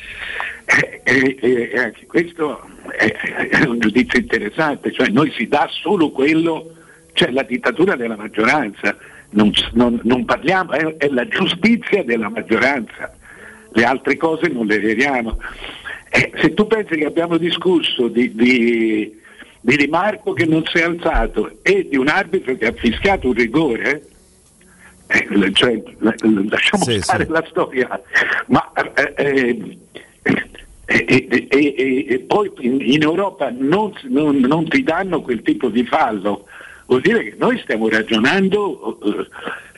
E, 1.05 1.37
e- 1.39 1.69
e 1.73 1.79
anche 1.79 2.05
questo 2.05 2.59
è, 2.97 3.05
è 3.07 3.65
un 3.65 3.79
giudizio 3.79 4.19
interessante 4.19 4.91
cioè 4.91 5.07
noi 5.07 5.31
si 5.35 5.47
dà 5.47 5.69
solo 5.69 6.11
quello 6.11 6.79
cioè 7.13 7.31
la 7.31 7.43
dittatura 7.43 7.95
della 7.95 8.15
maggioranza. 8.15 8.95
Non, 9.33 9.51
non- 9.73 9.99
non 10.03 10.25
parliamo 10.25 10.71
è, 10.73 10.97
è 10.97 11.07
la 11.07 11.25
giustizia 11.27 12.03
della 12.03 12.29
maggioranza. 12.29 13.13
Le 13.73 13.83
altre 13.85 14.17
cose 14.17 14.49
non 14.49 14.65
le 14.65 14.79
vediamo. 14.79 15.38
Eh, 16.09 16.31
se 16.41 16.53
tu 16.53 16.67
pensi 16.67 16.95
che 16.97 17.05
abbiamo 17.05 17.38
discusso 17.38 18.09
di, 18.09 18.35
di, 18.35 19.19
di 19.61 19.75
Di 19.77 19.88
Marco 19.88 20.33
che 20.33 20.45
non 20.45 20.63
si 20.65 20.79
è 20.79 20.83
alzato 20.83 21.59
e 21.61 21.88
di 21.89 21.95
un 21.95 22.09
arbitro 22.09 22.55
che 22.57 22.65
ha 22.67 22.73
fischiato 22.73 23.27
un 23.27 23.33
rigore, 23.33 24.03
eh, 25.07 25.27
l- 25.29 25.51
cioè, 25.53 25.81
lasciamo 25.99 26.83
Sì, 26.83 26.99
stare 27.01 27.23
sì. 27.25 27.31
la 27.31 27.45
storia, 27.47 28.01
ma 28.47 28.69
eh, 28.73 29.13
eh, 29.15 29.77
e, 30.85 31.05
e- 31.07 31.47
e- 31.49 32.05
e- 32.09 32.19
poi 32.27 32.51
in, 32.59 32.81
in 32.81 33.01
Europa 33.03 33.49
non, 33.57 33.93
non- 34.09 34.39
non 34.39 34.67
ti 34.67 34.83
danno 34.83 35.21
quel 35.21 35.41
tipo 35.41 35.69
di 35.69 35.85
fallo, 35.85 36.47
vuol 36.91 37.01
dire 37.01 37.23
che 37.23 37.35
noi 37.38 37.57
stiamo 37.63 37.88
ragionando 37.88 38.99
eh, 39.01 39.27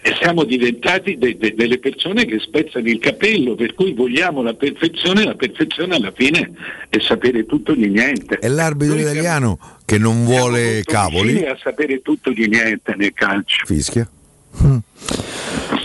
e 0.10 0.16
siamo 0.20 0.44
diventati 0.44 1.18
de- 1.18 1.38
de- 1.38 1.54
delle 1.56 1.78
persone 1.78 2.26
che 2.26 2.40
spezzano 2.40 2.88
il 2.88 2.98
capello, 2.98 3.54
per 3.54 3.76
cui 3.76 3.94
vogliamo 3.94 4.42
la 4.42 4.56
perfezione, 4.56 5.24
la 5.24 5.36
perfezione 5.36 5.96
alla 5.96 6.12
fine 6.12 6.52
è 6.90 6.98
sapere 7.00 7.46
tutto 7.46 7.74
di 7.74 7.88
niente. 7.88 8.40
È 8.40 8.48
l'arbitro 8.48 8.98
italiano 8.98 9.60
che 9.86 10.00
non 10.00 10.26
vuole 10.26 10.82
cavoli, 10.84 11.46
a 11.46 11.56
sapere 11.62 12.02
tutto 12.02 12.32
di 12.32 12.48
niente 12.48 12.96
nel 12.98 13.14
calcio. 13.14 13.66
fischia. 13.66 14.10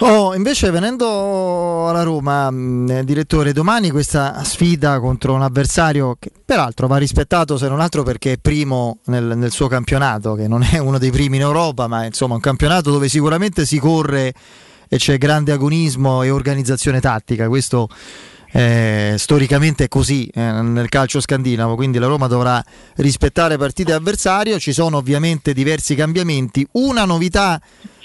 Oh, 0.00 0.32
invece 0.34 0.70
venendo 0.70 1.88
alla 1.88 2.04
Roma, 2.04 2.48
mh, 2.50 3.02
direttore, 3.02 3.52
domani 3.52 3.90
questa 3.90 4.44
sfida 4.44 5.00
contro 5.00 5.34
un 5.34 5.42
avversario 5.42 6.16
che 6.20 6.30
peraltro 6.44 6.86
va 6.86 6.98
rispettato 6.98 7.58
se 7.58 7.68
non 7.68 7.80
altro 7.80 8.04
perché 8.04 8.32
è 8.32 8.38
primo 8.38 8.98
nel, 9.06 9.36
nel 9.36 9.50
suo 9.50 9.66
campionato, 9.66 10.34
che 10.34 10.46
non 10.46 10.62
è 10.62 10.78
uno 10.78 10.98
dei 10.98 11.10
primi 11.10 11.36
in 11.36 11.42
Europa, 11.42 11.88
ma 11.88 12.04
insomma 12.04 12.34
un 12.34 12.40
campionato 12.40 12.92
dove 12.92 13.08
sicuramente 13.08 13.66
si 13.66 13.78
corre 13.78 14.32
e 14.88 14.96
c'è 14.98 15.18
grande 15.18 15.50
agonismo 15.50 16.22
e 16.22 16.30
organizzazione 16.30 17.00
tattica. 17.00 17.48
Questo 17.48 17.88
eh, 18.58 19.14
storicamente 19.16 19.84
è 19.84 19.88
così 19.88 20.26
eh, 20.34 20.40
nel 20.40 20.88
calcio 20.88 21.20
scandinavo, 21.20 21.76
quindi 21.76 21.98
la 21.98 22.08
Roma 22.08 22.26
dovrà 22.26 22.60
rispettare 22.96 23.56
partite 23.56 23.92
avversario, 23.92 24.58
ci 24.58 24.72
sono 24.72 24.96
ovviamente 24.96 25.52
diversi 25.52 25.94
cambiamenti, 25.94 26.66
una 26.72 27.04
novità 27.04 27.60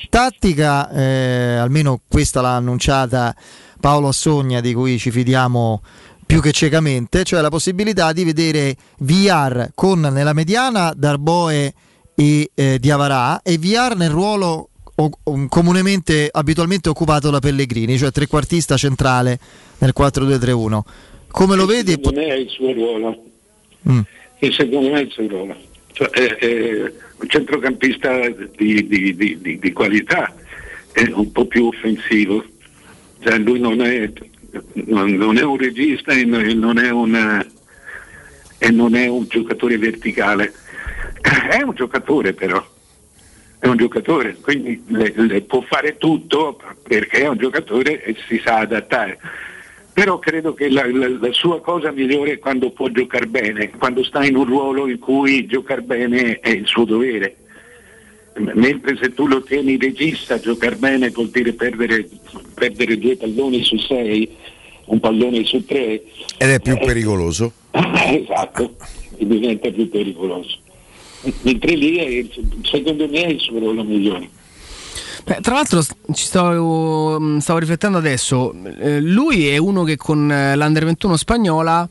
tattica, 0.10 0.92
eh, 0.92 1.56
almeno 1.56 2.02
questa 2.08 2.42
l'ha 2.42 2.56
annunciata 2.56 3.36
Paolo 3.80 4.10
Assogna 4.10 4.62
di 4.62 4.76
cui 4.76 5.00
ci 5.00 5.10
fidiamo 5.10 5.82
più 6.24 6.40
che 6.40 6.52
ciecamente, 6.52 7.24
cioè 7.24 7.42
la 7.42 7.50
possibilità 7.50 8.14
di 8.14 8.24
vedere 8.24 8.76
VR 9.00 9.72
con 9.74 10.02
nella 10.02 10.34
mediana 10.34 10.94
Darboe 10.96 11.74
e 12.14 12.52
eh, 12.54 12.78
Diavarà 12.80 13.42
e 13.42 13.58
VR 13.58 13.96
nel 13.96 14.12
ruolo 14.12 14.70
o- 14.96 15.48
comunemente 15.50 16.30
abitualmente 16.32 16.90
occupato 16.90 17.30
da 17.30 17.40
Pellegrini, 17.40 17.98
cioè 17.98 18.12
trequartista 18.12 18.78
centrale 18.78 19.40
nel 19.84 19.94
4-2-3-1. 19.98 20.80
Come 21.30 21.56
lo 21.56 21.66
vedi? 21.66 22.00
Non 22.02 22.18
è 22.18 22.34
il 22.34 22.48
suo 22.50 22.72
ruolo, 22.72 23.24
Mm. 23.90 24.00
e 24.40 24.52
secondo 24.54 24.90
me 24.92 25.00
è 25.00 25.04
il 25.04 25.12
suo 25.12 25.28
ruolo. 25.28 25.56
Cioè, 25.92 26.08
è, 26.10 26.36
è 26.38 26.82
un 27.18 27.28
centrocampista 27.28 28.30
di, 28.56 28.88
di- 28.88 29.14
di- 29.16 29.60
di- 29.60 29.72
qualità, 29.74 30.34
è 30.94 31.12
un 31.14 31.32
po' 31.34 31.46
più 31.46 31.66
offensivo. 31.68 32.46
Cioè, 33.22 33.38
lui 33.40 33.60
non 33.60 33.82
è, 33.82 34.10
non, 34.86 35.12
non 35.12 35.38
è 35.38 35.42
un 35.44 35.58
regista 35.58 36.14
e 36.14 36.24
non 36.24 36.78
è 36.80 36.90
un, 36.90 37.46
e 38.60 38.72
non 38.72 38.96
è 38.96 39.08
un 39.08 39.26
giocatore 39.28 39.78
verticale. 39.78 40.54
È 41.22 41.62
un 41.62 41.74
giocatore 41.76 42.34
però, 42.34 42.66
è 43.60 43.68
un 43.68 43.78
giocatore, 43.78 44.38
quindi 44.42 44.82
le- 44.88 45.14
le 45.16 45.42
può 45.42 45.62
fare 45.62 45.98
tutto 45.98 46.60
perché 46.84 47.22
è 47.24 47.28
un 47.28 47.38
giocatore 47.38 48.02
e 48.04 48.16
si 48.28 48.40
sa 48.44 48.60
adattare. 48.60 49.20
Però 49.94 50.18
credo 50.18 50.54
che 50.54 50.70
la, 50.70 50.86
la- 50.92 51.08
la 51.08 51.32
sua 51.34 51.62
cosa 51.62 51.92
migliore 51.92 52.34
è 52.34 52.40
quando 52.40 52.72
può 52.72 52.90
giocare 52.90 53.28
bene, 53.28 53.70
quando 53.78 54.04
sta 54.04 54.26
in 54.26 54.36
un 54.36 54.46
ruolo 54.46 54.88
in 54.88 54.98
cui 54.98 55.46
giocare 55.46 55.82
bene 55.82 56.40
è 56.40 56.50
il 56.50 56.66
suo 56.66 56.84
dovere. 56.84 57.36
Mentre 58.36 58.98
se 59.00 59.14
tu 59.14 59.28
lo 59.28 59.44
tieni 59.44 59.78
regista, 59.78 60.40
giocare 60.40 60.76
bene 60.78 61.10
vuol 61.10 61.30
dire 61.30 61.54
perdere, 61.54 62.10
perdere 62.56 62.98
due 62.98 63.16
palloni 63.16 63.64
su 63.64 63.78
sei, 63.78 64.28
un 64.86 65.00
pallone 65.00 65.46
su 65.46 65.64
tre. 65.64 66.02
Ed 66.40 66.50
è 66.50 66.60
più 66.60 66.76
pericoloso. 66.80 67.54
esatto, 67.72 68.76
diventa 69.20 69.70
più 69.70 69.88
pericoloso. 69.88 70.58
Mentre 71.44 71.76
lì 71.76 71.96
è 71.98 72.26
secondo 72.64 73.08
me 73.08 73.24
è 73.26 73.28
il 73.30 73.40
suo 73.40 73.60
ruolo 73.60 73.84
migliore. 73.84 74.28
Beh, 75.26 75.40
tra 75.42 75.54
l'altro 75.56 75.82
ci 75.82 76.26
stavo, 76.26 77.18
mh, 77.20 77.38
stavo 77.38 77.60
riflettendo 77.60 77.98
adesso, 77.98 78.54
eh, 78.80 79.00
lui 79.00 79.48
è 79.48 79.58
uno 79.58 79.84
che 79.84 79.96
con 79.96 80.30
eh, 80.30 80.56
l'Under 80.56 80.84
21 80.86 81.16
spagnola 81.16 81.88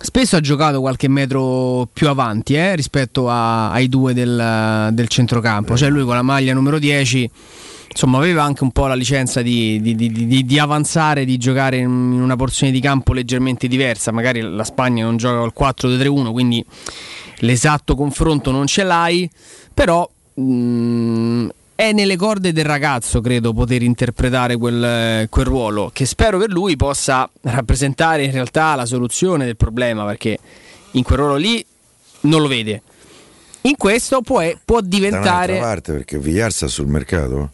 spesso 0.00 0.36
ha 0.36 0.40
giocato 0.40 0.80
qualche 0.80 1.08
metro 1.08 1.88
più 1.92 2.08
avanti 2.08 2.54
eh, 2.54 2.76
rispetto 2.76 3.28
a- 3.30 3.70
ai 3.72 3.88
due 3.88 4.12
del, 4.12 4.90
del 4.92 5.08
centrocampo, 5.08 5.76
cioè 5.76 5.88
lui 5.88 6.04
con 6.04 6.14
la 6.14 6.22
maglia 6.22 6.52
numero 6.52 6.78
10 6.78 7.30
insomma 7.90 8.18
aveva 8.18 8.42
anche 8.44 8.62
un 8.62 8.70
po' 8.70 8.86
la 8.86 8.94
licenza 8.94 9.40
di, 9.40 9.80
di- 9.80 9.96
di- 9.96 10.44
di- 10.44 10.58
avanzare, 10.58 11.24
di 11.24 11.36
giocare 11.38 11.78
in 11.78 11.88
una 11.88 12.36
porzione 12.36 12.70
di 12.70 12.80
campo 12.80 13.14
leggermente 13.14 13.66
diversa, 13.66 14.12
magari 14.12 14.40
la 14.42 14.62
Spagna 14.62 15.04
non 15.04 15.16
gioca 15.16 15.40
al 15.42 15.52
4-2-3-1, 15.58 16.30
quindi 16.32 16.64
l'esatto 17.38 17.96
confronto 17.96 18.50
non 18.50 18.66
ce 18.66 18.82
l'hai, 18.84 19.28
però 19.72 20.08
mh, 20.34 21.48
è 21.80 21.92
nelle 21.92 22.16
corde 22.16 22.52
del 22.52 22.64
ragazzo, 22.64 23.20
credo, 23.20 23.52
poter 23.52 23.82
interpretare 23.84 24.56
quel, 24.56 25.28
quel 25.28 25.44
ruolo, 25.46 25.90
che 25.92 26.06
spero 26.06 26.36
per 26.36 26.50
lui 26.50 26.74
possa 26.74 27.30
rappresentare 27.42 28.24
in 28.24 28.32
realtà 28.32 28.74
la 28.74 28.84
soluzione 28.84 29.44
del 29.44 29.56
problema, 29.56 30.04
perché 30.04 30.36
in 30.92 31.04
quel 31.04 31.18
ruolo 31.18 31.36
lì 31.36 31.64
non 32.22 32.40
lo 32.42 32.48
vede. 32.48 32.82
In 33.60 33.76
questo 33.76 34.22
può, 34.22 34.42
può 34.64 34.80
Da 34.80 34.88
diventare... 34.88 35.60
parte 35.60 35.92
perché 35.92 36.18
Villar 36.18 36.50
sta 36.50 36.66
sul 36.66 36.88
mercato. 36.88 37.50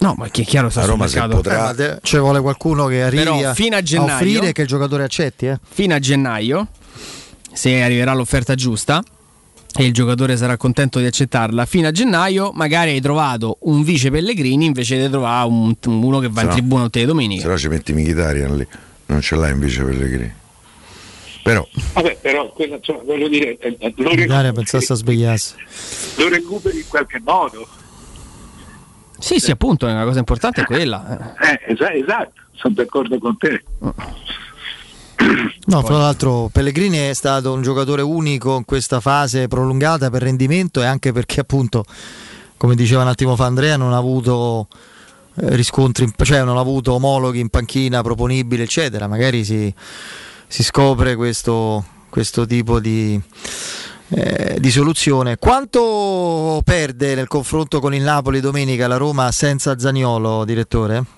No, 0.00 0.14
ma 0.18 0.28
che 0.28 0.42
è 0.42 0.44
chiaro 0.44 0.68
sta 0.68 0.80
A 0.80 0.82
sul 0.82 0.92
Roma 0.92 1.06
se 1.08 1.18
mercato. 1.18 1.36
potrà- 1.40 1.74
Eh, 1.94 1.98
ci 2.02 2.18
vuole 2.18 2.42
qualcuno 2.42 2.84
che 2.88 3.02
arrivi 3.02 3.22
Però 3.22 3.48
a, 3.48 3.54
fino 3.54 3.74
a 3.74 3.78
a 3.78 3.82
gennaio- 3.82 4.14
offrire 4.16 4.52
che 4.52 4.60
il 4.62 4.68
giocatore 4.68 5.04
accetti. 5.04 5.46
Eh. 5.46 5.58
fino 5.66 5.94
a 5.94 5.98
gennaio, 5.98 6.66
se 7.54 7.80
arriverà 7.82 8.12
l'offerta 8.12 8.54
giusta 8.54 9.02
e 9.76 9.84
il 9.84 9.92
giocatore 9.92 10.36
sarà 10.36 10.56
contento 10.56 10.98
di 10.98 11.06
accettarla, 11.06 11.64
fino 11.66 11.88
a 11.88 11.90
gennaio 11.90 12.50
magari 12.54 12.90
hai 12.90 13.00
trovato 13.00 13.58
un 13.62 13.82
vice 13.82 14.10
Pellegrini 14.10 14.64
invece 14.64 14.98
di 15.00 15.08
trovare 15.08 15.46
un- 15.48 15.74
uno 15.86 16.18
che 16.18 16.28
va 16.28 16.34
Se 16.36 16.40
in 16.42 16.46
no- 16.48 16.54
tribuna 16.54 16.82
tutte 16.84 17.00
le 17.00 17.06
domeniche. 17.06 17.42
Se 17.42 17.48
no 17.48 17.58
ci 17.58 17.68
metti 17.68 17.92
Mkhitaryan 17.92 18.56
lì, 18.56 18.66
non 19.06 19.20
ce 19.20 19.36
l'hai 19.36 19.52
invece 19.52 19.82
Pellegrini. 19.84 20.32
Però 21.42 21.66
Vabbè, 21.94 22.18
però 22.20 22.50
quella, 22.52 22.76
insomma, 22.76 23.02
voglio 23.04 23.28
dire, 23.28 23.56
eh, 23.58 23.76
eh, 23.78 23.94
lo, 23.96 24.08
recu- 24.10 24.18
L'Italia 24.20 24.52
pensasse 24.52 24.92
a 24.92 24.96
svegliarsi. 24.96 25.54
lo 26.16 26.28
recuperi 26.28 26.78
in 26.78 26.84
qualche 26.88 27.20
modo. 27.24 27.66
Sì, 29.18 29.38
sì, 29.40 29.50
appunto, 29.50 29.86
una 29.86 30.04
cosa 30.04 30.18
importante 30.18 30.60
è 30.60 30.64
quella. 30.64 31.34
eh. 31.40 31.52
Eh, 31.52 31.72
esa- 31.72 31.92
esatto, 31.92 32.32
sono 32.52 32.74
d'accordo 32.74 33.18
con 33.18 33.36
te. 33.38 33.62
No, 35.68 35.82
fra 35.82 35.98
l'altro 35.98 36.48
Pellegrini 36.50 36.96
è 36.96 37.12
stato 37.12 37.52
un 37.52 37.60
giocatore 37.60 38.00
unico 38.00 38.56
in 38.56 38.64
questa 38.64 39.00
fase 39.00 39.48
prolungata 39.48 40.08
per 40.08 40.22
rendimento 40.22 40.80
e 40.80 40.86
anche 40.86 41.12
perché 41.12 41.40
appunto, 41.40 41.84
come 42.56 42.74
diceva 42.74 43.02
un 43.02 43.08
attimo 43.08 43.36
fa 43.36 43.44
Andrea, 43.44 43.76
non 43.76 43.92
ha 43.92 43.98
avuto 43.98 44.68
eh, 45.34 45.54
riscontri, 45.56 46.10
cioè 46.22 46.42
non 46.42 46.56
ha 46.56 46.60
avuto 46.60 46.94
omologhi 46.94 47.40
in 47.40 47.50
panchina 47.50 48.00
proponibili, 48.00 48.62
eccetera. 48.62 49.08
Magari 49.08 49.44
si, 49.44 49.72
si 50.46 50.64
scopre 50.64 51.16
questo, 51.16 51.84
questo 52.08 52.46
tipo 52.46 52.80
di, 52.80 53.20
eh, 54.08 54.56
di 54.58 54.70
soluzione. 54.70 55.36
Quanto 55.36 56.62
perde 56.64 57.14
nel 57.14 57.28
confronto 57.28 57.78
con 57.78 57.94
il 57.94 58.02
Napoli 58.02 58.40
domenica 58.40 58.86
la 58.86 58.96
Roma 58.96 59.30
senza 59.32 59.78
Zaniolo, 59.78 60.46
direttore? 60.46 61.17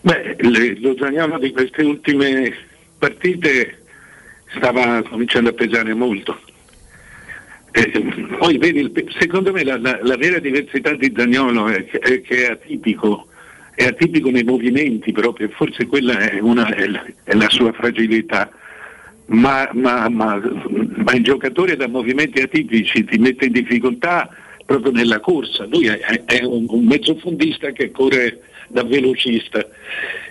Beh, 0.00 0.36
lo 0.80 0.96
Zaniolo 0.96 1.38
di 1.38 1.50
queste 1.50 1.82
ultime 1.82 2.52
partite 2.98 3.82
stava 4.56 5.02
cominciando 5.02 5.50
a 5.50 5.52
pesare 5.52 5.92
molto. 5.94 6.38
Eh, 7.72 7.90
poi 8.38 8.56
vedi, 8.58 8.90
secondo 9.18 9.52
me 9.52 9.62
la, 9.64 9.76
la- 9.78 9.98
la 10.02 10.16
vera 10.16 10.38
diversità 10.38 10.94
di 10.94 11.12
Zaniolo 11.14 11.68
è, 11.68 11.84
è 11.86 12.20
che 12.22 12.46
è 12.46 12.50
atipico, 12.52 13.26
è 13.74 13.84
atipico 13.84 14.30
nei 14.30 14.44
movimenti 14.44 15.12
proprio, 15.12 15.48
forse 15.50 15.86
quella 15.86 16.18
è, 16.18 16.38
una- 16.40 16.72
è 16.74 16.86
la, 16.86 17.04
è 17.24 17.34
la 17.34 17.48
sua 17.50 17.72
fragilità. 17.72 18.50
Ma, 19.26 19.68
ma- 19.74 20.08
ma- 20.08 20.40
ma 20.70 21.12
il 21.12 21.22
giocatore 21.22 21.76
da 21.76 21.86
movimenti 21.86 22.40
atipici 22.40 23.04
ti 23.04 23.18
mette 23.18 23.44
in 23.46 23.52
difficoltà 23.52 24.30
proprio 24.64 24.90
nella 24.90 25.20
corsa. 25.20 25.66
Lui 25.66 25.84
è 25.86 26.42
un, 26.44 26.64
un 26.68 26.84
mezzofondista 26.86 27.70
che 27.72 27.90
corre 27.90 28.40
da 28.68 28.84
velocista, 28.84 29.66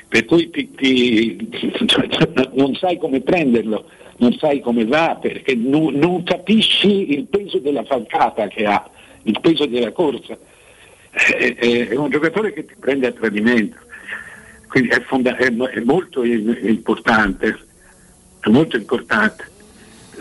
per 0.08 0.26
cui 0.26 0.50
ti- 0.50 0.72
ti- 0.76 1.50
non 2.54 2.76
sai 2.76 2.98
come 2.98 3.22
prenderlo, 3.22 3.86
non 4.18 4.34
sai 4.40 4.60
come 4.62 4.86
va, 4.86 5.18
perché 5.22 5.54
nu- 5.56 5.90
non 5.90 6.24
capisci 6.24 7.14
il 7.14 7.26
peso 7.26 7.60
della 7.60 7.84
falcata 7.84 8.48
che 8.48 8.66
ha, 8.66 8.90
il 9.24 9.38
peso 9.42 9.66
della 9.66 9.92
corsa. 9.92 10.38
È, 11.12 11.56
è- 11.58 11.88
è 11.90 11.96
un 11.96 12.10
giocatore 12.10 12.54
che 12.54 12.66
ti 12.66 12.74
prende 12.80 13.08
a 13.08 13.12
tradimento, 13.12 13.78
quindi 14.68 14.90
è, 14.90 15.02
fonda- 15.02 15.36
è 15.36 15.50
mo- 15.50 15.68
è 15.68 15.80
molto 15.82 16.24
importante, 16.24 17.58
è 18.40 18.50
molto 18.50 18.78
importante. 18.78 19.52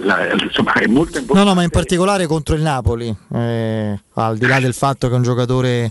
La- 0.01 0.31
insomma, 0.33 0.75
è 0.75 0.87
molto 0.87 1.17
importante. 1.19 1.39
No, 1.39 1.45
no, 1.45 1.55
ma 1.55 1.63
in 1.63 1.71
particolare 1.71 2.27
contro 2.27 2.55
il 2.55 2.61
Napoli, 2.61 3.15
eh, 3.35 3.99
al 4.15 4.37
di 4.37 4.47
là 4.47 4.61
del 4.61 4.75
fatto 4.75 5.07
che 5.09 5.15
è 5.15 5.17
un 5.17 5.23
giocatore 5.23 5.91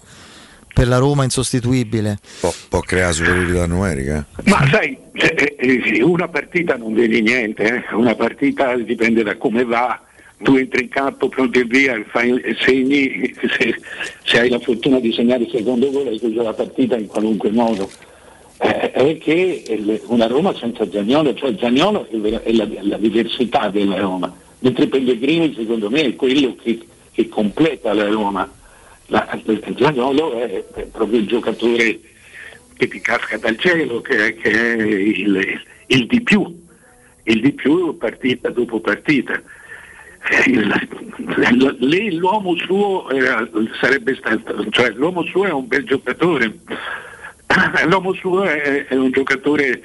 per 0.75 0.89
la 0.89 0.97
Roma 0.97 1.23
insostituibile. 1.23 2.19
può, 2.41 2.53
può 2.67 2.81
creare 2.81 3.13
superiorità 3.13 3.65
numerica. 3.65 4.25
Ma 4.43 4.67
sai, 4.69 4.97
eh, 5.13 5.55
eh, 5.57 6.03
una 6.03 6.27
partita 6.27 6.75
non 6.75 6.93
vedi 6.93 7.21
niente, 7.21 7.63
eh. 7.63 7.95
una 7.95 8.13
partita 8.13 8.75
dipende 8.75 9.23
da 9.23 9.37
come 9.37 9.63
va, 9.63 10.01
tu 10.39 10.55
entri 10.55 10.83
in 10.83 10.89
campo 10.89 11.29
pronto 11.29 11.59
e 11.59 11.63
via, 11.63 12.03
fai, 12.09 12.41
segni, 12.59 13.33
se, 13.57 13.79
se 14.25 14.39
hai 14.39 14.49
la 14.49 14.59
fortuna 14.59 14.99
di 14.99 15.13
segnare 15.13 15.43
il 15.43 15.49
secondo 15.49 15.89
gol 15.89 16.07
hai 16.07 16.19
chiuso 16.19 16.43
la 16.43 16.53
partita 16.53 16.97
in 16.97 17.07
qualunque 17.07 17.51
modo. 17.51 17.89
Eh, 18.57 18.91
è 18.91 19.17
che 19.17 19.63
una 20.07 20.27
Roma 20.27 20.53
senza 20.55 20.85
Zagnolo, 20.91 21.33
cioè 21.35 21.55
Zagnolo 21.57 22.05
è 22.09 22.51
la, 22.51 22.67
la 22.81 22.97
diversità 22.97 23.69
della 23.69 23.97
Roma, 23.97 24.33
mentre 24.59 24.87
Pellegrini 24.87 25.53
secondo 25.55 25.89
me 25.89 26.01
è 26.01 26.15
quello 26.15 26.53
che, 26.61 26.79
che 27.13 27.29
completa 27.29 27.93
la 27.93 28.09
Roma. 28.09 28.63
La, 29.07 29.39
Zagnolo 29.77 30.33
è, 30.41 30.63
proprio 30.91 31.19
il 31.19 31.27
giocatore 31.27 31.99
che 32.75 32.87
ti 32.87 32.99
casca 32.99 33.37
dal 33.37 33.57
cielo, 33.57 34.01
che, 34.01 34.35
che 34.35 34.51
è 34.51 34.81
il, 34.81 35.61
il 35.87 36.07
di 36.07 36.21
più, 36.21 36.63
il 37.23 37.41
di 37.41 37.51
più 37.53 37.97
partita 37.97 38.49
dopo 38.49 38.79
partita. 38.79 39.41
Eh, 40.29 40.49
il- 40.49 40.93
Lì 41.79 42.15
l'uomo 42.15 42.55
suo 42.57 43.09
era- 43.09 43.47
sarebbe 43.79 44.15
stato, 44.15 44.67
cioè 44.69 44.89
l'uomo 44.91 45.23
suo 45.23 45.45
è 45.45 45.51
un 45.51 45.67
bel 45.67 45.83
giocatore, 45.83 46.59
l'uomo 47.87 48.13
suo 48.13 48.43
è, 48.43 48.87
è 48.87 48.95
un 48.95 49.11
giocatore 49.11 49.81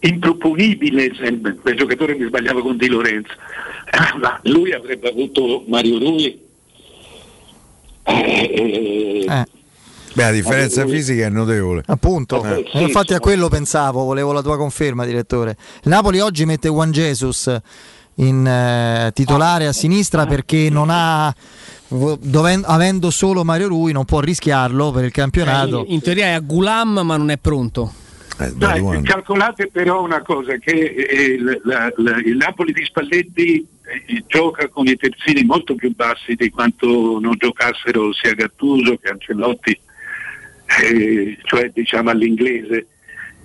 improponibile, 0.00 1.14
sempre. 1.14 1.54
quel 1.56 1.76
giocatore 1.76 2.14
mi 2.14 2.26
sbagliava 2.26 2.62
con 2.62 2.76
Di 2.76 2.88
Lorenzo, 2.88 3.32
Eh, 3.92 4.50
lui 4.50 4.72
avrebbe 4.72 5.10
avuto 5.10 5.64
Mario 5.66 5.98
Rui. 5.98 6.41
Eh, 8.04 9.24
eh, 9.28 9.46
Beh, 10.14 10.22
la 10.24 10.30
differenza 10.30 10.86
fisica 10.86 11.24
è 11.24 11.28
notevole. 11.30 11.82
Appunto, 11.86 12.44
Eh. 12.44 12.68
E 12.72 12.82
infatti 12.82 13.14
a 13.14 13.20
quello 13.20 13.48
pensavo, 13.48 14.04
volevo 14.04 14.32
la 14.32 14.42
tua 14.42 14.56
conferma, 14.58 15.06
direttore. 15.06 15.56
Napoli 15.84 16.20
oggi 16.20 16.44
mette 16.44 16.68
Juan 16.68 16.90
Jesus 16.90 17.54
in 18.16 18.46
eh, 18.46 19.10
titolare 19.14 19.66
a 19.66 19.72
sinistra 19.72 20.26
perché 20.26 20.68
non 20.68 20.88
ha, 20.90 21.34
vo- 21.88 22.18
doven- 22.20 22.64
avendo 22.66 23.10
solo 23.10 23.42
Mario 23.42 23.68
Rui, 23.68 23.92
non 23.92 24.04
può 24.04 24.20
rischiarlo 24.20 24.90
per 24.90 25.04
il 25.04 25.12
campionato. 25.12 25.84
In 25.88 26.02
teoria 26.02 26.26
è 26.26 26.32
a 26.32 26.40
Gulam, 26.40 27.00
ma 27.02 27.16
non 27.16 27.30
è 27.30 27.38
pronto. 27.38 27.92
Dai, 28.54 28.80
calcolate 29.02 29.68
però 29.68 30.02
una 30.02 30.22
cosa, 30.22 30.56
che 30.56 30.70
eh, 30.72 31.22
il, 31.34 31.60
la- 31.64 31.92
la- 31.96 32.18
il 32.18 32.36
Napoli 32.36 32.72
di 32.72 32.84
Spalletti 32.84 33.66
eh, 34.06 34.24
gioca 34.26 34.68
con 34.68 34.86
i 34.86 34.96
terzini 34.96 35.44
molto 35.44 35.74
più 35.74 35.94
bassi 35.94 36.34
di 36.34 36.50
quanto 36.50 37.18
non 37.20 37.34
giocassero 37.36 38.12
sia 38.12 38.32
Gattuso 38.34 38.96
che 38.96 39.08
Ancelotti, 39.10 39.78
eh, 40.82 41.36
cioè 41.44 41.70
diciamo 41.72 42.10
all'inglese, 42.10 42.86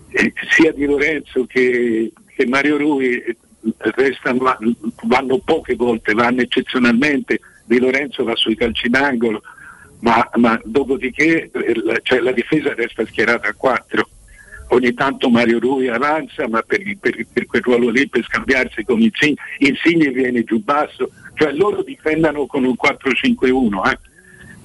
Eh, 0.10 0.32
sia 0.52 0.72
Di 0.72 0.86
Lorenzo 0.86 1.46
che, 1.46 2.12
che 2.34 2.46
Mario 2.48 2.78
Rui 2.78 3.18
eh, 3.18 3.36
restano, 3.96 4.58
vanno 5.04 5.38
poche 5.40 5.76
volte, 5.76 6.14
vanno 6.14 6.42
eccezionalmente, 6.42 7.42
Di 7.66 7.78
Lorenzo 7.78 8.24
va 8.24 8.34
sui 8.38 8.56
calci 8.56 8.88
d'angolo, 8.88 9.42
ma, 10.00 10.28
ma 10.36 10.58
dopodiché 10.64 11.50
eh, 11.52 11.82
la, 11.84 12.00
cioè, 12.02 12.20
la 12.20 12.32
difesa 12.32 12.74
resta 12.74 13.06
schierata 13.06 13.50
a 13.50 13.54
quattro 13.54 14.08
ogni 14.70 14.94
tanto 14.94 15.30
Mario 15.30 15.60
Rui 15.60 15.88
avanza, 15.88 16.48
ma 16.48 16.62
per, 16.62 16.82
per- 17.00 17.26
per 17.32 17.46
quel 17.46 17.62
ruolo 17.62 17.90
lì 17.90 18.08
per 18.08 18.24
scambiarsi 18.24 18.84
con 18.84 19.00
Insigne, 19.02 19.36
Insigne 19.60 20.10
viene 20.12 20.44
giù 20.44 20.62
basso, 20.64 21.10
cioè 21.36 21.52
loro 21.54 21.84
difendano 21.84 22.46
con 22.46 22.64
un 22.66 22.76
4-5-1 22.82 23.92
eh, 23.92 24.00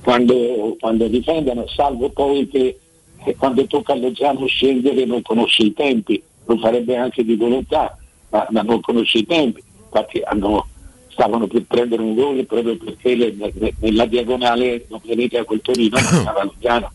quando, 0.03 0.77
quando 0.81 1.07
difendono, 1.07 1.67
salvo 1.69 2.11
poi 2.11 2.49
che 2.49 2.79
eh, 3.25 3.37
quando 3.37 3.65
tocca 3.67 3.93
a 3.93 3.97
Lozano 3.97 4.47
scendere 4.47 5.05
non 5.05 5.23
conosce 5.23 5.63
i 5.63 5.73
tempi, 5.73 6.21
lo 6.47 6.57
farebbe 6.59 6.97
anche 6.97 7.25
di 7.25 7.37
volontà, 7.37 7.97
ma, 8.31 8.47
ma 8.51 8.63
non 8.63 8.81
conosce 8.81 9.19
i 9.19 9.27
tempi, 9.27 9.63
infatti 9.85 10.21
hanno- 10.25 10.67
stavano 11.09 11.47
per 11.47 11.63
prendere 11.69 12.03
un 12.03 12.15
gol 12.15 12.45
proprio 12.47 12.77
perché 12.77 13.15
le- 13.15 13.35
le- 13.37 13.75
nella 13.79 14.07
diagonale 14.07 14.87
non 14.89 15.01
venite 15.05 15.39
a 15.39 15.45
quel 15.45 15.61
Torino, 15.61 15.97
ma 16.01 16.07
stava 16.09 16.43
Lozano. 16.45 16.91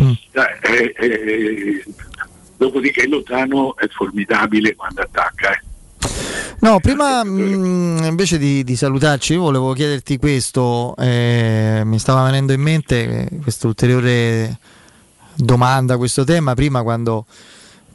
Eh, 0.00 0.94
eh, 0.94 0.94
eh, 0.96 1.84
dopodiché 2.58 3.06
Lozano 3.06 3.76
è 3.76 3.86
formidabile 3.88 4.74
quando 4.74 5.00
attacca. 5.00 5.52
eh. 5.52 5.62
No, 6.60 6.80
prima 6.80 7.22
mh, 7.24 8.04
invece 8.04 8.36
di, 8.36 8.64
di 8.64 8.76
salutarci, 8.76 9.34
io 9.34 9.42
volevo 9.42 9.72
chiederti 9.72 10.18
questo, 10.18 10.94
eh, 10.98 11.82
mi 11.84 11.98
stava 11.98 12.24
venendo 12.24 12.52
in 12.52 12.60
mente 12.60 13.28
questa 13.42 13.68
ulteriore 13.68 14.58
domanda, 15.34 15.96
questo 15.96 16.24
tema, 16.24 16.54
prima 16.54 16.82
quando 16.82 17.26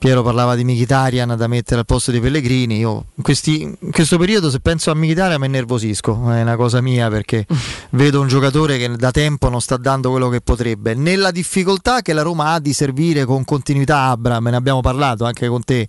Piero 0.03 0.21
parlava 0.21 0.55
di 0.55 0.65
Mkhitaryan 0.65 1.33
da 1.37 1.47
mettere 1.47 1.79
al 1.79 1.85
posto 1.85 2.11
di 2.11 2.19
Pellegrini, 2.19 2.77
io 2.77 3.05
in, 3.15 3.23
questi- 3.23 3.61
in 3.61 3.91
questo 3.93 4.17
periodo 4.17 4.49
se 4.49 4.59
penso 4.59 4.91
a 4.91 4.95
Mkhitaryan 4.95 5.39
mi 5.39 5.45
innervosisco, 5.45 6.29
è 6.29 6.41
una 6.41 6.57
cosa 6.57 6.81
mia 6.81 7.07
perché 7.07 7.45
vedo 7.91 8.19
un 8.19 8.27
giocatore 8.27 8.77
che 8.77 8.97
da 8.97 9.11
tempo 9.11 9.47
non 9.47 9.61
sta 9.61 9.77
dando 9.77 10.09
quello 10.09 10.27
che 10.27 10.41
potrebbe, 10.41 10.93
nella 10.93 11.31
difficoltà 11.31 12.01
che 12.01 12.11
la 12.11 12.21
Roma 12.21 12.51
ha 12.51 12.59
di 12.59 12.73
servire 12.73 13.23
con 13.23 13.45
continuità 13.45 14.07
Abram, 14.07 14.45
ne 14.45 14.57
abbiamo 14.57 14.81
parlato 14.81 15.23
anche 15.23 15.47
con 15.47 15.63
te 15.63 15.87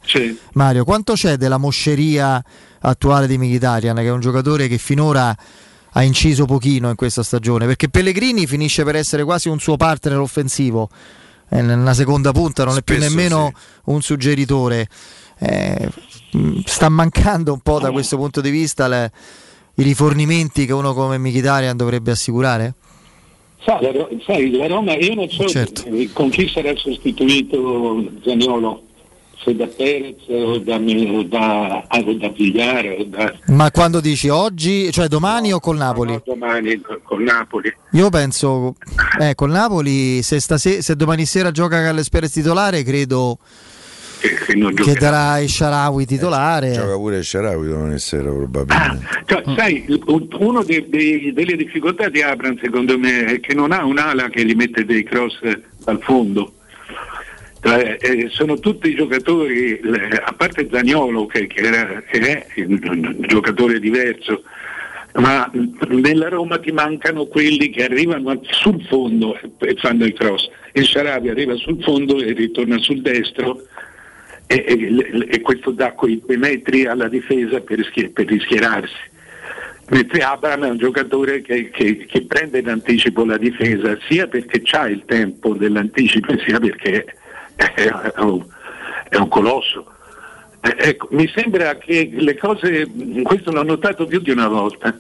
Mario, 0.53 0.85
quanto 0.85 1.15
c'è 1.15 1.37
della 1.37 1.59
mosceria 1.59 2.41
attuale 2.83 3.27
di 3.27 3.37
Mkhitaryan 3.37 3.97
che 3.97 4.05
è 4.05 4.13
un 4.13 4.21
giocatore 4.21 4.69
che 4.69 4.79
finora 4.79 5.37
ha 5.91 6.03
inciso 6.05 6.45
pochino 6.45 6.89
in 6.89 6.95
questa 6.95 7.25
stagione? 7.25 7.67
Perché 7.67 7.89
Pellegrini 7.89 8.47
finisce 8.47 8.85
per 8.85 8.95
essere 8.95 9.25
quasi 9.25 9.49
un 9.49 9.59
suo 9.59 9.77
partner 9.77 10.21
offensivo 10.21 10.89
nella 11.63 11.95
seconda 11.95 12.33
punta 12.33 12.65
non 12.65 12.77
è 12.77 12.83
più 12.83 12.97
Spesso 12.97 13.09
nemmeno 13.15 13.53
un 13.85 14.01
suggeritore 14.03 14.89
Eh, 15.39 15.89
mh, 16.33 16.61
sta 16.65 16.89
mancando 16.89 17.53
un 17.53 17.59
po' 17.61 17.81
da 17.81 17.91
questo 17.91 18.17
punto 18.17 18.41
di 18.41 18.51
vista 18.51 18.87
le- 18.87 19.11
i 19.75 19.83
rifornimenti 19.83 20.65
che 20.67 20.73
uno 20.73 20.95
come 20.95 21.19
Mkhitaryan 21.19 21.77
dovrebbe 21.77 22.13
assicurare? 22.13 22.75
Sai, 23.65 24.51
la, 24.53 24.67
Roma, 24.69 24.95
io 24.95 25.15
non 25.15 25.29
so 25.29 25.49
Certo. 25.49 25.85
eh, 25.87 26.11
con 26.13 26.29
chi 26.31 26.47
sarà 26.49 26.73
sostituito 26.77 28.05
Zaniolo, 28.23 28.83
se 29.45 29.55
da 29.55 29.67
Perez 29.67 30.17
o 30.29 30.59
da, 30.59 30.77
o 30.77 31.23
da, 31.25 31.87
o 31.91 32.13
da 32.15 32.29
Vigliara 32.31 32.93
o 32.99 33.05
da 33.05 33.33
Ma 33.49 33.71
quando 33.71 34.01
dici 34.01 34.29
oggi, 34.29 34.91
cioè 34.91 35.07
domani 35.09 35.53
o 35.53 35.61
col 35.61 35.77
Napoli? 35.77 36.21
domani 36.25 36.81
con 37.03 37.23
Napoli. 37.23 37.73
Io 37.93 38.09
penso, 38.11 38.75
eh, 39.21 39.35
col 39.35 39.51
Napoli, 39.51 40.23
se, 40.23 40.41
stase- 40.41 40.81
se 40.83 40.97
domani 40.97 41.27
sera 41.27 41.51
gioca 41.51 41.81
Carles 41.83 42.09
Perez 42.09 42.33
titolare, 42.33 42.83
credo 42.83 43.39
che, 44.47 44.55
non 44.55 44.73
che 44.73 44.95
darà 44.95 45.39
il 45.41 45.51
Sharawi 45.51 46.07
titolare. 46.07 46.73
Gioca 46.73 46.95
pure 46.97 47.19
il 47.19 47.25
Sharawi 47.25 47.69
domani 47.69 47.99
sera 47.99 48.31
probabilmente. 48.31 49.07
Cioè, 49.27 49.43
sai, 49.57 49.85
un- 50.07 50.27
uno 50.39 50.63
dei- 50.65 50.89
dei- 50.89 51.33
delle 51.35 51.57
difficoltà 51.57 52.09
di 52.09 52.23
Abram 52.23 52.59
secondo 52.61 52.99
me 52.99 53.25
è 53.27 53.41
che 53.41 53.53
non 53.53 53.73
ha 53.73 53.85
un'ala 53.85 54.29
che 54.31 54.45
gli 54.47 54.55
mette 54.55 54.85
dei 54.87 55.03
cross 55.03 55.39
al 55.85 56.01
fondo. 56.03 56.53
Eh, 57.67 58.27
sono 58.29 58.59
tutti 58.59 58.95
giocatori, 58.95 59.81
le- 59.83 60.21
a 60.23 60.35
parte 60.37 60.69
Zagnolo 60.71 61.25
che, 61.25 61.47
che 61.47 61.61
era- 61.63 62.03
è 62.05 62.45
un, 62.57 63.17
giocatore 63.21 63.81
diverso, 63.81 64.43
ma 65.15 65.51
nella 65.89 66.29
Roma 66.29 66.59
ti 66.59 66.73
mancano 66.73 67.25
quelli 67.25 67.71
che 67.71 67.85
arrivano 67.85 68.39
sul 68.51 68.85
fondo 68.85 69.39
e- 69.41 69.51
e 69.71 69.75
fanno 69.77 70.05
il 70.05 70.13
cross. 70.13 70.47
Il 70.73 70.85
Sharabi 70.85 71.31
arriva 71.31 71.55
sul 71.55 71.83
fondo 71.83 72.21
e 72.21 72.33
ritorna 72.33 72.77
sul 72.79 73.01
destro 73.01 73.63
e, 74.47 74.63
e- 74.69 75.27
e 75.31 75.41
questo 75.41 75.71
dà 75.71 75.93
quei, 75.93 76.21
quei 76.21 76.37
metri 76.37 76.85
alla 76.85 77.09
difesa 77.09 77.61
per, 77.61 77.83
schie- 77.87 78.11
per 78.11 78.27
rischierarsi. 78.27 79.13
Mentre 79.89 80.21
Abram 80.21 80.65
è 80.65 80.71
un 80.71 80.77
giocatore 80.79 81.41
che, 81.41 81.71
che- 81.71 82.05
che 82.07 82.23
prende 82.27 82.59
in 82.59 82.69
anticipo 82.69 83.25
la 83.25 83.39
difesa 83.39 83.97
sia 84.07 84.27
perché 84.27 84.61
ha 84.73 84.87
il 84.87 85.05
tempo 85.07 85.55
dell'anticipo 85.55 86.37
sia 86.45 86.59
perché 86.59 87.07
è, 87.57 88.21
un, 88.21 88.45
è 89.09 89.17
un 89.17 89.29
colosso. 89.29 89.87
Eh, 90.61 90.75
ecco, 90.79 91.09
mi 91.11 91.29
sembra 91.29 91.77
che 91.77 92.09
le 92.11 92.37
cose, 92.37 92.91
questo 93.23 93.53
l'ho 93.53 93.63
notato 93.63 94.07
più 94.07 94.21
di 94.21 94.31
una 94.31 94.49
volta, 94.49 94.99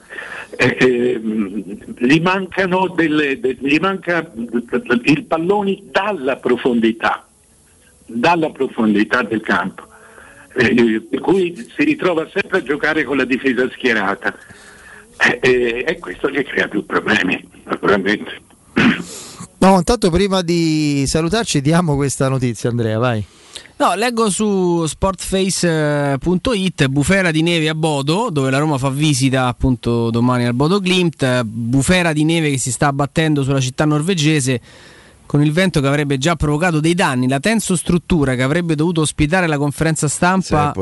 eh, 0.56 0.76
eh, 0.78 1.20
gli 1.20 2.20
delle, 2.94 3.40
de- 3.40 3.56
gli 3.58 3.78
manca 3.78 4.30
il 4.34 5.24
palloni 5.26 5.88
dalla 5.90 6.36
profondità, 6.36 7.26
dalla 8.04 8.50
profondità 8.50 9.22
del 9.22 9.40
campo, 9.40 9.86
eh, 10.54 11.02
per 11.08 11.20
cui 11.20 11.54
si 11.74 11.84
ritrova 11.84 12.28
sempre 12.32 12.58
a 12.58 12.62
giocare 12.62 13.04
con 13.04 13.16
la 13.16 13.24
difesa 13.24 13.68
schierata 13.70 14.36
Eh, 15.16 15.38
eh, 15.40 15.84
e 15.86 15.98
questo 15.98 16.28
gli 16.28 16.42
crea 16.42 16.68
più 16.68 16.84
problemi, 16.84 17.42
naturalmente. 17.64 18.42
No, 19.64 19.78
intanto 19.78 20.10
prima 20.10 20.42
di 20.42 21.04
salutarci 21.06 21.62
diamo 21.62 21.94
questa 21.94 22.28
notizia 22.28 22.68
Andrea, 22.68 22.98
vai. 22.98 23.24
No, 23.76 23.94
leggo 23.94 24.28
su 24.28 24.84
sportface.it 24.84 26.86
bufera 26.88 27.30
di 27.30 27.40
neve 27.40 27.70
a 27.70 27.74
Bodo, 27.74 28.28
dove 28.30 28.50
la 28.50 28.58
Roma 28.58 28.76
fa 28.76 28.90
visita 28.90 29.46
appunto 29.46 30.10
domani 30.10 30.44
al 30.44 30.52
Bodo 30.52 30.80
Glimt, 30.80 31.44
bufera 31.44 32.12
di 32.12 32.24
neve 32.24 32.50
che 32.50 32.58
si 32.58 32.70
sta 32.70 32.88
abbattendo 32.88 33.42
sulla 33.42 33.58
città 33.58 33.86
norvegese 33.86 34.60
con 35.26 35.42
il 35.42 35.52
vento 35.52 35.80
che 35.80 35.86
avrebbe 35.86 36.18
già 36.18 36.36
provocato 36.36 36.80
dei 36.80 36.94
danni, 36.94 37.28
la 37.28 37.40
tensostruttura 37.40 38.34
che 38.34 38.42
avrebbe 38.42 38.74
dovuto 38.74 39.00
ospitare 39.00 39.46
la 39.46 39.58
conferenza 39.58 40.08
stampa 40.08 40.72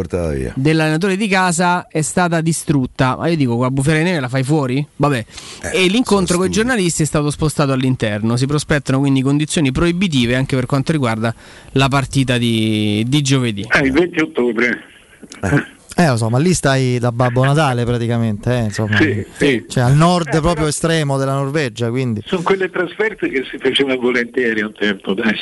dell'allenatore 0.54 1.16
di 1.16 1.28
casa 1.28 1.86
è 1.88 2.02
stata 2.02 2.40
distrutta. 2.40 3.16
Ma 3.16 3.28
io 3.28 3.36
dico, 3.36 3.54
con 3.54 3.62
la 3.62 3.70
bufera 3.70 3.98
di 3.98 4.04
neve 4.04 4.20
la 4.20 4.28
fai 4.28 4.42
fuori? 4.42 4.86
Vabbè. 4.96 5.24
e 5.72 5.86
l'incontro 5.86 6.36
con 6.36 6.46
i 6.46 6.50
giornalisti 6.50 7.02
è 7.02 7.06
stato 7.06 7.30
spostato 7.30 7.72
all'interno. 7.72 8.36
Si 8.36 8.46
prospettano 8.46 8.98
quindi 8.98 9.22
condizioni 9.22 9.72
proibitive 9.72 10.36
anche 10.36 10.56
per 10.56 10.66
quanto 10.66 10.92
riguarda 10.92 11.34
la 11.72 11.88
partita 11.88 12.38
di, 12.38 13.04
di 13.06 13.22
giovedì. 13.22 13.66
Eh, 13.70 13.86
il 13.86 13.92
20 13.92 14.20
ottobre. 14.20 14.82
Eh, 15.42 15.66
lo 15.96 16.16
so, 16.16 16.28
ma 16.30 16.38
lì 16.38 16.54
stai 16.54 16.98
da 16.98 17.12
Babbo 17.12 17.44
Natale 17.44 17.84
praticamente, 17.84 18.52
eh, 18.54 18.62
insomma. 18.64 18.96
Sì, 18.96 19.24
sì. 19.36 19.64
Cioè 19.68 19.82
al 19.84 19.94
nord 19.94 20.40
proprio 20.40 20.66
estremo 20.66 21.18
della 21.18 21.34
Norvegia, 21.34 21.90
quindi. 21.90 22.22
Sono 22.24 22.42
quelle 22.42 22.70
trasferte 22.70 23.28
che 23.28 23.44
si 23.50 23.58
faceva 23.58 23.94
volentieri 23.96 24.62
un 24.62 24.72
tempo, 24.72 25.12
dai. 25.14 25.34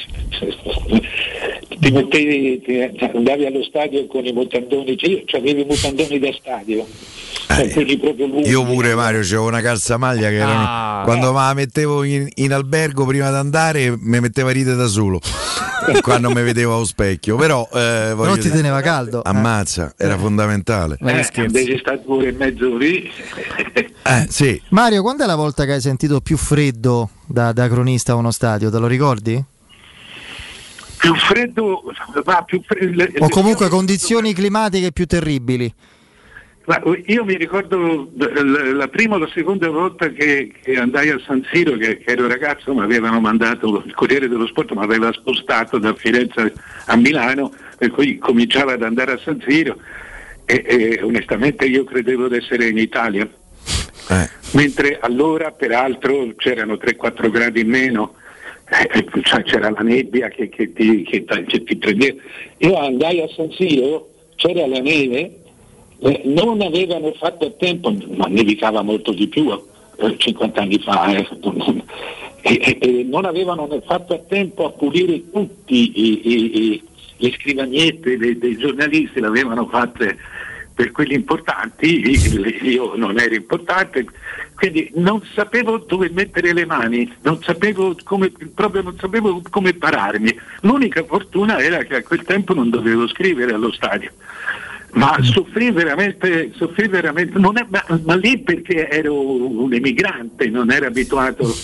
Ti 1.78 1.90
mettevi, 1.93 2.60
ti- 2.62 3.09
andavi 3.14 3.47
allo 3.47 3.62
stadio 3.64 4.06
con 4.06 4.24
i 4.27 4.32
mutandoni, 4.32 4.97
cioè 4.98 5.09
io 5.10 5.24
avevo 5.39 5.60
i 5.60 5.64
mutandoni 5.66 6.18
da 6.18 6.28
stadio, 6.39 6.86
cioè 7.47 7.85
lunghi. 8.18 8.48
Io 8.48 8.64
pure 8.64 8.94
Mario 8.94 9.20
c'avevo 9.22 9.47
una 9.47 9.60
calzamaglia 9.62 10.28
che 10.28 10.35
erano, 10.36 10.64
Ah. 10.66 11.02
quando 11.05 11.32
me 11.32 11.39
la 11.39 11.55
mettevo 11.55 12.02
in, 12.02 12.28
in 12.35 12.52
albergo 12.52 13.06
prima 13.06 13.31
di 13.31 13.36
andare 13.36 13.94
mi 13.98 14.20
metteva 14.20 14.51
a 14.51 14.52
ridere 14.52 14.77
da 14.77 14.86
solo 14.86 15.20
quando 16.02 16.28
mi 16.31 16.43
vedevo 16.43 16.74
allo 16.77 16.85
specchio 16.85 17.36
però, 17.36 17.66
eh, 17.72 18.12
voglio 18.14 18.35
ti 18.35 18.43
dire, 18.43 18.56
teneva 18.56 18.81
caldo. 18.82 19.22
ammazza 19.24 19.94
era 19.97 20.18
fondamentale 20.18 20.40
Eh, 21.01 21.47
devi 21.47 21.79
stare 21.79 21.99
pure 21.99 22.29
in 22.31 22.37
mezzo 22.37 22.77
lì. 22.77 23.11
eh 24.05 24.27
sì 24.29 24.61
Mario, 24.71 25.03
quando 25.03 25.25
è 25.25 25.27
la 25.27 25.37
volta 25.37 25.65
che 25.65 25.73
hai 25.73 25.81
sentito 25.81 26.21
più 26.21 26.37
freddo 26.37 27.11
da, 27.27 27.53
da 27.53 27.69
cronista 27.69 28.12
a 28.12 28.17
uno 28.17 28.31
stadio? 28.31 28.71
Te 28.71 28.79
lo 28.79 28.87
ricordi? 28.87 29.45
Più 30.99 31.15
freddo, 31.15 31.83
ma 32.25 32.43
più 32.43 32.61
freddo. 32.62 33.25
O 33.25 33.29
comunque 33.29 33.69
condizioni 33.69 34.35
climatiche 34.35 34.93
più 34.93 35.07
terribili? 35.07 35.73
Ma 36.67 36.81
io 37.07 37.25
mi 37.25 37.37
ricordo 37.37 38.12
la 38.15 38.87
prima 38.89 39.17
o 39.17 39.19
la 39.19 39.31
seconda 39.33 39.69
volta 39.71 40.09
che, 40.11 40.53
che 40.62 40.77
andai 40.77 41.09
a 41.09 41.19
San 41.27 41.45
Siro, 41.51 41.77
che, 41.77 41.99
che 41.99 42.12
ero 42.12 42.29
ragazzo, 42.29 42.73
mi 42.75 42.83
avevano 42.83 43.19
mandato 43.19 43.83
il 43.85 43.95
Corriere 43.95 44.29
dello 44.29 44.47
Sport, 44.47 44.73
mi 44.73 44.85
aveva 44.85 45.11
spostato 45.11 45.79
da 45.79 45.95
Firenze 45.95 46.53
a 46.85 46.97
Milano, 46.97 47.53
per 47.77 47.91
cui 47.91 48.19
cominciava 48.19 48.75
ad 48.75 48.83
andare 48.83 49.12
a 49.12 49.19
San 49.19 49.43
Siro 49.45 49.79
e, 50.51 50.97
e 50.98 51.02
onestamente 51.02 51.64
io 51.66 51.85
credevo 51.85 52.28
di 52.28 52.36
essere 52.36 52.68
in 52.68 52.78
Italia. 52.78 53.28
Mentre 54.52 54.98
allora 55.01 55.52
peraltro 55.52 56.35
c'erano 56.36 56.74
3-4 56.74 57.31
gradi 57.31 57.60
in 57.60 57.68
meno, 57.68 58.14
eh, 58.93 59.05
cioè 59.22 59.43
c'era 59.44 59.70
la 59.70 59.81
nebbia 59.82 60.28
che, 60.28 60.48
che 60.48 60.72
ti, 60.72 61.02
che- 61.02 61.24
che 61.24 61.62
ti 61.62 61.77
prendeva. 61.77 62.20
Io 62.59 62.77
andai 62.77 63.20
a 63.20 63.28
San 63.28 63.51
Siro, 63.52 64.09
c'era 64.35 64.66
la 64.66 64.81
neve, 64.81 65.36
eh, 66.01 66.22
non 66.24 66.60
avevano 66.60 67.12
fatto 67.12 67.47
a 67.47 67.51
tempo, 67.51 67.94
ma 68.16 68.27
nevicava 68.27 68.82
molto 68.82 69.12
di 69.12 69.28
più 69.28 69.48
eh, 69.52 70.14
50 70.16 70.60
anni 70.60 70.78
fa, 70.81 71.14
eh, 71.14 71.28
non- 71.43 71.82
e, 72.43 73.06
non 73.09 73.27
avevano 73.27 73.68
fatto 73.86 74.14
a 74.14 74.18
tempo 74.27 74.64
a 74.66 74.70
pulire 74.70 75.22
tutti 75.31 75.74
i- 75.94 76.20
i- 76.24 76.62
i- 76.72 76.82
le 77.18 77.32
scrivaniette 77.39 78.16
dei, 78.16 78.39
dei 78.39 78.56
giornalisti, 78.56 79.20
le 79.20 79.27
avevano 79.27 79.66
fatte 79.66 80.16
per 80.81 80.93
quelli 80.93 81.12
importanti, 81.12 82.09
io 82.62 82.94
non 82.97 83.20
ero 83.20 83.35
importante, 83.35 84.07
quindi 84.55 84.90
non 84.94 85.20
sapevo 85.35 85.77
dove 85.77 86.09
mettere 86.11 86.55
le 86.55 86.65
mani, 86.65 87.12
non 87.20 87.43
sapevo 87.43 87.94
come, 88.02 88.32
proprio 88.55 88.81
non 88.81 88.97
sapevo 88.98 89.43
come 89.51 89.74
pararmi. 89.74 90.35
L'unica 90.62 91.05
fortuna 91.05 91.59
era 91.59 91.82
che 91.82 91.97
a 91.97 92.02
quel 92.02 92.23
tempo 92.23 92.55
non 92.55 92.70
dovevo 92.70 93.07
scrivere 93.09 93.52
allo 93.52 93.70
stadio. 93.70 94.11
Ma 94.93 95.19
soffrì 95.20 95.70
veramente, 95.70 96.52
soffrì 96.57 96.89
veramente 96.89 97.39
non 97.39 97.59
è- 97.59 97.66
ma, 97.69 97.85
ma 98.02 98.15
lì 98.16 98.39
perché 98.39 98.89
ero 98.89 99.20
un 99.20 99.74
emigrante, 99.74 100.48
non 100.48 100.70
ero 100.70 100.86
abituato, 100.86 101.55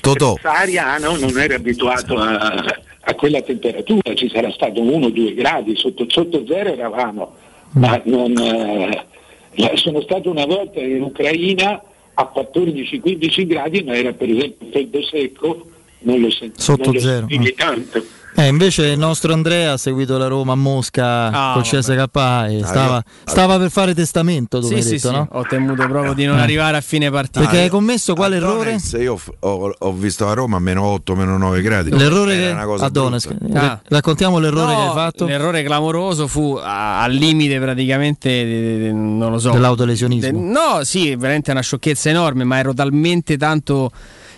Totò 0.00 0.38
sahariano, 0.40 1.16
non 1.16 1.36
ero 1.36 1.56
abituato 1.56 2.16
a, 2.18 2.64
a 3.00 3.14
quella 3.14 3.42
temperatura, 3.42 4.14
ci 4.14 4.30
sarà 4.30 4.50
stato 4.52 4.80
uno 4.80 5.06
o 5.06 5.10
due 5.10 5.34
gradi, 5.34 5.74
sotto, 5.76 6.06
sotto 6.08 6.46
zero 6.46 6.72
eravamo, 6.72 7.34
ma 7.74 8.00
non, 8.04 8.36
eh, 8.36 9.06
sono 9.74 10.00
stato 10.02 10.30
una 10.30 10.46
volta 10.46 10.80
in 10.80 11.02
Ucraina 11.02 11.82
a 12.14 12.32
14-15 12.34 13.46
gradi, 13.46 13.82
ma 13.82 13.96
era 13.96 14.12
per 14.12 14.30
esempio 14.30 14.68
freddo 14.70 15.02
secco, 15.02 15.66
non 16.00 16.20
lo 16.20 16.30
sentivo 16.30 16.60
Sotto 16.60 16.92
non 16.92 17.26
lo 17.28 17.46
eh. 17.46 17.54
tanto. 17.54 18.04
Eh, 18.36 18.48
invece 18.48 18.86
il 18.86 18.98
nostro 18.98 19.32
Andrea 19.32 19.72
ha 19.74 19.76
seguito 19.76 20.18
la 20.18 20.26
Roma 20.26 20.52
a 20.54 20.56
Mosca 20.56 21.26
Ah, 21.30 21.52
col. 21.54 21.62
CSKA 21.62 22.48
e 22.48 22.60
Ah, 22.62 22.66
stava, 22.66 23.04
stava 23.24 23.58
per 23.58 23.70
fare 23.70 23.94
testamento, 23.94 24.58
tu 24.58 24.66
Sì, 24.66 24.82
sì, 24.82 24.90
detto, 24.94 25.08
sì, 25.08 25.14
no? 25.14 25.28
ho 25.30 25.42
temuto 25.44 25.86
proprio 25.86 26.14
di 26.14 26.24
non 26.24 26.38
Eh. 26.38 26.42
arrivare 26.42 26.76
a 26.76 26.80
fine 26.80 27.10
partita. 27.12 27.38
Perché 27.40 27.60
hai 27.60 27.68
commesso 27.68 28.14
quale 28.14 28.36
errore? 28.36 28.70
Donetsk, 28.70 28.98
io 28.98 29.16
f- 29.16 29.30
ho, 29.38 29.72
ho 29.78 29.92
visto 29.92 30.28
a 30.28 30.34
Roma 30.34 30.56
a 30.56 30.60
meno 30.60 30.82
8, 30.82 31.14
meno 31.14 31.38
9 31.38 31.62
gradi 31.62 31.90
L'errore 31.96 32.36
che 32.36 32.50
una 32.50 32.64
cosa 32.64 32.86
a 32.86 32.88
Donetsk. 32.90 33.34
Ra- 33.52 33.80
Raccontiamo 33.86 34.40
l'errore 34.40 34.72
No, 34.72 34.78
che 34.78 34.86
hai 34.88 34.92
fatto. 34.94 35.24
L'errore 35.26 35.62
clamoroso 35.62 36.26
fu 36.26 36.58
al 36.60 37.12
limite 37.12 37.60
praticamente, 37.60 38.28
de- 38.44 38.78
de- 38.78 38.92
non 38.92 39.30
lo 39.30 39.38
so. 39.38 39.50
Dell'autolesionismo. 39.52 40.30
De- 40.32 40.36
no, 40.36 40.82
sì, 40.82 41.14
veramente 41.14 41.52
una 41.52 41.60
sciocchezza 41.60 42.08
enorme, 42.10 42.42
ma 42.42 42.58
ero 42.58 42.74
talmente 42.74 43.36
tanto 43.36 43.92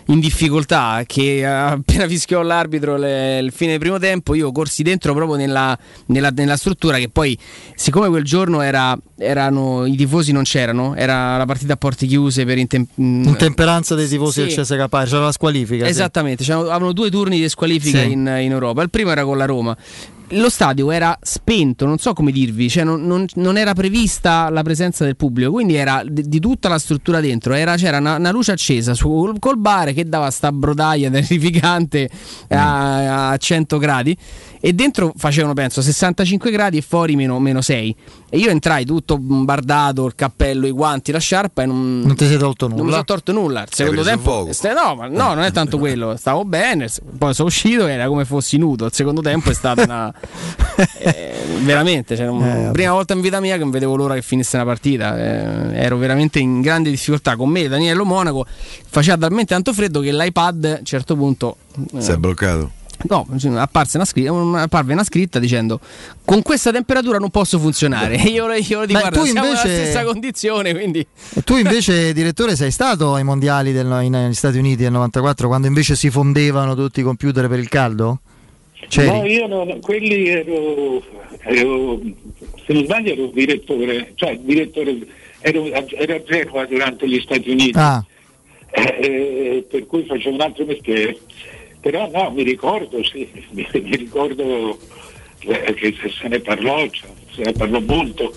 in 0.08 0.20
difficoltà 0.20 1.02
che 1.04 1.44
appena 1.44 2.06
fischiò 2.06 2.40
l'arbitro 2.42 2.96
le- 2.96 3.38
il 3.40 3.50
fine 3.52 3.72
del 3.72 3.80
primo 3.80 3.98
tempo 3.98 4.34
io 4.34 4.52
corsi 4.52 4.82
dentro 4.84 5.12
proprio 5.14 5.36
nella, 5.36 5.76
nella- 6.06 6.30
nella 6.30 6.56
struttura 6.56 6.96
che 6.98 7.08
poi 7.08 7.36
siccome 7.74 8.08
quel 8.08 8.22
giorno 8.22 8.60
era- 8.60 8.96
erano, 9.18 9.84
i 9.86 9.96
tifosi 9.96 10.30
non 10.30 10.44
c'erano 10.44 10.94
era 10.94 11.36
la 11.36 11.44
partita 11.44 11.72
a 11.72 11.76
porte 11.76 12.06
chiuse 12.06 12.44
per 12.44 12.56
intem- 12.58 12.86
Intemperanza 12.96 13.94
dei 13.96 14.06
tifosi 14.06 14.42
Sì. 14.48 14.54
del 14.54 14.64
CSKA, 14.64 15.04
c'era 15.04 15.20
la 15.24 15.32
squalifica. 15.32 15.84
sì. 15.84 15.90
Esattamente, 15.90 16.44
c'erano- 16.44 16.64
avevano 16.68 16.92
due 16.92 17.10
turni 17.10 17.40
di 17.40 17.48
squalifica 17.48 18.00
Sì. 18.02 18.12
in, 18.12 18.20
in 18.40 18.50
Europa. 18.52 18.82
Il 18.82 18.90
primo 18.90 19.10
era 19.10 19.24
con 19.24 19.36
la 19.38 19.44
Roma. 19.46 19.76
Lo 20.30 20.48
stadio 20.48 20.90
era 20.90 21.16
spento, 21.22 21.86
non 21.86 21.98
so 21.98 22.12
come 22.12 22.32
dirvi, 22.32 22.68
cioè 22.68 22.82
non, 22.84 23.06
non- 23.06 23.26
non 23.34 23.56
era 23.56 23.74
prevista 23.74 24.48
la 24.50 24.62
presenza 24.62 25.04
del 25.04 25.16
pubblico, 25.16 25.52
quindi 25.52 25.74
era 25.76 26.02
di, 26.04 26.28
di 26.28 26.40
tutta 26.40 26.68
la 26.68 26.78
struttura 26.78 27.20
dentro, 27.20 27.54
era- 27.54 27.76
c'era 27.76 27.98
una, 27.98 28.16
una 28.16 28.30
luce 28.32 28.52
accesa 28.52 28.94
su, 28.94 29.34
col 29.38 29.58
bar 29.58 29.92
che 29.92 30.04
dava 30.04 30.30
sta 30.30 30.50
brodaglia 30.50 31.10
terrificante 31.10 32.10
a, 32.48 33.30
a 33.30 33.36
100 33.36 33.78
gradi 33.78 34.16
e 34.60 34.72
dentro 34.72 35.12
facevano 35.16 35.54
penso 35.54 35.80
65 35.80 36.50
gradi 36.50 36.78
e 36.78 36.80
fuori 36.80 37.14
meno, 37.14 37.38
meno 37.38 37.60
6 37.60 37.96
e 38.28 38.38
io 38.38 38.50
entrai 38.50 38.84
tutto 38.84 39.18
bardato, 39.18 40.06
il 40.06 40.14
cappello, 40.16 40.66
i 40.66 40.72
guanti, 40.72 41.12
la 41.12 41.20
sciarpa 41.20 41.62
e 41.62 41.66
non, 41.66 42.00
Non 42.04 42.16
ti 42.16 42.26
sei 42.26 42.36
tolto 42.38 42.66
non 42.66 42.74
mi 42.76 42.80
nulla? 42.82 42.92
sono 42.94 43.04
torto 43.04 43.32
nulla. 43.32 43.62
Il 43.62 43.68
secondo 43.70 44.02
tempo, 44.02 44.48
ste- 44.50 44.72
no, 44.72 44.96
ma 44.96 45.06
no, 45.06 45.34
non 45.34 45.44
è 45.44 45.52
tanto 45.52 45.78
quello. 45.78 46.16
Stavo 46.16 46.44
bene, 46.44 46.88
poi 47.16 47.32
sono 47.34 47.46
uscito 47.48 47.86
e 47.86 47.92
era 47.92 48.08
come 48.08 48.24
fossi 48.24 48.56
nudo. 48.56 48.86
Il 48.86 48.92
secondo 48.92 49.20
tempo 49.20 49.50
è 49.50 49.54
stata 49.54 49.84
una. 49.84 50.12
Eh, 50.98 51.32
veramente, 51.62 52.16
cioè, 52.16 52.26
un- 52.28 52.42
Eh, 52.42 52.70
prima 52.72 52.92
volta 52.92 53.14
in 53.14 53.20
vita 53.20 53.40
mia 53.40 53.54
che 53.54 53.60
non 53.60 53.70
vedevo 53.70 53.96
l'ora 53.96 54.14
che 54.14 54.22
finisse 54.22 54.56
una 54.56 54.64
partita. 54.64 55.16
eh, 55.18 55.76
ero 55.82 55.96
veramente 55.96 56.38
in 56.38 56.60
grande 56.60 56.90
difficoltà. 56.90 57.36
Con 57.36 57.48
me, 57.50 57.68
Daniele 57.68 58.02
Monaco, 58.02 58.46
faceva 58.88 59.16
talmente 59.16 59.52
tanto 59.54 59.72
freddo 59.72 60.00
che 60.00 60.12
l'iPad 60.12 60.64
a 60.64 60.76
un 60.78 60.84
certo 60.84 61.16
punto. 61.16 61.56
eh, 61.94 62.00
Si 62.00 62.10
è 62.10 62.16
bloccato. 62.16 62.70
No, 63.08 63.26
apparse 63.56 63.98
una 63.98 64.06
scritta, 64.06 64.32
una- 64.32 64.62
apparve 64.62 64.94
una 64.94 65.04
scritta 65.04 65.38
dicendo 65.38 65.80
con 66.24 66.40
questa 66.40 66.72
temperatura 66.72 67.18
non 67.18 67.28
posso 67.28 67.58
funzionare. 67.58 68.16
E 68.16 68.28
io, 68.30 68.50
io 68.52 68.86
dico, 68.86 68.98
guarda, 68.98 69.18
tu 69.18 69.24
siamo 69.26 69.48
nella 69.48 69.60
invece- 69.60 69.82
stessa 69.84 70.02
condizione, 70.04 70.72
quindi 70.72 71.06
tu 71.44 71.56
invece, 71.56 72.12
direttore, 72.14 72.56
sei 72.56 72.70
stato 72.70 73.14
ai 73.14 73.22
mondiali 73.22 73.72
del- 73.72 73.98
in- 74.02 74.12
negli 74.12 74.32
Stati 74.34 74.56
Uniti 74.58 74.82
del 74.82 74.92
94 74.92 75.46
quando 75.46 75.66
invece 75.66 75.94
si 75.94 76.08
fondevano 76.10 76.74
tutti 76.74 77.00
i 77.00 77.02
computer 77.02 77.48
per 77.48 77.58
il 77.58 77.68
caldo? 77.68 78.20
C'eri? 78.88 79.08
No, 79.08 79.26
io 79.26 79.46
non, 79.46 79.80
quelli 79.80 80.28
ero, 80.28 81.02
ero, 81.40 82.00
se 82.64 82.72
non 82.72 82.84
sbaglio 82.84 83.12
ero 83.12 83.26
direttore, 83.26 84.12
cioè 84.14 84.38
direttore, 84.38 84.98
ero, 85.40 85.66
ero 85.66 86.14
a 86.14 86.22
Genova 86.22 86.66
durante 86.66 87.08
gli 87.08 87.20
Stati 87.20 87.50
Uniti, 87.50 87.78
Ah, 87.78 88.04
eh, 88.70 88.96
eh, 89.00 89.66
per 89.68 89.86
cui 89.86 90.04
facevo 90.04 90.34
un 90.34 90.40
altro 90.40 90.64
mestiere. 90.64 91.18
Però 91.80 92.10
no, 92.10 92.30
mi 92.30 92.42
ricordo, 92.42 93.02
sì, 93.04 93.28
mi, 93.50 93.66
mi 93.72 93.96
ricordo 93.96 94.78
eh, 95.40 95.74
che 95.74 95.94
se, 96.00 96.10
se 96.10 96.28
ne 96.28 96.40
parlò, 96.40 96.88
cioè, 96.88 97.08
se 97.32 97.42
ne 97.42 97.52
parlò 97.52 97.80
molto 97.80 98.34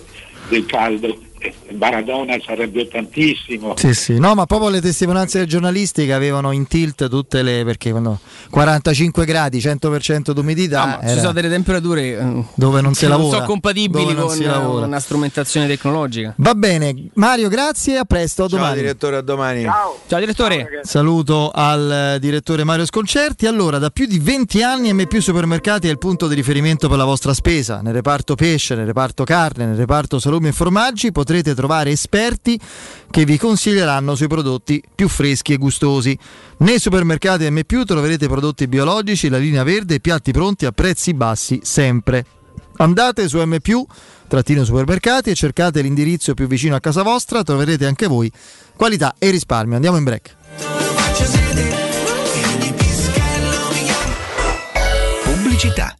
del 0.48 0.66
caldo. 0.66 1.28
Eh, 1.42 1.54
Maradona 1.74 2.34
si 2.38 2.50
arrabbiò 2.50 2.84
tantissimo. 2.86 3.74
sì, 3.76 3.94
sì. 3.94 4.18
No, 4.18 4.34
ma 4.34 4.44
proprio 4.44 4.68
le 4.68 4.82
testimonianze 4.82 5.38
dei 5.38 5.46
giornalisti 5.46 6.04
che 6.04 6.12
avevano 6.12 6.52
in 6.52 6.66
tilt 6.66 7.08
tutte 7.08 7.42
le. 7.42 7.64
perché 7.64 7.90
quando 7.90 8.20
45 8.50 9.24
gradi, 9.24 9.58
100% 9.58 10.32
d'umidità. 10.32 10.84
No, 10.84 10.98
ma 11.02 11.08
ci 11.14 11.18
sono 11.18 11.32
delle 11.32 11.48
temperature 11.48 12.02
eh, 12.18 12.44
Dove 12.54 12.82
non 12.82 12.92
si 12.92 13.06
lavora. 13.06 13.36
sono 13.36 13.46
compatibili 13.46 14.12
non 14.12 14.26
con 14.26 14.82
una 14.84 15.00
strumentazione 15.00 15.66
tecnologica. 15.66 16.34
Va 16.36 16.54
bene, 16.54 16.94
Mario, 17.14 17.48
grazie, 17.48 17.96
a 17.96 18.04
presto, 18.04 18.44
a 18.44 18.48
Ciao 18.48 18.58
domani. 18.58 18.76
direttore, 18.76 19.16
a 19.16 19.22
domani. 19.22 19.62
Ciao 19.62 20.18
direttore. 20.18 20.80
Saluto 20.82 21.50
al 21.54 22.14
eh, 22.16 22.18
direttore 22.20 22.64
Mario 22.64 22.84
Sconcerti. 22.84 23.46
Allora, 23.46 23.78
da 23.78 23.88
più 23.88 24.04
di 24.06 24.18
20 24.18 24.62
anni 24.62 24.92
M 24.92 25.06
più 25.06 25.22
Supermercati 25.22 25.88
è 25.88 25.90
il 25.90 25.98
punto 25.98 26.28
di 26.28 26.34
riferimento 26.34 26.88
per 26.88 26.98
la 26.98 27.04
vostra 27.04 27.32
spesa. 27.32 27.80
Nel 27.80 27.94
reparto 27.94 28.34
pesce, 28.34 28.74
nel 28.74 28.84
reparto 28.86 29.24
carne, 29.24 29.64
nel 29.64 29.76
reparto 29.76 30.18
salumi 30.18 30.48
e 30.48 30.52
formaggi 30.52 31.12
potrete 31.30 31.54
trovare 31.54 31.92
esperti 31.92 32.58
che 33.08 33.24
vi 33.24 33.38
consiglieranno 33.38 34.16
sui 34.16 34.26
prodotti 34.26 34.82
più 34.92 35.08
freschi 35.08 35.52
e 35.52 35.58
gustosi. 35.58 36.18
Nei 36.58 36.80
supermercati 36.80 37.48
M 37.48 37.60
troverete 37.86 38.26
prodotti 38.26 38.66
biologici, 38.66 39.28
la 39.28 39.38
linea 39.38 39.62
verde 39.62 39.94
e 39.94 40.00
piatti 40.00 40.32
pronti 40.32 40.66
a 40.66 40.72
prezzi 40.72 41.14
bassi 41.14 41.60
sempre. 41.62 42.24
Andate 42.78 43.28
su 43.28 43.38
M 43.38 43.56
trattino 44.26 44.64
supermercati 44.64 45.30
e 45.30 45.34
cercate 45.34 45.82
l'indirizzo 45.82 46.34
più 46.34 46.48
vicino 46.48 46.74
a 46.74 46.80
casa 46.80 47.02
vostra, 47.02 47.44
troverete 47.44 47.86
anche 47.86 48.08
voi 48.08 48.30
qualità 48.74 49.14
e 49.16 49.30
risparmio. 49.30 49.76
Andiamo 49.76 49.98
in 49.98 50.04
break. 50.04 50.36
Pubblicità. 55.22 55.99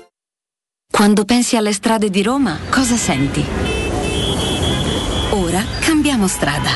Quando 1.01 1.25
pensi 1.25 1.55
alle 1.55 1.73
strade 1.73 2.11
di 2.11 2.21
Roma, 2.21 2.59
cosa 2.69 2.95
senti? 2.95 3.43
Ora 5.31 5.63
cambiamo 5.79 6.27
strada. 6.27 6.69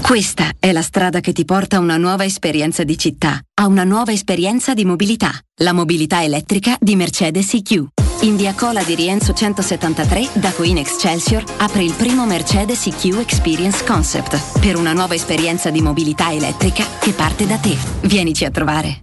Questa 0.00 0.52
è 0.58 0.72
la 0.72 0.80
strada 0.80 1.20
che 1.20 1.34
ti 1.34 1.44
porta 1.44 1.76
a 1.76 1.80
una 1.80 1.98
nuova 1.98 2.24
esperienza 2.24 2.84
di 2.84 2.96
città, 2.96 3.38
a 3.60 3.66
una 3.66 3.84
nuova 3.84 4.12
esperienza 4.12 4.72
di 4.72 4.86
mobilità, 4.86 5.32
la 5.56 5.74
mobilità 5.74 6.22
elettrica 6.22 6.78
di 6.80 6.96
Mercedes 6.96 7.52
EQ. 7.52 7.84
In 8.22 8.34
via 8.36 8.54
Cola 8.54 8.82
di 8.82 8.94
Rienzo 8.94 9.34
173, 9.34 10.40
da 10.40 10.52
Queen 10.52 10.78
Excelsior, 10.78 11.44
apre 11.58 11.84
il 11.84 11.92
primo 11.92 12.24
Mercedes 12.24 12.86
EQ 12.86 13.18
Experience 13.18 13.84
Concept 13.84 14.58
per 14.58 14.76
una 14.76 14.94
nuova 14.94 15.14
esperienza 15.14 15.68
di 15.68 15.82
mobilità 15.82 16.32
elettrica 16.32 16.82
che 16.98 17.12
parte 17.12 17.46
da 17.46 17.58
te. 17.58 17.76
Vienici 18.00 18.46
a 18.46 18.50
trovare. 18.50 19.02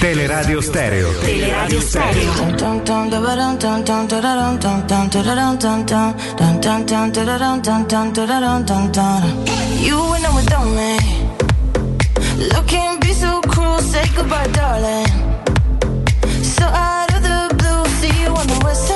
Teleradio 0.00 0.60
Stereo. 0.60 1.10
Teleradio 1.20 1.80
Stereo. 1.80 2.32
You 9.80 9.96
went 10.10 10.24
out 10.26 10.34
without 10.34 10.66
me. 10.76 10.98
Looking 12.52 13.00
be 13.00 13.12
so 13.14 13.40
cruel, 13.42 13.80
say 13.80 14.04
goodbye, 14.14 14.48
darling. 14.52 15.06
So 16.42 16.64
out 16.64 17.10
of 17.16 17.22
the 17.22 17.54
blue, 17.58 17.84
see 18.00 18.12
you 18.22 18.28
on 18.28 18.46
the 18.46 18.60
west 18.64 18.88
side. 18.88 18.95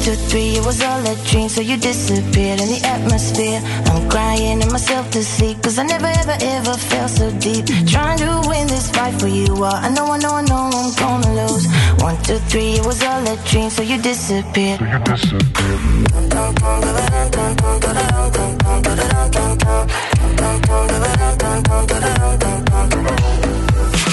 One, 0.00 0.16
two, 0.16 0.22
three, 0.30 0.56
it 0.56 0.64
was 0.64 0.80
all 0.82 1.06
a 1.06 1.14
dream, 1.28 1.50
so 1.50 1.60
you 1.60 1.76
disappeared 1.76 2.58
in 2.58 2.68
the 2.68 2.80
atmosphere. 2.84 3.60
I'm 3.84 4.08
crying 4.08 4.62
in 4.62 4.72
myself 4.72 5.10
to 5.10 5.22
sleep, 5.22 5.62
cause 5.62 5.78
I 5.78 5.82
never 5.82 6.06
ever 6.06 6.36
ever 6.40 6.72
felt 6.72 7.10
so 7.10 7.30
deep. 7.38 7.66
Trying 7.86 8.16
to 8.20 8.40
win 8.48 8.66
this 8.66 8.90
fight 8.90 9.12
for 9.20 9.28
you, 9.28 9.62
uh, 9.62 9.68
I 9.68 9.90
know, 9.90 10.06
I 10.06 10.16
know, 10.16 10.36
I 10.36 10.42
know 10.48 10.70
I'm 10.72 10.94
gonna 10.94 11.42
lose. 11.42 11.66
One, 12.00 12.16
two, 12.22 12.38
three, 12.48 12.80
it 12.80 12.86
was 12.86 13.02
all 13.02 13.20
a 13.28 13.36
dream, 13.44 13.68
so 13.68 13.82
you 13.82 14.00
disappeared. 14.00 14.80
So 14.80 15.36
you 15.36 15.76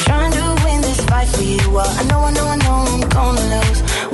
Trying 0.03 0.33
to 0.33 0.43
win 0.65 0.81
this 0.81 0.99
fight 1.05 1.29
for 1.29 1.43
you, 1.43 1.79
uh, 1.79 1.95
I 1.99 2.03
know, 2.09 2.19
I 2.19 2.31
know, 2.33 2.45
I 2.45 2.55
know 2.57 2.75
I'm 2.91 3.07
gonna 3.07 3.41
lose. 3.55 3.96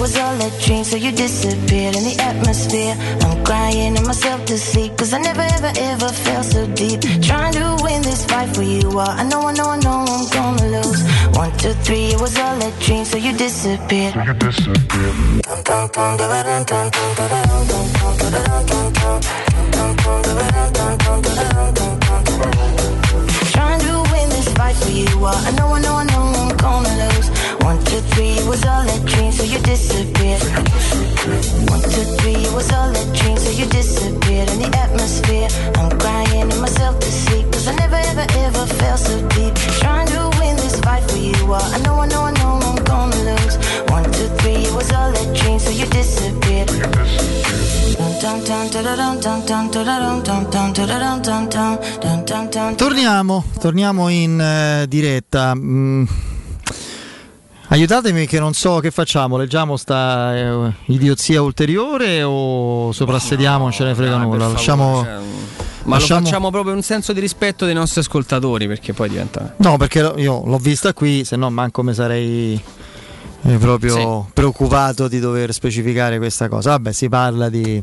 was 0.00 0.16
all 0.16 0.34
a 0.40 0.50
dream, 0.64 0.82
so 0.82 0.96
you 0.96 1.12
disappeared 1.12 1.94
in 1.94 2.04
the 2.04 2.16
atmosphere. 2.20 2.96
I'm 3.20 3.44
crying 3.44 3.96
in 3.96 4.02
myself 4.04 4.46
to 4.46 4.56
sleep, 4.56 4.96
cause 4.96 5.12
I 5.12 5.18
never 5.18 5.42
ever 5.42 5.72
ever 5.76 6.08
felt 6.08 6.46
so 6.46 6.66
deep. 6.68 7.00
Trying 7.20 7.52
to 7.52 7.76
win 7.84 8.00
this 8.02 8.24
fight 8.24 8.48
for 8.56 8.62
you, 8.62 8.98
uh, 8.98 9.20
I 9.20 9.24
know, 9.24 9.42
I 9.42 9.52
know, 9.52 9.68
I 9.68 9.78
know 9.78 10.04
I'm 10.08 10.26
gonna 10.30 10.68
lose. 10.76 11.02
One, 11.36 11.52
two, 11.58 11.74
three, 11.84 12.06
it 12.14 12.20
was 12.20 12.38
all 12.38 12.56
a 12.56 12.70
dream, 12.80 13.04
so 13.04 13.18
you 13.18 13.36
disappeared. 13.36 14.14
So 14.14 14.22
you 14.22 14.32
disappeared. 14.32 14.94
Trying 23.52 23.80
to 23.86 23.92
win 24.12 24.28
this 24.30 24.48
fight 24.54 24.76
for 24.76 24.90
you, 24.90 25.26
uh, 25.26 25.48
I 25.48 25.50
know, 25.58 25.68
I 25.76 25.80
know, 25.84 25.94
I 25.96 26.04
know 26.04 26.22
I'm 26.40 26.56
gonna 26.56 26.94
lose. 27.04 27.39
One, 27.70 27.78
two, 27.84 28.00
three, 28.14 28.30
it 28.30 28.46
was 28.48 28.64
all 28.66 28.82
a 28.82 28.98
dream, 29.06 29.30
so 29.30 29.44
you 29.44 29.60
disappeared. 29.60 30.42
One, 31.70 31.80
two, 31.94 32.02
three, 32.18 32.42
it 32.42 32.52
was 32.52 32.66
all 32.72 32.90
a 32.90 33.04
dream, 33.14 33.36
so 33.38 33.48
you 33.52 33.64
disappeared 33.66 34.50
in 34.50 34.58
the 34.58 34.70
atmosphere. 34.76 35.46
I'm 35.78 35.96
crying 36.00 36.50
in 36.50 36.60
myself 36.60 36.98
to 36.98 37.06
sleep, 37.06 37.46
cause 37.52 37.68
I 37.68 37.76
never, 37.76 37.94
ever, 38.10 38.26
ever 38.42 38.66
felt 38.66 38.98
so 38.98 39.14
deep. 39.38 39.54
Trying 39.78 40.08
to 40.08 40.30
win 40.40 40.56
this 40.56 40.80
fight 40.80 41.08
for 41.08 41.18
you 41.18 41.38
all. 41.46 41.62
I 41.62 41.78
know, 41.86 41.94
I 42.00 42.08
know, 42.08 42.22
I 42.24 42.32
know 42.42 42.58
I'm 42.58 42.82
gonna 42.82 43.14
lose. 43.30 43.54
One, 43.86 44.02
two, 44.02 44.26
three, 44.42 44.66
it 44.66 44.74
was 44.74 44.90
all 44.90 45.14
a 45.14 45.24
dream, 45.38 45.60
so 45.60 45.70
you 45.70 45.86
disappeared. 45.86 46.70
Torniamo, 52.74 53.44
torniamo 53.60 54.08
in 54.08 54.40
eh, 54.40 54.86
diretta. 54.88 55.54
Mm. 55.54 56.08
Aiutatemi 57.72 58.26
che 58.26 58.40
non 58.40 58.52
so 58.52 58.80
che 58.80 58.90
facciamo, 58.90 59.36
leggiamo 59.36 59.76
sta 59.76 60.36
eh, 60.36 60.72
idiozia 60.86 61.40
ulteriore 61.40 62.20
o 62.24 62.90
soprassediamo, 62.90 63.62
non 63.62 63.70
ce 63.72 63.84
ne 63.84 63.94
frega 63.94 64.16
per 64.16 64.20
nulla. 64.26 64.38
favore, 64.38 64.52
Lasciamo, 64.54 65.02
cioè, 65.04 65.18
Ma 65.84 65.96
lasciamo- 65.96 66.18
lo 66.20 66.26
facciamo 66.26 66.50
proprio 66.50 66.74
un 66.74 66.82
senso 66.82 67.12
di 67.12 67.20
rispetto 67.20 67.66
dei 67.66 67.74
nostri 67.74 68.00
ascoltatori, 68.00 68.66
perché 68.66 68.92
poi 68.92 69.08
diventa. 69.08 69.54
No, 69.58 69.76
perché 69.76 70.00
io 70.16 70.42
l'ho 70.44 70.58
vista 70.58 70.92
qui, 70.92 71.24
se 71.24 71.36
no 71.36 71.48
manco 71.48 71.84
mi 71.84 71.94
sarei 71.94 72.60
eh, 73.42 73.56
proprio 73.58 74.28
preoccupato 74.34 75.06
di 75.06 75.20
dover 75.20 75.52
specificare 75.52 76.18
questa 76.18 76.48
cosa. 76.48 76.70
Vabbè, 76.70 76.90
si 76.90 77.08
parla 77.08 77.48
di 77.48 77.80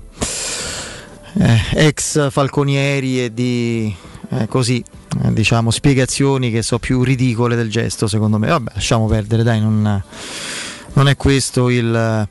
eh, 1.39 1.61
ex 1.75 2.29
falconieri 2.29 3.23
e 3.23 3.33
di 3.33 3.95
eh, 4.29 4.47
così, 4.47 4.83
eh, 5.23 5.33
diciamo, 5.33 5.71
spiegazioni 5.71 6.51
che 6.51 6.61
sono 6.61 6.79
più 6.79 7.03
ridicole 7.03 7.55
del 7.55 7.69
gesto, 7.69 8.07
secondo 8.07 8.37
me. 8.37 8.47
Vabbè, 8.47 8.71
lasciamo 8.73 9.07
perdere, 9.07 9.43
dai, 9.43 9.59
non, 9.61 10.01
non 10.93 11.07
è 11.07 11.15
questo 11.15 11.69
il, 11.69 12.27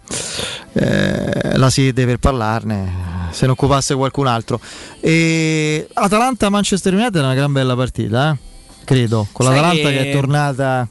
eh, 0.72 1.56
la 1.56 1.70
sede 1.70 2.04
per 2.04 2.18
parlarne. 2.18 3.14
Se 3.30 3.46
ne 3.46 3.52
occupasse 3.52 3.94
qualcun 3.94 4.26
altro. 4.26 4.60
E 5.00 5.86
Atalanta-Manchester 5.92 6.94
United 6.94 7.16
è 7.16 7.20
una 7.20 7.34
gran 7.34 7.52
bella 7.52 7.74
partita, 7.76 8.32
eh? 8.32 8.36
credo. 8.84 9.26
Con 9.32 9.46
Sai 9.46 9.54
l'Atalanta 9.56 9.88
che- 9.90 9.94
che... 9.96 10.10
è 10.10 10.12
tornata. 10.12 10.88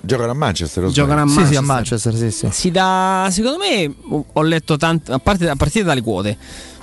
Giocano 0.00 0.30
a 0.30 0.34
Manchester, 0.34 0.84
lo 0.84 0.90
Giocano 0.90 1.22
a 1.22 1.26
Sì, 1.26 1.34
Manchester. 1.34 1.52
sì, 1.52 1.56
a 1.56 1.60
Manchester, 1.74 2.14
sì, 2.14 2.30
sì. 2.30 2.48
Si 2.52 2.70
dà, 2.70 3.28
secondo 3.30 3.58
me, 3.58 3.92
ho 4.32 4.42
letto 4.42 4.76
tante, 4.76 5.10
a, 5.10 5.18
parte, 5.18 5.48
a 5.48 5.56
partire 5.56 5.84
dalle 5.84 6.00
quote, 6.02 6.36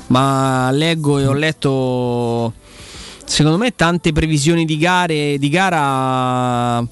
ma 0.08 0.70
leggo 0.72 1.20
e 1.20 1.26
ho 1.28 1.32
letto, 1.32 2.52
secondo 3.34 3.58
me, 3.58 3.74
tante 3.76 4.12
previsioni 4.12 4.66
di 4.66 4.78
gare, 4.78 5.38
di 5.40 5.50
gara. 5.50 6.86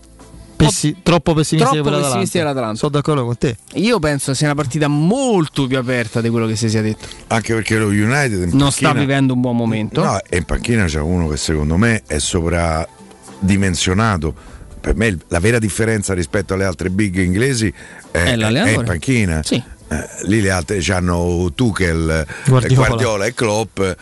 Pessi- 0.55 0.97
troppo 1.01 1.33
pessimistiche 1.33 1.81
Troppo 1.81 1.89
per 1.89 1.99
l'Atalanta. 1.99 2.07
pessimistiche 2.07 2.43
per 2.43 2.53
l'Atalanta. 2.53 2.77
Sono 2.77 2.91
d'accordo 2.91 3.25
con 3.25 3.35
te. 3.37 3.57
Io 3.73 3.97
penso 3.99 4.33
sia 4.35 4.45
una 4.45 4.55
partita 4.55 4.87
molto 4.87 5.65
più 5.65 5.75
aperta 5.77 6.21
di 6.21 6.29
quello 6.29 6.45
che 6.45 6.55
si 6.55 6.69
sia 6.69 6.81
detto. 6.83 7.07
Anche 7.27 7.53
perché 7.55 7.77
lo 7.79 7.87
United 7.87 8.43
in 8.43 8.49
Non 8.57 8.71
sta 8.71 8.89
panchina- 8.89 8.93
vivendo 8.93 9.33
un 9.33 9.41
buon 9.41 9.55
momento. 9.55 10.03
No, 10.03 10.19
e 10.29 10.37
in 10.37 10.43
panchina 10.43 10.85
c'è 10.85 10.99
uno 10.99 11.27
che 11.27 11.37
secondo 11.37 11.77
me 11.77 12.03
è 12.05 12.19
sovradimensionato. 12.19 14.33
Per 14.79 14.95
me 14.95 15.17
la 15.29 15.39
vera 15.39 15.57
differenza 15.59 16.13
rispetto 16.13 16.53
alle 16.53 16.65
altre 16.65 16.89
big 16.91 17.17
inglesi 17.17 17.71
è, 18.11 18.17
È 18.23 18.37
è 18.37 18.71
in 18.71 18.83
panchina. 18.83 19.41
Sì. 19.43 19.61
Eh, 19.91 20.07
lì 20.27 20.39
le 20.39 20.51
altre 20.51 20.79
hanno 20.93 21.51
Tuchel, 21.53 22.25
Guardiola. 22.45 22.87
Guardiola. 22.87 23.25
e 23.25 23.33
Klopp. 23.33 23.79
eh, 23.81 23.95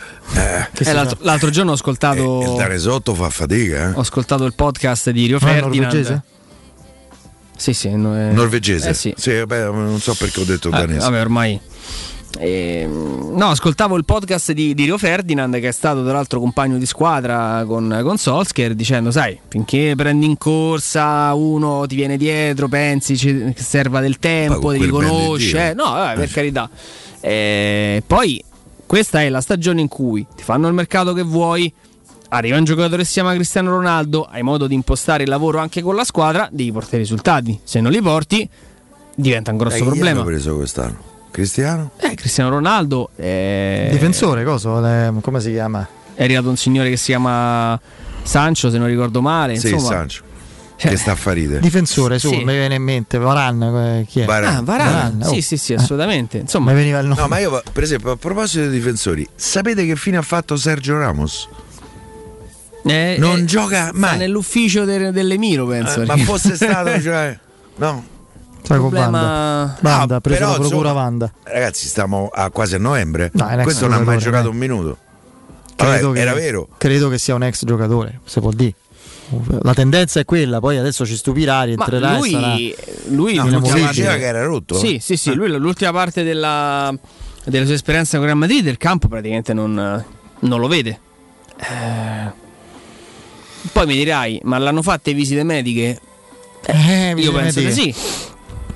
Eh, 0.84 0.92
l'altro, 0.92 1.18
l'altro 1.22 1.50
giorno 1.50 1.72
ho 1.72 1.74
ascoltato, 1.74 2.42
il 2.42 2.56
dare 2.56 2.78
sotto 2.78 3.12
fa 3.14 3.28
fatica. 3.28 3.90
eh. 3.90 3.92
ho 3.94 4.00
ascoltato 4.00 4.44
il 4.44 4.54
podcast 4.54 5.10
di 5.10 5.26
Rio 5.26 5.38
Ma 5.40 5.48
Ferdinand. 5.48 5.92
norvegese? 5.92 6.22
Sì, 7.56 7.72
sì, 7.74 7.90
no, 7.96 8.14
Norvegese. 8.32 8.90
Eh 8.90 8.94
sì. 8.94 9.12
vabbè, 9.38 9.64
non 9.64 9.98
so 10.00 10.14
perché 10.14 10.40
ho 10.40 10.44
detto 10.44 10.68
Eh, 10.68 10.72
danese. 10.72 11.00
vabbè, 11.00 11.20
ormai. 11.20 11.60
Ehm, 12.38 13.32
no, 13.36 13.48
ascoltavo 13.48 13.96
il 13.96 14.04
podcast 14.04 14.52
di, 14.52 14.72
di 14.74 14.84
Rio 14.84 14.98
Ferdinand, 14.98 15.58
che 15.58 15.68
è 15.68 15.72
stato 15.72 16.02
tra 16.04 16.12
l'altro 16.12 16.38
compagno 16.40 16.78
di 16.78 16.86
squadra 16.86 17.64
con, 17.66 17.98
con 18.02 18.16
Solskjaer, 18.18 18.74
dicendo: 18.74 19.10
Sai, 19.10 19.38
finché 19.48 19.94
prendi 19.96 20.26
in 20.26 20.38
corsa, 20.38 21.34
uno 21.34 21.86
ti 21.86 21.96
viene 21.96 22.16
dietro, 22.16 22.68
pensi 22.68 23.14
che 23.16 23.54
serva 23.56 24.00
del 24.00 24.18
tempo, 24.18 24.60
conoscere. 24.88 25.62
Dio. 25.62 25.70
eh, 25.70 25.74
no, 25.74 25.92
vabbè, 25.92 26.14
per 26.14 26.24
Eh. 26.24 26.28
carità. 26.28 26.70
Eh, 27.20 28.02
poi, 28.06 28.42
questa 28.86 29.22
è 29.22 29.28
la 29.28 29.40
stagione 29.40 29.80
in 29.80 29.88
cui 29.88 30.24
ti 30.36 30.42
fanno 30.42 30.68
il 30.68 30.74
mercato 30.74 31.12
che 31.12 31.22
vuoi. 31.22 31.72
Arriva 32.32 32.56
un 32.56 32.64
giocatore 32.64 32.98
che 32.98 33.04
si 33.06 33.14
chiama 33.14 33.34
Cristiano 33.34 33.70
Ronaldo, 33.70 34.22
hai 34.22 34.42
modo 34.42 34.68
di 34.68 34.74
impostare 34.74 35.24
il 35.24 35.28
lavoro 35.28 35.58
anche 35.58 35.82
con 35.82 35.96
la 35.96 36.04
squadra, 36.04 36.48
devi 36.52 36.70
portare 36.70 36.98
i 36.98 37.00
risultati. 37.00 37.58
Se 37.64 37.80
non 37.80 37.90
li 37.90 38.00
porti, 38.00 38.48
diventa 39.16 39.50
un 39.50 39.56
grosso 39.56 39.78
Eh, 39.78 39.82
problema. 39.84 40.20
hanno 40.20 40.28
preso 40.28 40.54
quest'anno? 40.54 41.08
Cristiano? 41.30 41.90
Eh, 41.98 42.14
Cristiano 42.14 42.50
Ronaldo 42.50 43.10
è... 43.16 43.88
Difensore, 43.92 44.44
coso? 44.44 44.80
Le- 44.80 45.12
come 45.20 45.40
si 45.40 45.50
chiama? 45.52 45.86
è 46.14 46.24
arrivato 46.24 46.50
un 46.50 46.56
signore 46.56 46.90
che 46.90 46.96
si 46.98 47.06
chiama 47.06 47.80
Sancho, 48.22 48.68
se 48.70 48.76
non 48.76 48.88
ricordo 48.88 49.22
male. 49.22 49.56
Sì, 49.56 49.70
insomma, 49.70 49.88
Sancho. 49.94 50.22
Che 50.76 50.96
sta 50.96 51.12
a 51.12 51.14
farire. 51.14 51.60
Difensore, 51.60 52.18
su, 52.18 52.28
Sì. 52.30 52.36
mi 52.44 52.52
viene 52.54 52.74
in 52.74 52.82
mente. 52.82 53.16
Varan, 53.18 53.62
eh, 53.62 54.06
chi 54.08 54.20
è? 54.20 54.24
Varane. 54.24 54.56
Ah, 54.56 54.62
Varane. 54.62 54.90
Varane, 54.92 55.26
oh. 55.26 55.32
Sì, 55.32 55.40
sì, 55.42 55.56
sì, 55.56 55.74
assolutamente. 55.74 56.38
Insomma, 56.38 56.70
Mi 56.72 56.76
veniva 56.78 56.98
il 57.00 57.06
nome. 57.06 57.20
No, 57.20 57.26
ma 57.28 57.38
io, 57.38 57.62
per 57.72 57.82
esempio, 57.82 58.10
a 58.12 58.16
proposito 58.16 58.62
dei 58.68 58.70
difensori, 58.78 59.26
sapete 59.34 59.84
che 59.86 59.94
fine 59.96 60.16
ha 60.18 60.22
fatto 60.22 60.56
Sergio 60.56 60.98
Ramos? 60.98 61.48
eh, 62.84 63.16
Non 63.18 63.40
eh, 63.40 63.44
gioca 63.44 63.88
sta 63.88 63.98
mai. 63.98 64.16
nell'ufficio 64.18 64.84
de- 64.84 65.10
dell'Emiro, 65.12 65.66
penso. 65.66 66.02
Eh, 66.02 66.06
ma 66.06 66.16
fosse 66.18 66.54
stato, 66.56 67.00
cioè. 67.00 67.38
No. 67.76 68.04
Sai 68.62 68.78
problema- 68.78 69.76
Vanda. 69.80 70.14
Ah, 70.16 70.20
però, 70.20 70.48
la 70.48 70.54
procura 70.54 70.76
insomma, 70.76 70.92
Vanda. 70.92 71.32
Ragazzi, 71.44 71.86
stiamo 71.86 72.30
a 72.32 72.50
quasi 72.50 72.74
a 72.74 72.78
novembre. 72.78 73.30
No, 73.34 73.46
Questo 73.62 73.86
non 73.86 74.00
ha 74.00 74.04
mai 74.04 74.18
giocato 74.18 74.44
dai. 74.44 74.52
un 74.52 74.56
minuto. 74.58 74.96
Vabbè, 75.76 75.92
Credo 75.92 76.12
che- 76.12 76.20
era 76.20 76.34
vero. 76.34 76.68
Credo 76.76 77.08
che 77.08 77.18
sia 77.18 77.34
un 77.34 77.42
ex 77.42 77.64
giocatore, 77.64 78.20
se 78.24 78.40
può 78.40 78.50
dire. 78.52 78.74
La 79.62 79.74
tendenza 79.74 80.18
è 80.18 80.24
quella, 80.24 80.58
poi 80.58 80.76
adesso 80.76 81.06
ci 81.06 81.16
stupirà, 81.16 81.58
Ma 81.58 81.64
rientrerà 81.64 82.18
e 82.18 82.30
sarà... 82.30 82.46
lui, 82.48 82.74
lui 83.10 83.34
No, 83.36 83.46
l'ultima 83.48 83.88
diceva 83.88 84.14
che 84.16 84.24
era 84.24 84.42
rotto. 84.42 84.74
Sì, 84.74 84.98
sì, 85.00 85.16
sì, 85.16 85.32
lui 85.34 85.48
l'ultima 85.56 85.92
parte 85.92 86.24
della, 86.24 86.92
della 87.44 87.64
sua 87.64 87.74
esperienza 87.74 88.16
con 88.16 88.26
Real 88.26 88.38
Madrid 88.38 88.64
del 88.64 88.76
campo 88.76 89.06
praticamente 89.06 89.52
non, 89.54 90.04
non 90.40 90.60
lo 90.60 90.66
vede. 90.66 90.98
Eh, 91.58 92.32
poi 93.72 93.86
mi 93.86 93.94
dirai, 93.94 94.40
ma 94.44 94.58
l'hanno 94.58 94.82
fatte 94.82 95.14
visite 95.14 95.44
mediche? 95.44 96.00
Eh, 96.66 97.14
Io 97.16 97.32
penso 97.32 97.60
mediche. 97.60 97.66
che 97.66 97.70
sì. 97.72 97.94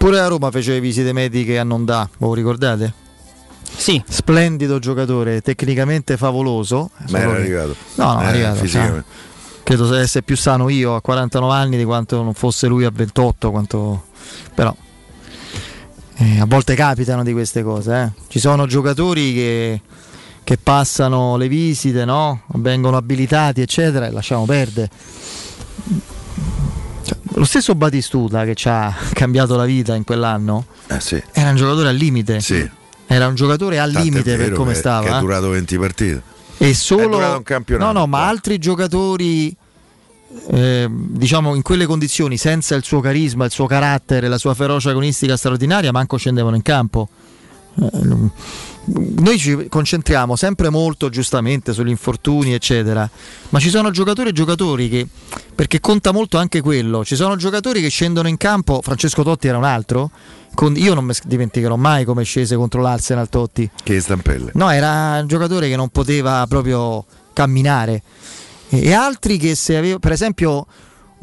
Pure 0.05 0.20
a 0.20 0.26
Roma 0.26 0.51
fece 0.51 0.72
le 0.72 0.81
visite 0.81 1.14
mediche 1.14 1.59
a 1.59 1.64
Nondà, 1.64 2.06
lo 2.18 2.35
ricordate? 2.35 2.93
Sì, 3.74 4.02
Splendido 4.06 4.78
giocatore, 4.78 5.40
tecnicamente 5.40 6.18
favoloso. 6.18 6.90
Ma 7.09 7.20
era 7.20 7.31
che- 7.32 7.36
arrivato. 7.39 7.74
No, 7.94 8.12
no, 8.12 8.20
è 8.20 8.24
Eh, 8.24 8.26
arrivato. 8.26 8.56
fisicamente. 8.56 9.05
sa. 9.09 9.62
Credo 9.62 9.86
se 9.90 10.01
essere 10.01 10.22
più 10.22 10.36
sano 10.36 10.68
io 10.68 10.94
a 10.94 11.01
49 11.01 11.55
anni 11.55 11.78
di 11.78 11.85
quanto 11.85 12.22
non 12.22 12.35
fosse 12.35 12.66
lui 12.66 12.85
a 12.85 12.90
28, 12.93 13.51
quanto... 13.51 14.05
però 14.55 14.76
eh, 16.16 16.39
a 16.39 16.44
volte 16.44 16.74
capitano 16.74 17.22
di 17.22 17.32
queste 17.32 17.62
cose. 17.62 18.02
eh. 18.02 18.10
Ci 18.28 18.40
sono 18.40 18.66
giocatori 18.66 19.32
che, 19.32 19.81
che 20.44 20.59
passano 20.59 21.39
le 21.39 21.48
visite, 21.48 22.05
no? 22.05 22.43
vengono 22.56 22.98
abilitati, 22.98 23.62
eccetera, 23.62 24.06
e 24.06 24.10
lasciamo 24.10 24.44
perdere. 24.44 24.90
Cioè, 27.05 27.16
lo 27.35 27.44
stesso 27.44 27.74
Batistuta 27.74 28.44
che 28.44 28.55
ci 28.55 28.68
ha 28.68 28.93
cambiato 29.12 29.56
la 29.56 29.64
vita 29.64 29.94
in 29.94 30.05
quell'anno 30.05 30.66
Eh, 30.89 31.01
sì. 31.01 31.22
era 31.32 31.51
un 31.51 31.56
giocatore 31.56 31.89
al 31.89 31.97
limite. 31.97 32.40
Sì. 32.40 32.68
Era 33.06 33.26
un 33.26 33.35
giocatore 33.35 33.78
al 33.78 33.93
Tanto 33.93 34.01
è 34.09 34.10
limite 34.10 34.36
per 34.36 34.52
come 34.52 34.72
che- 34.72 34.78
stava. 34.78 35.06
Che 35.06 35.12
è 35.12 35.16
eh. 35.16 35.20
durato 35.20 35.48
20 35.51 35.78
partite. 35.78 36.22
E 36.56 36.70
È 36.70 36.72
solo 36.72 37.09
durato 37.09 37.36
un 37.39 37.43
campionato, 37.43 37.93
No, 37.93 37.98
no, 38.01 38.06
ma 38.06 38.26
altri 38.28 38.59
giocatori 38.59 39.55
eh, 40.51 40.89
diciamo 40.90 41.55
in 41.55 41.62
quelle 41.62 41.86
condizioni 41.86 42.36
senza 42.36 42.74
il 42.74 42.82
suo 42.85 43.01
carisma, 43.01 43.44
il 43.44 43.51
suo 43.51 43.66
carattere, 43.66 44.28
la 44.28 44.39
sua 44.39 44.55
ferocia 44.55 44.90
agonistica 44.90 45.36
straordinaria, 45.36 45.93
manco 45.93 46.16
scendevano 46.16 46.56
in 46.56 46.62
campo. 46.62 47.09
Noi 47.76 49.38
ci 49.38 49.66
concentriamo 49.68 50.36
sempre 50.36 50.68
molto 50.68 51.09
giustamente 51.09 51.72
sugli 51.72 51.88
infortuni, 51.88 52.52
eccetera, 52.52 53.09
ma 53.48 53.59
ci 53.59 53.70
sono 53.70 53.90
giocatori 53.90 54.28
e 54.28 54.32
giocatori 54.32 54.88
che, 54.88 55.06
perché 55.55 55.80
conta 55.80 56.12
molto 56.12 56.36
anche 56.36 56.60
quello, 56.60 57.05
ci 57.05 57.16
sono 57.16 57.36
giocatori 57.36 57.80
che 57.80 57.88
scendono 57.88 58.28
in 58.28 58.36
campo, 58.36 58.82
Francesco 58.82 59.22
Totti 59.22 59.48
era 59.48 59.56
un 59.56 59.64
altro, 59.64 60.10
con- 60.55 60.76
io 60.76 60.92
non 60.94 61.05
mi 61.05 61.14
dimenticherò 61.24 61.76
mai 61.76 62.05
come 62.05 62.24
scese 62.24 62.56
contro 62.56 62.82
l'Arsenal 62.82 63.28
Totti, 63.28 63.68
Che 63.82 64.01
stampelle. 64.01 64.51
No, 64.55 64.70
era 64.70 65.18
un 65.20 65.26
giocatore 65.26 65.68
che 65.68 65.76
non 65.76 65.88
poteva 65.88 66.44
proprio 66.46 67.05
camminare. 67.32 68.02
E, 68.68 68.84
e 68.84 68.92
altri 68.92 69.38
che 69.38 69.55
se 69.55 69.76
avevo, 69.76 69.98
per 69.98 70.12
esempio, 70.12 70.66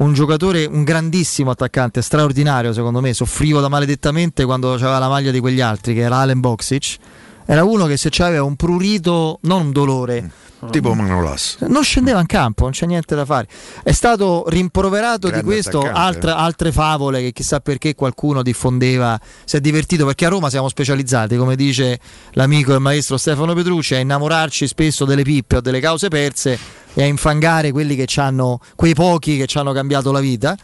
un 0.02 0.14
giocatore, 0.14 0.64
un 0.64 0.82
grandissimo 0.82 1.50
attaccante, 1.50 2.02
straordinario 2.02 2.72
secondo 2.72 3.00
me, 3.00 3.14
soffrivo 3.14 3.60
da 3.60 3.68
maledettamente 3.68 4.44
quando 4.44 4.72
aveva 4.72 4.98
la 4.98 5.08
maglia 5.08 5.30
di 5.30 5.40
quegli 5.40 5.60
altri, 5.60 5.94
che 5.94 6.00
era 6.00 6.16
Allen 6.16 6.40
Boxic. 6.40 6.96
Era 7.44 7.64
uno 7.64 7.86
che 7.86 7.96
se 7.96 8.10
aveva 8.22 8.44
un 8.44 8.56
prurito, 8.56 9.38
non 9.42 9.66
un 9.66 9.72
dolore, 9.72 10.30
Tipo 10.70 10.94
Manolas. 10.94 11.56
non 11.66 11.82
scendeva 11.82 12.20
in 12.20 12.26
campo, 12.26 12.62
non 12.62 12.72
c'è 12.72 12.86
niente 12.86 13.16
da 13.16 13.24
fare. 13.24 13.48
È 13.82 13.90
stato 13.90 14.44
rimproverato 14.46 15.28
Grande 15.28 15.38
di 15.38 15.44
questo, 15.44 15.80
attaccante, 15.80 15.98
altre, 15.98 16.30
altre 16.30 16.72
favole 16.72 17.20
che 17.20 17.32
chissà 17.32 17.60
perché 17.60 17.94
qualcuno 17.94 18.42
diffondeva, 18.42 19.18
si 19.44 19.56
è 19.56 19.60
divertito 19.60 20.06
perché 20.06 20.26
a 20.26 20.28
Roma 20.28 20.50
siamo 20.50 20.68
specializzati, 20.68 21.36
come 21.36 21.56
dice 21.56 21.98
l'amico 22.32 22.74
e 22.74 22.78
maestro 22.78 23.16
Stefano 23.16 23.54
Petrucci, 23.54 23.94
a 23.94 23.98
innamorarci 23.98 24.68
spesso 24.68 25.04
delle 25.04 25.22
pippe 25.22 25.56
o 25.56 25.60
delle 25.60 25.80
cause 25.80 26.08
perse 26.08 26.58
e 26.94 27.02
a 27.02 27.06
infangare 27.06 27.72
quelli 27.72 27.96
che 27.96 28.06
hanno, 28.20 28.60
quei 28.76 28.94
pochi 28.94 29.36
che 29.36 29.46
ci 29.46 29.58
hanno 29.58 29.72
cambiato 29.72 30.12
la 30.12 30.20
vita. 30.20 30.56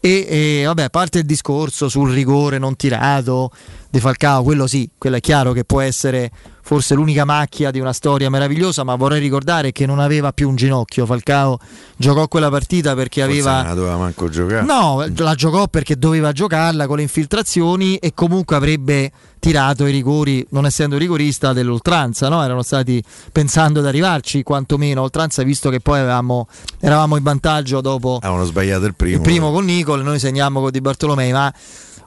E, 0.00 0.26
e, 0.28 0.62
vabbè, 0.64 0.84
a 0.84 0.88
parte 0.88 1.18
il 1.18 1.24
discorso 1.24 1.88
sul 1.88 2.12
rigore 2.12 2.58
non 2.58 2.76
tirato 2.76 3.50
di 3.90 3.98
Falcao, 3.98 4.42
quello 4.42 4.66
sì, 4.66 4.88
quello 4.96 5.16
è 5.16 5.20
chiaro 5.20 5.52
che 5.52 5.64
può 5.64 5.80
essere 5.80 6.30
forse 6.66 6.96
l'unica 6.96 7.24
macchia 7.24 7.70
di 7.70 7.78
una 7.78 7.92
storia 7.92 8.28
meravigliosa, 8.28 8.82
ma 8.82 8.96
vorrei 8.96 9.20
ricordare 9.20 9.70
che 9.70 9.86
non 9.86 10.00
aveva 10.00 10.32
più 10.32 10.48
un 10.48 10.56
ginocchio. 10.56 11.06
Falcao 11.06 11.60
giocò 11.96 12.26
quella 12.26 12.50
partita 12.50 12.96
perché 12.96 13.22
Forse 13.22 13.38
aveva 13.38 13.56
non 13.58 13.68
la 13.68 13.74
doveva 13.74 13.96
manco 13.96 14.28
giocare. 14.28 14.66
No, 14.66 15.06
la 15.18 15.34
giocò 15.36 15.68
perché 15.68 15.96
doveva 15.96 16.32
giocarla 16.32 16.88
con 16.88 16.96
le 16.96 17.02
infiltrazioni 17.02 17.98
e 17.98 18.14
comunque 18.14 18.56
avrebbe 18.56 19.12
tirato 19.38 19.86
i 19.86 19.92
rigori, 19.92 20.44
non 20.50 20.66
essendo 20.66 20.98
rigorista, 20.98 21.52
dell'oltranza, 21.52 22.28
no? 22.28 22.42
Erano 22.42 22.62
stati 22.62 23.00
pensando 23.30 23.78
ad 23.78 23.86
arrivarci 23.86 24.42
quantomeno 24.42 25.02
oltranza, 25.02 25.44
visto 25.44 25.70
che 25.70 25.78
poi 25.78 26.00
avevamo, 26.00 26.48
eravamo 26.80 27.16
in 27.16 27.22
vantaggio 27.22 27.80
dopo 27.80 28.18
Avevano 28.20 28.44
sbagliato 28.44 28.86
il 28.86 28.96
primo. 28.96 29.14
il 29.14 29.22
primo 29.22 29.52
con 29.52 29.64
Nicol, 29.64 30.02
noi 30.02 30.18
segniamo 30.18 30.60
con 30.60 30.72
Di 30.72 30.80
Bartolomei, 30.80 31.30
ma 31.30 31.52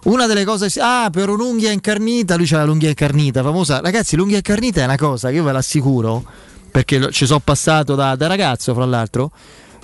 una 0.03 0.25
delle 0.25 0.45
cose, 0.45 0.71
ah, 0.79 1.09
per 1.11 1.29
un'unghia 1.29 1.71
incarnita, 1.71 2.35
lui 2.35 2.45
c'ha 2.45 2.63
l'unghia 2.63 2.89
incarnita, 2.89 3.43
famosa. 3.43 3.81
Ragazzi, 3.81 4.15
l'unghia 4.15 4.37
incarnita 4.37 4.81
è 4.81 4.85
una 4.85 4.97
cosa 4.97 5.29
che 5.29 5.35
io 5.35 5.43
ve 5.43 5.51
l'assicuro, 5.51 6.23
perché 6.71 7.11
ci 7.11 7.25
sono 7.25 7.41
passato 7.41 7.95
da, 7.95 8.15
da 8.15 8.27
ragazzo, 8.27 8.73
fra 8.73 8.85
l'altro. 8.85 9.31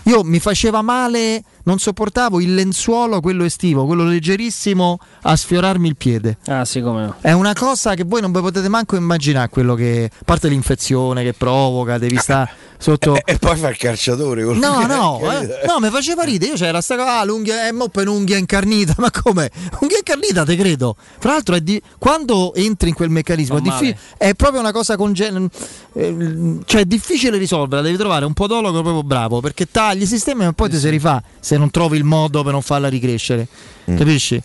Io 0.03 0.23
mi 0.23 0.39
faceva 0.39 0.81
male, 0.81 1.43
non 1.65 1.77
sopportavo 1.79 2.39
il 2.41 2.53
lenzuolo, 2.55 3.19
quello 3.21 3.43
estivo, 3.43 3.85
quello 3.85 4.03
leggerissimo 4.05 4.99
a 5.23 5.35
sfiorarmi 5.35 5.87
il 5.87 5.95
piede. 5.95 6.37
Ah, 6.47 6.63
sì, 6.65 6.81
come 6.81 7.05
no. 7.05 7.15
È 7.21 7.31
una 7.31 7.53
cosa 7.53 7.93
che 7.95 8.03
voi 8.03 8.21
non 8.21 8.31
vi 8.31 8.39
potete 8.39 8.67
manco 8.69 8.95
immaginare 8.95 9.49
quello 9.49 9.75
che. 9.75 10.09
A 10.11 10.23
parte 10.23 10.47
l'infezione 10.47 11.23
che 11.23 11.33
provoca, 11.33 11.97
devi 11.97 12.17
stare 12.17 12.49
sotto. 12.77 13.15
E, 13.15 13.23
e 13.25 13.37
poi 13.37 13.57
fa 13.57 13.69
il 13.69 13.77
calciatore. 13.77 14.43
No, 14.43 14.85
no, 14.85 15.19
eh, 15.31 15.61
no, 15.67 15.79
mi 15.79 15.89
faceva 15.89 16.23
ridere. 16.23 16.51
Io 16.51 16.57
c'era 16.57 16.81
sta 16.81 16.95
cosa, 16.95 17.19
ah, 17.19 17.23
l'unghia, 17.23 17.67
eh, 17.67 17.71
mo 17.71 17.87
per 17.89 18.07
unghia 18.07 18.37
incarnita, 18.37 18.95
ma 18.99 19.09
come? 19.11 19.49
Unghia 19.79 19.97
incarnita, 19.97 20.45
te 20.45 20.55
credo. 20.55 20.95
Tra 21.19 21.31
l'altro, 21.31 21.55
è 21.55 21.61
di- 21.61 21.81
quando 21.97 22.53
entri 22.53 22.89
in 22.89 22.95
quel 22.95 23.09
meccanismo, 23.09 23.57
è, 23.57 23.61
diffi- 23.61 23.95
è 24.17 24.33
proprio 24.35 24.59
una 24.59 24.71
cosa 24.71 24.95
congen- 24.97 25.49
eh, 25.93 26.57
cioè 26.65 26.81
è 26.81 26.85
difficile 26.85 27.37
risolverla. 27.37 27.83
Devi 27.83 27.97
trovare 27.97 28.25
un 28.25 28.33
podologo 28.33 28.81
proprio 28.81 29.03
bravo 29.03 29.39
perché 29.41 29.65
tagli 29.69 30.03
i 30.03 30.05
sistemi 30.05 30.45
e 30.45 30.53
poi 30.53 30.69
ti 30.69 30.77
si 30.77 30.89
rifà 30.89 31.21
se 31.39 31.54
non 31.57 31.71
trovi 31.71 31.97
il 31.97 32.03
modo 32.03 32.43
per 32.43 32.53
non 32.53 32.61
farla 32.61 32.87
ricrescere. 32.87 33.47
Mm. 33.89 33.97
Capisci? 33.97 34.41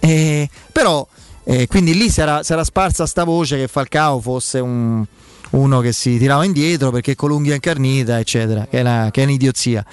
Eh, 0.00 0.48
però, 0.72 1.06
eh, 1.44 1.66
quindi 1.66 1.94
lì 1.94 2.10
si 2.10 2.20
era, 2.20 2.42
si 2.42 2.52
era 2.52 2.64
sparsa 2.64 3.06
sta 3.06 3.24
voce 3.24 3.56
che 3.56 3.68
Falcao 3.68 4.20
fosse 4.20 4.58
un 4.58 5.04
uno 5.52 5.80
che 5.80 5.92
si 5.92 6.18
tirava 6.18 6.44
indietro 6.44 6.90
perché 6.90 7.14
con 7.14 7.28
l'unghia 7.28 7.54
incarnita, 7.54 8.18
eccetera, 8.18 8.66
che 8.68 8.78
è, 8.78 8.80
una, 8.80 9.08
che 9.10 9.22
è 9.22 9.24
un'idiozia. 9.24 9.84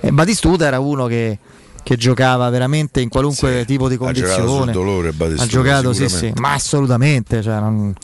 E 0.00 0.10
Batistuta 0.10 0.66
era 0.66 0.80
uno 0.80 1.06
che, 1.06 1.38
che 1.82 1.96
giocava 1.96 2.48
veramente 2.50 3.00
in 3.00 3.08
qualunque 3.08 3.64
tipo 3.64 3.88
di 3.88 3.94
ha 3.94 4.12
giocato 4.12 4.44
condizione. 4.44 4.62
sul 4.64 4.72
dolore, 4.72 5.12
Batistuta, 5.12 5.44
ha 5.44 5.46
giocato, 5.46 5.92
sì, 5.92 6.08
sì, 6.08 6.32
ma 6.36 6.52
assolutamente. 6.52 7.42
cioè, 7.42 7.58
non- 7.58 7.94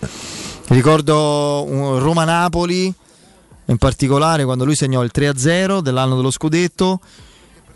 Ricordo 0.68 1.64
un 1.68 1.98
Roma-Napoli, 1.98 2.92
in 3.66 3.76
particolare 3.76 4.44
quando 4.44 4.64
lui 4.64 4.74
segnò 4.74 5.02
il 5.02 5.10
3-0 5.14 5.80
dell'anno 5.80 6.16
dello 6.16 6.30
scudetto 6.30 7.00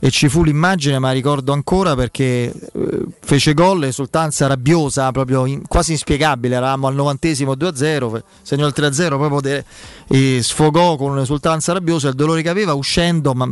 e 0.01 0.11
ci 0.11 0.29
fu 0.29 0.43
l'immagine, 0.45 0.99
ma 0.99 1.11
ricordo 1.13 1.53
ancora 1.53 1.95
perché 1.97 2.53
eh, 2.53 3.05
fece 3.21 3.53
gol, 3.55 3.85
esultanza 3.85 4.47
rabbiosa, 4.47 5.11
proprio 5.11 5.45
in- 5.47 5.67
quasi 5.67 5.93
inspiegabile, 5.93 6.55
eravamo 6.57 6.87
al 6.87 6.95
novantesimo 6.95 7.55
2-0, 7.55 8.11
fe- 8.11 8.23
segnò 8.43 8.67
il 8.67 8.73
3-0 8.77 9.17
proprio 9.19 9.41
de- 9.41 9.65
e 10.09 10.41
sfogò 10.43 10.97
con 10.97 11.11
un'esultanza 11.13 11.73
rabbiosa 11.73 12.09
il 12.09 12.15
dolore 12.15 12.43
che 12.43 12.49
aveva 12.49 12.75
uscendo, 12.75 13.33
ma 13.35 13.49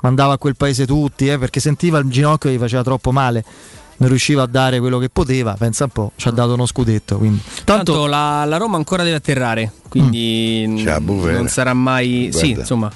mandava 0.00 0.32
a 0.32 0.38
quel 0.38 0.56
paese 0.56 0.86
tutti, 0.86 1.28
eh, 1.28 1.38
perché 1.38 1.60
sentiva 1.60 1.98
il 1.98 2.08
ginocchio 2.08 2.48
che 2.50 2.56
gli 2.56 2.58
faceva 2.58 2.82
troppo 2.82 3.12
male. 3.12 3.44
Non 3.98 4.08
riusciva 4.08 4.42
a 4.42 4.46
dare 4.46 4.80
quello 4.80 4.98
che 4.98 5.10
poteva, 5.10 5.54
pensa 5.56 5.84
un 5.84 5.90
po', 5.90 6.12
ci 6.16 6.26
ha 6.26 6.32
dato 6.32 6.54
uno 6.54 6.66
scudetto. 6.66 7.18
Quindi. 7.18 7.40
Tanto 7.62 8.06
la, 8.06 8.44
la 8.46 8.56
Roma 8.56 8.76
ancora 8.76 9.04
deve 9.04 9.16
atterrare, 9.16 9.70
quindi 9.88 10.64
Mm. 10.66 10.78
n- 10.78 11.32
non 11.34 11.46
sarà 11.48 11.72
mai... 11.72 12.30
Sì, 12.32 12.38
Guarda. 12.46 12.60
insomma. 12.60 12.86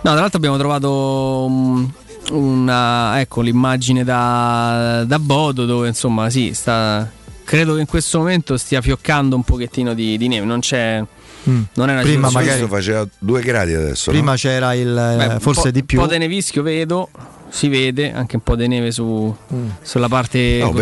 No, 0.00 0.10
tra 0.10 0.14
l'altro 0.14 0.38
abbiamo 0.38 0.56
trovato 0.56 1.46
mm, 1.48 1.84
una, 2.30 3.20
ecco, 3.20 3.40
l'immagine 3.40 4.04
da, 4.04 5.04
da 5.06 5.18
Bodo 5.18 5.64
dove 5.64 5.88
insomma 5.88 6.30
sì, 6.30 6.52
sta... 6.54 7.10
Credo 7.44 7.74
che 7.74 7.80
in 7.80 7.86
questo 7.86 8.18
momento 8.18 8.56
stia 8.56 8.80
fioccando 8.80 9.34
un 9.34 9.42
pochettino 9.42 9.94
di, 9.94 10.16
di 10.16 10.28
neve, 10.28 10.46
non 10.46 10.60
c'è... 10.60 11.04
Mm. 11.48 11.62
Non 11.74 11.88
è 11.88 11.92
una 11.92 12.02
Prima 12.02 12.30
magari- 12.30 12.66
faceva 12.68 13.06
due 13.18 13.42
gradi 13.42 13.74
adesso. 13.74 14.12
Prima 14.12 14.30
no? 14.30 14.36
c'era 14.36 14.74
il 14.74 14.94
Beh, 14.94 15.34
eh, 15.34 15.40
forse 15.40 15.62
po', 15.62 15.70
di 15.72 15.84
più. 15.84 15.98
Un 15.98 16.06
po' 16.06 16.12
di 16.12 16.18
nevischio 16.18 16.62
vedo, 16.62 17.08
si 17.54 17.68
vede, 17.68 18.12
anche 18.14 18.36
un 18.36 18.42
po' 18.42 18.56
di 18.56 18.66
neve 18.66 18.90
su, 18.92 19.34
sulla 19.82 20.08
parte 20.08 20.56
No, 20.62 20.70
a 20.70 20.72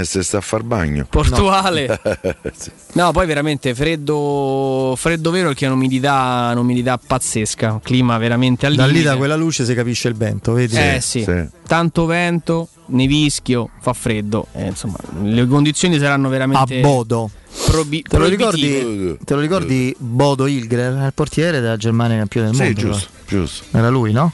e 0.00 0.04
se 0.04 0.24
sta 0.24 0.38
a 0.38 0.40
far 0.40 0.62
bagno. 0.64 1.06
portuale. 1.08 1.86
Sì. 2.58 2.70
No, 2.94 3.12
poi 3.12 3.26
veramente 3.26 3.72
freddo, 3.74 4.94
freddo 4.96 5.30
vero 5.30 5.48
perché 5.48 5.66
è 5.66 5.68
un'umidità, 5.68 6.48
un'umidità 6.52 6.98
pazzesca, 6.98 7.72
un 7.74 7.80
clima 7.80 8.18
veramente 8.18 8.66
al 8.66 8.74
Da 8.74 8.86
lì 8.86 9.02
da 9.02 9.16
quella 9.16 9.36
luce 9.36 9.64
si 9.64 9.74
capisce 9.74 10.08
il 10.08 10.14
vento, 10.16 10.52
vedi? 10.54 10.74
Eh 10.76 10.98
sì, 11.00 11.24
tanto 11.68 12.06
vento, 12.06 12.68
nevischio, 12.86 13.70
fa 13.80 13.92
freddo, 13.92 14.48
eh, 14.54 14.66
insomma, 14.66 14.96
le 15.22 15.46
condizioni 15.46 15.98
saranno 15.98 16.26
A 16.26 16.30
veramente 16.30 16.80
Bodo. 16.80 17.30
probi- 17.66 18.02
Te 18.02 18.18
lo, 18.18 18.26
ricordi, 18.26 19.16
te 19.24 19.34
lo 19.34 19.40
ricordi 19.40 19.94
Bodo 19.98 20.46
Ilgrer, 20.46 21.04
il 21.04 21.12
portiere 21.14 21.60
della 21.60 21.76
Germania 21.76 22.16
campione 22.16 22.46
del 22.48 22.56
Sì, 22.56 22.62
mondo? 22.64 22.80
giusto, 22.80 23.08
giusto. 23.28 23.64
però. 23.70 23.84
Era 23.84 23.92
lui, 23.92 24.12
no? 24.12 24.32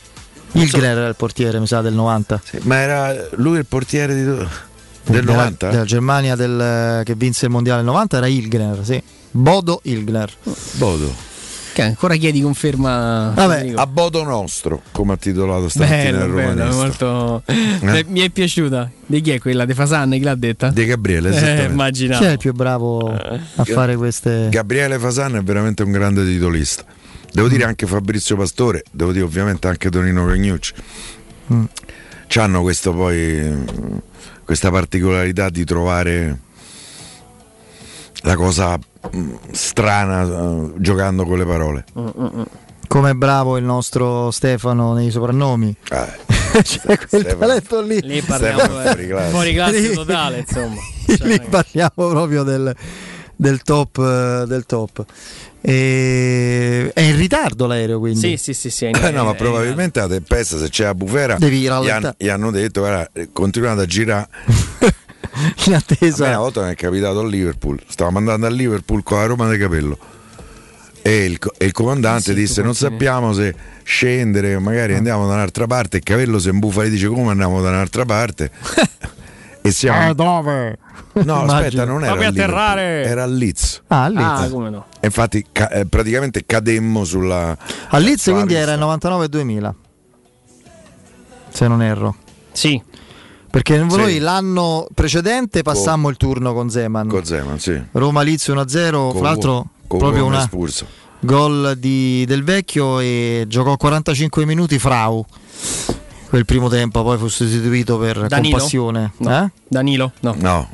Ilgrer 0.55 0.97
era 0.99 1.09
il 1.09 1.17
portiere, 1.17 1.59
mi 1.61 1.67
sa, 1.67 1.81
del 1.81 1.95
90. 1.95 2.41
Ma 2.63 2.77
era 2.77 3.15
lui 3.37 3.59
il 3.59 3.67
portiere 3.67 4.15
di- 4.15 4.25
del 4.25 4.49
Della- 5.05 5.33
90? 5.33 5.71
Della 5.71 5.85
Germania 5.85 6.35
del- 6.37 7.03
che 7.05 7.15
vinse 7.15 7.47
il 7.47 7.51
mondiale 7.51 7.79
del 7.83 7.87
90 7.91 8.17
era 8.17 8.27
Ilgner, 8.27 8.79
sì. 8.83 9.03
Bodo 9.31 9.81
Ilgner. 9.85 10.31
Bodo. 10.73 11.33
Che 11.75 11.83
ancora 11.83 12.15
chiedi 12.15 12.41
conferma. 12.41 13.33
Vabbè? 13.35 13.73
A 13.75 13.87
Bodo 13.89 14.23
nostro, 14.23 14.81
come 14.93 15.15
ha 15.15 15.17
titolato 15.17 15.69
stamattina 15.69 16.19
Bello, 16.25 16.25
il 16.25 16.55
bello, 16.55 16.73
molto... 16.73 17.43
Eh? 17.47 18.05
Mi 18.07 18.21
è 18.21 18.31
piaciuta. 18.31 18.89
Di 19.05 19.21
chi 19.21 19.33
è 19.33 19.41
quella? 19.41 19.65
De 19.65 19.75
Fasanne, 19.75 20.19
chi 20.19 20.23
l'ha 20.23 20.37
detta? 20.37 20.69
De 20.69 20.85
Gabriele, 20.85 21.31
Eh, 21.31 21.37
esattamente. 21.37 21.73
immaginavo. 21.73 22.21
Chi 22.23 22.29
è 22.29 22.31
il 22.31 22.39
più 22.39 22.53
bravo 22.53 23.13
a 23.13 23.65
fare 23.65 23.97
queste... 23.97 24.47
Gabriele 24.51 25.01
Fasan 25.01 25.35
è 25.35 25.43
veramente 25.43 25.83
un 25.83 25.91
grande 25.91 26.25
titolista. 26.25 26.85
Devo 27.35 27.49
dire 27.49 27.65
anche 27.65 27.85
Fabrizio 27.89 28.37
Pastore, 28.37 28.85
devo 28.93 29.11
dire 29.11 29.25
ovviamente 29.25 29.67
anche 29.67 29.91
Tonino 29.91 30.25
Cagnucci. 30.25 30.73
Mm. 31.53 31.65
Hanno 32.37 32.63
questo 32.63 32.93
poi 32.95 33.65
questa 34.45 34.71
particolarità 34.71 35.49
di 35.51 35.65
trovare 35.65 36.39
la 38.23 38.37
cosa 38.37 38.79
mm, 39.17 39.35
strana 39.51 40.23
eh, 40.23 40.73
giocando 40.77 41.25
con 41.25 41.39
le 41.39 41.45
parole. 41.45 41.85
Come 42.87 43.11
è 43.11 43.15
bravo 43.15 43.57
il 43.57 43.65
nostro 43.65 44.31
Stefano 44.31 44.95
nei 44.95 45.11
soprannomi. 45.11 45.75
C'è 46.63 46.81
quel 46.85 47.09
Stefano. 47.23 47.39
talento 47.39 47.81
lì. 47.83 48.01
Lì 48.01 48.23
parliamo 48.23 48.61
eh, 48.63 48.67
fuori 48.87 49.07
classe. 49.09 49.31
fuori 49.31 49.55
classe 49.55 49.93
totale, 49.93 50.39
insomma. 50.39 50.81
lì 51.27 51.41
parliamo 51.41 51.93
proprio 51.95 52.45
del, 52.45 52.73
del 53.35 53.61
top. 53.63 53.99
eh, 53.99 54.45
Del 54.47 54.65
top. 54.67 55.05
E- 55.67 56.91
È 56.93 57.01
in 57.01 57.17
ritardo 57.17 57.67
l'aereo 57.67 57.99
quindi. 57.99 58.19
Sì, 58.19 58.37
sì, 58.37 58.53
sì, 58.53 58.69
sì. 58.69 58.85
Eh, 58.85 58.91
no, 59.11 59.25
ma 59.25 59.35
probabilmente 59.35 59.99
la 60.01 60.09
tempesta, 60.09 60.59
se 60.59 60.69
c'è 60.69 60.85
la 60.85 60.95
bufera, 60.95 61.37
Devi 61.39 61.61
gli, 61.61 61.67
han- 61.69 62.15
gli 62.19 62.29
hanno 62.29 62.51
detto, 62.51 62.81
guarda, 62.81 63.09
continuate 63.33 63.81
a 63.81 63.87
girare. 63.87 64.29
in 65.67 65.75
attesa. 65.75 66.27
una 66.27 66.39
volta 66.39 66.63
mi 66.65 66.73
è 66.73 66.75
capitato 66.75 67.21
a 67.21 67.27
Liverpool, 67.27 67.81
stavamo 67.87 68.19
andando 68.19 68.45
a 68.47 68.51
Liverpool 68.51 69.03
con 69.03 69.19
la 69.19 69.25
Roma 69.25 69.51
di 69.51 69.57
Capello 69.57 69.99
e 71.01 71.25
il, 71.25 71.39
e 71.59 71.65
il 71.65 71.73
comandante 71.73 72.33
Sì, 72.33 72.35
disse 72.35 72.63
non 72.63 72.75
sappiamo 72.75 73.33
se 73.33 73.55
scendere, 73.83 74.59
magari 74.59 74.95
andiamo 74.95 75.27
da 75.27 75.35
un'altra 75.35 75.67
parte 75.67 75.97
e 75.97 76.01
Capello 76.01 76.39
si 76.39 76.51
imbuffa 76.51 76.85
e 76.85 76.91
dice 76.91 77.09
come 77.09 77.31
andiamo 77.31 77.61
da 77.63 77.71
un'altra 77.71 78.05
parte 78.05 78.51
e 79.67 79.71
siamo... 79.71 80.11
Eh, 80.11 80.15
dove? 80.15 80.79
No, 81.15 81.23
Immagino. 81.23 81.53
aspetta, 81.53 81.85
non 81.87 82.05
era 82.05 82.13
Liverpool, 82.15 82.43
atterrare. 82.43 83.05
era 83.05 83.23
a 83.23 83.27
Leeds. 83.27 83.83
Ah, 83.87 84.05
a 84.05 84.09
Leeds. 84.09 84.41
Ah, 84.43 84.49
come 84.51 84.69
no? 84.69 84.85
E 85.01 85.07
infatti 85.07 85.47
ca- 85.51 85.71
eh, 85.71 85.87
praticamente 85.87 86.45
cademmo 86.45 87.05
sulla... 87.05 87.57
A 87.89 87.99
Leeds 87.99 88.25
quindi 88.31 88.53
era 88.55 88.75
il 88.75 88.81
99-2000. 88.81 89.73
Se 91.49 91.67
non 91.69 91.83
erro. 91.83 92.17
Sì. 92.53 92.83
Perché 93.51 93.79
Sì. 93.89 93.97
noi 93.97 94.19
l'anno 94.19 94.87
precedente 94.93 95.63
passammo 95.63 96.09
il 96.11 96.17
turno 96.17 96.53
con 96.53 96.69
Zeman. 96.69 97.09
Con 97.09 97.25
Zeman, 97.25 97.59
sì. 97.59 97.81
Roma 97.93 98.23
Leeds 98.23 98.49
1-0, 98.49 98.91
Con 98.91 99.13
fra 99.13 99.21
l'altro 99.29 99.67
con 99.87 99.99
proprio 99.99 100.27
una 100.27 100.41
espulso. 100.41 100.87
gol 101.21 101.77
di- 101.79 102.25
del 102.27 102.43
vecchio 102.43 102.99
e 102.99 103.45
giocò 103.49 103.77
45 103.77 104.45
minuti 104.45 104.79
Frau. 104.79 105.25
Quel 106.35 106.47
primo 106.47 106.69
tempo 106.69 107.05
poi 107.05 107.17
fu 107.17 107.29
sostituito 107.29 107.97
per 107.97 108.27
Danilo? 108.27 108.57
compassione. 108.57 109.13
No. 109.19 109.45
Eh? 109.45 109.51
Danilo? 109.69 110.11
No. 110.19 110.35
No, 110.37 110.69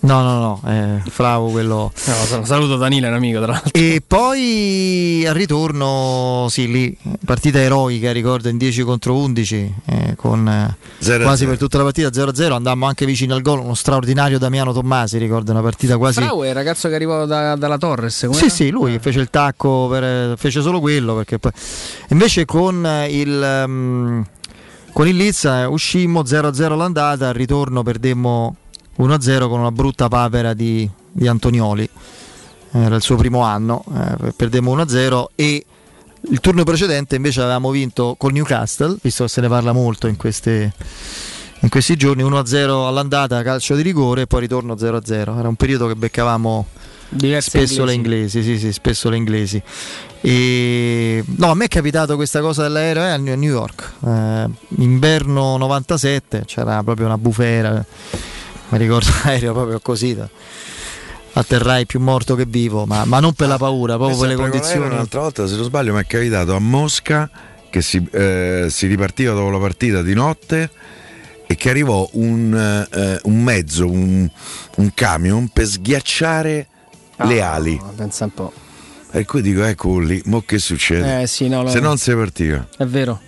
No, 0.00 0.22
no, 0.22 0.38
no, 0.38 0.62
eh, 0.66 1.10
Frau 1.10 1.50
quello. 1.50 1.92
No, 2.06 2.14
sal- 2.24 2.46
saluto 2.46 2.76
Danilo, 2.76 3.04
è 3.04 3.08
un 3.10 3.16
amico 3.16 3.38
tra 3.42 3.52
l'altro. 3.52 3.70
E 3.74 4.02
poi 4.06 5.26
al 5.26 5.34
ritorno, 5.34 6.46
sì, 6.48 6.70
lì, 6.70 6.96
partita 7.22 7.58
eroica, 7.60 8.12
ricordo, 8.12 8.48
in 8.48 8.56
10 8.56 8.80
contro 8.82 9.14
11, 9.16 9.74
eh, 9.84 10.14
con 10.16 10.48
eh, 10.48 10.74
Zero 11.00 11.24
a 11.24 11.26
quasi 11.26 11.44
per 11.44 11.58
tutta 11.58 11.76
la 11.76 11.84
partita 11.84 12.08
0-0, 12.08 12.52
andammo 12.52 12.86
anche 12.86 13.04
vicino 13.04 13.34
al 13.34 13.42
gol, 13.42 13.58
uno 13.58 13.74
straordinario 13.74 14.38
Damiano 14.38 14.72
Tommasi, 14.72 15.18
ricordo, 15.18 15.50
una 15.52 15.60
partita 15.60 15.98
quasi... 15.98 16.22
Frau 16.22 16.40
è 16.44 16.48
il 16.48 16.54
ragazzo 16.54 16.88
che 16.88 16.94
arrivò 16.94 17.26
da- 17.26 17.56
dalla 17.56 17.76
Torres. 17.76 18.20
com'era? 18.26 18.38
Sì, 18.42 18.48
sì, 18.48 18.70
lui 18.70 18.92
che 18.92 19.00
fece 19.00 19.20
il 19.20 19.28
tacco, 19.28 19.86
per- 19.88 20.38
fece 20.38 20.62
solo 20.62 20.80
quello, 20.80 21.14
perché 21.14 21.38
poi... 21.38 21.52
Invece 22.08 22.46
con 22.46 22.86
eh, 22.86 23.08
il... 23.20 23.42
ehm, 23.42 24.26
con 24.94 25.08
il 25.08 25.16
Leeds 25.16 25.44
eh, 25.44 25.64
uscimmo 25.64 26.22
0-0 26.22 26.70
all'andata, 26.70 27.26
al 27.26 27.34
ritorno 27.34 27.82
perdemmo 27.82 28.56
1-0 28.98 29.48
con 29.48 29.58
una 29.58 29.72
brutta 29.72 30.06
papera 30.06 30.54
di, 30.54 30.88
di 31.10 31.26
Antonioli. 31.26 31.86
Era 32.70 32.94
il 32.94 33.02
suo 33.02 33.16
primo 33.16 33.40
anno, 33.40 33.84
eh, 33.92 34.32
perdemmo 34.32 34.74
1-0 34.76 35.24
e 35.34 35.66
il 36.30 36.40
turno 36.40 36.62
precedente 36.62 37.16
invece 37.16 37.40
avevamo 37.40 37.70
vinto 37.70 38.14
col 38.16 38.32
Newcastle, 38.32 38.96
visto 39.02 39.24
che 39.24 39.30
se 39.30 39.40
ne 39.40 39.48
parla 39.48 39.72
molto 39.72 40.06
in, 40.06 40.16
queste- 40.16 40.72
in 41.58 41.68
questi 41.68 41.96
giorni, 41.96 42.22
1-0 42.22 42.86
all'andata, 42.86 43.42
calcio 43.42 43.74
di 43.74 43.82
rigore 43.82 44.22
e 44.22 44.26
poi 44.28 44.42
ritorno 44.42 44.76
0-0. 44.76 45.38
Era 45.38 45.48
un 45.48 45.56
periodo 45.56 45.88
che 45.88 45.96
beccavamo 45.96 46.66
Diverse 47.08 47.50
spesso 47.50 47.84
le 47.84 47.92
inglesi. 47.92 48.42
sì, 48.42 48.58
sì, 48.58 48.72
spesso 48.72 49.08
le 49.08 49.16
inglesi. 49.16 49.62
E 50.20 51.22
no, 51.36 51.50
a 51.50 51.54
me 51.54 51.66
è 51.66 51.68
capitato 51.68 52.16
questa 52.16 52.40
cosa 52.40 52.62
dell'aereo 52.62 53.02
eh, 53.02 53.10
a 53.10 53.16
New 53.16 53.36
York, 53.36 53.92
eh, 54.06 54.46
inverno 54.78 55.56
97, 55.58 56.44
c'era 56.46 56.82
proprio 56.82 57.06
una 57.06 57.18
bufera, 57.18 57.84
mi 58.70 58.78
ricordo 58.78 59.10
l'aereo 59.24 59.52
proprio 59.52 59.80
così. 59.80 60.14
da- 60.14 60.28
Atterrai 61.36 61.84
più 61.84 61.98
morto 61.98 62.36
che 62.36 62.44
vivo, 62.46 62.86
ma, 62.86 63.04
ma 63.04 63.18
non 63.18 63.32
per 63.32 63.48
la 63.48 63.58
paura, 63.58 63.96
proprio 63.96 64.16
per 64.16 64.28
le 64.28 64.36
condizioni. 64.36 64.86
Un'altra 64.86 65.20
volta, 65.20 65.48
se 65.48 65.56
non 65.56 65.64
sbaglio, 65.64 65.92
mi 65.92 66.00
è 66.00 66.06
capitato 66.06 66.54
a 66.54 66.60
Mosca 66.60 67.28
che 67.70 67.82
si, 67.82 68.06
eh, 68.12 68.68
si 68.70 68.86
ripartiva 68.86 69.34
dopo 69.34 69.50
la 69.50 69.58
partita 69.58 70.00
di 70.00 70.14
notte 70.14 70.70
e 71.46 71.56
che 71.56 71.70
arrivò 71.70 72.08
un, 72.12 72.86
eh, 72.88 73.18
un 73.24 73.42
mezzo, 73.42 73.90
un, 73.90 74.30
un 74.76 74.90
camion 74.94 75.48
per 75.48 75.66
sghiacciare 75.66 76.68
le 77.26 77.42
ali. 77.42 77.80
Pensa 77.96 78.24
un 78.24 78.34
po'. 78.34 78.52
E 79.10 79.24
qui 79.24 79.42
dico, 79.42 79.62
ecco 79.62 79.98
lì, 80.00 80.20
mo 80.26 80.42
che 80.44 80.58
succede? 80.58 81.22
Eh, 81.22 81.26
sì, 81.26 81.48
no, 81.48 81.66
Se 81.68 81.78
non 81.80 81.98
si 81.98 82.12
partiva. 82.14 82.66
È 82.76 82.84
vero. 82.84 83.20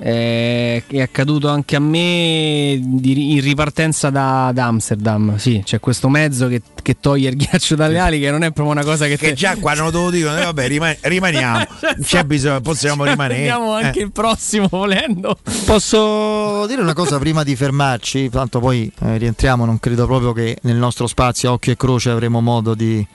Eh, 0.00 0.82
è 0.86 1.00
accaduto 1.00 1.48
anche 1.48 1.76
a 1.76 1.78
me 1.80 2.80
di- 2.82 3.32
in 3.32 3.40
ripartenza 3.40 4.10
da, 4.10 4.50
da 4.52 4.66
Amsterdam. 4.66 5.36
Sì, 5.36 5.60
c'è 5.64 5.80
questo 5.80 6.08
mezzo 6.08 6.48
che, 6.48 6.62
che 6.82 6.96
toglie 6.98 7.28
il 7.28 7.36
ghiaccio 7.36 7.74
dalle 7.76 7.98
ali, 7.98 8.18
che 8.18 8.30
non 8.30 8.42
è 8.42 8.50
proprio 8.52 8.74
una 8.74 8.84
cosa 8.84 9.06
che, 9.06 9.16
Che 9.16 9.28
te- 9.28 9.34
già 9.34 9.56
quando 9.56 9.88
lo 9.90 10.10
dicono, 10.10 10.36
eh, 10.38 10.44
vabbè, 10.44 10.66
rima- 10.66 10.96
rimaniamo. 11.00 11.58
Non 11.58 11.94
c'è 12.02 12.24
bisogno, 12.24 12.60
possiamo 12.62 13.04
rimanere. 13.04 13.40
Andiamo 13.50 13.72
anche 13.74 14.00
Eh. 14.00 14.04
il 14.04 14.12
prossimo 14.12 14.66
volendo. 14.70 15.36
Posso 15.66 16.66
dire 16.66 16.80
una 16.82 16.94
cosa 16.94 17.18
prima 17.18 17.42
di 17.44 17.54
fermarci? 17.54 18.28
Tanto 18.30 18.60
poi 18.60 18.90
eh, 19.02 19.18
rientriamo, 19.18 19.64
non 19.64 19.78
credo 19.78 20.06
proprio 20.06 20.32
che 20.32 20.56
nel 20.62 20.76
nostro 20.76 21.06
spazio 21.06 21.50
a 21.50 21.52
occhio 21.52 21.72
e 21.72 21.76
croce 21.76 22.10
avremo 22.10 22.40
modo 22.40 22.74
di, 22.74 23.06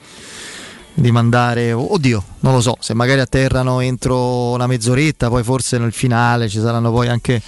di 1.00 1.10
mandare. 1.10 1.72
Oddio, 1.72 2.22
non 2.40 2.54
lo 2.54 2.60
so, 2.60 2.76
se 2.80 2.94
magari 2.94 3.20
atterrano 3.20 3.80
entro 3.80 4.50
una 4.52 4.66
mezz'oretta, 4.66 5.28
poi 5.28 5.42
forse 5.42 5.78
nel 5.78 5.92
finale 5.92 6.48
ci 6.48 6.60
saranno 6.60 6.90
poi 6.90 7.08
anche 7.08 7.40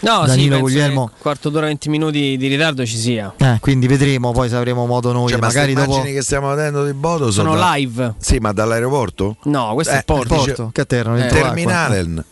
No, 0.00 0.20
sì, 0.22 0.26
Danilo 0.28 0.56
penso 0.56 0.62
Guglielmo. 0.62 1.06
che 1.06 1.12
quarto 1.20 1.48
d'ora, 1.48 1.66
20 1.66 1.88
minuti 1.88 2.36
di 2.36 2.46
ritardo 2.48 2.84
ci 2.84 2.96
sia. 2.98 3.32
Eh, 3.38 3.56
quindi 3.60 3.86
vedremo, 3.86 4.30
poi 4.32 4.48
se 4.48 4.54
avremo 4.56 4.84
modo 4.86 5.10
noi. 5.12 5.30
Cioè, 5.30 5.38
ma 5.40 5.46
magari 5.46 5.72
queste 5.72 5.80
dopo. 5.86 5.94
immagini 5.96 6.16
che 6.18 6.22
stiamo 6.22 6.48
vedendo 6.54 6.84
di 6.84 6.92
Bodo 6.92 7.30
sono, 7.30 7.50
Sono 7.52 7.60
da- 7.60 7.72
live. 7.74 8.14
Sì, 8.18 8.36
ma 8.38 8.52
dall'aeroporto? 8.52 9.36
No, 9.44 9.72
questo 9.72 9.92
è 9.94 9.96
Eh, 9.96 9.98
il 10.00 10.04
porto. 10.04 10.34
dice- 10.34 10.46
Porto, 10.52 10.70
che 10.72 10.80
atterrano 10.82 11.16
Il 11.16 11.22
dentro 11.22 11.40
terminale. 11.40 12.24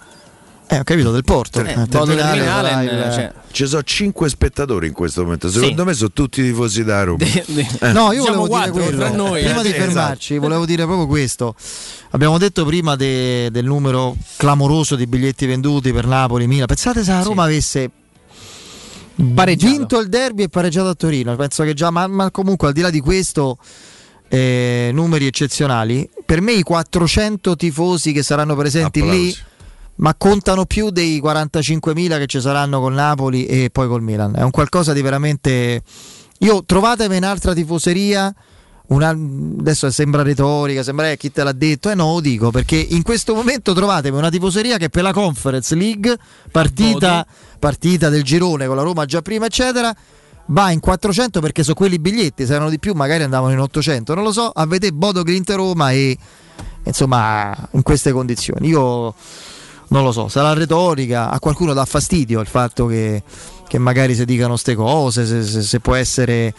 Eh, 0.67 0.79
ho 0.79 0.83
capito, 0.85 1.11
del 1.11 1.25
porto. 1.25 1.61
Eh, 1.61 1.71
Eh, 1.71 1.87
terminale 1.89 2.31
Terminale, 2.33 2.69
sarà 2.69 2.83
eh, 3.09 3.13
cioè, 3.13 3.33
Ci 3.55 3.69
sono 3.69 3.85
5 3.85 4.29
spettatori 4.29 4.89
in 4.89 4.93
questo 4.93 5.23
momento. 5.23 5.49
Sì. 5.49 5.61
Secondo 5.61 5.85
me 5.85 5.95
sono 5.95 6.11
tutti 6.13 6.43
tifosi 6.43 6.83
da 6.83 7.05
Roma. 7.05 7.25
Eh. 7.25 7.93
No, 7.93 8.11
io 8.11 8.23
Siamo 8.23 8.39
volevo 8.39 8.47
quattro, 8.49 8.73
dire 8.73 8.97
quello. 8.97 9.15
noi, 9.15 9.45
prima 9.45 9.61
eh, 9.61 9.63
di 9.63 9.69
sì, 9.69 9.75
fermarci, 9.75 10.39
volevo 10.39 10.67
dire 10.67 10.85
proprio 10.85 11.07
questo. 11.07 11.55
Abbiamo 12.11 12.37
detto 12.39 12.65
prima 12.65 12.97
de- 12.97 13.53
del 13.53 13.65
numero 13.65 14.17
clamoroso 14.37 14.97
di 14.97 15.07
biglietti 15.07 15.47
venduti 15.47 15.93
per 15.93 16.05
Napoli, 16.05 16.49
Milan. 16.49 16.67
Pensate 16.67 17.05
se 17.05 17.13
la 17.13 17.23
Roma 17.23 17.45
avesse 17.45 17.91
vinto 19.15 20.01
il 20.01 20.09
derby 20.09 20.43
e 20.43 20.49
pareggiato 20.49 20.89
a 20.89 20.95
Torino. 20.95 21.37
Penso 21.37 21.63
che 21.63 21.75
già, 21.75 21.91
ma, 21.91 22.09
ma 22.09 22.33
comunque 22.33 22.67
al 22.67 22.75
di 22.75 22.81
là 22.81 22.91
di 22.91 22.99
questo, 22.99 23.59
eh, 24.29 24.91
numeri 24.93 25.27
eccezionali. 25.27 26.09
Per 26.27 26.41
me 26.41 26.55
i 26.55 26.63
400 26.63 27.55
tifosi 27.55 28.11
che 28.11 28.25
saranno 28.25 28.57
presenti 28.57 29.01
lì, 29.01 29.07
Applausi. 29.07 29.43
Ma 29.97 30.15
contano 30.15 30.65
più 30.65 30.91
dei 30.91 31.21
45.000 31.23 32.19
che 32.19 32.27
ci 32.27 32.41
saranno 32.41 32.81
con 32.81 32.95
Napoli 32.95 33.47
e 33.47 33.71
poi 33.71 33.87
col 33.87 34.03
Milan. 34.03 34.35
È 34.35 34.43
un 34.43 34.51
qualcosa 34.51 34.93
di 34.93 35.03
veramente... 35.03 35.83
Io 36.39 36.65
trovatemi 36.65 37.17
un'altra 37.17 37.55
tifoseria. 37.55 38.35
una- 38.89 39.11
adesso 39.11 39.91
sembra 39.91 40.23
retorica, 40.23 40.83
sembra 40.83 41.11
eh, 41.11 41.17
chi 41.17 41.31
te 41.31 41.43
l'ha 41.43 41.53
detto, 41.53 41.91
eh 41.91 41.95
no, 41.95 42.15
lo 42.15 42.21
dico 42.21 42.51
perché 42.51 42.77
in 42.77 43.03
questo 43.03 43.35
momento 43.35 43.73
trovatemi 43.73 44.19
una 44.19 44.31
tifoseria 44.31 44.77
che 44.77 44.91
per 44.91 45.05
la 45.05 45.13
Conference 45.13 45.75
League, 45.75 46.19
partita, 46.51 47.25
partita 47.59 48.09
del 48.09 48.25
girone 48.25 48.67
con 48.67 48.77
la 48.77 48.83
Roma 48.83 49.07
già 49.07 49.23
prima, 49.23 49.47
eccetera, 49.47 49.95
va 50.47 50.71
in 50.71 50.81
400 50.81 51.41
perché 51.41 51.63
sono 51.63 51.77
quelli 51.77 51.99
biglietti, 51.99 52.45
se 52.45 52.55
erano 52.55 52.69
di 52.69 52.79
più 52.79 52.93
magari 52.95 53.23
andavano 53.23 53.53
in 53.53 53.61
800, 53.61 54.15
non 54.15 54.25
lo 54.25 54.33
so, 54.33 54.51
a 54.51 54.67
vedere 54.67 54.93
Bodo 54.93 55.23
Clint 55.23 55.49
Roma 55.51 55.93
e 55.93 56.19
insomma 56.83 57.57
in 57.71 57.83
queste 57.83 58.13
condizioni. 58.13 58.69
Io 58.69 59.15
non 59.89 60.03
lo 60.05 60.13
so, 60.13 60.29
sarà 60.29 60.53
retorica, 60.53 61.31
a 61.31 61.39
qualcuno 61.39 61.73
dà 61.73 61.85
fastidio 61.85 62.41
il 62.41 62.47
fatto 62.47 62.87
che, 62.87 63.23
che 63.67 63.79
magari 63.79 64.15
si 64.15 64.25
dicano 64.25 64.57
ste 64.57 64.75
cose, 64.75 65.27
se, 65.27 65.43
se- 65.45 65.63
se 65.63 65.81
può 65.81 65.95
essere... 65.95 66.55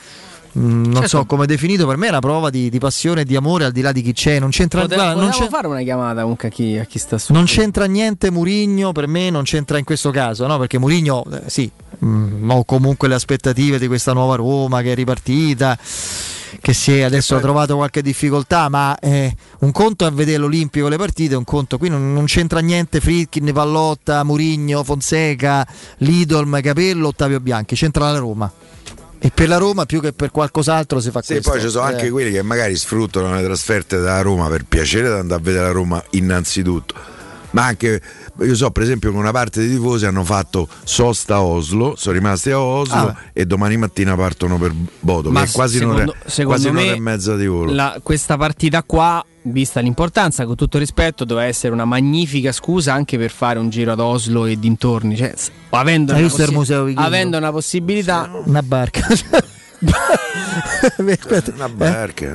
mm, 0.58 0.84
non 0.84 0.94
Certo. 0.94 1.08
so 1.08 1.26
come 1.26 1.46
definito, 1.46 1.86
per 1.88 1.98
me 1.98 2.08
è 2.08 2.10
una 2.10 2.20
prova 2.20 2.50
di, 2.50 2.70
di 2.70 2.80
passione 2.80 3.22
e 3.22 3.26
di 3.26 3.36
amore 3.36 3.66
al 3.66 3.72
di 3.72 3.82
là 3.82 3.92
di 3.92 4.02
chi 4.02 4.14
c'è. 4.14 4.40
Non 4.40 4.50
c'entra, 4.50 4.82
Pote- 4.82 4.96
guarda, 4.96 5.22
non 5.22 5.30
c'è- 5.32 5.48
fare 5.48 5.68
una 5.68 5.82
chiamata 5.82 6.22
comunque 6.22 6.48
a 6.48 6.52
chi, 6.52 6.78
a 6.78 6.86
chi 6.86 7.00
sta 7.00 7.18
su. 7.18 7.34
non 7.34 7.46
c'entra 7.46 7.86
niente 7.86 8.32
Murigno, 8.32 8.92
per 8.92 9.08
me 9.08 9.30
non 9.30 9.44
c'entra 9.44 9.78
in 9.78 9.84
questo 9.84 10.12
caso, 10.12 10.46
no? 10.48 10.58
perché 10.58 10.78
Murigno 10.80 11.24
eh, 11.32 11.42
sì, 11.50 11.70
mm, 12.04 12.50
ho 12.50 12.64
comunque 12.66 13.08
le 13.08 13.16
aspettative 13.16 13.80
di 13.80 13.88
questa 13.88 14.14
nuova 14.14 14.36
Roma 14.36 14.82
che 14.82 14.92
è 14.92 14.96
ripartita, 14.96 15.78
che 16.62 16.74
si 16.74 16.98
è, 16.98 17.02
adesso 17.02 17.36
ha 17.36 17.40
trovato 17.40 17.76
qualche 17.76 18.02
difficoltà, 18.02 18.70
ma 18.70 18.98
eh, 19.00 19.36
un 19.60 19.72
conto 19.72 20.08
è 20.08 20.12
vedere 20.12 20.38
l'Olimpico 20.38 20.88
le 20.88 20.98
partite, 20.98 21.36
un 21.36 21.44
conto 21.44 21.78
qui 21.78 21.90
non, 21.90 22.14
non 22.14 22.26
c'entra 22.26 22.60
niente 22.60 23.02
Fritkin, 23.02 23.52
Pallotta, 23.54 24.24
Murigno, 24.24 24.84
Fonseca, 24.84 25.68
Lidolm, 25.98 26.60
Capello, 26.62 27.10
Ottavio 27.10 27.40
Bianchi, 27.40 27.76
c'entra 27.76 28.12
la 28.12 28.18
Roma. 28.20 28.52
E 29.20 29.32
per 29.34 29.48
la 29.48 29.58
Roma 29.58 29.86
più 29.86 30.02
che 30.02 30.14
per 30.14 30.30
qualcos'altro 30.32 31.00
si 31.00 31.10
fa 31.10 31.22
Sì, 31.22 31.34
questo. 31.34 31.52
poi 31.52 31.62
ci 31.62 31.70
sono 31.70 31.88
Eh. 31.90 31.94
anche 31.94 32.10
quelli 32.10 32.32
che 32.32 32.42
magari 32.44 32.76
sfruttano 32.76 33.34
le 33.34 33.44
trasferte 33.44 33.98
da 34.00 34.22
Roma 34.22 34.48
per 34.50 34.66
piacere 34.66 35.08
di 35.10 35.14
andare 35.16 35.42
a 35.42 35.44
vedere 35.44 35.66
la 35.66 35.72
Roma 35.72 36.04
innanzitutto. 36.12 36.94
Ma 37.56 37.66
anche, 37.68 38.02
io 38.42 38.56
so 38.56 38.70
per 38.72 38.84
esempio 38.84 39.12
che 39.12 39.18
una 39.18 39.32
parte 39.32 39.62
dei 39.62 39.70
tifosi 39.70 40.06
hanno 40.06 40.24
fatto 40.26 40.68
sosta 40.84 41.36
a 41.36 41.42
Oslo, 41.42 41.96
sono 41.98 42.14
rimasti 42.16 42.52
a 42.52 42.60
Oslo 42.60 42.94
Ah. 42.96 43.16
e 43.32 43.46
domani 43.46 43.78
mattina 43.78 44.16
partono 44.16 44.58
per 44.58 44.74
Bodo, 45.00 45.32
Ma 45.32 45.46
quasi 45.50 45.78
secondo, 45.78 46.02
un'ora, 46.02 46.18
secondo 46.26 46.50
quasi 46.50 46.68
un'ora 46.68 46.86
me 46.86 46.92
e 46.96 47.00
mezza 47.00 47.36
di 47.38 47.48
volo. 47.48 47.72
la- 47.74 48.00
questa 48.04 48.36
partita 48.36 48.84
qua, 48.84 49.24
vista 49.44 49.80
l'importanza, 49.80 50.46
con 50.46 50.56
tutto 50.56 50.78
rispetto, 50.78 51.24
doveva 51.24 51.48
essere 51.48 51.72
una 51.72 51.86
magnifica 51.86 52.52
scusa 52.52 52.94
anche 52.94 53.18
per 53.18 53.32
fare 53.32 53.58
un 53.58 53.70
giro 53.70 53.94
ad 53.94 54.00
Oslo 54.00 54.46
e 54.46 54.60
dintorni. 54.60 55.16
Cioè, 55.16 55.34
avendo, 55.70 56.12
una, 56.14 56.22
vichingo? 56.22 57.02
avendo 57.02 57.38
una 57.38 57.52
possibilità, 57.52 58.30
Una 58.44 58.62
barca. 58.64 59.08
Una 61.56 61.70
barca, 61.70 62.26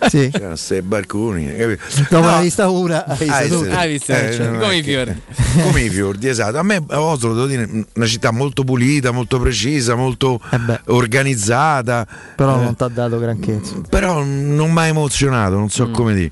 eh? 0.00 0.08
Sì. 0.08 0.28
c'erano 0.30 0.48
questi 0.50 0.82
barconi. 0.82 1.52
Dopo 1.54 1.76
No. 2.10 2.20
l'hai 2.20 2.42
vista 2.44 2.68
una, 2.68 3.04
hai 3.06 3.28
Ah, 3.28 3.42
sì. 3.42 3.54
Hai 3.70 3.88
visto, 3.92 4.12
Eh, 4.12 4.32
cioè, 4.32 4.58
come 4.58 4.76
i 4.76 4.82
che- 4.82 4.90
fiori. 4.90 5.22
come 5.62 5.80
i 5.82 5.90
fiordi, 5.90 6.28
esatto. 6.28 6.58
A 6.58 6.62
me 6.62 6.82
Oslo 6.88 7.34
devo 7.34 7.46
dire 7.46 7.68
una 7.94 8.06
città 8.06 8.30
molto 8.30 8.64
pulita, 8.64 9.10
molto 9.10 9.38
precisa, 9.38 9.94
molto 9.94 10.40
organizzata. 10.86 12.06
Però 12.36 12.58
Eh, 12.60 12.64
non 12.64 12.76
ti 12.76 12.82
ha 12.82 12.88
dato 12.88 13.18
granché. 13.18 13.52
insomma. 13.52 13.86
però 13.88 14.22
non 14.24 14.72
mi 14.72 14.78
ha 14.78 14.86
emozionato, 14.86 15.54
non 15.56 15.68
so 15.70 15.90
come 15.90 16.14
dire. 16.14 16.30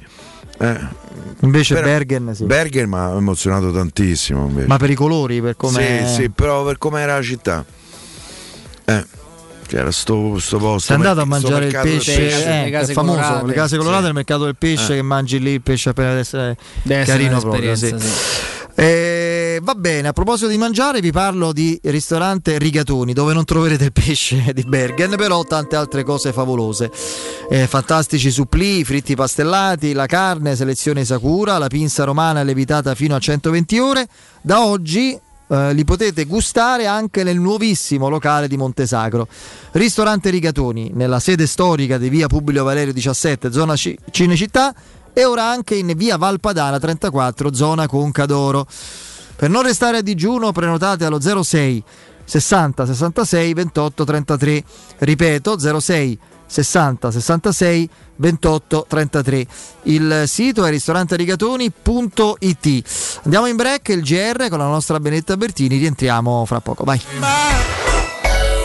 Eh, 0.59 1.03
Invece 1.41 1.75
però- 1.75 1.87
Bergen 1.87 2.35
sì. 2.35 2.45
Bergen 2.45 2.89
mi 2.89 2.97
ha 2.97 3.11
emozionato 3.17 3.73
tantissimo. 3.73 4.47
invece. 4.47 4.67
Ma 4.67 4.77
per 4.77 4.91
i 4.91 4.95
colori, 4.95 5.41
per 5.43 5.57
come 5.57 6.05
Sì, 6.07 6.15
sì, 6.15 6.29
però 6.31 6.65
per 6.65 6.79
come 6.79 7.01
era 7.01 7.17
la 7.17 7.23
città. 7.23 7.65
Eh, 8.87 9.05
c'era 9.75 9.91
sto, 9.91 10.39
sto 10.39 10.59
posto. 10.59 10.87
Sei 10.87 10.97
andato 10.97 11.21
a 11.21 11.25
mangiare 11.25 11.67
il 11.67 11.79
pesce, 11.83 12.17
pesce. 12.17 12.45
eh, 12.61 12.65
Le 12.65 12.71
case 12.71 12.93
è 12.93 12.95
famoso, 12.95 13.19
colorate. 13.21 13.47
le 13.47 13.53
case 13.55 13.77
colorate 13.77 13.99
Sì. 14.01 14.05
nel 14.07 14.15
mercato 14.15 14.45
del 14.45 14.57
pesce 14.57 14.93
Eh. 14.93 14.97
che 14.97 15.03
mangi 15.03 15.39
lì 15.41 15.51
il 15.51 15.63
pesce 15.63 15.89
appena 15.91 16.11
essere 16.19 16.57
Deve 16.83 17.01
essere 17.01 17.19
carino 17.19 17.41
proprio. 17.41 17.75
Sì. 17.75 17.95
sì. 17.99 18.13
Eh, 18.77 19.61
va 19.63 19.75
bene, 19.75 20.09
a 20.09 20.13
proposito 20.13 20.49
di 20.49 20.57
mangiare 20.59 21.01
vi 21.01 21.13
parlo 21.13 21.53
di 21.53 21.79
ristorante 21.85 22.59
Rigatoni 22.59 23.13
dove 23.13 23.33
non 23.33 23.45
troverete 23.45 23.85
il 23.85 23.93
pesce 23.93 24.51
di 24.53 24.65
Bergen 24.67 25.15
però 25.17 25.45
tante 25.45 25.77
altre 25.77 26.03
cose 26.03 26.33
favolose 26.33 26.91
Eh, 27.51 27.69
fantastici 27.69 28.33
supplì, 28.33 28.83
fritti 28.85 29.15
pastellati, 29.15 29.93
la 29.93 30.07
carne, 30.07 30.57
selezione 30.57 31.05
Sakura, 31.05 31.59
la 31.59 31.69
pinza 31.69 32.03
romana 32.03 32.43
lievitata 32.43 32.95
fino 32.97 33.15
a 33.15 33.19
120 33.21 33.79
ore 33.79 34.09
da 34.41 34.65
oggi 34.65 35.17
eh, 35.55 35.73
li 35.73 35.85
potete 35.85 36.25
gustare 36.25 36.87
anche 36.87 37.23
nel 37.23 37.39
nuovissimo 37.39 38.09
locale 38.09 38.49
di 38.49 38.57
Montesacro. 38.57 39.29
Ristorante 39.73 40.31
Rigatoni 40.31 40.91
nella 40.95 41.21
sede 41.21 41.47
storica 41.47 41.97
di 41.97 42.09
via 42.09 42.27
Publio 42.27 42.65
Valerio 42.65 42.93
17 42.93 43.53
zona 43.53 43.77
Ci- 43.77 43.97
Cinecittà 44.11 44.75
e 45.13 45.25
ora 45.25 45.45
anche 45.45 45.77
in 45.77 45.93
via 45.97 46.17
Valpadana 46.17 46.81
34 46.81 47.55
zona 47.55 47.87
Conca 47.87 48.27
d'Oro 48.27 48.67
per 49.37 49.49
non 49.49 49.63
restare 49.63 49.99
a 49.99 50.03
digiuno 50.03 50.51
prenotate 50.51 51.05
allo 51.05 51.21
06 51.21 51.83
60 52.25 52.87
66 52.87 53.55
28 53.55 54.05
33 54.05 54.65
ripeto 54.99 55.81
06 55.81 56.19
60 56.47 57.11
66 57.11 57.89
28 58.17 58.87
33 58.89 59.47
il 59.85 60.25
sito 60.27 60.65
è 60.65 60.71
ristoranterigatoni.it 60.71 62.83
andiamo 63.25 63.47
in 63.47 63.57
break 63.57 63.89
il 63.89 64.03
GR 64.03 64.49
con 64.49 64.59
la 64.59 64.67
nostra 64.67 65.01
Benetta 65.01 65.37
Bertini 65.37 65.79
rientriamo 65.79 66.45
fra 66.45 66.61
poco 66.61 66.85
vai 66.85 67.01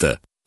Santa. 0.00 0.27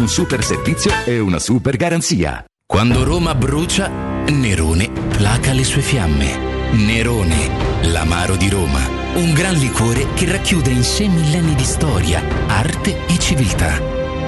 un 0.00 0.08
super 0.08 0.42
servizio 0.42 0.90
e 1.04 1.18
una 1.18 1.38
super 1.38 1.76
garanzia. 1.76 2.42
Quando 2.66 3.04
Roma 3.04 3.34
brucia, 3.34 3.88
Nerone 4.28 4.90
placa 4.90 5.52
le 5.52 5.62
sue 5.62 5.82
fiamme. 5.82 6.70
Nerone, 6.72 7.82
l'amaro 7.82 8.36
di 8.36 8.48
Roma. 8.48 8.80
Un 9.16 9.34
gran 9.34 9.54
liquore 9.56 10.06
che 10.14 10.24
racchiude 10.24 10.70
in 10.70 10.84
sé 10.84 11.06
millenni 11.06 11.54
di 11.54 11.64
storia, 11.64 12.22
arte 12.46 13.06
e 13.06 13.18
civiltà. 13.18 13.78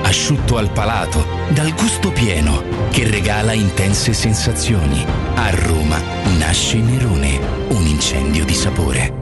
Asciutto 0.02 0.58
al 0.58 0.70
palato, 0.70 1.24
dal 1.54 1.72
gusto 1.74 2.10
pieno, 2.10 2.62
che 2.90 3.08
regala 3.08 3.54
intense 3.54 4.12
sensazioni. 4.12 5.02
A 5.34 5.50
Roma 5.50 5.98
nasce 6.36 6.76
Nerone, 6.78 7.40
un 7.68 7.86
incendio 7.86 8.44
di 8.44 8.54
sapore. 8.54 9.21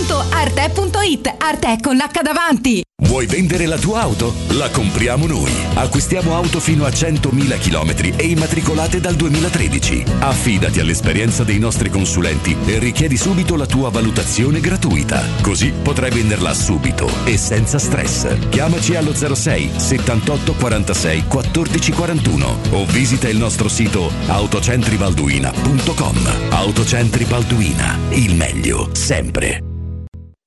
www.arte.it 0.01 1.35
Arte 1.37 1.77
con 1.81 1.95
l'H 1.95 2.21
davanti. 2.21 2.83
Vuoi 3.03 3.25
vendere 3.25 3.65
la 3.65 3.77
tua 3.77 4.01
auto? 4.01 4.33
La 4.49 4.69
compriamo 4.69 5.27
noi. 5.27 5.51
Acquistiamo 5.73 6.35
auto 6.35 6.59
fino 6.59 6.85
a 6.85 6.89
100.000 6.89 7.59
km 7.59 8.13
e 8.17 8.27
immatricolate 8.27 8.99
dal 8.99 9.15
2013. 9.15 10.03
Affidati 10.19 10.79
all'esperienza 10.79 11.43
dei 11.43 11.59
nostri 11.59 11.89
consulenti 11.89 12.55
e 12.65 12.79
richiedi 12.79 13.17
subito 13.17 13.55
la 13.55 13.65
tua 13.65 13.89
valutazione 13.89 14.59
gratuita. 14.59 15.23
Così 15.41 15.71
potrai 15.71 16.11
venderla 16.11 16.53
subito 16.53 17.09
e 17.25 17.37
senza 17.37 17.79
stress. 17.79 18.49
Chiamaci 18.49 18.95
allo 18.95 19.13
06 19.13 19.71
78 19.75 20.53
46 20.53 21.23
14 21.27 21.91
41 21.91 22.57
o 22.71 22.85
visita 22.85 23.27
il 23.27 23.37
nostro 23.37 23.67
sito 23.67 24.11
autocentrivalduina.com. 24.27 26.49
Autocentri 26.49 27.25
Balduina, 27.25 27.97
il 28.09 28.35
meglio 28.35 28.89
sempre. 28.93 29.70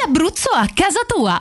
l'Abruzzo 0.00 0.50
a 0.50 0.68
casa 0.72 1.00
tua. 1.06 1.38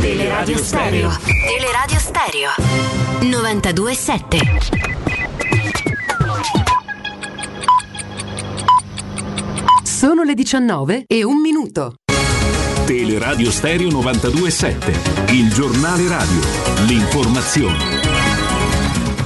Teleradio 0.00 0.56
Stereo. 0.56 1.10
Teleradio 1.24 1.98
Stereo. 1.98 2.50
927. 3.20 4.38
Sono 9.82 10.22
le 10.22 10.34
19 10.34 11.04
e 11.06 11.24
un 11.24 11.40
minuto. 11.40 11.94
Teleradio 12.86 13.50
Stereo 13.50 13.90
927, 13.90 15.32
il 15.32 15.52
giornale 15.52 16.06
radio, 16.06 16.40
l'informazione. 16.86 18.13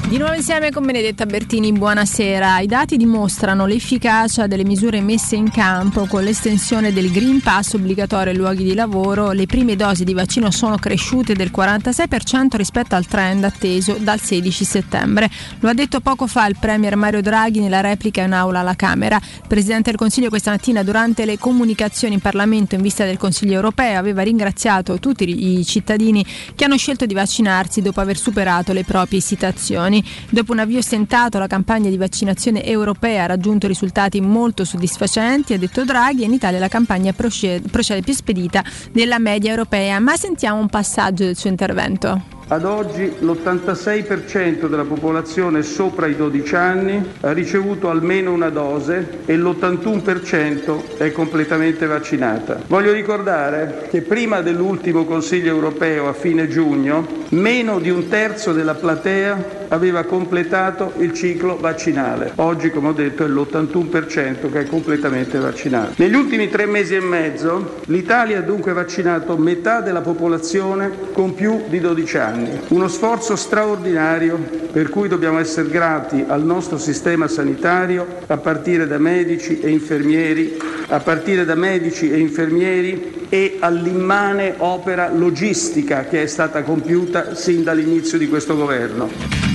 Di 0.09 0.16
nuovo 0.16 0.32
insieme 0.32 0.70
con 0.70 0.86
Benedetta 0.86 1.26
Bertini, 1.26 1.70
buonasera. 1.70 2.60
I 2.60 2.66
dati 2.66 2.97
dimostrano 2.97 3.66
l'efficacia 3.66 4.47
delle 4.47 4.64
misure 4.64 5.02
messe 5.02 5.36
in 5.36 5.51
campo 5.51 6.06
con 6.06 6.24
l'estensione 6.24 6.94
del 6.94 7.10
Green 7.10 7.43
Pass 7.43 7.74
obbligatorio 7.74 8.32
ai 8.32 8.39
luoghi 8.39 8.64
di 8.64 8.72
lavoro. 8.72 9.32
Le 9.32 9.44
prime 9.44 9.76
dosi 9.76 10.05
di 10.05 10.14
vaccino 10.14 10.51
sono 10.51 10.76
cresciute 10.76 11.35
del 11.35 11.51
46% 11.55 12.56
rispetto 12.56 12.94
al 12.94 13.05
trend 13.05 13.44
atteso 13.44 13.98
dal 14.01 14.18
16 14.18 14.64
settembre. 14.64 15.28
Lo 15.60 15.68
ha 15.68 15.74
detto 15.74 16.01
poco 16.01 16.26
fa 16.26 16.47
il 16.47 16.56
Premier 16.59 16.97
Mario 16.97 17.20
Draghi 17.20 17.60
nella 17.60 17.82
replica 17.82 18.22
in 18.22 18.32
aula 18.32 18.60
alla 18.60 18.76
Camera. 18.76 19.16
Il 19.16 19.47
Presidente 19.47 19.90
del 19.90 19.98
Consiglio 19.98 20.30
questa 20.30 20.52
mattina 20.52 20.82
durante 20.82 21.26
le 21.26 21.36
comunicazioni 21.36 22.14
in 22.14 22.20
Parlamento 22.20 22.74
in 22.74 22.80
vista 22.80 23.05
del 23.05 23.18
Consiglio 23.18 23.56
europeo 23.56 23.98
aveva 23.98 24.22
ringraziato 24.22 24.98
tutti 24.98 25.59
i 25.59 25.66
cittadini 25.66 26.24
che 26.55 26.64
hanno 26.64 26.78
scelto 26.78 27.05
di 27.05 27.12
vaccinarsi 27.12 27.82
dopo 27.82 28.01
aver 28.01 28.16
superato 28.16 28.72
le 28.72 28.85
proprie 28.85 29.18
esitazioni. 29.18 29.97
Dopo 30.30 30.52
un 30.52 30.58
avvio 30.58 30.80
stentato, 30.82 31.38
la 31.38 31.46
campagna 31.46 31.90
di 31.90 31.96
vaccinazione 31.96 32.64
europea 32.64 33.24
ha 33.24 33.26
raggiunto 33.26 33.66
risultati 33.66 34.20
molto 34.20 34.64
soddisfacenti, 34.64 35.54
ha 35.54 35.58
detto 35.58 35.84
Draghi, 35.84 36.22
e 36.22 36.26
in 36.26 36.32
Italia 36.32 36.58
la 36.58 36.68
campagna 36.68 37.12
procede, 37.12 37.68
procede 37.68 38.02
più 38.02 38.14
spedita 38.14 38.64
della 38.92 39.18
media 39.18 39.50
europea. 39.50 39.98
Ma 40.00 40.16
sentiamo 40.16 40.60
un 40.60 40.68
passaggio 40.68 41.24
del 41.24 41.36
suo 41.36 41.50
intervento. 41.50 42.38
Ad 42.50 42.64
oggi 42.64 43.12
l'86% 43.18 44.68
della 44.68 44.84
popolazione 44.84 45.62
sopra 45.62 46.06
i 46.06 46.16
12 46.16 46.54
anni 46.56 47.06
ha 47.20 47.32
ricevuto 47.32 47.90
almeno 47.90 48.32
una 48.32 48.48
dose 48.48 49.20
e 49.26 49.36
l'81% 49.36 50.96
è 50.96 51.12
completamente 51.12 51.84
vaccinata. 51.84 52.62
Voglio 52.66 52.94
ricordare 52.94 53.86
che 53.90 54.00
prima 54.00 54.40
dell'ultimo 54.40 55.04
Consiglio 55.04 55.50
europeo 55.50 56.08
a 56.08 56.14
fine 56.14 56.48
giugno 56.48 57.26
meno 57.30 57.78
di 57.80 57.90
un 57.90 58.08
terzo 58.08 58.54
della 58.54 58.74
platea 58.74 59.66
aveva 59.68 60.04
completato 60.04 60.94
il 60.98 61.12
ciclo 61.12 61.58
vaccinale. 61.58 62.32
Oggi, 62.36 62.70
come 62.70 62.88
ho 62.88 62.92
detto, 62.92 63.24
è 63.24 63.28
l'81% 63.28 64.50
che 64.50 64.60
è 64.60 64.66
completamente 64.66 65.38
vaccinato. 65.38 65.92
Negli 65.96 66.14
ultimi 66.14 66.48
tre 66.48 66.64
mesi 66.64 66.94
e 66.94 67.00
mezzo 67.00 67.80
l'Italia 67.86 68.38
ha 68.38 68.42
dunque 68.42 68.72
vaccinato 68.72 69.36
metà 69.36 69.80
della 69.82 70.00
popolazione 70.00 70.90
con 71.12 71.34
più 71.34 71.64
di 71.68 71.80
12 71.80 72.16
anni. 72.16 72.38
Uno 72.69 72.89
sforzo 72.89 73.36
straordinario 73.36 74.36
per 74.70 74.89
cui 74.90 75.09
dobbiamo 75.09 75.39
essere 75.39 75.69
grati 75.69 76.24
al 76.27 76.44
nostro 76.44 76.78
sistema 76.78 77.27
sanitario 77.27 78.06
a 78.27 78.36
partire 78.36 78.86
da 78.86 78.98
medici 78.98 79.60
e 79.60 79.70
infermieri, 79.70 80.56
a 80.89 81.01
partire 81.01 81.44
da 81.44 81.55
medici 81.55 82.10
e 82.10 82.19
infermieri 82.19 83.27
e 83.28 83.56
all'immane 83.60 84.55
opera 84.59 85.10
logistica 85.12 86.05
che 86.05 86.23
è 86.23 86.27
stata 86.27 86.62
compiuta 86.62 87.35
sin 87.35 87.62
dall'inizio 87.62 88.19
di 88.19 88.28
questo 88.28 88.56
governo. 88.56 89.47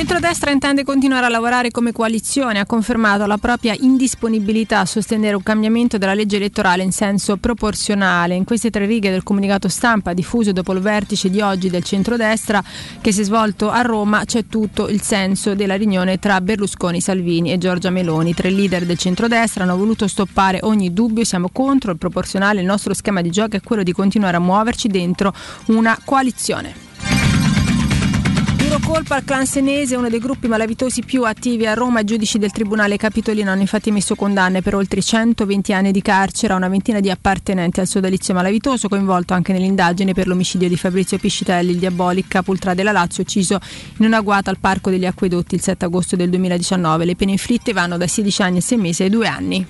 Centrodestra 0.00 0.50
intende 0.50 0.82
continuare 0.82 1.26
a 1.26 1.28
lavorare 1.28 1.70
come 1.70 1.92
coalizione, 1.92 2.58
ha 2.58 2.64
confermato 2.64 3.26
la 3.26 3.36
propria 3.36 3.76
indisponibilità 3.78 4.78
a 4.78 4.86
sostenere 4.86 5.36
un 5.36 5.42
cambiamento 5.42 5.98
della 5.98 6.14
legge 6.14 6.36
elettorale 6.36 6.82
in 6.82 6.90
senso 6.90 7.36
proporzionale. 7.36 8.34
In 8.34 8.44
queste 8.44 8.70
tre 8.70 8.86
righe 8.86 9.10
del 9.10 9.22
comunicato 9.22 9.68
stampa 9.68 10.14
diffuso 10.14 10.52
dopo 10.52 10.72
il 10.72 10.80
vertice 10.80 11.28
di 11.28 11.42
oggi 11.42 11.68
del 11.68 11.84
centrodestra 11.84 12.64
che 13.02 13.12
si 13.12 13.20
è 13.20 13.24
svolto 13.24 13.68
a 13.68 13.82
Roma 13.82 14.24
c'è 14.24 14.46
tutto 14.46 14.88
il 14.88 15.02
senso 15.02 15.54
della 15.54 15.74
riunione 15.74 16.18
tra 16.18 16.40
Berlusconi, 16.40 17.02
Salvini 17.02 17.52
e 17.52 17.58
Giorgia 17.58 17.90
Meloni. 17.90 18.32
Tre 18.32 18.48
leader 18.48 18.86
del 18.86 18.96
centrodestra 18.96 19.64
hanno 19.64 19.76
voluto 19.76 20.08
stoppare 20.08 20.60
ogni 20.62 20.94
dubbio, 20.94 21.24
siamo 21.24 21.50
contro 21.52 21.92
il 21.92 21.98
proporzionale, 21.98 22.60
il 22.60 22.66
nostro 22.66 22.94
schema 22.94 23.20
di 23.20 23.28
gioco 23.28 23.56
è 23.56 23.60
quello 23.60 23.82
di 23.82 23.92
continuare 23.92 24.38
a 24.38 24.40
muoverci 24.40 24.88
dentro 24.88 25.34
una 25.66 25.98
coalizione. 26.02 26.88
Duro 28.70 28.86
colpo 28.86 29.14
al 29.14 29.24
clan 29.24 29.46
senese, 29.46 29.96
uno 29.96 30.08
dei 30.08 30.20
gruppi 30.20 30.46
malavitosi 30.46 31.02
più 31.02 31.24
attivi 31.24 31.66
a 31.66 31.74
Roma. 31.74 31.98
I 31.98 32.04
giudici 32.04 32.38
del 32.38 32.52
Tribunale 32.52 32.96
Capitolino 32.96 33.50
hanno 33.50 33.62
infatti 33.62 33.88
emesso 33.88 34.14
condanne 34.14 34.62
per 34.62 34.76
oltre 34.76 35.02
120 35.02 35.72
anni 35.72 35.90
di 35.90 36.00
carcere 36.00 36.52
a 36.52 36.56
una 36.56 36.68
ventina 36.68 37.00
di 37.00 37.10
appartenenti 37.10 37.80
al 37.80 37.88
sodalizio 37.88 38.32
malavitoso, 38.32 38.86
coinvolto 38.86 39.34
anche 39.34 39.52
nell'indagine 39.52 40.14
per 40.14 40.28
l'omicidio 40.28 40.68
di 40.68 40.76
Fabrizio 40.76 41.18
Piscitelli, 41.18 41.72
il 41.72 41.78
diabolic 41.78 42.28
capultra 42.28 42.72
della 42.72 42.92
Lazio, 42.92 43.24
ucciso 43.24 43.58
in 43.96 44.06
un 44.06 44.14
agguato 44.14 44.50
al 44.50 44.60
Parco 44.60 44.88
degli 44.88 45.04
Acquedotti 45.04 45.56
il 45.56 45.62
7 45.62 45.86
agosto 45.86 46.14
del 46.14 46.30
2019. 46.30 47.04
Le 47.04 47.16
pene 47.16 47.32
inflitte 47.32 47.72
vanno 47.72 47.96
da 47.96 48.06
16 48.06 48.42
anni 48.42 48.58
e 48.58 48.62
6 48.62 48.78
mesi 48.78 49.02
ai 49.02 49.10
2 49.10 49.26
anni. 49.26 49.66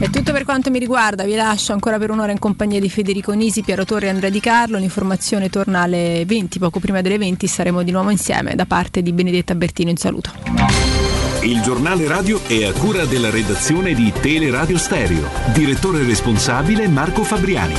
È 0.00 0.10
tutto 0.10 0.30
per 0.30 0.44
quanto 0.44 0.70
mi 0.70 0.78
riguarda, 0.78 1.24
vi 1.24 1.34
lascio 1.34 1.72
ancora 1.72 1.98
per 1.98 2.10
un'ora 2.10 2.30
in 2.30 2.38
compagnia 2.38 2.78
di 2.78 2.88
Federico 2.88 3.32
Nisi, 3.32 3.62
Piero 3.62 3.84
Torre 3.84 4.06
e 4.06 4.10
Andrea 4.10 4.30
Di 4.30 4.38
Carlo. 4.38 4.78
L'informazione 4.78 5.50
torna 5.50 5.80
alle 5.80 6.22
20, 6.24 6.60
poco 6.60 6.78
prima 6.78 7.00
delle 7.00 7.18
20 7.18 7.48
saremo 7.48 7.82
di 7.82 7.90
nuovo 7.90 8.10
insieme 8.10 8.54
da 8.54 8.64
parte 8.64 9.02
di 9.02 9.12
Benedetta 9.12 9.56
Bertino 9.56 9.90
in 9.90 9.96
saluto. 9.96 10.30
Il 11.42 11.60
giornale 11.62 12.06
radio 12.06 12.40
è 12.44 12.64
a 12.64 12.72
cura 12.72 13.06
della 13.06 13.30
redazione 13.30 13.92
di 13.92 14.12
Teleradio 14.12 14.78
Stereo. 14.78 15.28
Direttore 15.52 16.04
responsabile 16.04 16.86
Marco 16.86 17.24
Fabriani. 17.24 17.74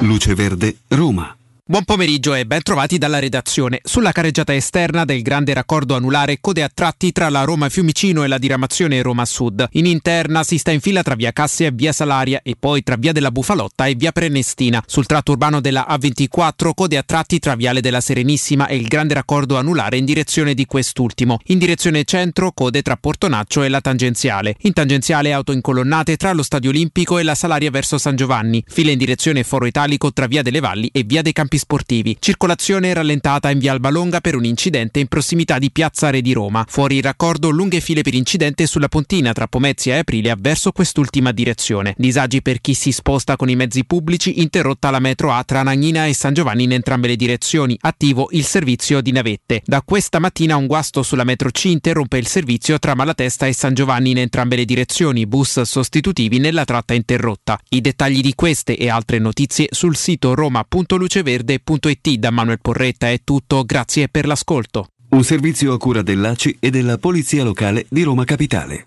Luce 0.00 0.34
Verde, 0.34 0.78
Roma. 0.88 1.39
Buon 1.70 1.84
pomeriggio 1.84 2.34
e 2.34 2.46
ben 2.46 2.62
trovati 2.62 2.98
dalla 2.98 3.20
redazione. 3.20 3.78
Sulla 3.84 4.10
careggiata 4.10 4.52
esterna 4.52 5.04
del 5.04 5.22
grande 5.22 5.54
raccordo 5.54 5.94
anulare 5.94 6.38
code 6.40 6.64
a 6.64 6.68
tratti 6.68 7.12
tra 7.12 7.28
la 7.28 7.44
Roma 7.44 7.68
Fiumicino 7.68 8.24
e 8.24 8.26
la 8.26 8.38
diramazione 8.38 9.00
Roma 9.02 9.24
Sud. 9.24 9.68
In 9.74 9.86
interna 9.86 10.42
si 10.42 10.58
sta 10.58 10.72
in 10.72 10.80
fila 10.80 11.04
tra 11.04 11.14
via 11.14 11.30
Cassia 11.30 11.68
e 11.68 11.70
via 11.72 11.92
Salaria 11.92 12.40
e 12.42 12.56
poi 12.58 12.82
tra 12.82 12.96
via 12.96 13.12
della 13.12 13.30
Bufalotta 13.30 13.86
e 13.86 13.94
via 13.94 14.10
Prenestina. 14.10 14.82
Sul 14.84 15.06
tratto 15.06 15.30
urbano 15.30 15.60
della 15.60 15.86
A24 15.88 16.72
code 16.74 16.96
a 16.96 17.04
tratti 17.04 17.38
tra 17.38 17.54
viale 17.54 17.80
della 17.80 18.00
Serenissima 18.00 18.66
e 18.66 18.74
il 18.74 18.88
grande 18.88 19.14
raccordo 19.14 19.56
anulare 19.56 19.96
in 19.96 20.04
direzione 20.04 20.54
di 20.54 20.66
quest'ultimo. 20.66 21.38
In 21.44 21.58
direzione 21.58 22.02
centro 22.02 22.50
code 22.50 22.82
tra 22.82 22.96
Portonaccio 22.96 23.62
e 23.62 23.68
la 23.68 23.80
tangenziale. 23.80 24.56
In 24.62 24.72
tangenziale 24.72 25.32
auto 25.32 25.52
incolonnate 25.52 26.16
tra 26.16 26.32
lo 26.32 26.42
Stadio 26.42 26.70
Olimpico 26.70 27.18
e 27.18 27.22
la 27.22 27.36
Salaria 27.36 27.70
verso 27.70 27.96
San 27.96 28.16
Giovanni. 28.16 28.60
File 28.66 28.90
in 28.90 28.98
direzione 28.98 29.44
Foro 29.44 29.66
Italico 29.66 30.12
tra 30.12 30.26
via 30.26 30.42
delle 30.42 30.58
Valli 30.58 30.90
e 30.92 31.04
via 31.04 31.22
dei 31.22 31.32
Campi 31.32 31.58
sportivi. 31.60 32.16
Circolazione 32.18 32.92
rallentata 32.92 33.50
in 33.50 33.60
via 33.60 33.70
Albalonga 33.70 34.20
per 34.20 34.34
un 34.34 34.44
incidente 34.44 34.98
in 34.98 35.06
prossimità 35.06 35.58
di 35.58 35.70
Piazza 35.70 36.10
Re 36.10 36.20
di 36.20 36.32
Roma. 36.32 36.64
Fuori 36.68 37.00
raccordo 37.00 37.50
lunghe 37.50 37.80
file 37.80 38.02
per 38.02 38.14
incidente 38.14 38.66
sulla 38.66 38.88
pontina 38.88 39.32
tra 39.32 39.46
Pomezia 39.46 39.94
e 39.94 39.98
Aprilia 39.98 40.36
verso 40.36 40.72
quest'ultima 40.72 41.30
direzione. 41.30 41.94
Disagi 41.96 42.42
per 42.42 42.60
chi 42.60 42.74
si 42.74 42.90
sposta 42.90 43.36
con 43.36 43.48
i 43.48 43.54
mezzi 43.54 43.84
pubblici, 43.84 44.40
interrotta 44.40 44.90
la 44.90 44.98
metro 44.98 45.32
A 45.32 45.44
tra 45.44 45.62
Nagnina 45.62 46.06
e 46.06 46.14
San 46.14 46.34
Giovanni 46.34 46.64
in 46.64 46.72
entrambe 46.72 47.08
le 47.08 47.16
direzioni. 47.16 47.76
Attivo 47.80 48.28
il 48.32 48.44
servizio 48.44 49.00
di 49.00 49.12
navette. 49.12 49.62
Da 49.64 49.82
questa 49.82 50.18
mattina 50.18 50.56
un 50.56 50.66
guasto 50.66 51.02
sulla 51.02 51.24
metro 51.24 51.50
C 51.50 51.64
interrompe 51.66 52.18
il 52.18 52.26
servizio 52.26 52.78
tra 52.78 52.94
Malatesta 52.94 53.46
e 53.46 53.52
San 53.52 53.74
Giovanni 53.74 54.10
in 54.10 54.18
entrambe 54.18 54.56
le 54.56 54.64
direzioni. 54.64 55.26
Bus 55.26 55.60
sostitutivi 55.60 56.38
nella 56.38 56.64
tratta 56.64 56.94
interrotta. 56.94 57.58
I 57.68 57.80
dettagli 57.80 58.20
di 58.20 58.34
queste 58.34 58.76
e 58.76 58.88
altre 58.88 59.18
notizie 59.18 59.68
sul 59.70 59.96
sito 59.96 60.34
roma.luceverde 60.34 61.49
www.it 61.50 62.18
da 62.18 62.30
Manuel 62.30 62.60
Porretta 62.60 63.10
è 63.10 63.20
tutto, 63.24 63.64
grazie 63.64 64.08
per 64.08 64.26
l'ascolto. 64.26 64.88
Un 65.10 65.24
servizio 65.24 65.72
a 65.72 65.78
cura 65.78 66.02
dell'ACI 66.02 66.58
e 66.60 66.70
della 66.70 66.98
Polizia 66.98 67.42
Locale 67.42 67.86
di 67.88 68.02
Roma 68.02 68.24
Capitale. 68.24 68.86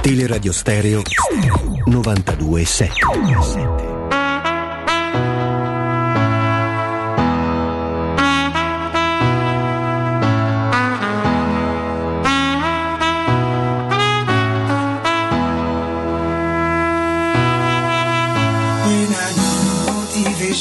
Teleradio 0.00 0.52
Stereo 0.52 1.02
92.7 1.86 3.88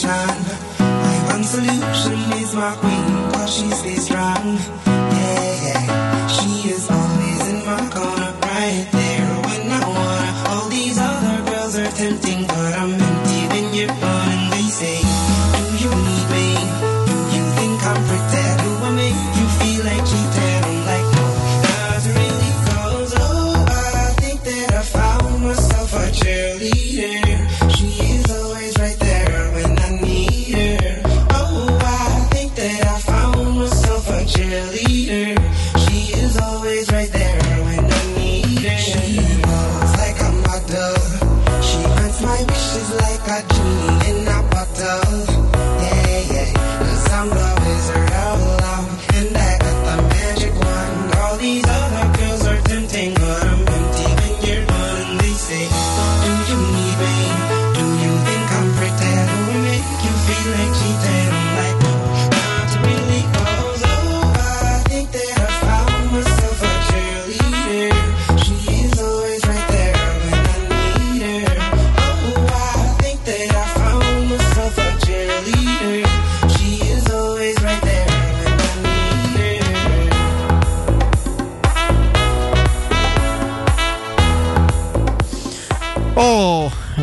When 0.07 0.46
solution 1.47 2.33
is 2.43 2.53
my 2.53 2.75
queen, 2.75 3.31
cause 3.31 3.55
she 3.55 3.69
stays 3.71 4.05
strong. 4.05 4.86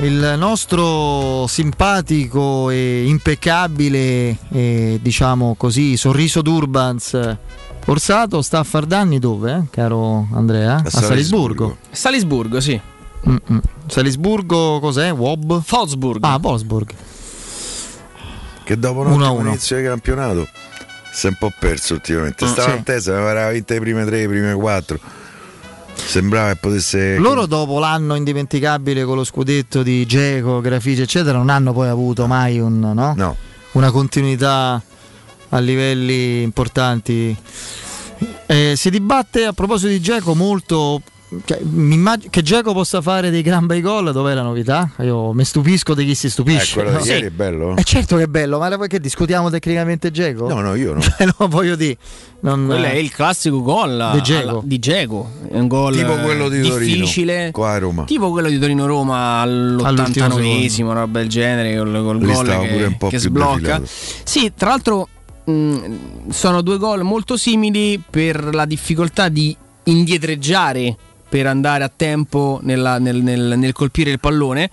Il 0.04 0.34
nostro 0.36 1.46
simpatico 1.46 2.70
e 2.70 3.04
impeccabile, 3.06 4.36
e, 4.50 4.98
diciamo 5.02 5.54
così, 5.56 5.96
sorriso 5.96 6.42
d'Urbans 6.42 7.36
Orsato 7.86 8.40
sta 8.40 8.60
a 8.60 8.64
far 8.64 8.86
danni 8.86 9.18
dove, 9.18 9.52
eh, 9.52 9.62
caro 9.70 10.26
Andrea? 10.32 10.82
A, 10.84 10.88
Salisburgo. 10.88 11.76
Salisburgo, 11.90 12.60
sì. 12.60 12.80
Mm-mm. 13.28 13.60
Salisburgo 13.86 14.78
cos'è? 14.80 15.12
Wob? 15.12 15.62
Wolfsburg. 15.70 16.24
Ah, 16.24 16.38
Wolfsburg. 16.40 16.90
Che 18.64 18.78
dopo 18.78 19.00
un 19.00 19.06
Uno 19.06 19.14
a 19.14 19.26
ottimo 19.28 19.40
uno. 19.40 19.48
inizio 19.50 19.76
di 19.76 19.82
campionato 19.84 20.48
si 21.12 21.26
è 21.26 21.28
un 21.30 21.36
po' 21.38 21.52
perso 21.58 21.94
ultimamente. 21.94 22.46
Mm, 22.46 22.48
Stava 22.48 22.70
sì. 22.70 22.76
in 22.78 22.82
testa, 22.84 23.12
mi 23.12 23.18
aveva 23.18 23.50
vinto 23.50 23.74
le 23.74 23.80
prime 23.80 24.04
tre, 24.06 24.20
le 24.20 24.28
prime 24.28 24.54
quattro. 24.54 24.98
Sembrava 25.94 26.52
che 26.52 26.56
potesse. 26.56 27.16
Loro 27.16 27.46
dopo 27.46 27.78
l'anno 27.78 28.14
indimenticabile 28.14 29.04
con 29.04 29.16
lo 29.16 29.24
scudetto 29.24 29.82
di 29.82 30.04
Geco, 30.06 30.60
Grafici 30.60 31.02
eccetera 31.02 31.38
non 31.38 31.48
hanno 31.50 31.72
poi 31.72 31.88
avuto 31.88 32.26
mai 32.26 32.58
un, 32.58 32.78
no? 32.94 33.36
una 33.72 33.90
continuità 33.90 34.80
a 35.48 35.58
livelli 35.58 36.42
importanti. 36.42 37.36
Eh, 38.46 38.74
si 38.76 38.90
dibatte 38.90 39.44
a 39.44 39.52
proposito 39.52 39.88
di 39.88 40.00
Geco 40.00 40.34
molto 40.34 41.00
cioè, 41.44 41.60
mi 41.62 41.94
immag- 41.94 42.28
che 42.30 42.42
Geco 42.42 42.72
possa 42.72 43.00
fare 43.00 43.30
dei 43.30 43.42
gran 43.42 43.66
bei 43.66 43.80
gol 43.80 44.12
dove 44.12 44.32
è 44.32 44.34
la 44.34 44.42
novità? 44.42 44.90
Io 45.00 45.32
mi 45.32 45.44
stupisco 45.44 45.94
di 45.94 46.04
chi 46.04 46.14
si 46.14 46.26
Eh, 46.26 46.30
stupisce. 46.30 46.74
quello 46.74 46.90
no? 46.98 47.02
di 47.02 47.08
ieri 47.08 47.26
è 47.26 47.30
bello? 47.30 47.76
Eh, 47.76 47.82
certo 47.84 48.16
che 48.16 48.22
è 48.24 48.26
bello, 48.26 48.58
ma 48.58 48.68
poi 48.76 48.88
che 48.88 49.00
discutiamo 49.00 49.50
tecnicamente 49.50 50.10
Geco? 50.10 50.48
No, 50.48 50.60
no, 50.60 50.74
io 50.74 50.94
no. 50.94 51.00
Cioè, 51.02 51.26
no, 51.38 51.48
voglio 51.48 51.76
dire. 51.76 51.96
non- 52.40 52.66
Quello 52.66 52.84
è 52.84 52.94
il 52.94 53.10
classico 53.10 53.62
gol 53.62 54.10
Di 54.64 54.78
Dzeko. 54.78 55.30
È 55.50 55.58
un 55.58 55.66
gol 55.68 55.94
Tipo 55.96 56.14
quello 56.16 56.48
di 56.48 56.60
Torino, 56.62 56.94
difficile. 56.96 57.50
qua 57.52 57.70
a 57.72 57.78
Roma. 57.78 58.04
Tipo 58.04 58.30
quello 58.30 58.48
di 58.48 58.58
Torino-Roma 58.58 59.40
All'ultimo 59.40 59.88
all'89esimo, 60.26 60.84
una 60.84 61.00
roba 61.00 61.18
del 61.20 61.28
genere, 61.28 61.76
col, 61.76 61.92
col 61.92 62.18
gol 62.18 62.46
che, 62.98 63.08
che 63.08 63.18
sblocca. 63.18 63.78
defilato. 63.78 63.84
Sì, 64.24 64.52
tra 64.56 64.68
l'altro 64.70 65.08
mh, 65.44 66.30
sono 66.30 66.60
due 66.62 66.78
gol 66.78 67.02
molto 67.02 67.36
simili 67.36 68.00
per 68.08 68.54
la 68.54 68.64
difficoltà 68.66 69.28
di 69.28 69.56
indietreggiare 69.84 70.96
per 71.34 71.48
andare 71.48 71.82
a 71.82 71.90
tempo 71.94 72.60
nella- 72.62 73.00
nel, 73.00 73.16
nel- 73.20 73.54
nel 73.58 73.72
colpire 73.72 74.12
il 74.12 74.20
pallone. 74.20 74.70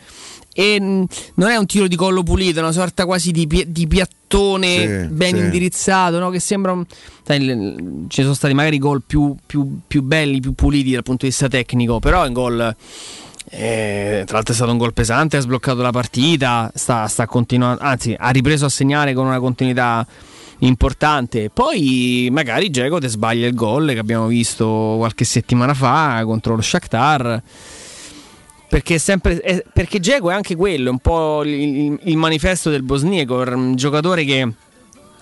E 0.54 0.80
mh, 0.80 1.06
non 1.36 1.50
è 1.50 1.56
un 1.56 1.66
tiro 1.66 1.88
di 1.88 1.96
collo 1.96 2.22
pulito, 2.22 2.60
è 2.60 2.62
una 2.62 2.72
sorta 2.72 3.06
quasi 3.06 3.32
di, 3.32 3.48
pi- 3.48 3.66
di 3.68 3.88
piattone 3.88 4.68
Sì, 5.08 5.14
ben 5.14 5.34
sì. 5.36 5.40
indirizzato, 5.42 6.20
no? 6.20 6.30
che 6.30 6.40
sembra. 6.40 6.72
un- 6.74 6.86
sai, 7.26 8.06
ci 8.10 8.22
sono 8.22 8.36
stati 8.36 8.54
magari 8.54 8.78
gol 8.78 9.02
più, 9.04 9.36
più- 9.44 9.80
più 9.88 10.04
belli, 10.04 10.40
più 10.40 10.54
puliti 10.54 10.92
dal 10.92 11.02
punto 11.02 11.24
di 11.26 11.30
vista 11.32 11.48
tecnico, 11.48 12.00
però 12.00 12.24
è 12.24 12.28
un 12.28 12.34
gol. 12.34 12.76
eh, 13.54 14.22
tra 14.26 14.36
l'altro 14.36 14.54
è 14.54 14.56
stato 14.56 14.72
un 14.72 14.78
gol 14.78 14.94
pesante, 14.94 15.36
ha 15.38 15.42
sbloccato 15.42 15.82
la 15.82 15.90
partita, 15.92 16.72
sta, 16.76 17.08
sta 17.08 17.26
continuando, 17.26 17.82
anzi 17.82 18.16
ha 18.18 18.30
ripreso 18.30 18.66
a 18.66 18.70
segnare 18.70 19.14
con 19.14 19.26
una 19.26 19.40
continuità 19.40 20.06
importante. 20.64 21.50
Poi 21.50 22.30
magari 22.32 22.70
Dzeko 22.70 23.00
te 23.00 23.08
sbaglia 23.08 23.48
il 23.48 23.54
gol 23.54 23.92
che 23.94 24.00
abbiamo 24.00 24.28
visto 24.28 24.96
qualche 24.98 25.24
settimana 25.26 25.74
fa 25.74 26.22
contro 26.26 26.56
lo 26.56 26.62
Shakhtar. 26.62 27.42
Perché, 28.70 29.00
sempre, 29.00 29.40
è- 29.42 29.64
perché 29.74 30.00
Dzeko 30.00 30.32
è 30.32 30.34
anche 30.34 30.56
quello, 30.56 30.92
un 30.92 31.00
po' 31.00 31.44
il, 31.44 32.00
il- 32.04 32.18
manifesto 32.18 32.70
del 32.70 32.84
bosniaco, 32.84 33.36
un 33.42 33.76
giocatore 33.76 34.24
che 34.24 34.50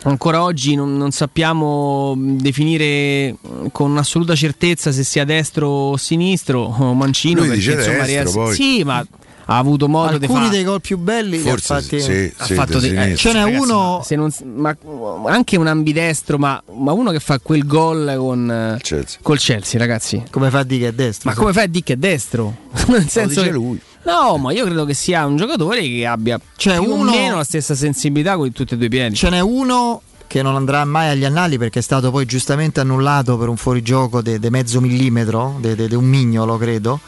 ancora 0.04 0.44
oggi 0.44 0.76
non, 0.76 0.96
non 0.96 1.10
sappiamo 1.10 2.14
definire 2.16 3.36
con 3.72 3.98
assoluta 3.98 4.36
certezza 4.36 4.92
se 4.92 5.04
sia 5.04 5.26
destro 5.26 5.68
o 5.68 5.98
sinistro 5.98 6.62
o 6.62 6.94
mancino. 6.94 7.40
Lui 7.40 7.48
perché, 7.50 7.64
dice 7.64 7.74
insomma, 7.74 8.06
destro, 8.06 8.44
poi. 8.44 8.54
Sì, 8.54 8.84
ma 8.84 9.04
ha 9.50 9.58
avuto 9.58 9.88
modo 9.88 10.18
di 10.18 10.26
Alcuni 10.26 10.46
fare. 10.46 10.56
dei 10.56 10.64
gol 10.64 10.80
più 10.82 10.98
belli 10.98 11.38
Forse 11.40 11.74
fatti. 11.74 12.00
sì, 12.00 12.34
ha 12.38 12.46
sì, 12.46 12.54
fatto 12.54 12.80
dei- 12.80 12.96
eh. 13.12 13.16
Ce 13.16 13.32
n'è 13.34 13.44
ragazzi, 13.44 13.62
uno- 13.62 13.98
ma 13.98 14.04
se 14.04 14.16
non- 14.16 14.32
ma 14.56 14.78
anche 15.26 15.58
un 15.58 15.68
ambidestro, 15.68 16.38
ma, 16.38 16.62
ma 16.78 16.92
uno 16.92 17.12
che 17.12 17.20
fa 17.20 17.40
quel 17.40 17.66
gol 17.66 18.14
con 18.18 18.50
eh, 18.50 18.78
Chelsea. 18.82 19.20
col 19.22 19.38
Chelsea, 19.40 19.80
ragazzi. 19.80 20.24
Come 20.30 20.50
fa 20.50 20.64
che 20.66 20.88
è 20.88 20.92
destro? 20.94 21.30
Ma 21.30 21.36
come 21.36 21.52
fai 21.54 21.64
a 21.64 21.68
dire 21.68 21.84
che 21.84 21.94
è 21.94 21.98
destro? 21.98 22.56
Nel 22.88 23.08
senso 23.10 23.42
che- 23.42 23.50
lui. 23.52 23.80
No, 24.04 24.38
ma 24.38 24.52
io 24.54 24.64
credo 24.66 24.86
che 24.86 24.94
sia 24.94 25.26
un 25.26 25.36
giocatore 25.36 25.82
che 25.82 26.06
abbia 26.06 26.40
Cioè, 26.56 26.80
più 26.80 26.92
uno- 26.94 27.12
o 27.12 27.14
meno 27.14 27.36
la 27.38 27.44
stessa 27.44 27.76
sensibilità 27.76 28.38
con 28.38 28.52
tutti 28.52 28.74
e 28.74 28.78
due 28.78 28.86
i 28.86 28.90
piedi. 28.90 29.16
Ce 29.16 29.30
n'è 29.30 29.40
uno 29.42 30.02
che 30.26 30.42
non 30.42 30.56
andrà 30.56 30.86
mai 30.86 31.10
agli 31.10 31.26
annali 31.26 31.58
perché 31.58 31.80
è 31.80 31.82
stato 31.82 32.10
poi 32.12 32.26
giustamente 32.26 32.80
annullato 32.80 33.38
per 33.38 33.50
un 33.50 33.58
fuorigioco 33.58 34.22
di 34.22 34.40
mezzo 34.50 34.80
millimetro, 34.80 35.58
di 35.60 35.96
un 35.96 36.06
mignolo 36.06 36.58
credo. 36.58 37.00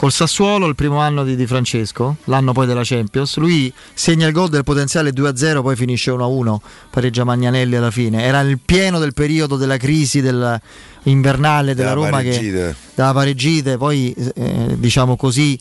Col 0.00 0.12
Sassuolo 0.12 0.66
il 0.66 0.74
primo 0.74 0.96
anno 0.96 1.24
di 1.24 1.36
Di 1.36 1.46
Francesco, 1.46 2.16
l'anno 2.24 2.52
poi 2.52 2.64
della 2.66 2.80
Champions, 2.82 3.36
lui 3.36 3.70
segna 3.92 4.26
il 4.26 4.32
gol 4.32 4.48
del 4.48 4.64
potenziale 4.64 5.10
2-0, 5.10 5.60
poi 5.60 5.76
finisce 5.76 6.10
1-1, 6.10 6.56
pareggia 6.88 7.24
Magnanelli 7.24 7.76
alla 7.76 7.90
fine. 7.90 8.22
Era 8.22 8.40
nel 8.40 8.58
pieno 8.64 8.98
del 8.98 9.12
periodo 9.12 9.58
della 9.58 9.76
crisi 9.76 10.22
del- 10.22 10.58
invernale 11.02 11.74
della 11.74 11.90
Della 11.90 12.06
Roma 12.06 12.22
che 12.22 12.30
pareggite. 12.30 12.76
dalla 12.94 13.12
pareggite, 13.12 13.76
poi 13.76 14.14
eh, 14.36 14.74
diciamo 14.78 15.16
così 15.16 15.60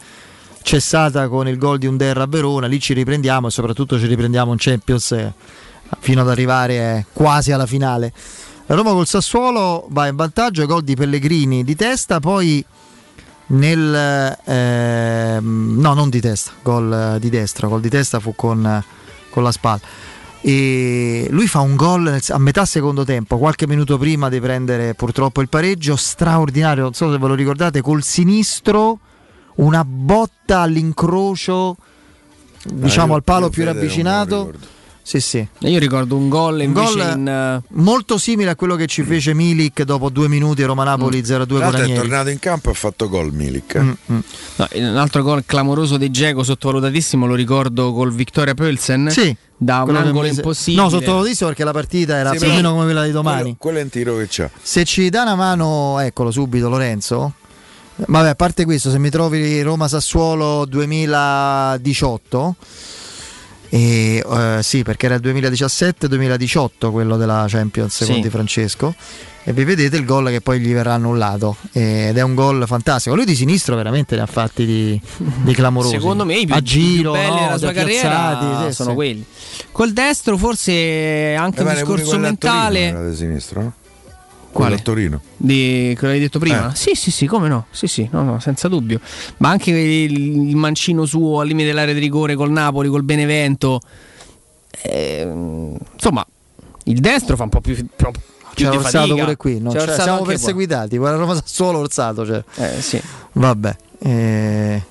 cessata 0.62 1.28
con 1.28 1.50
il 1.50 1.58
gol 1.58 1.78
di 1.78 1.88
Undera 1.88 2.24
a 2.24 2.28
Verona, 2.28 2.66
lì 2.66 2.80
ci 2.80 2.94
riprendiamo 2.94 3.48
e 3.48 3.52
soprattutto 3.52 4.00
ci 4.00 4.06
riprendiamo 4.06 4.54
in 4.54 4.58
Champions 4.58 5.12
eh, 5.12 5.34
fino 6.00 6.22
ad 6.22 6.30
arrivare 6.30 6.76
eh, 6.76 7.06
quasi 7.12 7.52
alla 7.52 7.66
finale. 7.66 8.14
La 8.68 8.76
Roma 8.76 8.92
col 8.92 9.06
Sassuolo 9.06 9.86
va 9.90 10.08
in 10.08 10.16
vantaggio, 10.16 10.66
gol 10.66 10.84
di 10.84 10.96
Pellegrini 10.96 11.66
di 11.66 11.76
testa, 11.76 12.22
poi 12.22 12.64
nel 13.50 14.38
ehm, 14.44 15.76
no 15.80 15.94
non 15.94 16.10
di 16.10 16.20
testa, 16.20 16.52
gol 16.62 17.16
eh, 17.16 17.20
di 17.20 17.30
destra, 17.30 17.68
gol 17.68 17.82
di 17.82 17.90
testa 17.90 18.20
fu 18.20 18.36
con, 18.36 18.66
eh, 18.66 18.84
con 19.30 19.44
la 19.44 19.52
spalla. 19.52 19.82
E 20.42 21.28
lui 21.32 21.48
fa 21.48 21.60
un 21.60 21.76
gol 21.76 22.18
a 22.30 22.38
metà 22.38 22.66
secondo 22.66 23.04
tempo, 23.04 23.38
qualche 23.38 23.68
minuto 23.68 23.98
prima 23.98 24.30
di 24.30 24.40
prendere 24.40 24.94
purtroppo 24.94 25.42
il 25.42 25.50
pareggio, 25.50 25.96
straordinario, 25.96 26.84
non 26.84 26.94
so 26.94 27.12
se 27.12 27.18
ve 27.18 27.28
lo 27.28 27.34
ricordate, 27.34 27.82
col 27.82 28.04
sinistro 28.04 29.00
una 29.56 29.84
botta 29.84 30.62
all'incrocio, 30.62 31.76
diciamo 32.64 33.10
io- 33.10 33.16
al 33.16 33.24
palo 33.24 33.50
più 33.50 33.66
ravvicinato. 33.66 34.78
Sì, 35.10 35.20
sì. 35.22 35.48
Io 35.62 35.80
ricordo 35.80 36.16
un 36.16 36.30
gol 36.30 36.58
Un 36.58 36.62
invece 36.62 36.94
gol 36.94 37.18
in, 37.18 37.28
eh, 37.28 37.62
molto 37.70 38.20
simile 38.20 38.52
a 38.52 38.56
quello 38.56 38.76
che 38.76 38.86
ci 38.86 39.02
fece 39.02 39.34
Milik 39.34 39.82
dopo 39.82 40.10
due 40.10 40.28
minuti 40.28 40.62
Roma-Napoli 40.62 41.22
0-2 41.22 41.24
Tra 41.24 41.46
con 41.46 41.58
l'altro 41.58 41.84
è 41.84 41.94
tornato 41.96 42.30
in 42.30 42.38
campo 42.38 42.70
e 42.70 42.74
ha 42.74 42.76
fatto 42.76 43.10
gol 43.10 43.34
Milik. 43.34 43.80
Mm, 43.80 43.90
mm. 44.12 44.20
no, 44.58 44.68
un 44.72 44.98
altro 44.98 45.24
gol 45.24 45.42
clamoroso 45.48 45.98
di 45.98 46.12
Dzeko 46.12 46.44
sottovalutatissimo, 46.44 47.26
lo 47.26 47.34
ricordo 47.34 47.92
col 47.92 48.14
Victoria 48.14 48.54
Pölsen. 48.54 49.10
Sì, 49.10 49.36
da 49.58 49.82
un 49.82 49.96
angolo 49.96 50.28
mi 50.28 50.36
impossibile. 50.36 50.84
No, 50.84 50.90
sottovalutissimo 50.90 51.50
perché 51.50 51.64
la 51.64 51.74
partita 51.74 52.16
era 52.16 52.30
Sì, 52.34 52.38
più 52.38 52.50
o 52.50 52.54
meno 52.54 52.72
come 52.74 52.84
quella 52.84 53.04
di 53.04 53.12
domani. 53.12 53.42
Quello, 53.42 53.56
quello 53.58 53.80
è 53.80 53.82
un 53.82 53.90
tiro 53.90 54.16
che 54.16 54.28
c'ha. 54.30 54.48
Se 54.62 54.86
ci 54.86 55.10
dà 55.10 55.24
una 55.24 55.34
mano, 55.34 56.00
eccolo 56.02 56.30
subito 56.30 56.70
Lorenzo. 56.70 57.34
Vabbè, 57.96 58.28
a 58.30 58.36
parte 58.36 58.64
questo, 58.64 58.92
se 58.92 59.00
mi 59.00 59.10
trovi 59.10 59.60
Roma 59.64 59.88
Sassuolo 59.88 60.66
2018 60.66 62.56
e, 63.70 64.24
eh, 64.28 64.60
sì, 64.62 64.84
perché 64.84 65.06
era 65.06 65.16
il 65.16 65.22
2017-2018 65.22 66.92
quello 66.92 67.18
della 67.18 67.46
Champions 67.48 68.04
Sì. 68.04 68.12
con 68.12 68.22
Di 68.22 68.30
Francesco 68.30 68.96
e 69.44 69.54
vi 69.54 69.64
vedete 69.64 69.96
il 69.98 70.06
gol 70.06 70.30
che 70.30 70.42
poi 70.42 70.60
gli 70.60 70.74
verrà 70.74 70.94
annullato 70.94 71.56
ed 71.72 72.18
è 72.18 72.22
un 72.22 72.36
gol 72.36 72.66
fantastico. 72.68 73.16
Lui 73.16 73.26
di 73.26 73.36
sinistro 73.36 73.76
veramente 73.76 74.16
ne 74.16 74.22
ha 74.22 74.26
fatti 74.26 74.66
di, 74.66 75.02
di 75.18 75.54
clamorosi. 75.54 75.96
Secondo 75.96 76.26
me 76.26 76.38
i 76.38 76.46
più, 76.46 76.54
a 76.54 76.58
i 76.58 76.62
più 76.62 76.72
giro, 76.72 77.14
belli 77.14 77.30
no, 77.30 77.40
della 77.40 77.58
sua 77.58 77.72
carriera 77.72 78.66
sì, 78.68 78.74
sono 78.74 78.90
sì. 78.90 78.96
quelli. 78.96 79.26
Col 79.72 79.94
destro 79.94 80.38
forse 80.38 81.36
anche 81.36 81.62
Eh, 81.62 81.64
un 81.64 81.74
discorso 81.74 82.06
Torino 82.06 82.24
mentale. 82.24 82.80
Era 82.80 83.10
di 83.10 83.16
sinistro, 83.16 83.62
no? 83.62 83.74
Quale? 84.52 84.76
Quello 84.76 84.76
a 84.76 84.80
Torino. 84.80 85.22
Di, 85.38 85.96
che 85.98 86.06
l'avevi 86.06 86.24
detto 86.24 86.40
prima? 86.40 86.72
Eh. 86.72 86.76
Sì, 86.76 86.96
sì, 86.96 87.12
sì, 87.12 87.28
come 87.28 87.48
no? 87.48 87.66
Sì, 87.72 87.88
sì, 87.88 88.08
no, 88.12 88.24
no, 88.24 88.40
senza 88.40 88.68
dubbio. 88.68 89.00
Ma 89.38 89.50
anche 89.50 89.72
il, 89.72 90.50
il 90.50 90.56
mancino 90.56 91.06
suo 91.06 91.40
al 91.40 91.48
limite 91.48 91.68
dell'area 91.68 91.94
di 91.94 92.00
rigore 92.00 92.36
col 92.36 92.52
Napoli, 92.52 92.90
col 92.90 93.04
Benevento. 93.04 93.80
Ehm, 94.82 95.78
insomma, 95.94 96.26
il 96.86 97.00
destro 97.00 97.36
fa 97.36 97.44
un 97.44 97.50
po' 97.50 97.62
più, 97.62 97.76
più 97.76 98.12
C'è 98.54 98.70
di 98.70 98.76
Orsato 98.78 99.16
pure 99.16 99.36
qui, 99.36 99.60
no? 99.60 99.72
C'è 99.72 99.86
Cioè, 99.86 99.94
siamo 99.94 100.12
anche 100.12 100.24
qua. 100.24 100.34
perseguitati. 100.34 100.98
Guarda 100.98 101.18
Roma 101.18 101.36
Sassuolo 101.36 101.80
Orsato. 101.80 102.26
Cioè. 102.26 102.44
Eh, 102.56 102.82
sì. 102.82 103.02
Vabbè, 103.34 103.76
eh, 104.00 104.84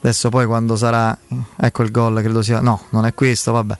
adesso 0.00 0.28
poi 0.30 0.46
quando 0.46 0.76
sarà, 0.76 1.16
ecco 1.56 1.82
il 1.82 1.90
gol, 1.90 2.20
credo 2.22 2.42
sia, 2.42 2.60
no, 2.60 2.84
non 2.90 3.04
è 3.04 3.14
questo, 3.14 3.52
vabbè, 3.52 3.76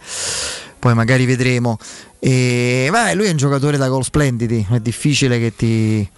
poi 0.78 0.94
magari 0.94 1.24
vedremo. 1.24 1.78
E, 2.18 2.88
vabbè, 2.90 3.14
lui 3.14 3.26
è 3.26 3.30
un 3.30 3.36
giocatore 3.36 3.76
da 3.76 3.88
gol 3.88 4.04
splendidi, 4.04 4.66
è 4.70 4.80
difficile 4.80 5.38
che 5.38 5.54
ti... 5.54 6.08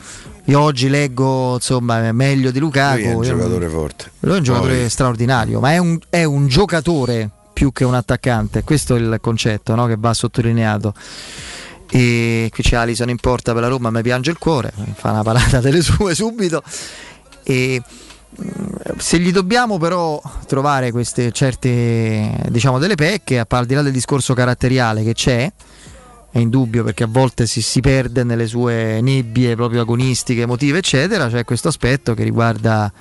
Io 0.44 0.60
oggi 0.60 0.88
leggo, 0.88 1.54
insomma, 1.54 2.10
meglio 2.12 2.50
di 2.50 2.58
Lukaku. 2.58 2.96
Lui 2.96 3.06
è 3.06 3.14
un 3.14 3.24
io 3.24 3.30
giocatore 3.30 3.68
forte. 3.68 4.10
lui 4.20 4.34
è 4.34 4.38
un 4.38 4.42
giocatore 4.42 4.76
Poi- 4.78 4.88
straordinario, 4.88 5.60
ma 5.60 5.72
è 5.72 5.78
un, 5.78 5.98
è 6.08 6.24
un 6.24 6.48
giocatore 6.48 7.28
più 7.52 7.70
che 7.70 7.84
un 7.84 7.94
attaccante. 7.94 8.64
Questo 8.64 8.96
è 8.96 8.98
il 8.98 9.18
concetto 9.20 9.74
no, 9.74 9.86
che 9.86 9.96
va 9.98 10.14
sottolineato. 10.14 10.94
E 11.90 12.48
qui 12.52 12.62
c'è 12.62 12.76
Alison 12.76 13.10
in 13.10 13.16
porta 13.16 13.52
per 13.52 13.62
la 13.62 13.68
Roma, 13.68 13.90
mi 13.90 14.00
piange 14.00 14.30
il 14.30 14.38
cuore, 14.38 14.72
fa 14.94 15.10
una 15.10 15.22
parata 15.22 15.60
delle 15.60 15.82
sue 15.82 16.14
subito. 16.14 16.62
E 17.42 17.82
se 18.98 19.18
gli 19.18 19.32
dobbiamo 19.32 19.78
però 19.78 20.20
trovare 20.46 20.92
queste 20.92 21.32
certe 21.32 22.40
diciamo 22.48 22.78
delle 22.78 22.94
pecche, 22.94 23.44
al 23.46 23.66
di 23.66 23.74
là 23.74 23.82
del 23.82 23.92
discorso 23.92 24.34
caratteriale 24.34 25.02
che 25.02 25.14
c'è, 25.14 25.50
è 26.30 26.38
indubbio 26.38 26.84
perché 26.84 27.04
a 27.04 27.08
volte 27.08 27.46
si, 27.46 27.62
si 27.62 27.80
perde 27.80 28.22
nelle 28.24 28.46
sue 28.46 29.00
nebbie 29.00 29.54
proprio 29.56 29.80
agonistiche, 29.80 30.42
emotive, 30.42 30.78
eccetera, 30.78 31.28
c'è 31.28 31.44
questo 31.44 31.68
aspetto 31.68 32.14
che 32.14 32.22
riguarda 32.22 32.92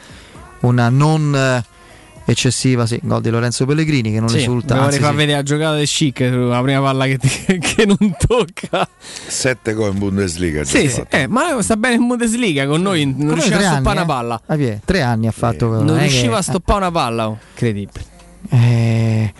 una 0.61 0.89
non 0.89 1.35
eh, 1.35 1.63
eccessiva 2.29 2.85
sì, 2.85 2.99
gol 3.03 3.21
di 3.21 3.29
Lorenzo 3.29 3.65
Pellegrini 3.65 4.11
che 4.11 4.19
non 4.19 4.29
Sì, 4.29 4.45
vorrei 4.45 4.79
anzi, 4.79 4.99
far 4.99 5.11
sì. 5.11 5.15
vedere 5.17 5.37
la 5.37 5.43
giocata 5.43 5.75
del 5.75 5.87
chic 5.87 6.19
la 6.21 6.61
prima 6.61 6.81
palla 6.81 7.05
che, 7.05 7.17
che 7.59 7.85
non 7.85 8.15
tocca. 8.17 8.87
Sette 9.27 9.73
gol 9.73 9.91
in 9.93 9.99
Bundesliga. 9.99 10.63
Sì, 10.63 10.89
sì, 10.89 11.03
eh, 11.09 11.27
ma 11.27 11.61
sta 11.61 11.75
bene 11.77 11.95
in 11.95 12.07
Bundesliga 12.07 12.65
con 12.65 12.81
noi 12.81 13.05
non 13.05 13.15
Come 13.17 13.33
riusciva 13.33 13.57
a 13.57 13.73
stoppare 13.73 13.95
una 13.95 14.01
eh? 14.03 14.05
palla. 14.05 14.41
Ah, 14.45 14.57
tre 14.83 15.01
anni 15.01 15.27
ha 15.27 15.31
fatto. 15.31 15.67
Non 15.83 15.97
è 15.97 16.01
riusciva 16.03 16.33
che- 16.33 16.39
a 16.39 16.41
stoppare 16.41 16.79
una 16.79 16.91
palla. 16.91 17.27
oh. 17.29 17.37
Incredibile. 17.51 18.05
Eh, 18.49 19.33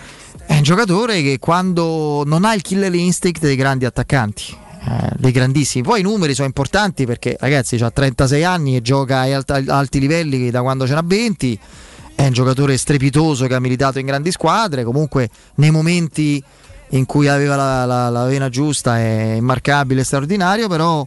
è 0.48 0.56
un 0.56 0.64
giocatore 0.64 1.22
che 1.22 1.38
quando 1.40 2.24
non 2.26 2.46
ha 2.46 2.54
il 2.54 2.62
killer 2.62 2.94
instinct 2.96 3.42
dei 3.42 3.56
grandi 3.56 3.86
attaccanti, 3.86 4.56
eh, 4.88 5.10
dei 5.18 5.32
grandissimi. 5.32 5.84
Poi 5.84 6.00
i 6.00 6.04
numeri 6.04 6.34
sono 6.34 6.48
importanti 6.48 7.06
perché 7.06 7.36
ragazzi 7.40 7.76
ha 7.76 7.92
36 7.92 8.44
anni 8.44 8.76
e 8.78 8.82
gioca 8.82 9.20
alt- 9.20 9.66
alti 9.68 10.00
livelli 10.00 10.50
da 10.50 10.62
quando 10.62 10.88
ce 10.88 10.94
n'ha 10.94 11.04
20. 11.04 11.60
È 12.16 12.26
un 12.26 12.32
giocatore 12.34 12.78
strepitoso 12.78 13.46
che 13.46 13.54
ha 13.54 13.60
militato 13.60 14.00
in 14.00 14.06
grandi 14.08 14.32
squadre. 14.32 14.84
Comunque, 14.84 15.30
nei 15.56 15.70
momenti 15.70 16.42
in 16.92 17.06
cui 17.06 17.28
aveva 17.28 17.56
la, 17.56 17.86
la- 17.86 18.10
la 18.10 18.26
vena 18.26 18.50
giusta 18.50 18.98
è 18.98 19.34
immarcabile, 19.36 20.04
straordinario. 20.04 20.68
Però, 20.68 21.06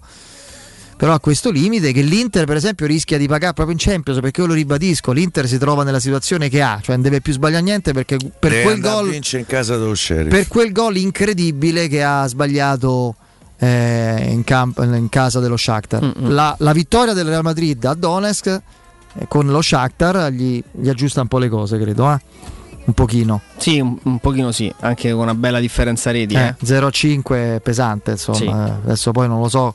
però 1.01 1.15
ha 1.15 1.19
questo 1.19 1.51
limite 1.51 1.93
che 1.93 2.03
l'Inter, 2.03 2.45
per 2.45 2.57
esempio, 2.57 2.85
rischia 2.85 3.17
di 3.17 3.27
pagare 3.27 3.55
proprio 3.55 3.75
in 3.75 3.81
Champions. 3.83 4.21
Perché 4.21 4.43
io 4.43 4.47
lo 4.49 4.53
ribadisco: 4.53 5.13
l'Inter 5.13 5.49
si 5.49 5.57
trova 5.57 5.83
nella 5.83 5.99
situazione 5.99 6.51
che 6.51 6.61
ha, 6.61 6.79
cioè 6.83 6.97
non 6.97 7.03
deve 7.05 7.23
più 7.23 7.33
sbagliare 7.33 7.63
niente 7.63 7.93
perché 7.95 8.19
per 8.19 8.51
Deve 8.51 8.63
quel 8.65 8.81
gol 8.81 9.09
vincere 9.09 9.41
in 9.41 9.49
casa 9.49 9.79
dello 9.79 9.95
sheriff. 9.95 10.29
per 10.29 10.47
quel 10.47 10.73
gol 10.73 10.99
incredibile 10.99 11.89
che 11.89 12.03
ha 12.03 12.27
sbagliato 12.27 13.15
eh, 13.59 14.27
in, 14.29 14.45
camp- 14.45 14.79
in 14.79 15.09
casa 15.09 15.41
dello 15.41 15.57
Shakhtar. 15.57 16.13
La, 16.29 16.55
la 16.59 16.73
vittoria 16.73 17.15
del 17.15 17.29
Real 17.29 17.43
Madrid 17.45 17.83
a 17.87 17.95
Donetsk 17.95 18.47
eh, 18.47 18.61
con 19.27 19.47
lo 19.47 19.63
Shakhtar 19.63 20.31
gli, 20.31 20.63
gli 20.71 20.89
aggiusta 20.91 21.23
un 21.23 21.29
po' 21.29 21.39
le 21.39 21.49
cose, 21.49 21.79
credo, 21.79 22.13
eh? 22.13 22.19
un 22.85 22.93
pochino. 22.93 23.41
Sì, 23.57 23.81
un, 23.81 23.97
un 24.03 24.19
pochino 24.19 24.53
sì, 24.53 24.71
anche 24.81 25.13
con 25.13 25.21
una 25.23 25.35
bella 25.35 25.61
differenza 25.61 26.11
reti. 26.11 26.35
Eh, 26.35 26.49
Eh. 26.49 26.55
0-5 26.63 27.23
è 27.57 27.61
pesante, 27.63 28.11
insomma. 28.11 28.37
Sì. 28.37 28.45
eh, 28.45 28.51
Adesso 28.85 29.13
poi 29.13 29.29
non 29.29 29.41
lo 29.41 29.49
so 29.49 29.75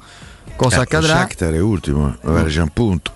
cosa 0.55 0.77
Eh, 0.77 0.81
accadrà. 0.81 1.13
Mm. 1.15 1.17
Shakhtar 1.19 1.53
è 1.53 1.59
ultimo, 1.59 2.15
magari 2.21 2.49
c'è 2.51 2.61
un 2.61 2.69
punto. 2.73 3.11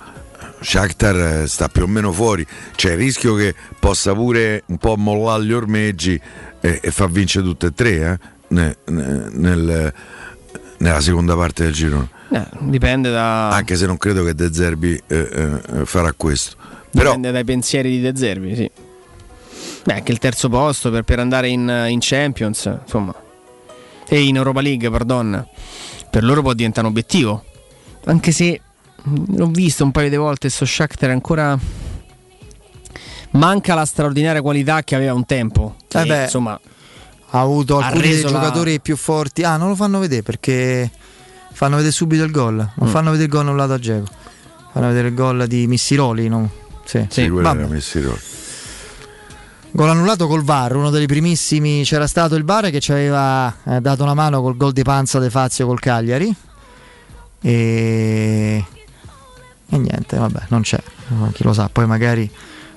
Shakhtar 0.62 1.16
eh, 1.44 1.48
sta 1.48 1.68
più 1.70 1.84
o 1.84 1.88
meno 1.88 2.12
fuori, 2.12 2.46
c'è 2.76 2.92
il 2.92 2.98
rischio 2.98 3.36
che 3.36 3.56
possa 3.80 4.14
pure 4.14 4.64
un 4.68 4.78
po' 4.78 4.96
mollare 4.98 5.44
gli 5.46 5.54
ormeggi 5.54 6.20
e, 6.60 6.80
e 6.82 6.92
far 6.92 7.10
vincere 7.10 7.46
tutte 7.46 7.68
e 7.68 7.74
tre 7.74 7.92
eh, 7.92 8.20
ne- 8.50 8.78
ne- 8.86 9.30
nel- 9.32 9.94
nella 10.78 11.00
seconda 11.02 11.36
parte 11.36 11.64
del 11.64 11.74
girone. 11.74 12.10
Eh, 12.32 12.46
dipende, 12.60 13.10
da, 13.10 13.50
Anche 13.50 13.76
se 13.76 13.86
non 13.86 13.98
credo 13.98 14.24
che 14.24 14.36
De 14.36 14.54
Zerbi 14.54 15.02
eh, 15.08 15.30
eh, 15.72 15.86
farà 15.86 16.14
questo. 16.16 16.56
Però 16.92 17.06
dipende 17.16 17.32
dai 17.32 17.44
pensieri 17.46 17.90
di 17.92 18.02
De 18.02 18.16
Zerbi, 18.16 18.56
sì. 18.56 18.70
Beh, 19.86 19.94
anche 19.94 20.12
il 20.12 20.18
terzo 20.20 20.50
posto 20.50 20.92
per, 20.92 21.04
per 21.04 21.20
andare 21.20 21.48
in, 21.48 21.86
in 21.88 22.00
Champions, 22.02 22.66
insomma. 22.84 23.14
E 24.08 24.22
in 24.24 24.36
Europa 24.36 24.60
League, 24.62 24.90
pardon. 24.90 25.48
Per 26.10 26.24
loro 26.24 26.42
può 26.42 26.54
diventare 26.54 26.86
un 26.86 26.92
obiettivo. 26.94 27.44
Anche 28.06 28.32
se 28.32 28.60
l'ho 29.04 29.48
visto 29.48 29.84
un 29.84 29.92
paio 29.92 30.10
di 30.10 30.16
volte, 30.16 30.50
sto 30.50 30.66
Shakhtar 30.66 31.10
ancora... 31.12 31.58
Manca 33.32 33.76
la 33.76 33.86
straordinaria 33.86 34.42
qualità 34.42 34.82
che 34.84 34.96
aveva 34.96 35.14
un 35.14 35.26
tempo. 35.26 35.76
Eh 35.92 36.04
beh, 36.06 36.24
insomma, 36.24 36.60
ha 37.30 37.40
avuto 37.40 37.78
alcuni 37.78 38.02
dei 38.02 38.12
reso 38.14 38.24
la- 38.32 38.40
giocatori 38.40 38.80
più 38.82 38.96
forti. 38.96 39.44
Ah, 39.44 39.56
non 39.58 39.68
lo 39.70 39.76
fanno 39.76 40.00
vedere 40.00 40.24
perché 40.24 40.90
fanno 41.52 41.76
vedere 41.76 41.94
subito 41.94 42.24
il 42.24 42.32
gol. 42.32 42.56
Non 42.56 42.88
Mm. 42.88 42.92
fanno 42.92 43.12
vedere 43.12 43.28
il 43.28 43.32
gol 43.32 43.42
annullato 43.46 43.74
a 43.74 43.80
Geco. 43.80 44.08
Fanno 44.74 44.88
vedere 44.88 45.10
il 45.10 45.14
gol 45.14 45.46
di 45.46 45.68
Missiroli. 45.68 46.28
No? 46.28 46.50
Sì, 46.86 47.06
sì, 47.10 47.30
quello 47.30 47.44
Vabbè. 47.44 47.68
Gol 49.72 49.90
annullato 49.90 50.28
col 50.28 50.44
VAR, 50.44 50.76
uno 50.76 50.90
dei 50.90 51.06
primissimi. 51.06 51.84
C'era 51.84 52.08
stato 52.08 52.36
il 52.36 52.44
VAR 52.44 52.70
che 52.70 52.80
ci 52.80 52.92
aveva 52.92 53.54
eh, 53.66 53.80
dato 53.80 54.04
una 54.04 54.16
mano 54.16 54.42
col 54.42 54.58
gol 54.58 54.74
di 54.74 54.82
panza 54.82 55.20
De 55.20 55.30
Fazio 55.30 55.68
col 55.68 55.80
Cagliari. 55.80 56.34
E... 57.42 58.66
e 59.70 59.78
niente, 59.78 60.18
vabbè, 60.18 60.46
non 60.50 60.62
c'è. 60.62 60.82
Chi 61.34 61.44
lo 61.44 61.54
sa, 61.54 61.70
poi 61.72 61.86
magari 61.86 62.30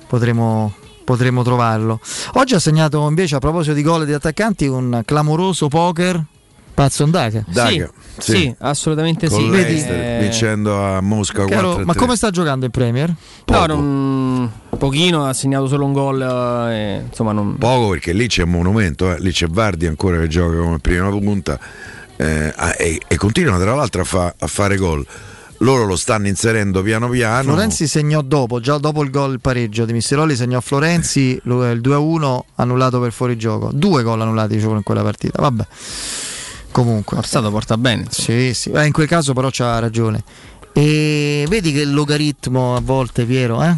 potremo, 0.07 0.73
potremo 1.03 1.43
trovarlo. 1.43 1.99
Oggi 2.33 2.53
ha 2.53 2.59
segnato 2.59 3.07
invece, 3.07 3.35
a 3.35 3.39
proposito 3.39 3.73
di 3.73 3.81
gol 3.81 4.03
e 4.03 4.05
di 4.05 4.13
attaccanti, 4.13 4.67
un 4.67 5.01
clamoroso 5.03 5.67
poker. 5.67 6.23
Pazzo 6.73 7.05
Ndaka. 7.05 7.43
Daga, 7.47 7.69
sì, 7.69 7.87
sì. 8.17 8.31
sì, 8.37 8.55
assolutamente 8.59 9.27
Con 9.29 9.39
sì. 9.39 9.49
l'Eister, 9.49 9.95
Eh, 9.95 10.19
vincendo 10.21 10.83
a 10.83 11.01
Mosca 11.01 11.45
Caro, 11.45 11.67
4 11.69 11.85
ma 11.85 11.93
come 11.93 12.15
sta 12.15 12.31
giocando 12.31 12.65
in 12.65 12.71
Premier? 12.71 13.09
No, 13.09 13.15
Poco. 13.45 13.65
non, 13.67 14.51
pochino, 14.77 15.25
ha 15.25 15.33
segnato 15.33 15.67
solo 15.67 15.85
un 15.85 15.93
gol. 15.93 16.21
eh, 16.71 17.03
insomma, 17.07 17.31
non, 17.31 17.57
Poco 17.57 17.89
perché 17.89 18.11
lì 18.13 18.27
c'è 18.27 18.43
un 18.43 18.49
monumento, 18.49 19.11
eh. 19.13 19.19
lì 19.19 19.31
c'è 19.31 19.47
Vardi 19.47 19.85
ancora 19.85 20.17
che 20.19 20.27
gioca 20.27 20.55
come 20.57 20.79
prima 20.79 21.09
punta 21.09 21.59
eh, 22.17 22.53
e, 22.77 23.01
e 23.07 23.15
continuano 23.17 23.59
tra 23.61 23.75
l'altro 23.75 24.01
a, 24.01 24.05
fa- 24.05 24.33
a 24.37 24.47
fare 24.47 24.75
gol. 24.77 25.05
Loro 25.59 25.85
lo 25.85 25.95
stanno 25.95 26.27
inserendo 26.27 26.81
piano 26.81 27.07
piano. 27.07 27.43
Florenzi 27.43 27.87
segnò 27.87 28.21
dopo, 28.21 28.59
già 28.59 28.77
dopo 28.79 29.01
il 29.01 29.09
gol 29.11 29.31
il 29.33 29.39
pareggio 29.39 29.85
di 29.85 29.93
Misseroli 29.93 30.35
segnò 30.35 30.59
Florenzi 30.59 31.39
lo- 31.43 31.69
il 31.71 31.79
2-1 31.79 32.39
annullato 32.55 32.99
per 32.99 33.13
fuorigioco. 33.13 33.69
Due 33.71 34.03
gol 34.03 34.19
annullati 34.19 34.55
diciamo, 34.55 34.75
in 34.75 34.83
quella 34.83 35.03
partita. 35.03 35.39
Vabbè. 35.41 35.65
Comunque. 36.73 37.15
Forzato 37.15 37.49
porta 37.51 37.77
bene. 37.77 38.05
Sì, 38.09 38.53
sì. 38.53 38.71
Eh, 38.71 38.85
in 38.85 38.91
quel 38.91 39.07
caso 39.07 39.31
però 39.33 39.47
c'ha 39.51 39.79
ragione. 39.79 40.21
E 40.73 41.45
vedi 41.47 41.71
che 41.71 41.81
il 41.81 41.93
logaritmo 41.93 42.75
a 42.75 42.81
volte, 42.81 43.23
Piero, 43.25 43.63
eh? 43.63 43.75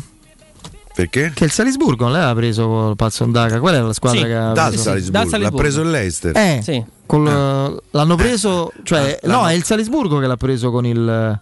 Perché? 0.95 1.31
Che 1.35 1.43
il 1.43 1.51
Salisburgo 1.51 2.05
non 2.05 2.13
l'aveva 2.13 2.33
preso 2.35 2.67
col 2.67 2.95
Pazzondaca. 2.95 3.59
Qual 3.59 3.73
era 3.75 3.85
la 3.85 3.91
squadra 3.93 4.19
Sì, 4.21 4.25
che 4.25 4.33
aveva 4.33 4.53
dal 4.53 4.67
preso? 4.69 4.83
Salisburgo, 4.83 5.37
l'ha 5.39 5.51
preso 5.51 5.81
il 5.81 5.89
Leicester. 5.89 6.37
Eh, 6.37 6.59
Sì. 6.63 6.83
col- 7.05 7.81
l'hanno 7.91 8.15
preso, 8.15 8.71
cioè, 8.83 9.19
Ah, 9.21 9.27
no, 9.27 9.33
l'hanno- 9.33 9.47
è 9.49 9.53
il 9.53 9.63
Salisburgo 9.65 10.19
che 10.19 10.27
l'ha 10.27 10.37
preso 10.37 10.71
con 10.71 10.85
il. 10.85 11.39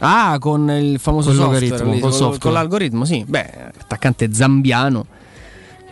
Ah, 0.00 0.36
con 0.38 0.70
il 0.70 0.98
famoso 0.98 1.28
Col 1.30 1.36
software, 1.38 1.90
lì, 1.90 2.00
con, 2.00 2.12
software. 2.12 2.38
con 2.38 2.52
l'algoritmo, 2.54 3.04
sì. 3.04 3.22
Beh, 3.28 3.50
attaccante 3.78 4.32
zambiano 4.32 5.04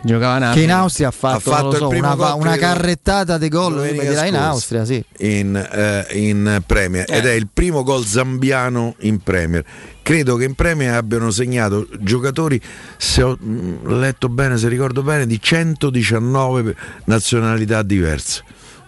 giocava 0.07 0.33
a 0.35 0.37
Che 0.39 0.45
Napoli. 0.45 0.63
in 0.63 0.71
Austria 0.71 1.07
ha 1.09 1.11
fatto, 1.11 1.51
Ha 1.51 1.55
fatto 1.55 1.75
so, 1.75 1.87
una, 1.89 2.15
gol, 2.15 2.39
una 2.39 2.55
carrettata 2.57 3.37
di 3.37 3.49
gol, 3.49 3.85
in. 3.87 4.35
Austria, 4.35 4.85
sì. 4.85 5.03
in, 5.19 5.55
eh, 5.55 6.05
in 6.13 6.63
Premier 6.65 7.05
ed 7.07 7.25
è 7.25 7.31
il 7.33 7.47
primo 7.53 7.83
gol 7.83 8.03
zambiano 8.05 8.95
in 9.01 9.19
Premier. 9.19 9.63
Credo 10.01 10.37
che 10.37 10.45
in 10.45 10.55
Premier 10.55 10.93
abbiano 10.95 11.29
segnato 11.31 11.85
giocatori, 11.99 12.59
se 12.97 13.21
ho 13.21 13.37
mm, 13.41 13.99
letto 13.99 14.29
bene, 14.29 14.57
se 14.57 14.67
ricordo 14.69 15.03
bene, 15.03 15.27
di 15.27 15.39
119 15.41 16.75
nazionalità 17.05 17.83
diverse. 17.83 18.43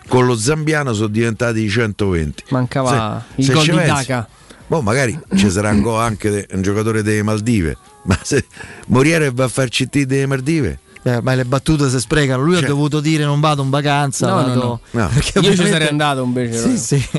Con 0.07 0.25
lo 0.25 0.35
zambiano 0.35 0.93
sono 0.93 1.07
diventati 1.07 1.69
120. 1.69 2.45
Mancava 2.49 3.23
Se- 3.35 3.41
il 3.41 3.45
se 3.45 3.53
gol 3.53 3.63
di 3.65 3.71
pensi- 3.71 3.87
Daca. 4.07 4.27
Boh, 4.67 4.81
magari 4.81 5.19
ci 5.35 5.49
sarà 5.51 5.69
un 5.71 5.81
gol 5.81 5.99
anche 6.01 6.29
de- 6.29 6.47
un 6.53 6.61
giocatore 6.61 7.03
delle 7.03 7.21
Maldive. 7.23 7.75
Ma 8.05 8.17
se 8.21 8.45
Moriere 8.87 9.31
va 9.31 9.43
a 9.43 9.47
far 9.47 9.67
CT 9.67 10.03
delle 10.03 10.25
Maldive? 10.25 10.79
Eh, 11.03 11.21
ma 11.21 11.33
le 11.33 11.45
battute 11.45 11.89
si 11.89 11.99
sprecano. 11.99 12.43
Lui 12.43 12.55
Cioè- 12.55 12.65
ha 12.65 12.67
dovuto 12.67 12.99
dire 12.99 13.23
non 13.23 13.39
vado 13.39 13.61
in 13.63 13.69
vacanza. 13.69 14.27
No, 14.27 14.35
no, 14.41 14.47
vado... 14.47 14.59
no. 14.61 14.79
No. 15.01 15.07
Perché 15.07 15.27
Io 15.39 15.43
ci 15.43 15.49
ovviamente- 15.49 15.71
sarei 15.71 15.87
andato 15.87 16.23
invece. 16.23 16.77
Sì, 16.77 16.99
sì. 16.99 17.09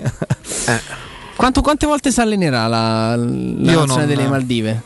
Quanto- 1.36 1.62
quante 1.62 1.86
volte 1.86 2.12
si 2.12 2.20
allenerà 2.20 2.66
la, 2.66 3.16
la 3.16 3.84
non- 3.84 4.06
delle 4.06 4.28
Maldive? 4.28 4.82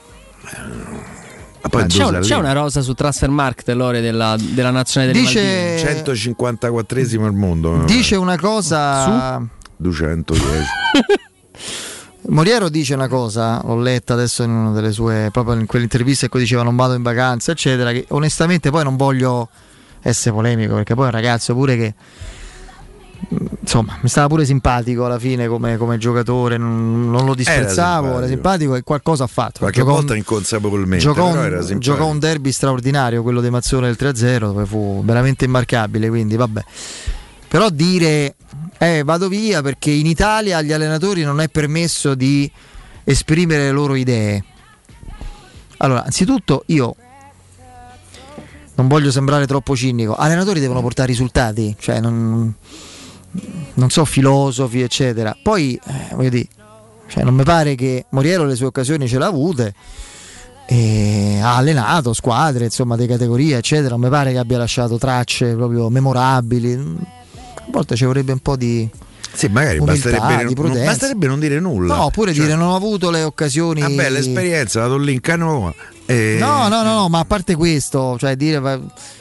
Ma 1.63 1.69
poi 1.71 1.87
C'è, 1.87 2.05
un- 2.05 2.19
c'è 2.21 2.37
una 2.37 2.53
rosa 2.53 2.83
su 2.83 2.93
Transfermarkt 2.93 3.69
Lore 3.71 4.01
della, 4.01 4.37
della 4.39 4.71
nazionale 4.71 5.13
delle 5.13 5.25
Dice- 5.25 5.83
Maldive. 5.83 6.05
154esimo 6.05 7.25
al 7.25 7.33
mondo. 7.33 7.83
Dice 7.87 8.17
una 8.17 8.39
cosa. 8.39 9.43
210. 9.77 10.65
Moriero 12.27 12.69
dice 12.71 12.95
una 12.95 13.09
cosa, 13.09 13.61
l'ho 13.65 13.77
letta 13.77 14.15
adesso 14.15 14.43
in 14.43 14.51
una 14.51 14.73
delle 14.73 14.93
sue, 14.93 15.29
proprio 15.31 15.55
in 15.57 15.67
quell'intervista 15.67 16.25
in 16.25 16.31
cui 16.31 16.41
diceva 16.41 16.63
non 16.63 16.75
vado 16.75 16.95
in 16.95 17.03
vacanza, 17.03 17.53
eccetera, 17.53 17.93
che 17.93 18.07
onestamente 18.11 18.71
poi 18.71 18.83
non 18.83 18.97
voglio 18.97 19.49
essere 20.01 20.35
polemico, 20.35 20.75
perché 20.75 20.95
poi 20.95 21.05
è 21.05 21.09
un 21.09 21.13
ragazzo 21.15 21.55
pure 21.55 21.77
che 21.77 21.95
insomma 23.61 23.97
mi 24.03 24.09
stava 24.09 24.27
pure 24.29 24.45
simpatico 24.45 25.07
alla 25.07 25.19
fine 25.19 25.47
come, 25.49 25.77
come 25.77 25.97
giocatore, 25.99 26.57
non, 26.57 27.11
non 27.11 27.25
lo 27.25 27.35
disprezzavo, 27.35 28.07
era 28.07 28.27
simpatico. 28.27 28.33
simpatico. 28.33 28.75
e 28.77 28.83
qualcosa 28.83 29.25
ha 29.25 29.29
fatto. 29.29 29.59
Qualche 29.61 29.79
Giocò 29.81 29.91
un- 29.93 29.97
volta 29.99 30.17
inconsapevolmente. 30.17 31.05
giocò 31.05 31.27
un, 31.27 31.37
era 31.39 31.79
giocò 31.79 32.07
un 32.07 32.19
derby 32.19 32.53
straordinario, 32.53 33.23
quello 33.23 33.41
di 33.41 33.51
Mazzone 33.51 33.93
del 33.95 33.97
3-0, 33.99 34.39
dove 34.39 34.65
fu 34.65 35.03
veramente 35.05 35.45
immarcabile, 35.45 36.09
quindi 36.09 36.37
vabbè. 36.37 36.65
Però 37.49 37.69
dire 37.71 38.35
eh, 38.79 39.03
vado 39.05 39.29
via 39.29 39.63
perché 39.63 39.91
in 39.91 40.07
Italia 40.07 40.59
agli 40.59 40.73
allenatori 40.73 41.23
non 41.23 41.41
è 41.41 41.49
permesso 41.49 42.15
di 42.15 42.51
esprimere 43.05 43.65
le 43.65 43.71
loro 43.71 43.95
idee. 43.95 44.45
Allora, 45.79 46.05
anzitutto 46.05 46.65
io 46.67 46.95
non 48.77 48.89
voglio 48.89 49.11
sembrare 49.11 49.47
troppo 49.47 49.77
cinico. 49.77 50.15
Allenatori 50.15 50.61
devono 50.61 50.81
portare 50.81 51.09
risultati, 51.09 51.77
cioè 51.79 52.01
non, 52.01 52.53
non 53.75 53.91
so 53.91 54.05
filosofi, 54.05 54.81
eccetera. 54.81 55.37
Poi, 55.41 55.79
eh, 55.87 56.15
voglio 56.15 56.31
dire, 56.31 56.49
cioè, 57.07 57.23
non 57.23 57.35
mi 57.35 57.45
pare 57.45 57.75
che 57.75 58.07
Moriero 58.11 58.45
le 58.45 58.57
sue 58.57 58.67
occasioni 58.67 59.07
ce 59.07 59.19
l'ha 59.19 59.27
avute. 59.27 59.75
Ha 60.67 61.57
allenato 61.57 62.15
squadre 62.15 62.65
insomma 62.65 62.97
di 62.97 63.07
categoria 63.07 63.59
eccetera 63.59 63.91
non 63.91 64.01
mi 64.01 64.09
pare 64.09 64.33
che 64.33 64.39
abbia 64.39 64.57
lasciato 64.57 64.97
tracce 64.97 65.55
proprio 65.55 65.91
memorabili 65.91 66.73
a 67.67 67.71
volte 67.71 67.97
ci 67.97 68.05
vorrebbe 68.05 68.33
un 68.33 68.39
po' 68.41 68.57
di 68.57 68.89
Sì, 69.33 69.49
magari 69.49 69.79
umiltà, 69.79 70.11
basterebbe, 70.19 70.55
non, 70.69 70.85
basterebbe 70.85 71.27
non 71.27 71.41
dire 71.41 71.61
nulla. 71.61 71.95
no 71.97 72.05
oppure 72.05 72.33
Cioè, 72.35 72.45
dire 72.45 72.57
non 72.57 72.69
ho 72.69 72.77
avuto 72.77 73.11
le 73.11 73.23
occasioni 73.23 73.81
Vabbè, 73.81 74.11
l'esperienza, 74.11 74.81
vado 74.81 74.97
lì 74.99 75.13
in 75.13 75.21
canoa. 75.21 75.75
E... 76.07 76.37
No, 76.39 76.69
no, 76.69 76.83
no, 76.83 76.93
no, 76.95 77.09
ma 77.09 77.21
a 77.21 77.25
parte 77.25 77.55
questo, 77.57 78.19
cioè 78.19 78.37
dire, 78.37 78.61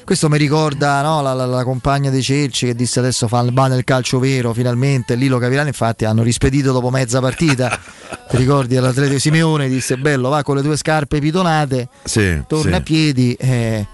questo 0.03 0.27
mi 0.27 0.37
ricorda 0.37 1.01
no, 1.01 1.21
la, 1.21 1.33
la- 1.33 1.45
la 1.45 1.63
compagna 1.63 2.09
di 2.09 2.21
Cerci 2.21 2.65
che 2.65 2.75
disse 2.75 2.99
adesso 2.99 3.29
fa 3.29 3.39
il 3.39 3.53
bane 3.53 3.75
del 3.75 3.85
calcio 3.85 4.19
vero, 4.19 4.51
finalmente, 4.53 5.15
lì 5.15 5.27
lo 5.27 5.37
capiranno, 5.37 5.69
infatti 5.69 6.03
hanno 6.03 6.23
rispedito 6.23 6.73
dopo 6.73 6.89
mezza 6.89 7.21
partita, 7.21 7.69
ti 8.29 8.35
ricordi 8.35 8.75
all'Atletico 8.75 9.17
Simeone, 9.17 9.69
disse 9.69 9.95
bello, 9.97 10.27
va 10.27 10.43
con 10.43 10.57
le 10.57 10.61
tue 10.61 10.75
scarpe 10.75 11.19
pitonate, 11.19 11.87
Sì, 12.03 12.41
torna 12.47 12.71
sì. 12.71 12.75
a 12.77 12.81
piedi 12.81 13.33
e, 13.39 13.87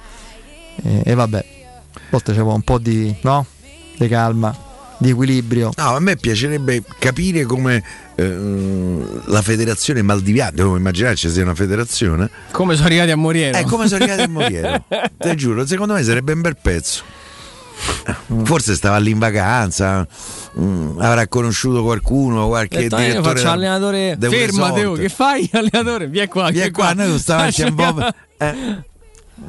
e- 0.83 1.01
e 1.05 1.13
vabbè, 1.13 1.45
a 1.93 1.99
volte 2.09 2.33
c'è 2.33 2.41
un 2.41 2.61
po' 2.61 2.79
di, 2.79 3.15
no? 3.21 3.45
Di 3.99 4.07
calma, 4.07 4.55
di 4.97 5.09
equilibrio. 5.09 5.71
No, 5.75 5.95
a 5.95 5.99
me 5.99 6.15
piacerebbe 6.15 6.83
capire 6.97 7.43
come 7.43 7.83
ehm, 8.15 9.23
la 9.25 9.41
federazione 9.41 10.01
maldiviana, 10.01 10.51
devo 10.51 10.75
immaginare 10.77 11.15
ci 11.15 11.29
sia 11.29 11.43
una 11.43 11.55
federazione. 11.55 12.29
Come 12.51 12.75
sono 12.75 12.87
arrivati 12.87 13.11
a 13.11 13.17
Moriero? 13.17 13.57
Eh, 13.57 13.63
come 13.63 13.87
sono 13.87 14.03
arrivati 14.03 14.23
a 14.23 14.27
Moriero? 14.29 14.83
Te 15.17 15.35
giuro, 15.35 15.65
secondo 15.65 15.93
me 15.93 16.03
sarebbe 16.03 16.33
un 16.33 16.41
bel 16.41 16.57
pezzo. 16.61 17.03
Forse 18.43 18.75
stava 18.75 18.97
lì 18.97 19.11
in 19.11 19.19
vacanza, 19.19 20.05
mm, 20.59 20.99
avrà 20.99 21.27
conosciuto 21.27 21.81
qualcuno, 21.81 22.47
qualche 22.47 22.77
Detto, 22.79 22.97
eh, 22.97 22.99
io 22.99 23.07
direttore. 23.07 23.33
faccio 23.35 23.45
da- 23.45 23.51
allenatore. 23.53 24.15
da 24.17 24.27
un 24.27 24.33
Ferma. 24.33 24.71
Teo, 24.73 24.93
che 24.93 25.07
fai 25.09 25.49
allenatore? 25.53 26.07
Vieni 26.07 26.27
qua, 26.27 26.49
Vieni 26.49 26.71
qua, 26.71 26.91
noi 26.93 27.17
stavamo 27.17 27.49
a 27.65 27.71
Bob. 27.71 28.13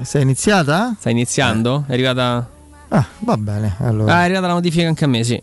Sei 0.03 0.23
iniziata? 0.23 0.95
Stai 0.99 1.11
iniziando? 1.13 1.85
È 1.89 1.93
arrivata. 1.93 2.49
Ah, 2.91 3.07
va 3.21 3.37
bene, 3.37 3.77
allora. 3.81 4.15
Ah, 4.15 4.21
è 4.21 4.25
arrivata 4.25 4.47
la 4.49 4.53
notifica 4.55 4.87
anche 4.87 5.05
a 5.05 5.09
me, 5.09 5.25
sì. 5.25 5.41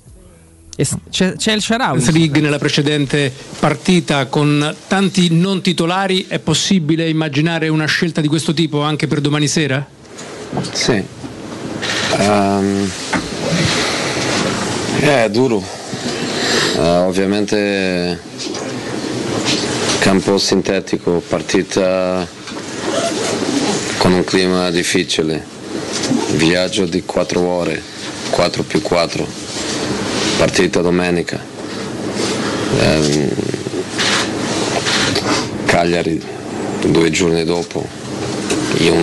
E 0.79 0.87
c'è, 1.09 1.35
c'è 1.35 1.53
il 1.53 1.61
Sharawi. 1.61 2.11
League 2.11 2.39
nella 2.39 2.59
precedente 2.59 3.33
partita 3.59 4.27
con 4.27 4.75
tanti 4.87 5.29
non 5.31 5.61
titolari, 5.61 6.25
è 6.27 6.37
possibile 6.39 7.09
immaginare 7.09 7.67
una 7.67 7.85
scelta 7.85 8.21
di 8.21 8.27
questo 8.27 8.53
tipo 8.53 8.81
anche 8.81 9.07
per 9.07 9.19
domani 9.21 9.47
sera? 9.47 9.83
Sì. 10.71 11.03
Ehm, 12.17 12.91
è 14.99 15.29
duro. 15.31 15.63
Eh, 16.75 16.79
ovviamente 16.79 18.19
campo 19.99 20.37
sintetico, 20.37 21.23
partita 21.27 22.27
con 23.97 24.11
un 24.13 24.23
clima 24.23 24.69
difficile, 24.69 25.43
viaggio 26.35 26.85
di 26.85 27.03
4 27.03 27.39
ore, 27.39 27.81
4 28.29 28.63
più 28.63 28.81
4, 28.81 29.25
partita 30.37 30.81
domenica. 30.81 31.39
Ehm, 32.79 33.29
Cagliari 35.65 36.21
due 36.85 37.09
giorni 37.09 37.43
dopo, 37.43 37.85
in, 38.77 38.93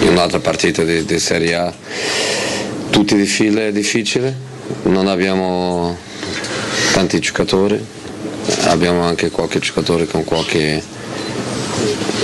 in 0.00 0.08
un'altra 0.08 0.38
partita 0.38 0.82
di, 0.82 1.04
di 1.04 1.18
Serie 1.18 1.54
A, 1.54 1.72
tutti 2.90 3.16
di 3.16 3.26
fila 3.26 3.66
è 3.66 3.72
difficile, 3.72 4.34
non 4.84 5.06
abbiamo 5.06 5.96
tanti 6.92 7.18
giocatori, 7.20 7.78
abbiamo 8.64 9.02
anche 9.02 9.30
qualche 9.30 9.58
giocatore 9.58 10.06
con 10.06 10.24
qualche 10.24 10.82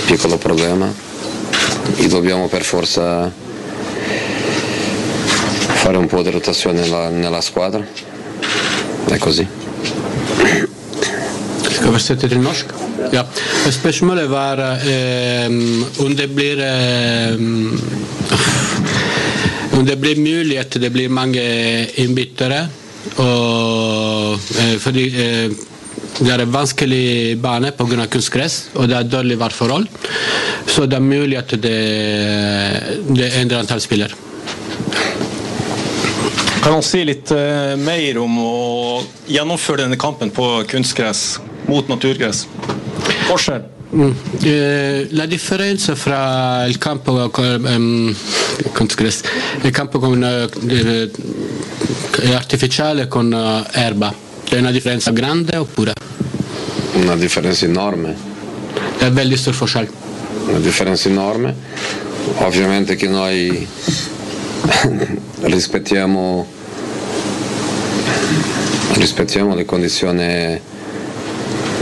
piccolo 0.05 0.37
problema. 0.37 1.03
E 1.97 2.07
dobbiamo 2.07 2.47
per 2.47 2.63
forza 2.63 3.31
fare 5.85 5.97
un 5.97 6.07
po' 6.07 6.23
di 6.23 6.31
rotazione 6.31 6.81
nella, 6.81 7.09
nella 7.09 7.41
squadra, 7.41 7.85
è 9.07 9.17
così. 9.19 9.45
Til 12.17 12.39
norsk? 12.41 12.71
Ja. 13.13 13.21
Spørsmålet 13.69 14.25
var 14.29 14.57
eh, 14.81 15.45
om 16.01 16.15
det 16.17 16.25
blir 16.33 16.57
eh, 16.57 17.37
Om 19.77 19.85
det 19.85 19.99
blir 20.01 20.17
mulig 20.17 20.57
at 20.57 20.73
det 20.81 20.89
blir 20.89 21.09
mange 21.09 21.45
innbyttere. 22.01 22.63
Og, 23.21 24.41
eh, 24.57 24.75
fordi 24.81 25.05
eh, 25.13 25.53
det 26.17 26.33
er 26.33 26.47
en 26.47 26.53
vanskelig 26.53 27.37
bane 27.37 27.75
pga. 27.77 28.07
kunstgress, 28.09 28.69
og 28.73 28.89
det 28.89 28.97
er 28.97 29.03
dårlig 29.03 29.39
værforhold. 29.39 29.87
Så 30.65 30.89
det 30.89 30.97
er 30.97 31.09
mulig 31.13 31.37
at 31.37 31.51
det, 31.61 31.79
det 33.13 33.35
endrer 33.37 33.59
antall 33.61 33.81
spillere. 33.81 34.24
Kan 36.65 36.73
han 36.73 36.81
si 36.81 37.03
litt 37.05 37.29
eh, 37.29 37.75
mer 37.77 38.17
om 38.17 38.39
å 38.41 39.03
gjennomføre 39.29 39.83
denne 39.83 39.99
kampen 40.01 40.31
på 40.33 40.63
kunstgress 40.65 41.35
mot 41.69 41.85
naturgress? 41.91 42.47
Forskjell? 43.27 43.67
Mm. 43.93 44.15
Eh, 44.41 45.07
la 45.13 45.27
differenza 45.29 45.93
fra 45.93 46.65
il 46.65 46.79
campo 46.79 47.29
con, 47.29 47.67
ehm, 47.69 48.15
il 49.61 49.69
campo 49.69 49.99
con, 49.99 50.23
eh, 50.23 51.11
artificiale 52.33 53.07
con 53.07 53.31
eh, 53.31 53.79
erba, 53.79 54.11
c'è 54.43 54.57
una 54.57 54.71
differenza 54.71 55.11
grande 55.11 55.57
oppure? 55.57 55.93
Una 56.95 57.15
differenza 57.15 57.65
enorme. 57.65 58.15
È 58.97 59.35
stor 59.35 59.53
forskjell. 59.53 59.87
una 60.47 60.59
differenza 60.59 61.09
enorme. 61.09 61.55
Ovviamente 62.37 62.95
che 62.95 63.07
noi 63.07 63.67
rispettiamo, 65.41 66.54
rispettiamo 68.95 69.55
le 69.55 69.65
condizioni 69.65 70.59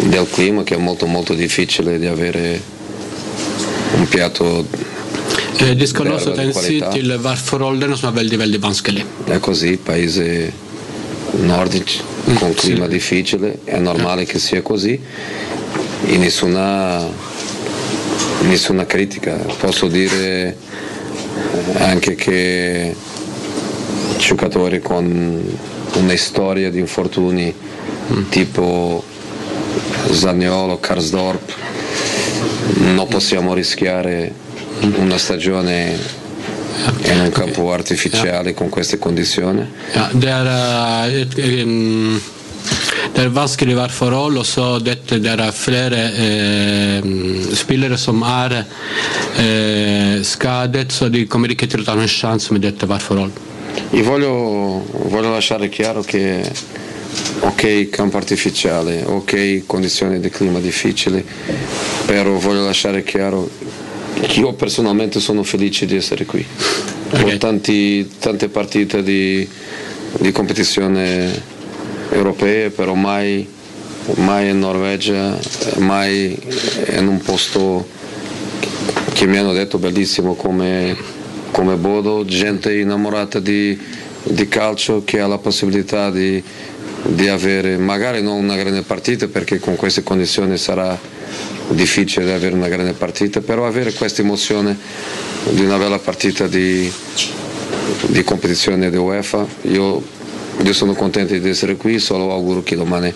del 0.02 0.28
clima 0.32 0.64
che 0.64 0.76
è 0.76 0.78
molto 0.78 1.06
molto 1.06 1.34
difficile 1.34 2.00
di 2.00 2.08
avere 2.08 2.62
un 3.96 4.08
piatto 4.08 4.66
Eh, 5.56 5.76
di 5.76 5.84
hensyn 5.84 6.52
qualità. 6.52 6.90
til 6.92 7.20
værforholdene, 7.22 7.96
som 7.96 8.10
er 8.10 8.16
veldig 8.16 8.38
veldig 8.38 8.60
vanskelig. 8.60 9.06
È 9.28 9.40
così, 9.40 9.78
paesi 9.78 10.52
nordici 11.38 12.02
con 12.40 12.54
clima 12.54 12.88
difficile, 12.88 13.60
è 13.64 13.78
normale 13.78 14.26
che 14.26 14.40
sia 14.40 14.62
così 14.62 15.00
e 16.06 16.18
nessuna, 16.18 17.08
nessuna 18.42 18.86
critica. 18.86 19.36
Posso 19.60 19.88
dire 19.88 20.58
anche 21.78 22.16
che 22.16 22.96
giocatori 24.18 24.82
con 24.82 25.42
una 25.96 26.16
storia 26.16 26.70
di 26.70 26.80
infortuni 26.80 27.54
tipo 28.30 29.04
Zaniolo, 30.12 30.80
Karsdorp, 30.80 31.54
non 32.78 33.08
possiamo 33.08 33.54
rischiare 33.54 34.34
una 34.96 35.18
stagione 35.18 36.22
in 37.04 37.20
un 37.20 37.30
campo 37.30 37.72
artificiale 37.72 38.54
con 38.54 38.70
queste 38.70 38.98
condizioni. 38.98 39.66
Ja, 39.94 40.10
det 40.12 40.30
er, 40.30 40.48
eh, 40.48 41.22
et, 41.22 41.38
em, 41.38 42.22
det 43.14 43.24
er 43.24 43.30
vanskelig 43.30 43.76
værforhold, 43.76 44.38
og 44.38 44.46
så 44.46 44.80
dette, 44.80 45.20
det 45.20 45.32
er 45.32 45.52
flere 45.52 46.12
eh, 46.14 47.02
spillere 47.54 47.98
som 47.98 48.22
er 48.24 48.66
eh, 49.38 50.22
skadet, 50.24 50.92
så 50.92 51.10
de 51.10 51.26
kommer 51.28 51.52
ikke 51.52 51.68
til 51.68 51.82
å 51.82 51.86
ta 51.86 51.94
en 51.94 52.08
sjanse 52.08 52.54
med 52.54 52.62
dette 52.62 52.90
værforhold. 52.90 53.53
E 53.92 54.02
voglio, 54.02 54.86
voglio 54.92 55.32
lasciare 55.32 55.70
chiaro 55.70 56.02
che 56.02 56.42
ok 57.40 57.90
campo 57.90 58.18
artificiale, 58.18 59.04
ok 59.06 59.64
condizioni 59.66 60.20
di 60.20 60.30
clima 60.30 60.60
difficili, 60.60 61.24
però 62.06 62.38
voglio 62.38 62.66
lasciare 62.66 63.04
chiaro 63.04 63.50
che 64.22 64.40
io 64.40 64.54
personalmente 64.54 65.20
sono 65.20 65.44
felice 65.44 65.86
di 65.86 65.96
essere 65.96 66.26
qui. 66.26 66.46
Ho 67.12 67.38
tanti- 67.38 68.10
tante 68.20 68.48
partite 68.48 69.04
di, 69.04 69.48
di 70.20 70.32
competizione 70.32 71.42
europee, 72.10 72.70
però 72.70 72.94
mai, 72.94 73.48
mai 74.16 74.50
in 74.50 74.60
Norvegia, 74.60 75.38
mai 75.78 76.38
in 76.96 77.08
un 77.08 77.20
posto 77.20 77.88
che 79.14 79.26
mi 79.28 79.38
hanno 79.38 79.54
detto 79.54 79.78
bellissimo 79.78 80.34
come, 80.34 80.96
come 81.54 81.76
Bodo, 81.76 82.26
gente 82.26 82.76
innamorata 82.76 83.40
di, 83.40 83.80
di 84.24 84.48
calcio 84.48 85.04
che 85.06 85.20
ha 85.20 85.28
la 85.28 85.38
possibilità 85.38 86.10
di, 86.10 86.44
di 87.04 87.28
avere 87.28 87.78
magari 87.78 88.24
non 88.24 88.44
una 88.44 88.56
grande 88.56 88.82
partita 88.82 89.28
perché 89.28 89.60
con 89.60 89.76
queste 89.76 90.02
condizioni 90.02 90.58
sarà 90.58 91.00
difficile 91.70 92.34
avere 92.34 92.56
una 92.56 92.68
grande 92.68 92.94
partita, 92.94 93.40
però 93.40 93.68
avere 93.68 93.94
questa 93.94 94.24
emozione 94.24 94.76
di 95.52 95.64
una 95.64 95.78
bella 95.78 96.00
partita 96.00 96.48
di, 96.48 96.92
di 98.08 98.24
competizione 98.24 98.90
di 98.90 98.98
UEFA, 98.98 99.46
io, 99.62 100.02
io 100.62 100.74
sono 100.74 100.94
contento 100.94 101.36
di 101.38 101.50
essere 101.50 101.76
qui, 101.76 102.00
solo 102.00 102.32
auguro 102.32 102.64
che 102.64 102.76
domani 102.76 103.14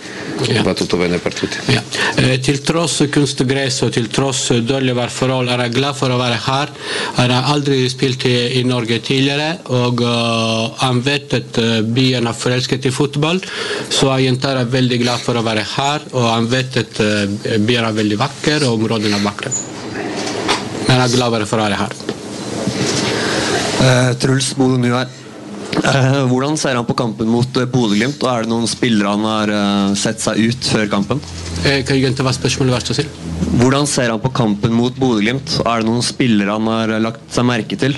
va 0.63 0.73
tutto 0.73 0.97
bene 0.97 1.17
per 1.17 1.33
tutti. 1.33 1.57
Eh, 1.67 2.39
til 2.39 2.61
tross 2.65 3.05
kunstgress 3.11 3.83
og 3.85 3.93
til 3.93 4.09
tross 4.09 4.51
dårlige 4.65 4.95
værforhold 4.97 5.51
er 5.53 5.63
jeg 5.67 5.75
glad 5.77 5.95
for 5.95 6.11
å 6.11 6.17
være 6.19 6.39
her. 6.47 6.73
Jeg 7.17 7.31
har 7.31 7.51
aldri 7.53 7.79
spilt 7.89 8.25
i, 8.27 8.35
i 8.59 8.63
Norge 8.67 8.99
tidligere, 8.99 9.61
og 9.69 10.01
uh, 10.01 10.73
jeg 10.81 11.03
vet 11.05 11.37
at 11.39 11.61
uh, 11.61 11.79
byen 11.85 12.27
er 12.27 12.37
forelsket 12.37 12.89
i 12.89 12.93
fotball, 12.93 13.41
så 13.89 14.11
jeg 14.15 14.27
gjentar 14.27 14.57
jeg 14.57 14.67
er 14.67 14.75
veldig 14.75 15.01
glad 15.05 15.23
for 15.23 15.37
å 15.37 15.45
være 15.45 15.65
her, 15.77 16.09
og 16.13 16.27
jeg 16.27 16.51
vet 16.57 16.81
at 16.83 17.01
uh, 17.05 17.57
byen 17.63 17.89
er 17.91 17.97
veldig 18.01 18.21
vakker, 18.25 18.67
og 18.67 18.81
områdene 18.81 19.21
er 19.21 19.25
vakre. 19.25 19.53
Men 20.87 21.01
jeg 21.01 21.09
er 21.09 21.17
glad 21.17 21.41
for 21.47 21.59
å 21.59 21.65
være 21.67 21.81
her. 21.85 21.97
Eh, 23.77 24.11
Truls 24.17 24.53
Bodø 24.57 24.77
Ny 24.81 24.89
her. 24.89 25.05
Eh, 25.05 25.26
hvordan 25.81 26.57
ser 26.57 26.75
han 26.75 26.85
på 26.87 26.95
kampen 26.97 27.29
mot 27.31 27.57
eh, 27.57 27.67
Bodø-Glimt, 27.69 28.21
og 28.23 28.29
er 28.31 28.45
det 28.45 28.51
noen 28.51 28.67
spillere 28.69 29.13
han 29.13 29.25
har 29.27 29.53
eh, 29.53 29.95
sett 29.99 30.21
seg 30.23 30.39
ut 30.41 30.69
før 30.73 30.89
kampen? 30.91 31.21
Eh, 31.63 31.83
kan 31.85 31.95
jeg 31.95 32.07
gjenta 32.07 32.25
hva 32.25 32.33
spørsmålet 32.35 32.75
var 32.75 32.85
til? 32.87 33.09
Hvordan 33.61 33.87
ser 33.89 34.11
han 34.13 34.21
på 34.23 34.31
kampen 34.35 34.73
mot 34.75 34.95
Bodø-Glimt, 34.97 35.59
og 35.63 35.71
er 35.71 35.83
det 35.83 35.89
noen 35.89 36.05
spillere 36.05 36.55
han 36.57 36.69
har 36.71 36.95
eh, 36.95 37.01
lagt 37.03 37.27
seg 37.33 37.47
merke 37.47 37.79
til? 37.79 37.97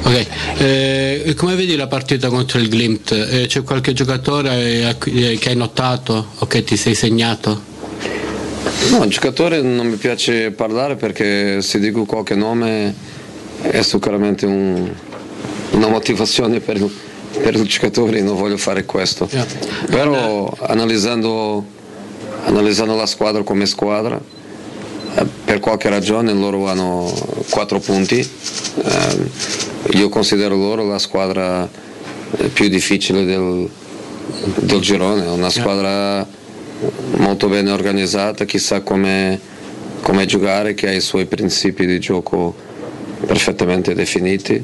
Ok, 0.00 0.16
eh, 0.64 1.34
come 1.36 1.56
vedi 1.58 1.76
la 1.76 1.86
partita 1.86 2.30
contro 2.32 2.60
il 2.60 2.70
Glimt? 2.72 3.12
Eh, 3.12 3.46
c'è 3.46 3.62
qualche 3.62 3.92
giocatore 3.92 4.54
eh, 4.88 4.96
che 4.98 5.48
hai 5.50 5.56
notato 5.56 6.26
o 6.38 6.46
che 6.46 6.64
ti 6.64 6.76
sei 6.76 6.94
segnato? 6.94 7.68
No, 8.90 9.06
giocatore 9.08 9.60
non 9.62 9.86
mi 9.86 9.96
piace 9.96 10.50
parlare 10.52 10.96
perché 10.96 11.60
se 11.62 11.78
dico 11.78 12.04
qualche 12.04 12.34
nome 12.34 12.94
è 13.62 13.82
sicuramente 13.82 14.46
un- 14.46 14.90
una 15.72 15.88
motivazione 15.88 16.60
per, 16.60 16.84
per 17.42 17.54
i 17.54 17.64
giocatori, 17.64 18.22
non 18.22 18.36
voglio 18.36 18.56
fare 18.56 18.84
questo. 18.84 19.28
Però 19.86 20.52
analizzando, 20.60 21.64
analizzando 22.44 22.96
la 22.96 23.06
squadra 23.06 23.42
come 23.42 23.66
squadra, 23.66 24.20
eh, 25.14 25.26
per 25.44 25.60
qualche 25.60 25.88
ragione 25.88 26.32
loro 26.32 26.68
hanno 26.68 27.12
quattro 27.48 27.80
punti, 27.80 28.28
Eh, 28.82 29.98
io 29.98 30.08
considero 30.08 30.54
loro 30.54 30.86
la 30.86 30.98
squadra 30.98 31.68
eh, 31.68 32.48
più 32.48 32.68
difficile 32.68 33.24
del, 33.24 33.68
del 34.60 34.80
girone, 34.80 35.26
una 35.26 35.50
squadra 35.50 36.24
molto 37.16 37.48
bene 37.48 37.72
organizzata, 37.72 38.44
che 38.44 38.58
sa 38.58 38.80
come, 38.82 39.38
come 40.02 40.24
giocare, 40.26 40.74
che 40.74 40.88
ha 40.88 40.92
i 40.92 41.00
suoi 41.00 41.26
principi 41.26 41.84
di 41.84 41.98
gioco 41.98 42.54
perfettamente 43.26 43.92
definiti 43.92 44.62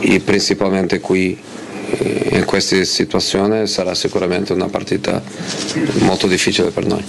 e 0.00 0.20
principalmente 0.20 1.00
qui 1.00 1.36
eh, 1.90 2.36
in 2.36 2.44
queste 2.44 2.84
situazioni 2.84 3.66
sarà 3.66 3.94
sicuramente 3.94 4.52
una 4.52 4.68
partita 4.68 5.22
molto 6.00 6.26
difficile 6.26 6.70
per 6.70 6.86
noi. 6.86 7.02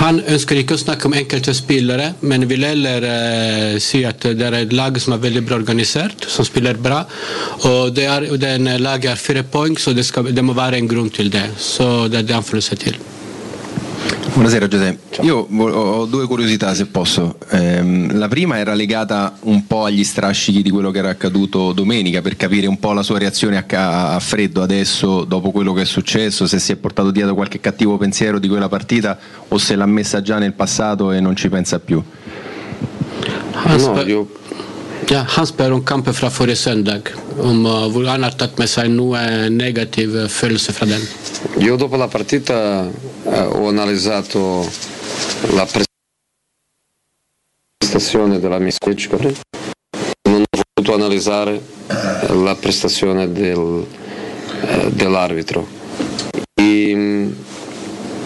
Han 0.00 0.22
ønsker 0.26 0.60
ikke 0.62 0.76
å 0.76 0.80
snakke 0.80 1.08
om 1.08 1.16
enkelte 1.16 1.54
spillere, 1.56 2.14
men 2.20 2.46
vil 2.50 2.66
heller 2.66 3.06
eh, 3.08 3.78
si 3.80 4.04
at 4.04 4.28
det 4.32 4.48
er 4.48 4.58
et 4.62 4.76
lag 4.76 4.98
som 5.02 5.16
er 5.16 5.22
veldig 5.24 5.44
bra 5.46 5.58
organisert, 5.60 6.28
som 6.28 6.46
spiller 6.46 6.76
bra. 6.76 7.02
Og 7.70 7.94
det 7.96 8.06
er, 8.10 8.28
den 8.36 8.68
laget 8.82 9.14
har 9.14 9.20
fire 9.20 9.46
poeng, 9.48 9.78
så 9.78 9.96
det, 9.96 10.06
skal, 10.08 10.30
det 10.32 10.44
må 10.44 10.56
være 10.56 10.78
en 10.78 10.90
grunn 10.90 11.10
til 11.10 11.32
det. 11.32 11.48
Så 11.58 12.08
det 12.12 12.22
er 12.22 12.30
det 12.30 12.38
han 12.38 12.46
føler 12.46 12.64
seg. 12.68 12.92
Buonasera 14.32 14.66
Giuseppe, 14.66 15.22
io 15.22 15.46
vo- 15.50 15.70
ho 15.70 16.06
due 16.06 16.26
curiosità 16.26 16.74
se 16.74 16.86
posso. 16.86 17.36
Ehm, 17.50 18.16
la 18.16 18.28
prima 18.28 18.58
era 18.58 18.72
legata 18.72 19.36
un 19.42 19.66
po' 19.66 19.84
agli 19.84 20.04
strascichi 20.04 20.62
di 20.62 20.70
quello 20.70 20.90
che 20.90 20.98
era 21.00 21.10
accaduto 21.10 21.72
domenica 21.72 22.22
per 22.22 22.36
capire 22.36 22.66
un 22.66 22.78
po' 22.78 22.92
la 22.92 23.02
sua 23.02 23.18
reazione 23.18 23.62
a, 23.68 24.18
freddo 24.20 24.62
adesso 24.62 25.24
dopo 25.24 25.50
quello 25.50 25.74
che 25.74 25.82
è 25.82 25.84
successo, 25.84 26.46
se 26.46 26.58
si 26.58 26.72
è 26.72 26.76
portato 26.76 27.10
dietro 27.10 27.34
qualche 27.34 27.60
cattivo 27.60 27.98
pensiero 27.98 28.38
di 28.38 28.48
quella 28.48 28.68
partita 28.68 29.18
o 29.48 29.58
se 29.58 29.76
l'ha 29.76 29.86
messa 29.86 30.22
già 30.22 30.38
nel 30.38 30.54
passato 30.54 31.12
e 31.12 31.20
non 31.20 31.36
ci 31.36 31.50
pensa 31.50 31.78
più. 31.78 32.02
Han, 33.52 33.78
spør, 33.78 34.08
ja, 35.10 35.26
han 35.28 35.46
spør 35.46 35.76
om 35.76 35.82
kampen 35.84 36.14
fra 36.14 36.30
forrige 36.30 36.56
søndag. 36.56 37.12
Om 37.36 37.64
uh, 37.64 37.86
hvor 37.92 38.08
han 38.08 38.24
har 38.24 38.34
tatt 38.36 38.56
med 38.58 38.70
seg 38.70 38.88
noe 38.90 39.20
negativ 39.52 40.16
følelse 40.32 40.72
fra 40.72 40.88
den. 40.88 41.04
Io 41.60 41.76
dopo 41.76 41.96
la 42.00 42.08
partita 42.08 42.88
ho 43.24 43.68
analizzato 43.68 44.68
la 45.54 45.66
prestazione 47.78 48.40
della 48.40 48.58
mia 48.58 48.72
non 50.28 50.42
ho 50.42 50.60
voluto 50.74 50.94
analizzare 50.94 51.54
eh, 51.54 52.34
la 52.34 52.54
prestazione 52.54 53.30
del, 53.30 53.86
eh, 54.62 54.90
dell'arbitro. 54.92 55.66
E, 56.54 57.30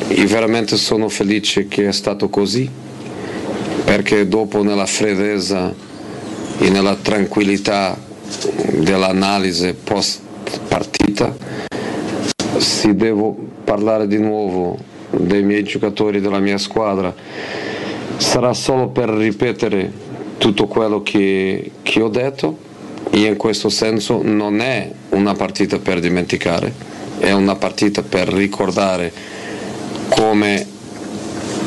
e 0.09 0.27
veramente 0.27 0.77
sono 0.77 1.09
felice 1.09 1.69
che 1.69 1.89
è 1.89 1.93
stato 1.93 2.29
così, 2.29 2.71
perché 3.85 4.27
dopo 4.29 4.63
nella 4.63 4.87
freddezza 4.87 5.75
e 6.59 6.71
nella 6.71 6.95
tranquillità 6.97 7.99
dell'analisi 8.79 9.75
post 9.75 10.21
partita 10.69 11.76
se 12.59 12.95
devo 12.95 13.37
parlare 13.65 14.07
di 14.07 14.19
nuovo 14.19 14.79
dei 15.11 15.43
miei 15.43 15.63
giocatori 15.63 16.21
della 16.21 16.41
mia 16.41 16.59
squadra 16.59 17.15
sarà 18.17 18.53
solo 18.55 18.89
per 18.89 19.09
ripetere 19.09 19.91
tutto 20.39 20.67
quello 20.67 21.03
che, 21.03 21.71
che 21.83 22.03
ho 22.03 22.09
detto. 22.09 22.65
E 23.11 23.21
in 23.21 23.37
questo 23.37 23.69
senso 23.69 24.21
non 24.23 24.61
è 24.61 24.91
una 25.11 25.35
partita 25.35 25.79
per 25.79 26.01
dimenticare, 26.01 26.73
è 27.19 27.31
una 27.31 27.55
partita 27.55 28.03
per 28.03 28.29
ricordare 28.29 29.13
come 30.09 30.67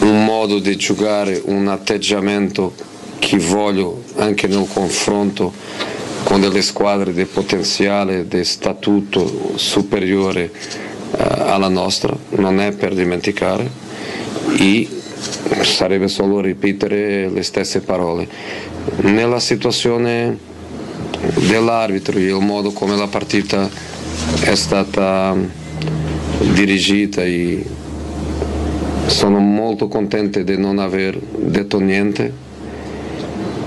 un 0.02 0.26
modo 0.26 0.60
di 0.60 0.76
giocare, 0.76 1.42
un 1.46 1.68
atteggiamento 1.68 2.74
che 3.20 3.38
voglio 3.38 4.04
anche 4.18 4.48
nel 4.48 4.68
confronto 4.72 5.54
con 6.30 6.42
delle 6.42 6.62
squadre 6.62 7.12
di 7.12 7.26
potenziale, 7.26 8.28
di 8.28 8.44
statuto 8.44 9.54
superiore 9.56 10.52
eh, 10.52 11.24
alla 11.24 11.70
nostra, 11.70 12.16
non 12.36 12.60
è 12.60 12.72
per 12.72 12.94
dimenticare 12.94 13.68
e 14.56 14.88
sarebbe 15.62 16.08
solo 16.08 16.40
ripetere 16.40 17.30
le 17.30 17.42
stesse 17.42 17.82
parole. 17.82 18.28
Nella 18.98 19.40
situazione 19.40 20.38
dell'arbitro 21.48 22.20
e 22.20 22.28
il 22.28 22.36
modo 22.36 22.74
come 22.74 22.96
la 22.96 23.08
partita 23.08 23.68
è 24.42 24.54
stata 24.54 25.36
dirigita 26.54 27.24
e 27.24 27.66
sono 29.08 29.40
molto 29.40 29.88
contento 29.88 30.44
di 30.44 30.58
non 30.60 30.78
aver 30.78 31.20
detto 31.20 31.80
niente 31.80 32.49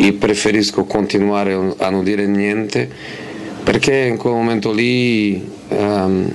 e 0.02 0.12
preferisco 0.14 0.82
continuare 0.82 1.74
a 1.76 1.88
non 1.88 2.02
dire 2.02 2.26
niente 2.26 2.90
perché 3.62 3.94
in 3.94 4.16
quel 4.16 4.32
momento 4.32 4.72
lì 4.72 5.48
ehm, 5.68 6.28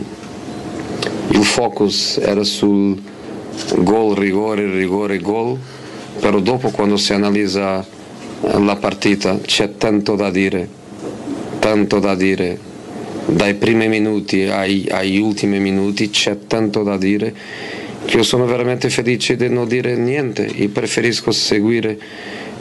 il 1.32 1.44
focus 1.44 2.18
era 2.18 2.46
sul 2.46 2.98
gol, 3.80 4.16
rigore, 4.16 4.72
rigore, 4.72 5.20
gol, 5.20 5.58
però 6.22 6.40
dopo 6.40 6.70
quando 6.70 6.96
si 6.96 7.12
analizza 7.12 7.82
eh, 7.82 8.60
la 8.64 8.78
partita 8.78 9.38
c'è 9.42 9.76
tanto 9.76 10.16
da 10.16 10.32
dire, 10.32 10.66
tanto 11.60 12.00
da 12.00 12.16
dire, 12.16 12.58
dai 13.26 13.56
primi 13.56 13.90
minuti 13.90 14.44
ai, 14.44 14.88
agli 14.90 15.18
ultimi 15.18 15.60
minuti 15.60 16.10
c'è 16.10 16.38
tanto 16.48 16.84
da 16.84 16.96
dire. 16.96 17.34
Che 18.06 18.16
io 18.16 18.24
sono 18.24 18.46
veramente 18.46 18.90
felice 18.90 19.36
di 19.36 19.50
non 19.50 19.68
dire 19.68 19.98
niente 19.98 20.46
e 20.46 20.70
preferisco 20.70 21.32
seguire 21.32 22.00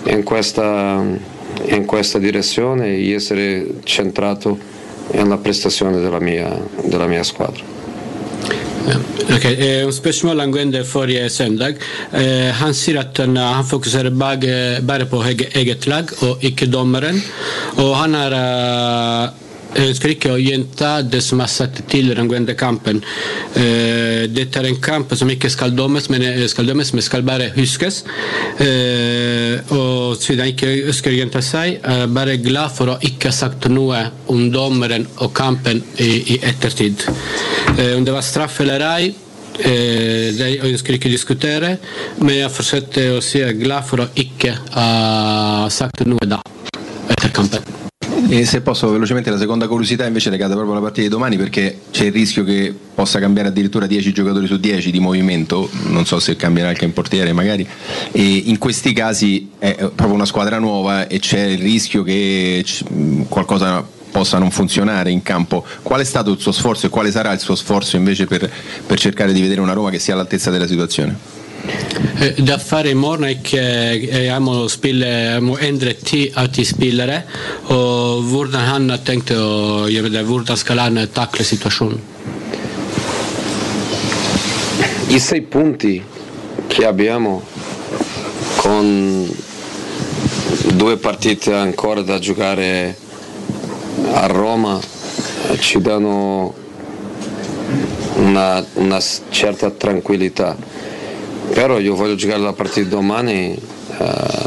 in 0.06 0.22
questa, 0.22 1.02
in 1.64 1.84
questa 1.84 2.18
direzione 2.18 2.96
e 2.96 3.12
essere 3.12 3.66
centrato 3.84 4.58
nella 5.12 5.38
prestazione 5.38 6.00
della 6.00 6.20
mia, 6.20 6.58
della 6.84 7.06
mia 7.06 7.22
squadra. 7.22 7.74
Ok, 9.26 9.44
eh, 9.44 9.84
om 9.84 9.90
Spørsmålet 9.90 10.44
angående 10.44 10.84
forrige 10.84 11.28
søndag. 11.30 11.80
Eh, 12.12 12.52
han 12.54 12.74
sier 12.74 13.00
at 13.00 13.18
han, 13.18 13.34
han 13.36 13.66
fokuserer 13.66 14.14
bare, 14.14 14.78
bare 14.86 15.08
på 15.10 15.22
eget, 15.26 15.86
lag 15.90 16.12
og 16.22 16.44
ikke 16.46 16.68
dommeren. 16.70 17.18
Og 17.82 17.90
han 17.98 18.14
har 18.14 18.36
eh, 18.38 19.45
jeg 19.74 19.90
ønsker 19.90 20.12
ikke 20.14 20.32
å 20.32 20.40
gjenta 20.40 20.90
det 21.04 21.20
som 21.24 21.40
er 21.44 21.50
sagt 21.52 21.82
tidligere 21.90 22.22
angående 22.24 22.54
kampen. 22.58 23.02
Eh, 23.56 24.24
dette 24.32 24.60
er 24.60 24.70
en 24.70 24.80
kamp 24.80 25.12
som 25.18 25.30
ikke 25.32 25.50
skal 25.52 25.74
dømmes, 25.76 26.08
men, 26.12 26.22
eh, 26.22 26.46
skal 26.48 26.66
dømmes, 26.66 26.92
men 26.94 27.02
skal 27.02 27.22
bare 27.22 27.50
huskes. 27.56 28.02
Eh, 28.60 29.58
og 29.74 30.16
siden 30.16 30.46
jeg 30.46 30.54
ikke 30.56 30.88
ønsker 30.92 31.12
å 31.12 31.18
gjenta 31.18 31.42
seg, 31.42 31.80
er 31.82 32.00
jeg 32.00 32.14
bare 32.14 32.36
glad 32.36 32.72
for 32.72 32.86
å 32.94 33.00
ikke 33.00 33.28
ha 33.28 33.36
sagt 33.36 33.68
noe 33.68 34.10
om 34.28 34.50
dommeren 34.50 35.06
og 35.18 35.34
kampen 35.34 35.82
i, 35.98 36.34
i 36.34 36.40
ettertid. 36.42 37.06
Eh, 37.76 37.96
om 37.96 38.04
det 38.04 38.12
var 38.12 38.22
straff 38.22 38.60
eller 38.60 38.80
ei, 38.80 39.14
Eh, 39.56 40.34
de 40.36 40.50
ønsker 40.68 40.98
ikke 40.98 41.12
diskutere, 41.12 41.76
men 42.20 42.34
jeg 42.42 42.52
fortsetter 42.52 43.16
å 43.16 43.22
si 43.24 43.40
jeg 43.40 43.54
er 43.54 43.60
glad 43.62 43.88
for 43.88 44.04
å 44.04 44.10
ikke 44.12 44.52
ha 44.76 45.68
sagt 45.72 46.04
noe 46.08 46.28
da, 46.28 46.42
etter 47.08 47.32
kampen. 47.32 47.85
E 48.28 48.44
se 48.44 48.60
posso 48.60 48.90
velocemente 48.90 49.30
la 49.30 49.38
seconda 49.38 49.68
curiosità 49.68 50.05
invece 50.05 50.30
legata 50.30 50.55
proprio 50.55 50.72
alla 50.72 50.82
partita 50.82 51.02
di 51.02 51.08
domani 51.08 51.36
perché 51.36 51.78
c'è 51.92 52.06
il 52.06 52.12
rischio 52.12 52.42
che 52.42 52.74
possa 52.94 53.20
cambiare 53.20 53.48
addirittura 53.48 53.86
10 53.86 54.12
giocatori 54.12 54.48
su 54.48 54.58
10 54.58 54.90
di 54.90 54.98
movimento, 54.98 55.70
non 55.84 56.05
so 56.06 56.18
se 56.18 56.34
cambierà 56.34 56.70
anche 56.70 56.84
in 56.84 56.92
portiere 56.92 57.32
magari, 57.32 57.66
e 58.10 58.42
in 58.46 58.58
questi 58.58 58.92
casi 58.92 59.50
è 59.58 59.74
proprio 59.76 60.14
una 60.14 60.24
squadra 60.24 60.58
nuova 60.58 61.06
e 61.06 61.20
c'è 61.20 61.44
il 61.44 61.58
rischio 61.58 62.02
che 62.02 62.64
qualcosa 63.28 63.86
possa 64.10 64.38
non 64.38 64.50
funzionare 64.50 65.10
in 65.10 65.22
campo. 65.22 65.64
Qual 65.82 66.00
è 66.00 66.05
stato 66.05 66.32
il 66.32 66.40
suo 66.40 66.52
sforzo 66.52 66.86
e 66.86 66.88
quale 66.88 67.12
sarà 67.12 67.32
il 67.32 67.38
suo 67.38 67.55
sforzo 67.55 67.96
invece 67.96 68.26
per, 68.26 68.50
per 68.86 68.98
cercare 68.98 69.32
di 69.32 69.40
vedere 69.40 69.60
una 69.60 69.72
Roma 69.72 69.90
che 69.90 69.98
sia 70.00 70.14
all'altezza 70.14 70.50
della 70.50 70.66
situazione? 70.66 71.35
Eh, 72.20 72.32
Det 72.44 72.52
affæret 72.54 72.90
i 72.90 72.94
morgen 72.94 73.24
er 73.24 73.28
ikke 73.28 74.24
Jeg 74.26 74.42
må, 74.42 74.68
spille, 74.68 75.06
jeg 75.06 75.42
må 75.42 75.56
endre 75.60 75.92
tid 75.92 76.36
av 76.36 76.48
ti 76.52 76.64
spillere. 76.64 77.22
Og 77.68 78.22
hvordan 78.30 78.60
han 78.60 78.90
har 78.90 79.02
tenkt 79.04 79.30
å 79.30 79.86
gjøre. 79.88 80.24
I 85.08 85.18
sei 85.18 85.40
punti 85.40 86.02
che 86.68 86.84
abbiamo 86.84 87.42
con 88.56 89.28
due 90.74 90.96
partite 90.96 91.54
ancora 91.54 92.02
da 92.02 92.18
giocare 92.18 92.96
a 94.12 94.26
Roma 94.26 94.80
eh, 95.50 95.58
ci 95.58 95.80
danno 95.80 96.54
una, 98.16 98.64
una 98.74 99.00
certa 99.30 99.70
tranquillità. 99.70 100.56
Però 101.52 101.78
io 101.78 101.94
voglio 101.94 102.15
giocare 102.15 102.41
la 102.41 102.52
partita 102.52 102.89
domani 102.89 103.57
ehm, 103.99 104.47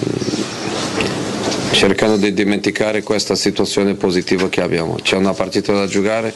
cercando 1.71 2.17
di 2.17 2.33
dimenticare 2.33 3.03
questa 3.03 3.35
situazione 3.35 3.93
positiva 3.93 4.49
che 4.49 4.61
abbiamo. 4.61 4.97
C'è 5.01 5.15
una 5.15 5.33
partita 5.33 5.73
da 5.73 5.87
giocare, 5.87 6.33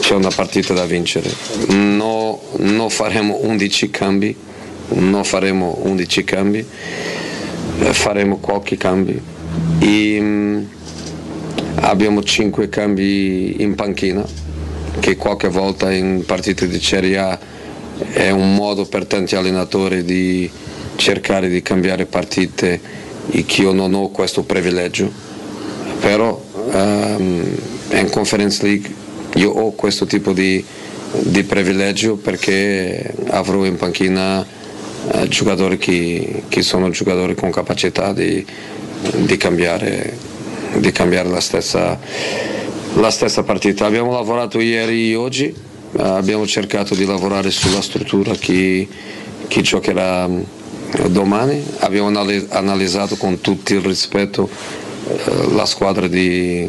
c'è 0.00 0.14
una 0.14 0.30
partita 0.30 0.72
da 0.72 0.84
vincere. 0.84 1.30
No- 1.68 2.40
non 2.58 2.88
faremo 2.88 3.40
11 3.42 3.90
cambi, 3.90 4.36
non 4.90 5.24
faremo 5.24 5.80
11 5.82 6.24
cambi, 6.24 6.64
eh, 7.80 7.92
faremo 7.92 8.38
qualche 8.38 8.76
cambi. 8.76 9.20
E, 9.80 10.66
abbiamo 11.80 12.22
5 12.22 12.68
cambi 12.68 13.62
in 13.62 13.74
panchina, 13.74 14.24
che 15.00 15.16
qualche 15.16 15.48
volta 15.48 15.92
in 15.92 16.22
partite 16.24 16.68
di 16.68 16.80
Serie 16.80 17.18
A 17.18 17.38
è 18.12 18.30
un 18.30 18.54
modo 18.54 18.84
per 18.86 19.06
tanti 19.06 19.36
allenatori 19.36 20.04
di 20.04 20.50
cercare 20.96 21.48
di 21.48 21.62
cambiare 21.62 22.06
partite 22.06 22.80
e 23.30 23.44
che 23.44 23.62
io 23.62 23.72
non 23.72 23.94
ho 23.94 24.08
questo 24.08 24.42
privilegio 24.42 25.10
però 26.00 26.40
ehm, 26.72 27.58
in 27.92 28.10
Conference 28.10 28.62
League 28.62 29.06
io 29.34 29.50
ho 29.50 29.72
questo 29.72 30.06
tipo 30.06 30.32
di, 30.32 30.64
di 31.12 31.42
privilegio 31.44 32.16
perché 32.16 33.14
avrò 33.28 33.64
in 33.64 33.76
panchina 33.76 34.44
eh, 35.12 35.28
giocatori 35.28 35.78
che, 35.78 36.42
che 36.48 36.62
sono 36.62 36.90
giocatori 36.90 37.34
con 37.34 37.50
capacità 37.50 38.12
di, 38.12 38.44
di 39.16 39.36
cambiare, 39.36 40.16
di 40.76 40.90
cambiare 40.92 41.28
la, 41.28 41.40
stessa, 41.40 41.98
la 42.94 43.10
stessa 43.10 43.42
partita. 43.42 43.86
Abbiamo 43.86 44.12
lavorato 44.12 44.60
ieri 44.60 45.12
e 45.12 45.16
oggi, 45.16 45.54
abbiamo 45.96 46.46
cercato 46.46 46.94
di 46.94 47.04
lavorare 47.04 47.50
sulla 47.50 47.80
struttura 47.80 48.34
che, 48.34 48.86
che 49.46 49.60
giocherà 49.62 50.26
mm, 50.28 50.42
domani, 51.08 51.62
abbiamo 51.80 52.08
anali- 52.08 52.46
analizzato 52.50 53.16
con 53.16 53.40
tutto 53.40 53.72
il 53.72 53.80
rispetto 53.80 54.48
eh, 55.08 55.52
la 55.52 55.66
squadra 55.66 56.06
di, 56.06 56.68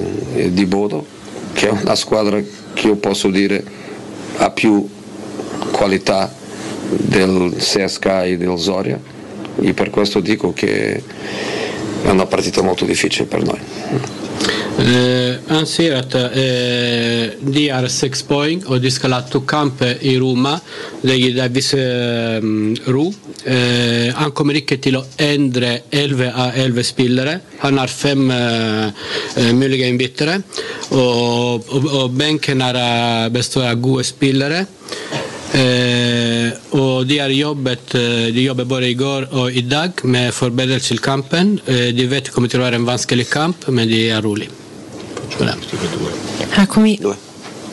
di 0.50 0.66
Bodo, 0.66 1.06
che 1.54 1.68
è 1.68 1.72
una 1.72 1.96
squadra 1.96 2.42
che 2.74 2.88
io 2.88 2.96
posso 2.96 3.30
dire 3.30 3.64
ha 4.38 4.52
più 4.52 4.88
qualità 5.72 6.34
del 6.90 7.56
CSK 7.58 8.06
e 8.24 8.38
del 8.38 8.58
Zoria 8.58 9.00
e 9.62 9.74
per 9.74 9.90
questo 9.90 10.20
dico 10.20 10.54
che 10.54 11.04
è 12.04 12.10
una 12.10 12.26
partita 12.26 12.62
molto 12.62 12.86
difficile 12.86 13.26
per 13.26 13.44
noi. 13.44 13.60
Eh, 14.80 15.34
han 15.50 15.66
sier 15.68 15.96
at 15.98 16.14
eh, 16.16 17.36
de 17.42 17.64
er 17.74 17.88
seks 17.92 18.22
poeng, 18.28 18.62
og 18.70 18.82
de 18.84 18.92
skal 18.94 19.16
ha 19.16 19.22
to 19.28 19.42
kamper 19.48 19.98
i 20.08 20.14
Roma. 20.22 20.56
Det 21.02 21.18
gir 21.18 21.34
dem 21.36 21.56
viss 21.56 21.74
eh, 21.76 22.40
til 24.86 25.00
å 25.00 25.04
endre 25.26 25.72
11 25.90 26.30
av 26.30 26.60
11 26.66 26.88
spillere. 26.88 27.36
Han 27.64 27.82
har 27.82 27.92
fem 27.92 28.30
eh, 28.32 28.86
eh, 29.36 29.52
mulige 29.58 29.90
innbyttere. 29.90 30.40
Og, 30.92 31.66
og, 31.70 31.90
og 32.04 32.16
benken 32.20 32.62
eh, 32.62 33.28
består 33.34 33.72
av 33.72 33.82
gode 33.84 34.06
spillere. 34.08 34.66
Eh, 35.50 36.19
og 36.78 37.08
de 37.08 37.20
har 37.20 37.32
jobbet 37.34 37.96
eh, 37.96 38.30
De 38.34 38.44
jobber 38.44 38.66
både 38.66 38.90
i 38.90 38.98
går 38.98 39.30
og 39.32 39.52
i 39.52 39.62
dag 39.62 40.04
med 40.04 40.34
forberedelse 40.34 40.94
til 40.94 41.02
kampen. 41.04 41.58
Eh, 41.66 41.90
de 41.96 42.08
vet 42.10 42.26
det 42.26 42.34
kommer 42.36 42.52
til 42.52 42.62
å 42.62 42.68
være 42.68 42.80
en 42.82 42.88
vanskelig 42.88 43.30
kamp, 43.30 43.68
men 43.70 43.90
de 43.90 44.06
er 44.10 44.22
rolig. 44.26 44.50
Eccomi. 46.58 46.98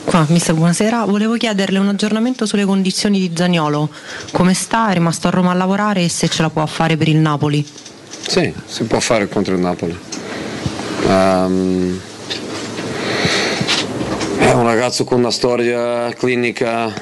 Qua, 0.07 0.25
mister, 0.29 0.53
buonasera. 0.53 1.03
Volevo 1.05 1.35
chiederle 1.35 1.79
un 1.79 1.89
aggiornamento 1.89 2.45
sulle 2.45 2.63
condizioni 2.63 3.19
di 3.19 3.31
Zaniolo. 3.35 3.89
Come 4.31 4.53
sta? 4.53 4.89
È 4.89 4.93
rimasto 4.93 5.27
a 5.27 5.31
Roma 5.31 5.51
a 5.51 5.53
lavorare 5.53 6.03
e 6.03 6.09
se 6.09 6.29
ce 6.29 6.41
la 6.41 6.49
può 6.49 6.65
fare 6.65 6.95
per 6.95 7.09
il 7.09 7.17
Napoli? 7.17 7.65
Sì, 8.25 8.53
si 8.65 8.83
può 8.83 9.01
fare 9.01 9.27
contro 9.27 9.53
il 9.53 9.59
Napoli. 9.59 9.97
Ehm, 11.07 11.99
è 14.39 14.51
un 14.51 14.63
ragazzo 14.63 15.03
con 15.03 15.19
una 15.19 15.31
storia 15.31 16.09
clinica 16.13 16.93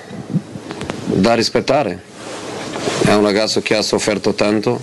da 1.15 1.33
rispettare. 1.33 2.01
È 3.03 3.13
un 3.13 3.23
ragazzo 3.23 3.61
che 3.61 3.75
ha 3.75 3.81
sofferto 3.81 4.33
tanto 4.33 4.81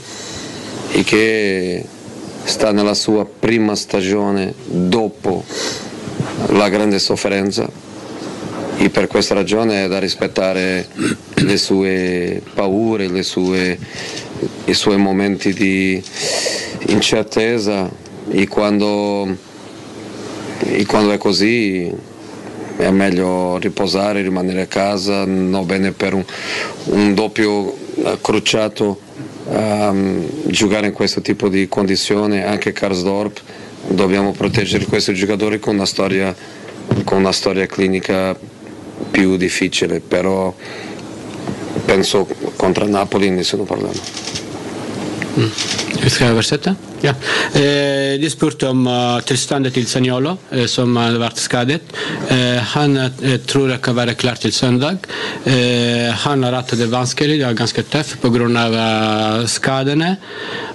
e 0.90 1.02
che 1.04 1.84
sta 2.44 2.72
nella 2.72 2.94
sua 2.94 3.26
prima 3.26 3.76
stagione 3.76 4.54
dopo 4.66 5.44
la 6.48 6.68
grande 6.68 6.98
sofferenza 6.98 7.68
e 8.76 8.88
per 8.88 9.06
questa 9.08 9.34
ragione 9.34 9.84
è 9.84 9.88
da 9.88 9.98
rispettare 9.98 10.88
le 11.34 11.56
sue 11.58 12.40
paure, 12.54 13.08
le 13.08 13.22
sue- 13.22 13.78
i 14.64 14.74
suoi 14.74 14.96
momenti 14.96 15.52
di 15.52 16.02
incertezza 16.86 17.90
e 18.30 18.48
quando, 18.48 19.36
e 20.60 20.86
quando 20.86 21.12
è 21.12 21.18
così 21.18 21.92
è 22.76 22.90
meglio 22.90 23.58
riposare, 23.58 24.22
rimanere 24.22 24.62
a 24.62 24.66
casa, 24.66 25.24
non 25.24 25.66
bene 25.66 25.92
per 25.92 26.14
un, 26.14 26.24
un 26.84 27.14
doppio 27.14 27.74
eh, 27.94 28.18
crociato 28.20 29.00
ehm, 29.50 30.46
giocare 30.46 30.88
in 30.88 30.92
questo 30.92 31.20
tipo 31.20 31.48
di 31.48 31.68
condizioni, 31.68 32.42
anche 32.42 32.72
Karsdorp, 32.72 33.40
dobbiamo 33.88 34.32
proteggere 34.32 34.84
questi 34.84 35.14
giocatori 35.14 35.58
con 35.58 35.74
una 35.74 35.86
storia, 35.86 36.34
con 37.04 37.18
una 37.18 37.32
storia 37.32 37.66
clinica 37.66 38.36
più 39.10 39.36
difficile, 39.36 40.00
però 40.00 40.54
penso 41.84 42.26
contro 42.56 42.86
Napoli 42.86 43.30
nessun 43.30 43.64
problema. 43.64 44.00
Skal 46.02 46.26
jeg 46.26 46.34
oversette? 46.34 46.72
Ja. 47.02 47.12
Eh, 47.58 48.18
de 48.18 48.30
spurte 48.30 48.68
om 48.70 48.86
uh, 48.88 49.20
tilstanden 49.26 49.72
til 49.74 49.86
Zaniolo, 49.86 50.34
eh, 50.50 50.66
som 50.70 50.96
har 50.98 51.14
vært 51.20 51.38
skadet. 51.38 51.80
Eh, 52.30 52.58
han 52.74 52.96
eh, 52.98 53.36
tror 53.46 53.70
jeg 53.70 53.82
kan 53.84 53.96
være 53.96 54.16
klar 54.18 54.40
til 54.42 54.54
søndag. 54.54 55.06
Eh, 55.46 56.10
han 56.24 56.42
har 56.42 56.58
hatt 56.58 56.74
det 56.78 56.90
vanskelig, 56.90 57.38
det 57.38 57.46
er 57.46 57.58
ganske 57.58 57.86
tøft 57.86 58.18
pga. 58.22 58.30
Uh, 58.42 59.46
skadene. 59.46 60.16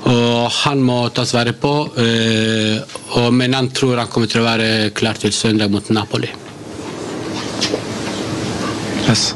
Og 0.08 0.48
han 0.64 0.84
må 0.84 1.00
tas 1.16 1.34
vare 1.36 1.54
på, 1.58 1.74
eh, 2.00 2.78
og, 3.20 3.32
men 3.36 3.56
han 3.58 3.72
tror 3.76 4.00
han 4.00 4.12
kommer 4.12 4.32
til 4.32 4.44
å 4.44 4.48
være 4.48 4.92
klar 4.96 5.20
til 5.20 5.34
søndag 5.36 5.74
mot 5.74 5.92
Napoli. 5.92 6.32
Yes. 9.08 9.34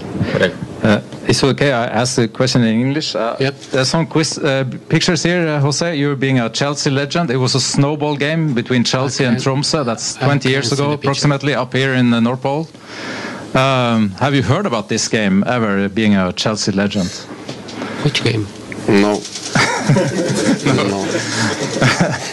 It's 1.32 1.46
okay. 1.46 1.72
I 1.72 1.86
asked 1.86 2.18
the 2.18 2.28
question 2.28 2.62
in 2.64 2.82
English. 2.82 3.16
Uh, 3.16 3.38
There's 3.72 3.88
some 3.88 4.06
quiz, 4.06 4.38
uh, 4.38 4.66
pictures 4.90 5.24
here, 5.24 5.48
uh, 5.48 5.62
Jose. 5.62 5.96
You 5.96 6.18
being 6.18 6.40
a 6.42 6.50
Chelsea 6.50 6.90
legend. 6.90 7.32
It 7.32 7.38
was 7.38 7.56
a 7.56 7.60
snowball 7.62 8.18
game 8.18 8.54
between 8.54 8.84
Chelsea 8.84 9.24
and 9.24 9.38
Tromsø. 9.38 9.86
That's 9.86 10.16
20 10.16 10.50
years 10.50 10.74
ago, 10.74 10.92
approximately, 10.92 11.56
up 11.56 11.72
here 11.74 11.94
in 11.94 12.10
the 12.10 12.20
North 12.20 12.42
Pole. 12.42 12.68
Um, 13.56 14.10
have 14.20 14.36
you 14.36 14.44
heard 14.44 14.66
about 14.66 14.90
this 14.90 15.08
game 15.08 15.46
ever, 15.48 15.88
being 15.88 16.16
a 16.16 16.34
Chelsea 16.34 16.74
legend? 16.74 17.10
Which 18.04 18.26
game? 18.26 18.46
No. 18.90 19.14
no. 20.92 21.06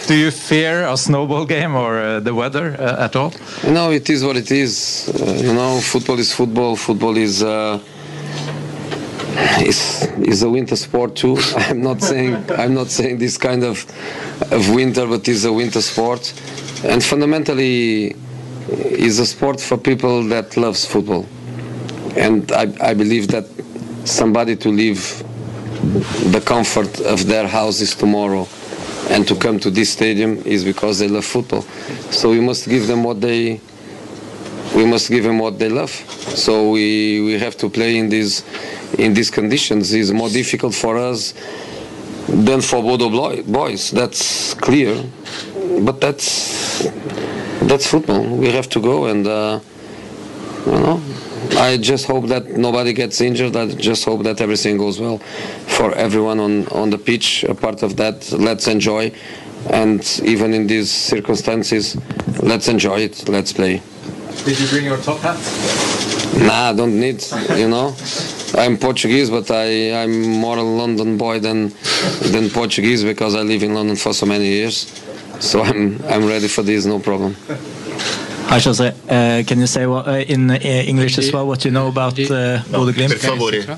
Do 0.07 0.13
you 0.13 0.29
fear 0.29 0.85
a 0.85 0.97
snowball 0.97 1.45
game 1.45 1.73
or 1.73 1.99
uh, 1.99 2.19
the 2.19 2.33
weather 2.33 2.75
uh, 2.77 3.05
at 3.05 3.15
all? 3.15 3.31
No, 3.65 3.91
it 3.91 4.09
is 4.09 4.25
what 4.25 4.35
it 4.35 4.51
is. 4.51 5.07
Uh, 5.07 5.39
you 5.41 5.53
know, 5.53 5.79
football 5.79 6.19
is 6.19 6.33
football. 6.33 6.75
Football 6.75 7.15
is 7.15 7.41
uh, 7.41 7.79
is 9.61 10.07
is 10.19 10.43
a 10.43 10.49
winter 10.49 10.75
sport 10.75 11.15
too. 11.15 11.37
I'm 11.55 11.81
not 11.81 12.01
saying 12.01 12.35
I'm 12.51 12.73
not 12.73 12.87
saying 12.87 13.19
this 13.19 13.37
kind 13.37 13.63
of 13.63 13.85
of 14.51 14.73
winter, 14.73 15.05
but 15.07 15.27
it's 15.27 15.45
a 15.45 15.53
winter 15.53 15.81
sport, 15.81 16.33
and 16.83 17.03
fundamentally 17.03 18.15
is 18.69 19.19
a 19.19 19.25
sport 19.25 19.59
for 19.59 19.77
people 19.77 20.23
that 20.29 20.55
loves 20.57 20.85
football, 20.85 21.25
and 22.15 22.51
I, 22.51 22.73
I 22.81 22.93
believe 22.93 23.29
that 23.29 23.45
somebody 24.05 24.55
to 24.57 24.69
leave 24.69 25.23
the 26.31 26.41
comfort 26.45 26.99
of 27.01 27.25
their 27.27 27.47
houses 27.47 27.95
tomorrow 27.95 28.47
and 29.09 29.27
to 29.27 29.35
come 29.35 29.59
to 29.59 29.69
this 29.69 29.91
stadium 29.91 30.37
is 30.45 30.63
because 30.63 30.99
they 30.99 31.07
love 31.07 31.25
football. 31.25 31.61
So 32.11 32.29
we 32.29 32.39
must 32.39 32.67
give 32.67 32.87
them 32.87 33.03
what 33.03 33.21
they 33.21 33.61
we 34.75 34.85
must 34.85 35.09
give 35.09 35.23
them 35.23 35.39
what 35.39 35.59
they 35.59 35.69
love. 35.69 35.89
So 35.89 36.71
we, 36.71 37.21
we 37.21 37.39
have 37.39 37.57
to 37.57 37.69
play 37.69 37.97
in 37.97 38.09
these 38.09 38.43
in 38.97 39.13
these 39.13 39.29
conditions. 39.29 39.93
It's 39.93 40.11
more 40.11 40.29
difficult 40.29 40.73
for 40.73 40.97
us 40.97 41.33
than 42.27 42.61
for 42.61 42.81
Bodo 42.81 43.09
boys. 43.43 43.91
That's 43.91 44.53
clear. 44.55 45.03
But 45.81 46.01
that's 46.01 46.83
that's 47.61 47.87
football. 47.87 48.23
We 48.23 48.51
have 48.51 48.69
to 48.69 48.81
go 48.81 49.05
and 49.05 49.27
uh, 49.27 49.59
you 50.65 50.71
know. 50.71 51.01
I 51.57 51.77
just 51.77 52.05
hope 52.05 52.27
that 52.27 52.57
nobody 52.57 52.93
gets 52.93 53.21
injured. 53.21 53.55
I 53.55 53.67
just 53.73 54.05
hope 54.05 54.23
that 54.23 54.39
everything 54.39 54.77
goes 54.77 54.99
well 54.99 55.17
for 55.67 55.93
everyone 55.95 56.39
on, 56.39 56.67
on 56.67 56.89
the 56.89 56.97
pitch. 56.97 57.43
A 57.43 57.55
part 57.55 57.81
of 57.81 57.95
that, 57.97 58.31
let's 58.33 58.67
enjoy. 58.67 59.11
And 59.69 59.99
even 60.23 60.53
in 60.53 60.67
these 60.67 60.91
circumstances, 60.91 61.97
let's 62.43 62.67
enjoy 62.67 62.99
it. 62.99 63.27
Let's 63.27 63.51
play. 63.51 63.81
Did 64.45 64.59
you 64.59 64.67
bring 64.67 64.85
your 64.85 64.97
top 64.97 65.19
hat? 65.19 65.37
Nah, 66.47 66.69
I 66.69 66.73
don't 66.73 66.99
need, 66.99 67.23
you 67.57 67.67
know. 67.67 67.95
I'm 68.57 68.77
Portuguese, 68.77 69.29
but 69.29 69.49
I, 69.51 69.93
I'm 70.03 70.21
more 70.45 70.57
a 70.57 70.63
London 70.63 71.17
boy 71.17 71.39
than 71.39 71.71
than 72.33 72.49
Portuguese 72.49 73.03
because 73.03 73.35
I 73.35 73.41
live 73.41 73.63
in 73.63 73.73
London 73.73 73.95
for 73.95 74.13
so 74.13 74.25
many 74.25 74.47
years. 74.47 74.87
So 75.39 75.61
I'm 75.63 75.99
I'm 76.09 76.25
ready 76.27 76.47
for 76.47 76.63
this, 76.63 76.85
no 76.85 76.99
problem. 76.99 77.35
Hi, 78.49 78.59
Jose. 78.59 78.87
Uh, 79.07 79.43
can 79.45 79.59
you 79.59 79.67
say 79.67 79.85
what, 79.85 80.07
uh, 80.07 80.13
in 80.33 80.49
uh, 80.49 80.57
English 80.91 81.19
as 81.19 81.31
well 81.31 81.45
what 81.45 81.63
you 81.65 81.71
know 81.71 81.87
about 81.87 82.17
uh, 82.19 82.61
Bodø 82.71 82.91
Glimt? 82.93 83.11
per 83.13 83.19
favore. 83.19 83.77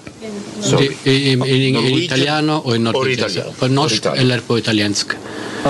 I- 1.06 1.32
in, 1.34 1.42
in, 1.44 1.76
in 1.76 1.98
italiano 1.98 2.62
og 2.64 2.76
i 2.76 2.80
nordisk. 2.80 3.40
På 3.60 3.68
norsk 3.68 4.06
eller 4.16 4.40
på 4.48 4.58
italiensk. 4.58 5.16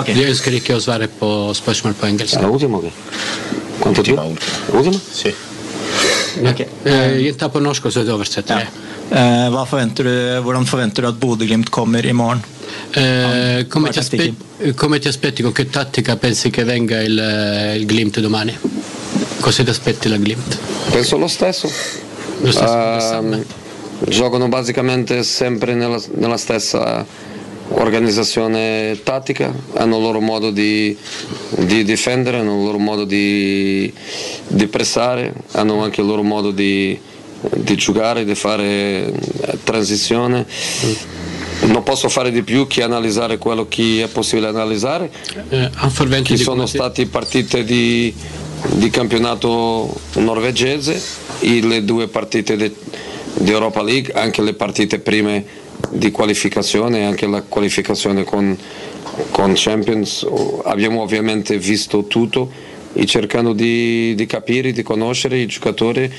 De 0.06 0.26
ønsker 0.28 0.52
ikke 0.60 0.76
å 0.78 0.80
svare 0.84 1.08
på 1.08 1.30
spørsmål 1.58 1.94
på 2.00 2.06
engelsk. 2.12 2.38
Quanto 3.82 4.02
più? 4.02 4.16
Ultimo? 4.72 5.00
Sì. 5.12 5.34
Eh, 6.84 7.36
ta 7.36 7.50
på 7.50 7.60
norsk, 7.60 7.86
og 7.90 7.94
så 7.94 8.06
oversetter 8.14 8.62
jeg. 8.62 8.70
Eh, 9.12 9.48
hva 9.52 9.66
forventer 9.68 10.08
du, 10.08 10.12
hvordan 10.46 10.68
forventer 10.70 11.04
du 11.04 11.10
at 11.10 11.18
Bodø-Glimt 11.20 11.70
kommer 11.74 12.06
i 12.06 12.14
morgen? 12.16 12.44
Eh, 12.96 13.66
come, 13.68 13.90
ti 13.90 14.00
aspe- 14.00 14.34
come 14.76 15.00
ti 15.00 15.10
aspetti, 15.10 15.44
con 15.44 15.52
che 15.52 15.70
tattica 15.70 16.16
pensi 16.16 16.50
che 16.50 16.64
venga 16.64 17.02
il, 17.02 17.18
il 17.76 17.86
Glimt 17.86 18.20
domani? 18.20 18.56
Cosa 19.42 19.64
ti 19.64 19.70
aspetti 19.70 20.08
la 20.08 20.16
Glimt? 20.18 20.58
Penso 20.92 21.18
lo 21.18 21.28
stesso. 21.28 21.70
Lo 22.42 22.52
stesso, 22.52 22.74
Ehm, 22.74 23.44
giocano 24.08 24.48
basicamente 24.48 25.24
sempre 25.24 25.74
nella, 25.74 26.00
nella 26.16 26.38
stessa 26.38 27.06
organizzazione 27.74 29.00
tattica, 29.04 29.54
hanno 29.74 29.98
il 29.98 30.04
loro 30.04 30.20
modo 30.20 30.52
di, 30.52 30.96
di 31.58 31.84
difendere, 31.84 32.40
hanno 32.40 32.58
il 32.58 32.64
loro 32.64 32.78
modo 32.78 33.06
di, 33.06 33.92
di 34.48 34.68
pressare, 34.68 35.34
hanno 35.52 35.82
anche 35.82 36.02
il 36.02 36.08
loro 36.08 36.24
modo 36.24 36.52
di, 36.52 36.98
di 37.56 37.76
giocare, 37.76 38.26
di 38.26 38.36
fare 38.36 38.64
eh, 38.66 39.14
transizione. 39.64 40.46
Non 41.64 41.84
posso 41.84 42.10
fare 42.10 42.32
di 42.32 42.42
più 42.42 42.66
che 42.68 42.82
analizzare 42.82 43.38
quello 43.38 43.68
che 43.68 44.04
è 44.04 44.08
possibile 44.08 44.48
analizzare. 44.48 45.12
Eh, 45.50 45.70
Ci 46.38 46.44
sono 46.44 46.66
state 46.66 47.06
partite 47.06 47.64
di, 47.64 48.14
di 48.74 48.90
campionato 48.90 49.94
norvegese, 50.16 51.00
e 51.40 51.62
le 51.62 51.84
due 51.84 52.08
partite 52.08 52.56
di 52.56 53.52
Europa 53.52 53.82
League, 53.82 54.14
anche 54.14 54.42
le 54.42 54.54
partite 54.54 55.00
prime 55.00 55.60
di 55.90 56.12
qualificazione, 56.12 57.06
anche 57.06 57.28
la 57.28 57.42
qualificazione 57.42 58.24
con, 58.24 58.58
con 59.32 59.54
Champions. 59.56 60.26
Abbiamo 60.64 61.02
ovviamente 61.02 61.58
visto 61.58 62.06
tutto 62.06 62.52
e 62.94 63.06
cercando 63.06 63.54
di, 63.54 64.14
di 64.16 64.26
capire, 64.26 64.72
di 64.72 64.84
conoscere 64.84 65.38
i 65.38 65.46
giocatori 65.46 66.12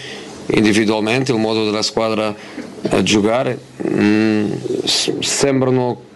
individualmente, 0.46 1.32
il 1.32 1.38
modo 1.38 1.64
della 1.64 1.82
squadra 1.82 2.34
a 2.88 3.02
giocare. 3.02 3.58
Mm, 3.88 4.52
sembrano 4.84 6.10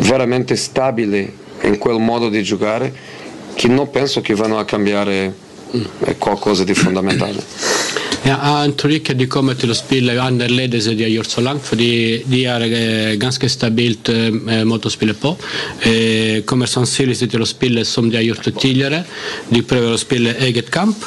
veramente 0.00 0.56
stabili 0.56 1.44
in 1.62 1.78
quel 1.78 1.98
modo 1.98 2.28
di 2.28 2.42
giocare 2.42 2.92
che 3.54 3.68
non 3.68 3.90
penso 3.90 4.20
che 4.20 4.34
vanno 4.34 4.58
a 4.58 4.64
cambiare 4.64 5.34
eh, 5.70 6.16
qualcosa 6.18 6.64
di 6.64 6.74
fondamentale. 6.74 7.42
Inntrykk 8.26 9.12
de 9.14 9.28
kommer 9.30 9.54
til 9.58 9.70
å 9.70 9.76
spille 9.78 10.16
annerledes 10.18 10.88
enn 10.90 10.96
de 10.98 11.04
har 11.06 11.12
gjort 11.12 11.30
så 11.30 11.44
langt, 11.46 11.62
fordi 11.62 11.90
de 12.26 12.40
er 12.50 12.64
ganske 13.22 13.48
stabilt 13.50 14.10
eh, 14.10 14.64
måte 14.66 14.90
å 14.90 14.94
spille 14.94 15.14
på. 15.14 15.36
Eh, 15.86 16.42
kommer 16.48 16.70
sannsynligvis 16.70 17.30
til 17.30 17.44
å 17.44 17.48
spille 17.48 17.84
som 17.86 18.10
de 18.10 18.18
har 18.18 18.26
gjort 18.26 18.50
tidligere. 18.58 19.04
De 19.52 19.62
prøver 19.62 19.94
å 19.94 20.00
spille 20.00 20.34
eget 20.48 20.72
kamp. 20.74 21.06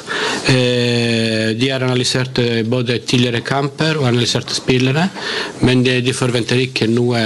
De 0.50 1.68
har 1.70 1.84
analysert 1.84 2.40
både 2.70 3.00
tidligere 3.04 3.44
kamper 3.46 4.00
og 4.00 4.08
analyserte 4.10 4.56
spillere, 4.56 5.10
men 5.68 5.84
de, 5.84 6.00
de 6.06 6.16
forventer 6.16 6.64
ikke 6.64 6.88
noe 6.90 7.20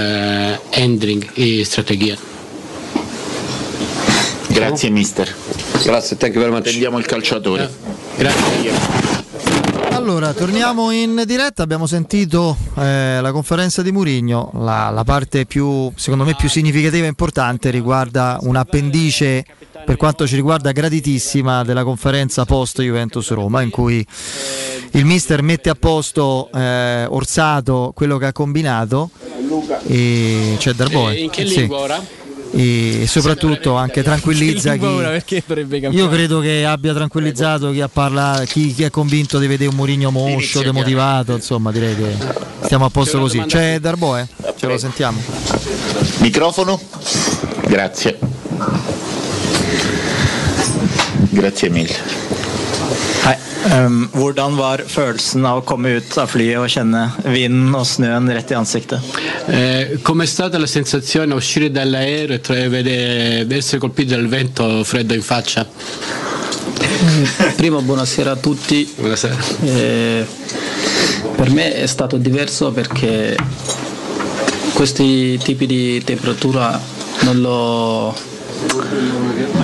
endring 0.80 1.22
i 1.38 1.56
strategien. 1.68 2.18
Grazie 4.54 4.90
mister. 4.90 5.30
Grazie, 5.84 6.16
thank 6.16 6.34
you 6.34 6.40
very 6.40 6.52
much. 6.52 6.62
Prendiamo 6.62 6.98
il 6.98 7.06
calciatore. 7.06 7.70
Allora, 10.04 10.34
torniamo 10.34 10.90
in 10.90 11.22
diretta, 11.26 11.62
abbiamo 11.62 11.86
sentito 11.86 12.54
eh, 12.76 13.20
la 13.22 13.32
conferenza 13.32 13.80
di 13.80 13.90
Murigno, 13.90 14.50
la, 14.56 14.90
la 14.90 15.02
parte 15.02 15.46
più, 15.46 15.90
secondo 15.94 16.24
me 16.24 16.34
più 16.34 16.50
significativa 16.50 17.06
e 17.06 17.08
importante 17.08 17.70
riguarda 17.70 18.36
un 18.42 18.54
appendice 18.56 19.46
per 19.86 19.96
quanto 19.96 20.26
ci 20.26 20.34
riguarda 20.34 20.72
graditissima 20.72 21.64
della 21.64 21.84
conferenza 21.84 22.44
post 22.44 22.82
Juventus 22.82 23.30
Roma 23.30 23.62
in 23.62 23.70
cui 23.70 24.06
il 24.90 25.06
mister 25.06 25.40
mette 25.40 25.70
a 25.70 25.74
posto 25.74 26.50
eh, 26.52 27.06
Orsato 27.08 27.92
quello 27.94 28.18
che 28.18 28.26
ha 28.26 28.32
combinato 28.32 29.08
e 29.86 30.56
c'è 30.58 30.74
Darboe. 30.74 31.14
Eh, 31.16 31.22
in 31.22 31.30
che 31.30 31.46
Sì. 31.46 31.60
lingua 31.60 31.78
ora? 31.78 32.23
E 32.56 33.06
soprattutto 33.08 33.74
anche 33.74 34.02
tranquillizza 34.04 34.74
chi, 34.76 34.78
Perché 34.78 35.42
dovrebbe 35.44 35.80
cambiare? 35.80 36.06
io 36.06 36.08
credo 36.08 36.38
che 36.40 36.64
abbia 36.64 36.94
tranquillizzato 36.94 37.72
chi, 37.72 37.80
ha 37.80 37.88
parla- 37.88 38.44
chi, 38.46 38.72
chi 38.72 38.84
è 38.84 38.90
convinto 38.90 39.38
di 39.38 39.46
vedere 39.48 39.70
un 39.70 39.76
Murigno 39.76 40.10
moscio, 40.10 40.62
demotivato, 40.62 41.34
insomma 41.34 41.72
direi 41.72 41.96
che 41.96 42.16
stiamo 42.62 42.84
a 42.84 42.90
posto 42.90 43.18
così. 43.18 43.42
C'è 43.46 43.80
Darboe? 43.80 44.28
Ce 44.56 44.66
lo 44.66 44.78
sentiamo. 44.78 45.20
Microfono? 46.18 46.80
Grazie. 47.66 48.18
Grazie 51.30 51.68
mille. 51.70 51.96
Hei. 53.24 53.43
Um, 53.64 54.10
hvordan 54.12 54.58
var 54.58 54.82
følelsen 54.84 55.46
av 55.48 55.62
å 55.62 55.64
komme 55.64 55.94
ut 55.96 56.16
av 56.20 56.28
flyet 56.28 56.60
og 56.60 56.68
kjenne 56.68 57.06
vinden 57.24 57.72
og 57.72 57.86
snøen 57.88 58.28
rett 58.36 58.50
i 58.52 58.58
ansiktet? 58.58 59.00
Eh, 59.48 59.94
com'è 60.04 60.26
stata 60.28 60.60
la 60.60 60.68
sensazione 60.68 61.32
uscire 61.34 61.70
dall'aereo 61.72 62.40
e 62.44 63.46
essere 63.48 63.80
colpiti 63.80 64.12
dal 64.12 64.28
vento 64.28 64.84
freddo 64.84 65.14
in 65.14 65.22
faccia? 65.22 65.66
Prima 67.56 67.80
buonasera 67.80 68.32
a 68.32 68.36
tutti. 68.36 68.84
Eh, 69.62 70.26
per 71.36 71.50
me 71.50 71.74
è 71.74 71.86
stato 71.86 72.18
diverso 72.18 72.70
perché 72.70 73.36
questi 74.74 75.38
tipi 75.38 75.66
di 75.66 76.02
temperatura 76.04 76.78
non 77.20 77.40
l'ho, 77.40 78.14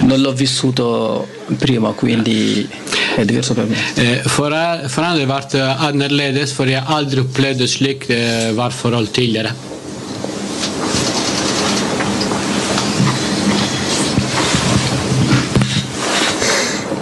non 0.05 0.21
l'ho 0.21 0.33
vissuto 0.33 1.27
prima, 1.59 1.91
quindi 1.91 2.69
è 3.17 3.25
diverso 3.25 3.55
per 3.55 3.67
me. 3.67 3.77
Eh, 3.97 4.23
for, 4.27 4.53
for 4.89 5.03
han 5.05 5.13
har 5.15 5.19
det 5.19 5.27
vært 5.31 5.55
eh, 5.59 5.87
annerledes, 5.89 6.53
for 6.57 6.71
jeg 6.71 6.83
aldri 6.87 7.21
opplevd 7.25 7.63
det 7.65 7.69
slik 7.73 8.07
det 8.11 8.23
var 8.59 8.71
forhold 8.75 9.11
tidligere. 9.17 9.53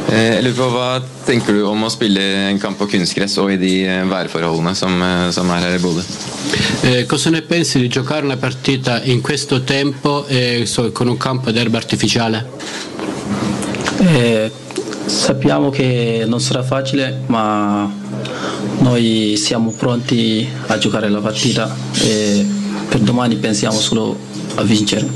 Eh, 0.08 0.38
Jeg 0.38 0.42
lurer 0.46 0.56
på, 0.56 0.68
Hva 0.72 0.88
tenker 1.28 1.52
du 1.58 1.64
om 1.68 1.82
å 1.84 1.90
spille 1.92 2.22
en 2.48 2.58
kamp 2.62 2.78
på 2.80 2.86
kunstgress 2.94 3.34
og 3.42 3.50
i 3.52 3.58
de 3.60 3.72
eh, 3.84 4.04
værforholdene 4.08 4.72
som, 4.78 4.94
eh, 5.04 5.26
som 5.36 5.50
er 5.52 5.66
her 5.66 5.76
i 5.76 5.82
Bodø? 5.82 6.04
Eh, 6.88 7.02
cosa 7.10 7.30
ne 7.30 7.42
pensi 7.44 7.78
di 7.82 7.88
giocare 7.92 8.24
una 8.24 8.38
partita 8.40 9.02
in 9.04 9.20
questo 9.20 9.62
tempo 9.64 10.24
e 10.28 10.64
so- 10.66 10.90
con 10.92 11.08
un 11.08 11.18
campo 11.18 11.50
d'erba 11.52 11.76
artificiale? 11.76 12.46
Eh, 14.00 14.50
sappiamo 15.08 15.70
che 15.70 16.24
non 16.26 16.40
sarà 16.40 16.62
facile, 16.62 17.22
ma 17.26 17.90
noi 18.80 19.34
siamo 19.36 19.72
pronti 19.72 20.46
a 20.66 20.78
giocare 20.78 21.08
la 21.08 21.20
partita 21.20 21.74
e 22.02 22.46
per 22.88 23.00
domani 23.00 23.36
pensiamo 23.36 23.78
solo 23.78 24.16
a 24.56 24.62
vincere. 24.62 25.06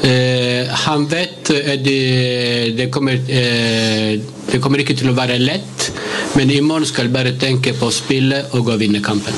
Eh, 0.00 0.66
han 0.68 1.06
vet 1.06 1.52
det, 1.80 2.74
det, 2.74 2.88
kommer, 2.88 3.20
eh, 3.26 4.20
det 4.50 4.58
kommer 4.58 4.82
ikke 4.82 4.96
til 4.98 5.10
å 5.10 5.16
være 5.16 5.38
lett, 5.38 5.90
men 6.34 6.50
i 6.50 6.60
morgen 6.60 6.88
skal 6.88 7.08
bare 7.08 7.36
tenke 7.36 7.74
på 7.78 7.90
å 7.90 7.94
spille 7.94 8.44
og 8.58 8.72
å 8.72 8.78
vinne 8.80 9.02
kampen. 9.04 9.36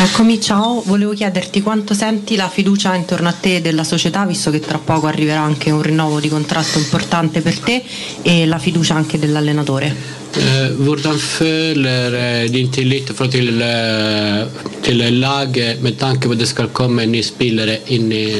Eccomi, 0.00 0.40
ciao, 0.40 0.80
volevo 0.86 1.12
chiederti 1.12 1.60
quanto 1.60 1.92
senti 1.92 2.36
la 2.36 2.48
fiducia 2.48 2.94
intorno 2.94 3.26
a 3.26 3.32
te 3.32 3.60
della 3.60 3.82
società, 3.82 4.24
visto 4.26 4.48
che 4.52 4.60
tra 4.60 4.78
poco 4.78 5.08
arriverà 5.08 5.40
anche 5.40 5.72
un 5.72 5.82
rinnovo 5.82 6.20
di 6.20 6.28
contratto 6.28 6.78
importante 6.78 7.40
per 7.40 7.58
te 7.58 7.82
e 8.22 8.46
la 8.46 8.60
fiducia 8.60 8.94
anche 8.94 9.18
dell'allenatore. 9.18 9.92
Eh, 10.36 10.70
hvordan 10.76 11.18
føler 11.18 12.14
eh, 12.14 12.48
din 12.48 12.70
tillit 12.70 13.08
i 13.10 13.12
forhold 13.12 13.34
til, 13.34 13.60
eh, 13.60 14.46
til 14.80 15.18
laget 15.18 15.82
med 15.82 15.96
tanke 15.96 16.28
på 16.28 16.32
at 16.32 16.38
det 16.38 17.06
nye 17.08 17.22
spillere 17.22 17.80
inn 17.86 18.12
i, 18.12 18.30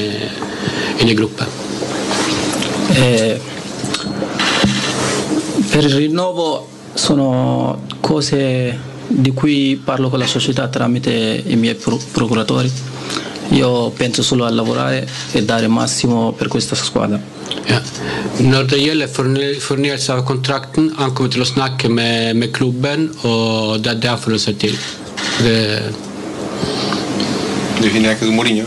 inn 0.99 1.09
i? 1.09 1.15
Eh, 2.95 3.39
per 5.69 5.83
il 5.83 5.93
rinnovo 5.93 6.67
sono 6.93 7.81
cose 7.99 8.87
di 9.09 9.31
cui 9.33 9.81
parlo 9.83 10.09
con 10.09 10.19
la 10.19 10.27
società 10.27 10.67
tramite 10.67 11.43
i 11.45 11.55
miei 11.55 11.75
pro- 11.75 11.99
procuratori. 12.11 12.71
Io 13.51 13.89
penso 13.89 14.21
solo 14.21 14.45
a 14.45 14.49
lavorare 14.51 15.07
e 15.31 15.43
dare 15.43 15.63
il 15.65 15.71
massimo 15.71 16.31
per 16.33 16.47
questa 16.47 16.75
squadra. 16.75 17.19
Ja. 17.65 17.81
Når 18.37 18.63
det 18.69 18.77
gjelder 18.79 19.07
forny- 19.09 19.57
fornyelse 19.59 20.11
av 20.13 20.23
kontrakten, 20.23 20.91
han 20.97 21.13
kommer 21.13 21.31
til 21.31 21.41
å 21.41 21.45
snakke 21.45 21.89
med, 21.89 22.35
med 22.35 22.51
klubben, 22.51 23.09
og 23.23 23.79
det 23.81 23.89
er 23.91 23.95
det 23.99 24.09
han 24.09 24.17
forholder 24.21 24.43
seg 24.43 24.57
til. 24.57 24.77
Det, 25.43 25.57
Devi 27.79 27.89
finire 27.89 28.11
anche 28.11 28.25
tu 28.25 28.31
Mourinho? 28.31 28.65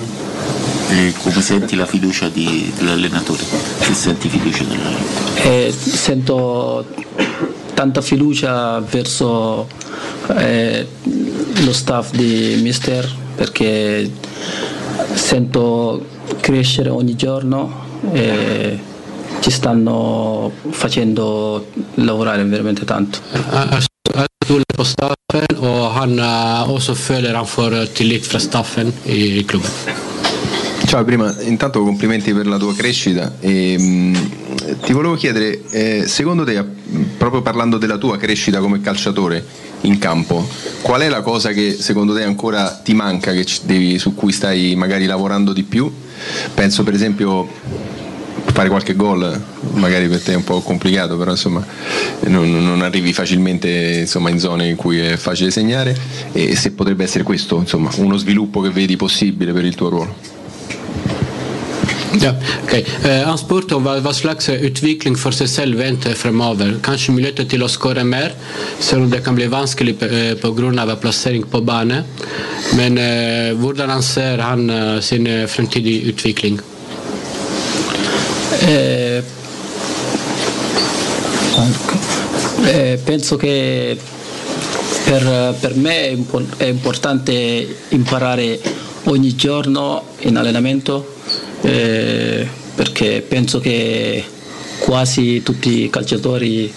E 0.90 1.12
come 1.22 1.40
senti 1.40 1.76
la 1.76 1.86
fiducia 1.86 2.28
di- 2.28 2.72
dell'allenatore? 2.76 3.42
Se 3.80 3.94
senti 3.94 4.28
fiducia 4.28 4.64
dell'allenatore? 4.64 5.68
E 5.68 5.72
sento 5.72 6.84
tanta 7.82 8.00
fiducia 8.00 8.78
verso 8.78 9.66
eh, 10.36 10.86
lo 11.64 11.72
staff 11.72 12.12
di 12.12 12.60
Mister 12.62 13.04
perché 13.34 14.08
sento 15.14 16.06
crescere 16.40 16.90
ogni 16.90 17.16
giorno 17.16 17.60
e 18.12 18.78
ci 19.40 19.50
stanno 19.50 20.52
facendo 20.70 21.66
lavorare 21.94 22.44
veramente 22.44 22.84
tanto. 22.84 23.18
stoler 24.44 24.74
på 24.76 24.84
staffen, 24.84 25.58
og 25.58 25.92
han 25.94 26.18
også 26.66 26.94
føler 26.94 27.36
han 27.36 27.46
får 27.46 27.76
tillit 27.94 28.26
fra 28.26 28.38
staffen 28.38 28.92
i 29.06 29.42
klubben. 29.42 29.70
Ciao, 30.92 31.04
prima 31.04 31.34
intanto 31.44 31.82
complimenti 31.82 32.34
per 32.34 32.46
la 32.46 32.58
tua 32.58 32.74
crescita 32.74 33.36
e 33.40 33.78
mh, 33.78 34.80
ti 34.82 34.92
volevo 34.92 35.14
chiedere, 35.14 35.62
eh, 35.70 36.06
secondo 36.06 36.44
te, 36.44 36.62
proprio 37.16 37.40
parlando 37.40 37.78
della 37.78 37.96
tua 37.96 38.18
crescita 38.18 38.58
come 38.58 38.82
calciatore 38.82 39.42
in 39.80 39.96
campo, 39.96 40.46
qual 40.82 41.00
è 41.00 41.08
la 41.08 41.22
cosa 41.22 41.52
che 41.52 41.78
secondo 41.80 42.14
te 42.14 42.24
ancora 42.24 42.68
ti 42.84 42.92
manca, 42.92 43.32
devi- 43.62 43.98
su 43.98 44.14
cui 44.14 44.32
stai 44.32 44.74
magari 44.74 45.06
lavorando 45.06 45.54
di 45.54 45.62
più? 45.62 45.90
Penso 46.52 46.82
per 46.82 46.92
esempio 46.92 47.48
fare 48.52 48.68
qualche 48.68 48.94
gol, 48.94 49.42
magari 49.72 50.08
per 50.08 50.20
te 50.20 50.34
è 50.34 50.36
un 50.36 50.44
po' 50.44 50.60
complicato, 50.60 51.16
però 51.16 51.30
insomma 51.30 51.64
non, 52.24 52.52
non 52.52 52.82
arrivi 52.82 53.14
facilmente 53.14 54.00
insomma, 54.00 54.28
in 54.28 54.38
zone 54.38 54.68
in 54.68 54.76
cui 54.76 54.98
è 54.98 55.16
facile 55.16 55.50
segnare 55.50 55.96
e 56.32 56.54
se 56.54 56.72
potrebbe 56.72 57.04
essere 57.04 57.24
questo 57.24 57.56
insomma, 57.56 57.88
uno 57.96 58.18
sviluppo 58.18 58.60
che 58.60 58.68
vedi 58.68 58.96
possibile 58.96 59.54
per 59.54 59.64
il 59.64 59.74
tuo 59.74 59.88
ruolo. 59.88 60.31
Ja, 62.20 62.34
ok. 62.62 62.72
Eh, 62.74 63.22
han 63.24 63.38
spurte 63.40 63.76
om 63.78 63.86
hva, 63.86 63.94
hva 64.04 64.12
slags 64.14 64.50
utvikling 64.52 65.16
for 65.16 65.32
seg 65.36 65.48
selv 65.48 65.80
venter 65.80 66.16
fremover. 66.18 66.74
Kanskje 66.84 67.14
muligheter 67.16 67.48
til 67.48 67.64
å 67.64 67.70
skåre 67.72 68.04
mer, 68.04 68.34
selv 68.80 69.06
om 69.06 69.12
det 69.12 69.22
kan 69.24 69.36
bli 69.38 69.48
vanskelig 69.52 69.96
eh, 70.04 70.34
pga. 70.40 70.96
plassering 71.00 71.46
på 71.48 71.60
bane. 71.64 72.02
Men 72.76 72.98
eh, 72.98 73.52
hvordan 73.56 73.90
han 73.90 74.02
ser 74.02 74.38
han 74.44 74.68
eh, 74.70 75.00
sin 75.00 75.26
eh, 75.26 75.46
fremtidige 75.46 76.12
utvikling? 76.12 76.60
Eh, 78.62 79.22
eh, 82.66 82.98
penso 83.04 83.36
che 83.36 83.96
per, 85.04 85.56
per 85.60 85.74
me 85.76 85.96
è, 85.96 86.10
impo- 86.10 86.46
è 86.58 86.64
importante 86.64 87.66
imparare 87.88 88.60
ogni 89.04 89.34
giorno 89.34 90.04
in 90.20 90.36
allenamento 90.36 91.14
eh, 91.62 92.46
perché 92.74 93.24
penso 93.26 93.58
che 93.60 94.24
quasi 94.78 95.42
tutti 95.42 95.84
i 95.84 95.90
calciatori 95.90 96.72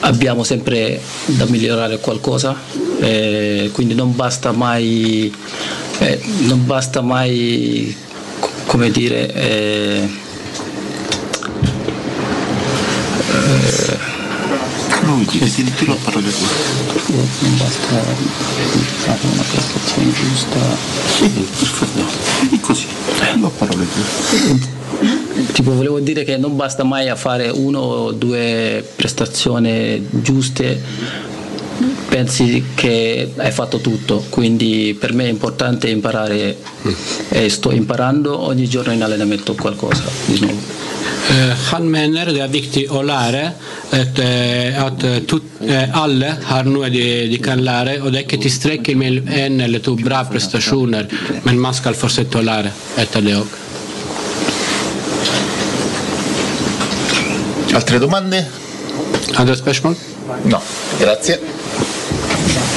abbiamo 0.00 0.42
sempre 0.44 1.00
da 1.26 1.44
migliorare 1.44 1.98
qualcosa, 1.98 2.56
eh, 3.00 3.70
quindi 3.72 3.94
non 3.94 4.14
basta 4.16 4.52
mai, 4.52 5.32
eh, 5.98 6.20
non 6.46 6.64
basta 6.66 7.00
mai 7.00 7.94
co- 8.38 8.50
come 8.66 8.90
dire, 8.90 9.32
eh, 15.30 15.38
Lui 15.38 15.48
dice, 15.48 15.74
ti 15.74 15.86
la 15.86 15.96
parola 16.02 16.28
tua. 16.28 17.16
non 17.40 17.56
basta 17.58 18.02
fare 18.98 19.18
una 19.32 19.42
prestazione 19.42 20.12
giusta. 20.12 20.58
Sì, 21.16 21.28
perfetto. 21.28 22.54
È 22.54 22.60
così. 22.60 22.86
La 23.40 23.48
parola 23.48 23.84
tua. 23.84 24.76
Tipo 25.52 25.72
volevo 25.72 26.00
dire 26.00 26.24
che 26.24 26.36
non 26.36 26.56
basta 26.56 26.82
mai 26.82 27.08
a 27.08 27.14
fare 27.16 27.48
uno 27.48 27.78
o 27.78 28.12
due 28.12 28.84
prestazioni 28.96 30.06
giuste, 30.10 30.82
pensi 32.08 32.64
che 32.74 33.32
hai 33.36 33.52
fatto 33.52 33.78
tutto, 33.78 34.24
quindi 34.28 34.96
per 34.98 35.12
me 35.12 35.24
è 35.24 35.28
importante 35.28 35.88
imparare 35.88 36.56
e 37.28 37.48
sto 37.48 37.70
imparando 37.70 38.38
ogni 38.46 38.68
giorno 38.68 38.92
in 38.92 39.02
allenamento 39.02 39.54
qualcosa 39.54 40.04
di 40.26 40.40
nuovo. 40.40 40.76
Eh, 41.30 41.54
han 41.72 41.84
mener 41.86 42.30
det 42.32 42.40
er 42.40 42.48
viktig 42.48 42.86
å 42.88 43.02
lære 43.04 43.42
at, 43.92 44.18
eh, 44.18 44.72
at 44.80 45.02
eh, 45.04 45.18
tut- 45.28 45.60
eh, 45.60 45.88
alle 45.92 46.30
har 46.48 46.64
noe 46.64 46.88
de, 46.88 47.28
de 47.28 47.38
kan 47.38 47.60
lære, 47.60 47.98
og 48.00 48.12
det 48.12 48.22
er 48.22 48.24
ikke 48.24 48.40
tilstrekkelig 48.46 48.96
med 48.96 49.28
en 49.36 49.60
eller 49.60 49.82
to 49.84 49.94
bra 50.00 50.22
prestasjoner, 50.24 51.08
men 51.44 51.60
man 51.60 51.76
skal 51.76 51.94
fortsette 51.98 52.40
å 52.40 52.44
lære 52.48 52.72
etter 52.96 53.26
det 53.26 53.36
òg. 53.36 53.56
Altre 57.76 58.00
domande? 58.00 58.40
Andre 59.36 59.56
spørsmål? 59.56 59.96
No, 60.48 60.60
grazie. 61.00 61.36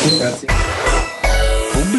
Gracias. 0.04 0.61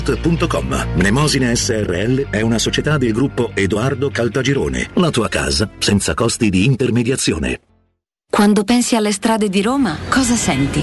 www.kcult.com. 0.00 0.94
Mnemosine 0.96 1.54
SRL 1.54 2.30
è 2.30 2.40
una 2.40 2.58
società 2.58 2.98
del 2.98 3.12
gruppo 3.12 3.52
Edoardo 3.54 4.10
Caltagirone. 4.10 4.90
La 4.94 5.10
tua 5.10 5.28
casa 5.28 5.68
senza 5.78 6.14
costi 6.14 6.50
di 6.50 6.64
intermediazione. 6.64 7.60
Quando 8.30 8.64
pensi 8.64 8.94
alle 8.96 9.12
strade 9.12 9.48
di 9.48 9.60
Roma, 9.60 9.96
cosa 10.08 10.34
senti? 10.36 10.82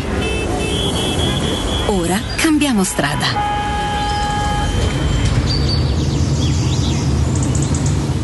Ora 1.88 2.20
cambiamo 2.36 2.84
strada. 2.84 3.56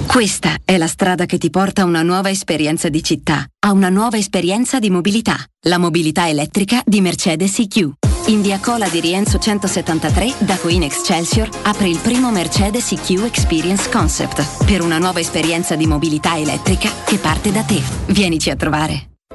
Questa 0.05 0.57
è 0.63 0.77
la 0.77 0.85
strada 0.85 1.25
che 1.25 1.39
ti 1.39 1.49
porta 1.49 1.81
a 1.81 1.85
una 1.85 2.03
nuova 2.03 2.29
esperienza 2.29 2.87
di 2.89 3.01
città, 3.01 3.47
a 3.65 3.71
una 3.71 3.89
nuova 3.89 4.17
esperienza 4.17 4.77
di 4.77 4.91
mobilità, 4.91 5.37
la 5.61 5.79
mobilità 5.79 6.29
elettrica 6.29 6.83
di 6.85 7.01
Mercedes 7.01 7.57
EQ. 7.57 8.02
In 8.27 8.41
via 8.41 8.57
Cola 8.61 8.87
di 8.87 9.01
Rienzo 9.01 9.37
173, 9.37 10.45
da 10.45 10.57
Queen 10.57 10.83
Excelsior, 10.83 11.49
apre 11.63 11.89
il 11.89 11.99
primo 11.99 12.31
Mercedes 12.31 12.89
EQ 12.93 13.25
Experience 13.25 13.89
Concept 13.89 14.63
per 14.63 14.81
una 14.81 14.97
nuova 14.97 15.19
esperienza 15.19 15.75
di 15.75 15.85
mobilità 15.85 16.37
elettrica 16.37 16.89
che 17.03 17.17
parte 17.17 17.51
da 17.51 17.63
te. 17.63 17.81
Vienici 18.07 18.49
a 18.49 18.55
trovare. 18.55 19.12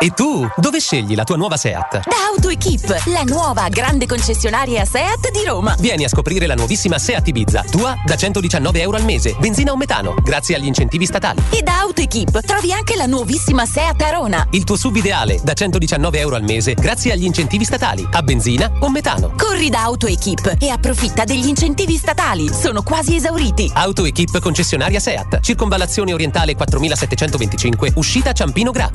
E 0.00 0.10
tu, 0.10 0.44
dove 0.56 0.80
scegli 0.80 1.14
la 1.14 1.22
tua 1.22 1.36
nuova 1.36 1.56
SEAT? 1.56 2.08
Da 2.08 2.16
AutoEquip, 2.34 3.04
la 3.06 3.22
nuova 3.22 3.68
grande 3.68 4.06
concessionaria 4.06 4.84
SEAT 4.84 5.30
di 5.30 5.44
Roma. 5.46 5.76
Vieni 5.78 6.02
a 6.02 6.08
scoprire 6.08 6.48
la 6.48 6.56
nuovissima 6.56 6.98
SEAT 6.98 7.28
Ibiza, 7.28 7.62
tua 7.70 7.94
da 8.04 8.16
119 8.16 8.80
euro 8.80 8.96
al 8.96 9.04
mese, 9.04 9.36
benzina 9.38 9.70
o 9.70 9.76
metano, 9.76 10.16
grazie 10.20 10.56
agli 10.56 10.66
incentivi 10.66 11.06
statali. 11.06 11.40
E 11.50 11.62
da 11.62 11.78
AutoEquip 11.82 12.40
trovi 12.40 12.72
anche 12.72 12.96
la 12.96 13.06
nuovissima 13.06 13.66
SEAT 13.66 14.02
Arona. 14.02 14.48
Il 14.50 14.64
tuo 14.64 14.74
sub 14.74 14.96
ideale, 14.96 15.40
da 15.44 15.52
119 15.52 16.18
euro 16.18 16.34
al 16.34 16.42
mese, 16.42 16.74
grazie 16.74 17.12
agli 17.12 17.24
incentivi 17.24 17.64
statali, 17.64 18.04
a 18.10 18.20
benzina 18.22 18.72
o 18.80 18.90
metano. 18.90 19.32
Corri 19.36 19.70
da 19.70 19.84
AutoEquip 19.84 20.56
e 20.58 20.70
approfitta 20.70 21.22
degli 21.22 21.46
incentivi 21.46 21.96
statali. 21.96 22.52
Sono 22.52 22.82
quasi 22.82 23.14
esauriti. 23.14 23.70
AutoEquip 23.72 24.40
concessionaria 24.40 24.98
SEAT, 24.98 25.38
circonvallazione 25.38 26.12
orientale 26.12 26.56
4725, 26.56 27.92
uscita 27.94 28.32
Ciampino 28.32 28.72
Gra. 28.72 28.90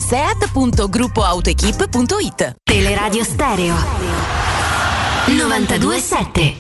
Seat.gruppoautoequip.it 0.90 2.56
Teleradio 2.64 3.24
Stereo 3.24 3.76
927 5.28 6.56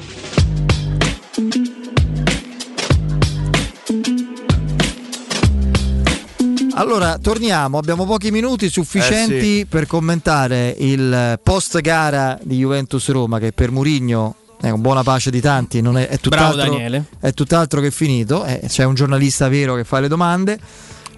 Allora, 6.76 7.18
torniamo, 7.18 7.78
abbiamo 7.78 8.06
pochi 8.06 8.32
minuti 8.32 8.70
sufficienti 8.70 9.34
Eh 9.34 9.60
sì. 9.60 9.66
per 9.68 9.86
commentare 9.86 10.74
il 10.78 11.40
post 11.44 11.82
gara 11.82 12.40
di 12.42 12.58
Juventus 12.58 13.10
Roma 13.10 13.38
che 13.38 13.52
per 13.52 13.72
Murigno 13.72 14.36
è 14.62 14.70
un 14.70 14.80
buona 14.82 15.04
pace 15.04 15.30
di 15.30 15.42
tanti, 15.42 15.82
non 15.82 15.98
è, 15.98 16.04
è 16.08 16.18
Bravo 16.22 16.22
tutt'altro, 16.22 16.72
Daniele. 16.72 17.06
è 17.20 17.34
tutt'altro 17.34 17.82
che 17.82 17.92
finito, 17.92 18.46
eh, 18.46 18.62
c'è 18.68 18.84
un 18.86 18.94
giornalista 18.94 19.50
vero 19.50 19.76
che 19.76 19.84
fa 19.84 20.00
le 20.00 20.08
domande. 20.08 20.60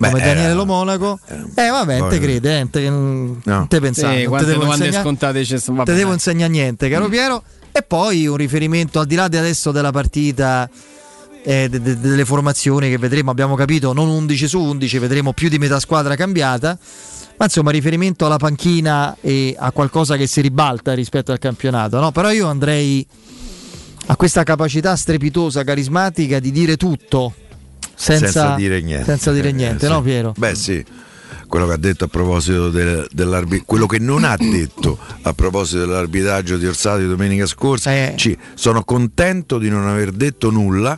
Come 0.09 0.19
Beh, 0.19 0.25
Daniele 0.27 0.47
era- 0.49 0.53
Lo 0.53 0.65
Monaco, 0.65 1.19
eh 1.55 1.69
vabbè, 1.69 1.99
non 1.99 2.09
te 2.09 2.19
crede, 2.19 2.59
eh, 2.59 2.69
te, 2.69 2.89
non 2.89 3.41
te 3.67 3.79
pensare, 3.79 4.21
Sì, 4.21 4.29
te 4.29 4.45
devo 4.45 4.59
domande 4.61 4.85
insegnare- 4.85 5.03
scontate 5.03 5.45
ci 5.45 5.59
sono. 5.59 5.83
te 5.83 5.93
devo 5.93 6.13
insegnare 6.13 6.51
niente, 6.51 6.89
caro 6.89 7.07
Piero. 7.07 7.43
E 7.71 7.81
poi 7.83 8.27
un 8.27 8.35
riferimento 8.35 8.99
al 8.99 9.05
di 9.05 9.15
là 9.15 9.27
di 9.27 9.37
adesso 9.37 9.71
della 9.71 9.91
partita, 9.91 10.69
eh, 11.43 11.67
de- 11.69 11.81
de- 11.81 11.99
delle 11.99 12.25
formazioni 12.25 12.89
che 12.89 12.97
vedremo, 12.97 13.31
abbiamo 13.31 13.55
capito, 13.55 13.93
non 13.93 14.09
11 14.09 14.47
su 14.47 14.59
11, 14.59 14.97
vedremo 14.99 15.31
più 15.33 15.47
di 15.49 15.57
metà 15.57 15.79
squadra 15.79 16.15
cambiata. 16.15 16.77
Ma 17.37 17.45
insomma, 17.45 17.71
riferimento 17.71 18.25
alla 18.25 18.37
panchina 18.37 19.15
e 19.21 19.55
a 19.57 19.71
qualcosa 19.71 20.15
che 20.17 20.27
si 20.27 20.41
ribalta 20.41 20.93
rispetto 20.93 21.31
al 21.31 21.39
campionato. 21.39 21.99
No? 21.99 22.11
Però 22.11 22.29
io 22.29 22.47
andrei 22.47 23.03
a 24.07 24.15
questa 24.15 24.43
capacità 24.43 24.95
strepitosa, 24.95 25.63
carismatica 25.63 26.39
di 26.39 26.51
dire 26.51 26.75
tutto 26.77 27.33
senza, 28.01 28.25
senza 28.25 28.55
dire 28.55 28.81
niente. 28.81 29.05
senza 29.05 29.31
dire 29.31 29.51
niente, 29.51 29.85
Eh, 29.85 29.89
no 29.89 30.01
Piero? 30.01 30.33
Beh 30.37 30.55
sì, 30.55 30.83
quello 31.51 31.67
che 31.67 31.73
ha 31.73 31.77
detto 31.77 32.05
a 32.05 32.07
proposito 32.07 32.69
del, 32.69 33.05
dell'arbitraggio, 33.11 33.65
quello 33.65 33.85
che 33.85 33.99
non 33.99 34.23
ha 34.23 34.37
detto 34.37 34.97
a 35.23 35.33
proposito 35.33 35.79
dell'arbitraggio 35.79 36.55
di 36.55 36.65
Orsato 36.65 36.99
di 36.99 37.07
domenica 37.07 37.45
scorsa, 37.45 37.91
Eh. 37.93 38.13
ci- 38.15 38.37
sono 38.53 38.85
contento 38.85 39.57
di 39.57 39.69
non 39.69 39.85
aver 39.85 40.11
detto 40.13 40.49
nulla. 40.49 40.97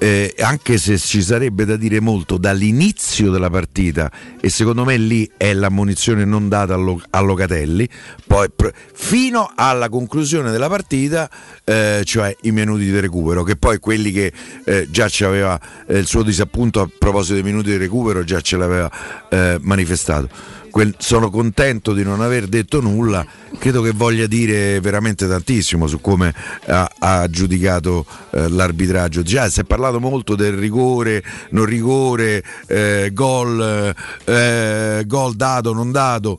eh, 0.00 0.32
anche 0.38 0.78
se 0.78 0.96
ci 0.96 1.20
sarebbe 1.22 1.64
da 1.64 1.74
dire 1.74 1.98
molto 1.98 2.36
dall'inizio 2.36 3.32
della 3.32 3.50
partita 3.50 4.08
e 4.40 4.48
secondo 4.48 4.84
me 4.84 4.96
lì 4.96 5.28
è 5.36 5.52
l'ammonizione 5.52 6.24
non 6.24 6.48
data 6.48 6.74
a, 6.74 6.76
Lo- 6.76 7.02
a 7.10 7.18
Locatelli 7.18 7.88
poi 8.24 8.46
pr- 8.54 8.72
fino 8.94 9.50
alla 9.56 9.88
conclusione 9.88 10.52
della 10.52 10.68
partita 10.68 11.28
eh, 11.64 12.02
cioè 12.04 12.32
i 12.42 12.52
minuti 12.52 12.84
di 12.84 13.00
recupero 13.00 13.42
che 13.42 13.56
poi 13.56 13.80
quelli 13.80 14.12
che 14.12 14.32
eh, 14.66 14.86
già 14.88 15.08
ci 15.08 15.24
aveva 15.24 15.60
eh, 15.88 15.98
il 15.98 16.06
suo 16.06 16.22
disappunto 16.22 16.80
a 16.80 16.88
proposito 16.96 17.34
dei 17.34 17.42
minuti 17.42 17.70
di 17.70 17.76
recupero 17.76 18.22
già 18.22 18.40
ce 18.40 18.56
l'aveva 18.56 18.88
eh, 19.28 19.58
manifestato 19.78 20.28
quel- 20.70 20.94
sono 20.98 21.30
contento 21.30 21.94
di 21.94 22.02
non 22.02 22.20
aver 22.20 22.46
detto 22.46 22.80
nulla, 22.80 23.24
credo 23.58 23.80
che 23.80 23.92
voglia 23.92 24.26
dire 24.26 24.80
veramente 24.80 25.26
tantissimo 25.26 25.86
su 25.86 26.00
come 26.00 26.32
ha, 26.66 26.90
ha 26.98 27.28
giudicato 27.28 28.04
eh, 28.30 28.48
l'arbitraggio. 28.48 29.22
Già 29.22 29.48
si 29.48 29.60
è 29.60 29.64
parlato 29.64 29.98
molto 29.98 30.34
del 30.34 30.52
rigore, 30.52 31.24
non 31.50 31.64
rigore, 31.64 32.44
eh, 32.66 33.10
gol, 33.14 33.94
eh, 34.24 35.04
gol 35.06 35.34
dato, 35.36 35.72
non 35.72 35.90
dato, 35.90 36.38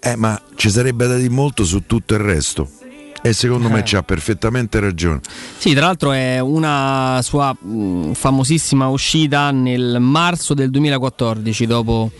eh, 0.00 0.16
ma 0.16 0.40
ci 0.56 0.68
sarebbe 0.68 1.06
da 1.06 1.14
dire 1.16 1.28
molto 1.30 1.64
su 1.64 1.84
tutto 1.86 2.14
il 2.14 2.20
resto. 2.20 2.68
E 3.22 3.34
secondo 3.34 3.68
me 3.68 3.80
Eh. 3.80 3.82
c'ha 3.84 4.02
perfettamente 4.02 4.80
ragione. 4.80 5.20
Sì, 5.58 5.74
tra 5.74 5.86
l'altro 5.86 6.10
è 6.10 6.40
una 6.40 7.20
sua 7.22 7.52
mh, 7.56 8.14
famosissima 8.14 8.88
uscita 8.88 9.50
nel 9.52 9.98
marzo 10.00 10.54
del 10.54 10.70
2014 10.70 11.66
dopo 11.66 12.10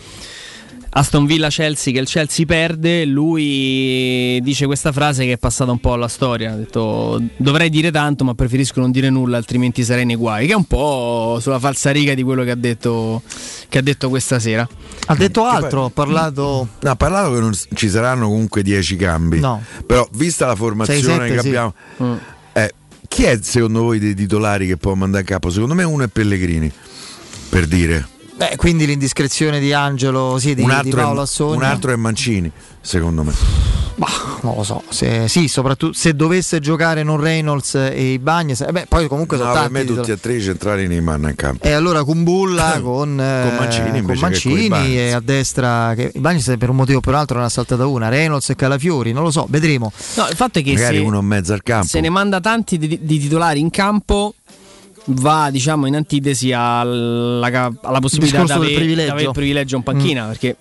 Aston 0.92 1.24
Villa 1.24 1.48
Chelsea 1.48 1.92
che 1.92 2.00
il 2.00 2.06
Chelsea 2.06 2.44
perde, 2.44 3.04
lui 3.04 4.40
dice 4.42 4.66
questa 4.66 4.90
frase 4.90 5.24
che 5.24 5.32
è 5.32 5.38
passata 5.38 5.70
un 5.70 5.78
po' 5.78 5.92
alla 5.92 6.08
storia, 6.08 6.52
ha 6.52 6.56
detto 6.56 7.22
dovrei 7.36 7.70
dire 7.70 7.92
tanto 7.92 8.24
ma 8.24 8.34
preferisco 8.34 8.80
non 8.80 8.90
dire 8.90 9.08
nulla 9.08 9.36
altrimenti 9.36 9.84
sarei 9.84 10.04
nei 10.04 10.16
guai, 10.16 10.46
che 10.46 10.52
è 10.52 10.56
un 10.56 10.64
po' 10.64 11.38
sulla 11.40 11.60
falsariga 11.60 12.14
di 12.14 12.24
quello 12.24 12.42
che 12.42 12.50
ha 12.50 12.56
detto, 12.56 13.22
che 13.68 13.78
ha 13.78 13.82
detto 13.82 14.08
questa 14.08 14.40
sera. 14.40 14.68
Ha 15.06 15.14
detto 15.14 15.44
altro, 15.44 15.86
ha 15.86 15.90
parlato... 15.90 16.68
No, 16.80 16.90
ha 16.90 16.96
parlato 16.96 17.32
che 17.34 17.40
non 17.40 17.52
ci 17.74 17.88
saranno 17.88 18.26
comunque 18.26 18.62
10 18.62 18.96
cambi. 18.96 19.40
No. 19.40 19.62
Però 19.86 20.08
vista 20.12 20.46
la 20.46 20.56
formazione 20.56 21.00
Sei, 21.00 21.12
sette, 21.12 21.34
che 21.34 21.40
sì. 21.40 21.46
abbiamo... 21.48 21.74
Mm. 22.02 22.14
eh, 22.52 22.74
chi 23.08 23.24
è 23.24 23.38
secondo 23.42 23.82
voi 23.82 23.98
dei 23.98 24.14
titolari 24.14 24.66
che 24.66 24.76
può 24.76 24.94
mandare 24.94 25.22
a 25.22 25.26
capo? 25.26 25.50
Secondo 25.50 25.74
me 25.74 25.84
uno 25.84 26.04
è 26.04 26.08
Pellegrini, 26.08 26.70
per 27.48 27.66
dire. 27.66 28.18
Beh, 28.40 28.56
quindi 28.56 28.86
l'indiscrezione 28.86 29.60
di 29.60 29.74
Angelo, 29.74 30.38
sì, 30.38 30.54
di, 30.54 30.62
un, 30.62 30.68
di 30.68 30.72
altro 30.74 31.02
Paolo 31.02 31.20
è, 31.20 31.22
Assogna. 31.24 31.56
un 31.56 31.62
altro 31.64 31.92
è 31.92 31.96
Mancini, 31.96 32.50
secondo 32.80 33.22
me. 33.22 33.34
Bah, 33.96 34.38
non 34.40 34.54
lo 34.56 34.62
so, 34.62 34.82
se, 34.88 35.28
sì, 35.28 35.46
soprattutto 35.46 35.92
se 35.92 36.14
dovesse 36.14 36.58
giocare 36.58 37.02
non 37.02 37.20
Reynolds 37.20 37.74
e 37.74 38.12
i 38.14 38.18
Bagnes, 38.18 38.62
eh 38.62 38.72
beh, 38.72 38.86
poi 38.88 39.08
comunque 39.08 39.36
No, 39.36 39.42
sono 39.42 39.52
per 39.52 39.62
tanti. 39.64 39.74
me 39.74 39.80
titolari. 39.84 40.06
tutti 40.06 40.18
e 40.18 40.22
tre 40.22 40.36
i 40.38 40.42
centrali 40.42 40.86
nei 40.88 41.02
manna 41.02 41.28
in 41.28 41.36
campo. 41.36 41.66
E 41.66 41.72
allora 41.72 42.02
Kumbulla 42.02 42.80
con, 42.82 43.20
eh, 43.20 43.42
Con 43.46 43.56
Mancini 43.58 43.98
invece 43.98 44.20
con 44.20 44.30
Mancini 44.30 44.68
Bagnes. 44.68 44.96
e 44.96 45.10
a 45.12 45.20
destra 45.20 45.92
che 45.94 46.12
i 46.14 46.18
Bagnes 46.18 46.54
per 46.58 46.70
un 46.70 46.76
motivo 46.76 46.96
o 46.96 47.00
per 47.02 47.12
un 47.12 47.18
altro 47.18 47.38
ne 47.40 47.44
ha 47.44 47.48
saltata 47.50 47.84
una, 47.86 48.08
Reynolds 48.08 48.48
e 48.48 48.56
Calafiori, 48.56 49.12
non 49.12 49.22
lo 49.24 49.30
so, 49.30 49.44
vedremo. 49.50 49.92
No, 50.14 50.26
il 50.30 50.34
fatto 50.36 50.60
è 50.60 50.62
che 50.62 50.72
Magari 50.72 50.96
se, 50.96 51.02
uno 51.02 51.18
in 51.18 51.26
mezzo 51.26 51.52
al 51.52 51.62
campo. 51.62 51.86
se 51.88 52.00
ne 52.00 52.08
manda 52.08 52.40
tanti 52.40 52.78
di, 52.78 52.98
di 53.02 53.18
titolari 53.18 53.60
in 53.60 53.68
campo 53.68 54.32
va 55.06 55.48
diciamo 55.50 55.86
in 55.86 55.96
antitesi 55.96 56.52
alla, 56.52 57.70
alla 57.82 57.98
possibilità 58.00 58.44
di 58.44 58.52
avere, 58.52 58.74
privilegio. 58.74 59.16
il 59.16 59.30
privilegio 59.32 59.76
in 59.76 59.82
panchina 59.82 60.26
perché 60.26 60.56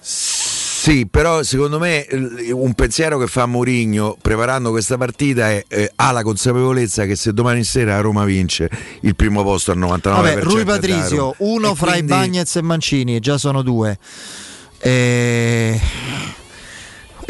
Sì, 0.00 1.06
però 1.06 1.42
secondo 1.42 1.78
me 1.78 2.06
eh, 2.06 2.52
un 2.52 2.72
pensiero 2.74 3.18
che 3.18 3.26
fa 3.26 3.44
Mourinho 3.46 4.16
preparando 4.22 4.70
questa 4.70 4.96
partita 4.96 5.50
è 5.50 5.64
eh, 5.68 5.92
ha 5.96 6.12
la 6.12 6.22
consapevolezza 6.22 7.04
che 7.04 7.14
se 7.16 7.32
domani 7.34 7.62
sera 7.64 8.00
Roma 8.00 8.24
vince 8.24 8.70
il 9.02 9.14
primo 9.14 9.42
posto 9.42 9.72
al 9.72 9.78
99%. 9.78 10.00
Vabbè, 10.02 10.36
Rui 10.42 10.64
Patrizio, 10.64 11.34
uno 11.38 11.72
E 11.72 11.74
fra 11.74 11.90
quindi- 11.92 12.12
i 12.12 12.14
Bagnets 12.14 12.56
e 12.56 12.62
Mancini, 12.62 13.18
già 13.20 13.36
sono 13.36 13.60
due. 13.62 13.98
E, 14.80 15.78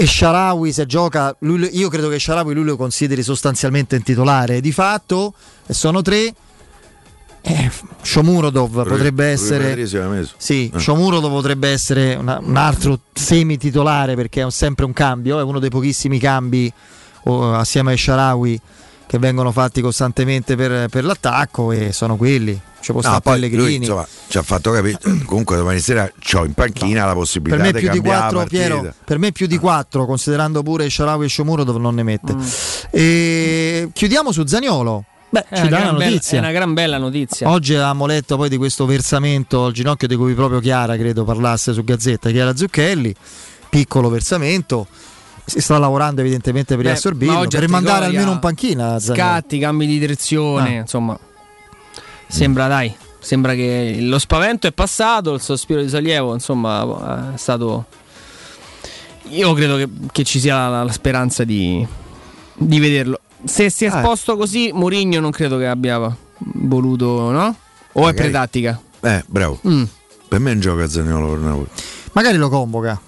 e 0.00 0.06
Sharawi 0.06 0.72
se 0.72 0.86
gioca, 0.86 1.34
lui- 1.40 1.76
io 1.76 1.88
credo 1.88 2.08
che 2.08 2.20
Sharawi 2.20 2.54
lui 2.54 2.62
lo 2.62 2.76
consideri 2.76 3.20
sostanzialmente 3.24 3.96
un 3.96 4.04
titolare 4.04 4.60
di 4.60 4.70
fatto, 4.70 5.34
e 5.66 5.74
sono 5.74 6.02
tre. 6.02 6.32
Eh, 7.40 7.70
Shomurodov 8.02 8.82
Rui- 8.82 8.88
potrebbe 8.92 9.26
essere 9.26 9.74
sì, 10.36 10.70
Eh. 10.72 10.78
Shomurodov 10.78 11.32
potrebbe 11.32 11.68
essere 11.70 12.14
una- 12.14 12.38
un 12.40 12.56
altro 12.56 13.00
semi-titolare 13.12 14.14
perché 14.14 14.44
è 14.46 14.50
sempre 14.52 14.84
un 14.84 14.92
cambio, 14.92 15.40
è 15.40 15.42
uno 15.42 15.58
dei 15.58 15.70
pochissimi 15.70 16.20
cambi 16.20 16.72
oh, 17.24 17.54
assieme 17.54 17.90
ai 17.90 17.98
Sharawi 17.98 18.60
che 19.04 19.18
vengono 19.18 19.50
fatti 19.50 19.80
costantemente 19.80 20.54
per, 20.54 20.88
per 20.90 21.02
l'attacco 21.04 21.72
e 21.72 21.90
sono 21.92 22.16
quelli. 22.16 22.60
Ci 22.80 22.92
può 22.92 23.00
No, 23.02 23.08
stare 23.08 23.20
Pellegrini. 23.20 23.62
lui 23.62 23.74
insomma 23.74 24.06
ci 24.28 24.38
ha 24.38 24.42
fatto 24.42 24.70
capire 24.70 24.98
comunque 25.24 25.56
domani 25.56 25.80
sera 25.80 26.10
c'ho 26.20 26.44
in 26.44 26.52
panchina 26.54 27.00
la 27.02 27.06
per 27.08 27.16
possibilità 27.16 27.62
me 27.62 27.72
di 27.72 27.78
più 27.80 27.88
di 27.90 27.94
cambiare 28.00 28.16
la 28.16 28.20
4 28.30 28.38
partita. 28.38 28.64
Piero, 28.80 28.94
per 29.04 29.18
me 29.18 29.32
più 29.32 29.46
di 29.46 29.58
4 29.58 30.06
considerando 30.06 30.62
pure 30.62 30.88
Sharawi 30.88 31.24
e 31.24 31.28
Shomurodov 31.28 31.76
non 31.76 31.94
ne 31.96 32.02
mette. 32.04 32.34
Mm. 32.34 32.40
E 32.90 33.88
chiudiamo 33.92 34.32
su 34.32 34.46
Zaniolo. 34.46 35.04
Beh, 35.30 35.44
è 35.48 35.56
ci 35.56 35.60
una, 35.66 35.70
dà 35.70 35.76
una 35.76 35.84
gran 35.84 35.96
bella, 35.98 36.08
notizia. 36.10 36.36
è 36.36 36.40
una 36.40 36.52
gran 36.52 36.72
bella 36.74 36.98
notizia. 36.98 37.48
Oggi 37.50 37.74
avevamo 37.74 38.06
letto 38.06 38.36
poi 38.36 38.48
di 38.48 38.56
questo 38.56 38.86
versamento 38.86 39.66
al 39.66 39.72
ginocchio 39.72 40.08
di 40.08 40.16
cui 40.16 40.32
proprio 40.32 40.58
Chiara 40.60 40.96
credo 40.96 41.24
parlasse 41.24 41.74
su 41.74 41.84
Gazzetta, 41.84 42.30
Chiara 42.30 42.56
Zucchelli, 42.56 43.14
piccolo 43.68 44.08
versamento. 44.08 44.86
Si 45.44 45.60
sta 45.60 45.76
lavorando 45.78 46.20
evidentemente 46.22 46.76
per 46.76 46.84
riassorbirlo, 46.86 47.46
per 47.48 47.68
mandare 47.68 48.06
almeno 48.06 48.32
in 48.32 48.38
panchina. 48.38 48.98
Zaniolo. 48.98 49.28
Scatti, 49.28 49.58
cambi 49.58 49.86
di 49.86 49.98
direzione, 49.98 50.76
Ah. 50.76 50.80
insomma. 50.80 51.18
Sembra 52.28 52.68
dai, 52.68 52.94
sembra 53.18 53.54
che 53.54 53.96
lo 54.00 54.18
spavento 54.18 54.66
è 54.66 54.72
passato, 54.72 55.32
il 55.34 55.40
sospiro 55.40 55.80
di 55.82 55.88
sollievo, 55.88 56.34
insomma, 56.34 57.32
è 57.34 57.38
stato 57.38 57.86
io 59.30 59.52
credo 59.54 59.76
che, 59.76 59.88
che 60.12 60.24
ci 60.24 60.38
sia 60.40 60.68
la, 60.68 60.82
la 60.84 60.92
speranza 60.92 61.44
di, 61.44 61.86
di 62.54 62.78
vederlo. 62.78 63.20
Se 63.44 63.70
si 63.70 63.84
è 63.84 63.88
Ah. 63.88 63.98
esposto 63.98 64.36
così, 64.36 64.70
Mourinho 64.72 65.20
non 65.20 65.30
credo 65.30 65.58
che 65.58 65.66
abbia 65.66 66.14
voluto, 66.38 67.30
no? 67.30 67.56
O 67.92 68.00
è 68.00 68.04
Magari. 68.06 68.16
pretattica? 68.16 68.80
Eh, 69.00 69.22
bravo. 69.26 69.60
Mm. 69.66 69.82
Per 70.28 70.38
me 70.40 70.50
è 70.50 70.54
un 70.54 70.60
gioco 70.60 70.82
a 70.82 70.88
Zaniolo 70.88 71.28
per 71.28 71.38
Napoli. 71.38 71.66
Magari 72.12 72.36
lo 72.36 72.48
convoca. 72.48 73.00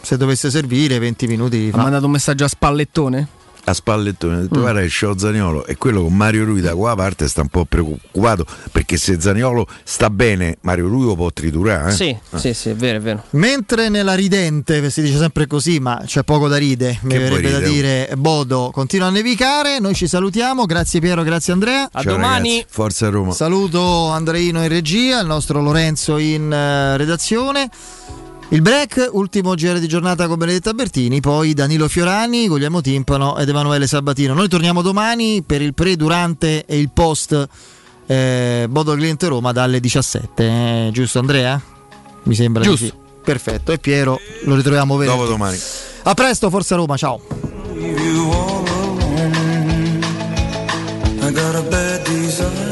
Se 0.00 0.16
dovesse 0.16 0.50
servire 0.50 0.98
20 0.98 1.26
minuti 1.26 1.68
Ha 1.72 1.76
fa. 1.76 1.82
mandato 1.82 2.04
un 2.06 2.10
messaggio 2.12 2.44
a 2.44 2.48
Spallettone? 2.48 3.28
A 3.66 3.72
spallettone, 3.72 4.36
ha 4.36 4.40
detto 4.40 4.58
Mm. 4.58 4.62
guarda 4.62 4.80
che 4.80 4.88
c'ho 4.88 5.16
Zaniolo 5.18 5.64
e 5.66 5.76
quello 5.76 6.02
con 6.02 6.14
Mario 6.14 6.44
Rui 6.44 6.60
da 6.60 6.74
qua 6.74 6.94
parte 6.94 7.28
sta 7.28 7.40
un 7.40 7.48
po' 7.48 7.64
preoccupato 7.64 8.44
perché 8.70 8.96
se 8.96 9.20
Zaniolo 9.20 9.66
sta 9.84 10.10
bene 10.10 10.58
Mario 10.62 10.88
Rui 10.88 11.04
lo 11.06 11.14
può 11.16 11.30
triturare. 11.32 11.90
eh? 11.90 11.94
Sì, 11.94 12.16
Ah. 12.30 12.38
sì, 12.38 12.52
sì, 12.54 12.68
è 12.70 12.74
vero, 12.74 12.98
è 12.98 13.00
vero. 13.00 13.22
Mentre 13.30 13.88
nella 13.88 14.14
ridente, 14.14 14.90
si 14.90 15.00
dice 15.02 15.18
sempre 15.18 15.46
così, 15.46 15.78
ma 15.80 16.02
c'è 16.04 16.22
poco 16.24 16.46
da 16.48 16.56
ride, 16.56 16.98
mi 17.02 17.12
Che 17.14 17.18
verrebbe 17.18 17.50
da 17.50 17.58
ridere? 17.58 17.70
dire 17.70 18.10
Bodo 18.16 18.70
continua 18.72 19.06
a 19.06 19.10
nevicare, 19.10 19.78
noi 19.78 19.94
ci 19.94 20.06
salutiamo, 20.06 20.66
grazie 20.66 21.00
Piero, 21.00 21.22
grazie 21.22 21.52
Andrea. 21.52 21.88
A 21.90 22.02
Ciao, 22.02 22.12
domani. 22.12 22.48
ragazzi, 22.50 22.66
Forza 22.68 23.08
Roma. 23.08 23.32
Saluto 23.32 24.08
Andreino 24.10 24.62
in 24.62 24.68
regia, 24.68 25.20
il 25.20 25.26
nostro 25.26 25.62
Lorenzo 25.62 26.18
in 26.18 26.52
eh, 26.52 26.96
redazione. 26.96 27.70
Il 28.54 28.62
break, 28.62 29.08
ultimo 29.10 29.54
GR 29.54 29.80
di 29.80 29.88
giornata 29.88 30.28
con 30.28 30.38
Benedetta 30.38 30.72
Bertini, 30.74 31.18
poi 31.18 31.54
Danilo 31.54 31.88
Fiorani, 31.88 32.46
Guglielmo 32.46 32.80
Timpano 32.80 33.36
ed 33.36 33.48
Emanuele 33.48 33.88
Sabatino. 33.88 34.32
Noi 34.32 34.46
torniamo 34.46 34.80
domani 34.80 35.42
per 35.42 35.60
il 35.60 35.74
pre, 35.74 35.96
durante 35.96 36.64
e 36.64 36.78
il 36.78 36.88
post 36.90 37.48
eh, 38.06 38.66
Bodo 38.70 38.94
Cliente 38.94 39.26
Roma 39.26 39.50
dalle 39.50 39.80
17, 39.80 40.44
eh, 40.44 40.90
giusto 40.92 41.18
Andrea? 41.18 41.60
Mi 42.22 42.34
sembra 42.36 42.62
di 42.62 42.68
Giusto. 42.68 42.86
sì. 42.86 42.92
Perfetto, 43.24 43.72
e 43.72 43.78
Piero 43.78 44.20
lo 44.44 44.54
ritroviamo 44.54 44.96
venerdì. 44.98 45.18
Dopo 45.18 45.28
domani. 45.28 45.58
A 46.04 46.14
presto, 46.14 46.48
Forza 46.48 46.76
Roma, 46.76 46.96
ciao. 46.96 47.20
I 51.20 51.32
got 51.32 51.54
a 51.56 51.62
bad 51.62 52.04
desire. 52.06 52.63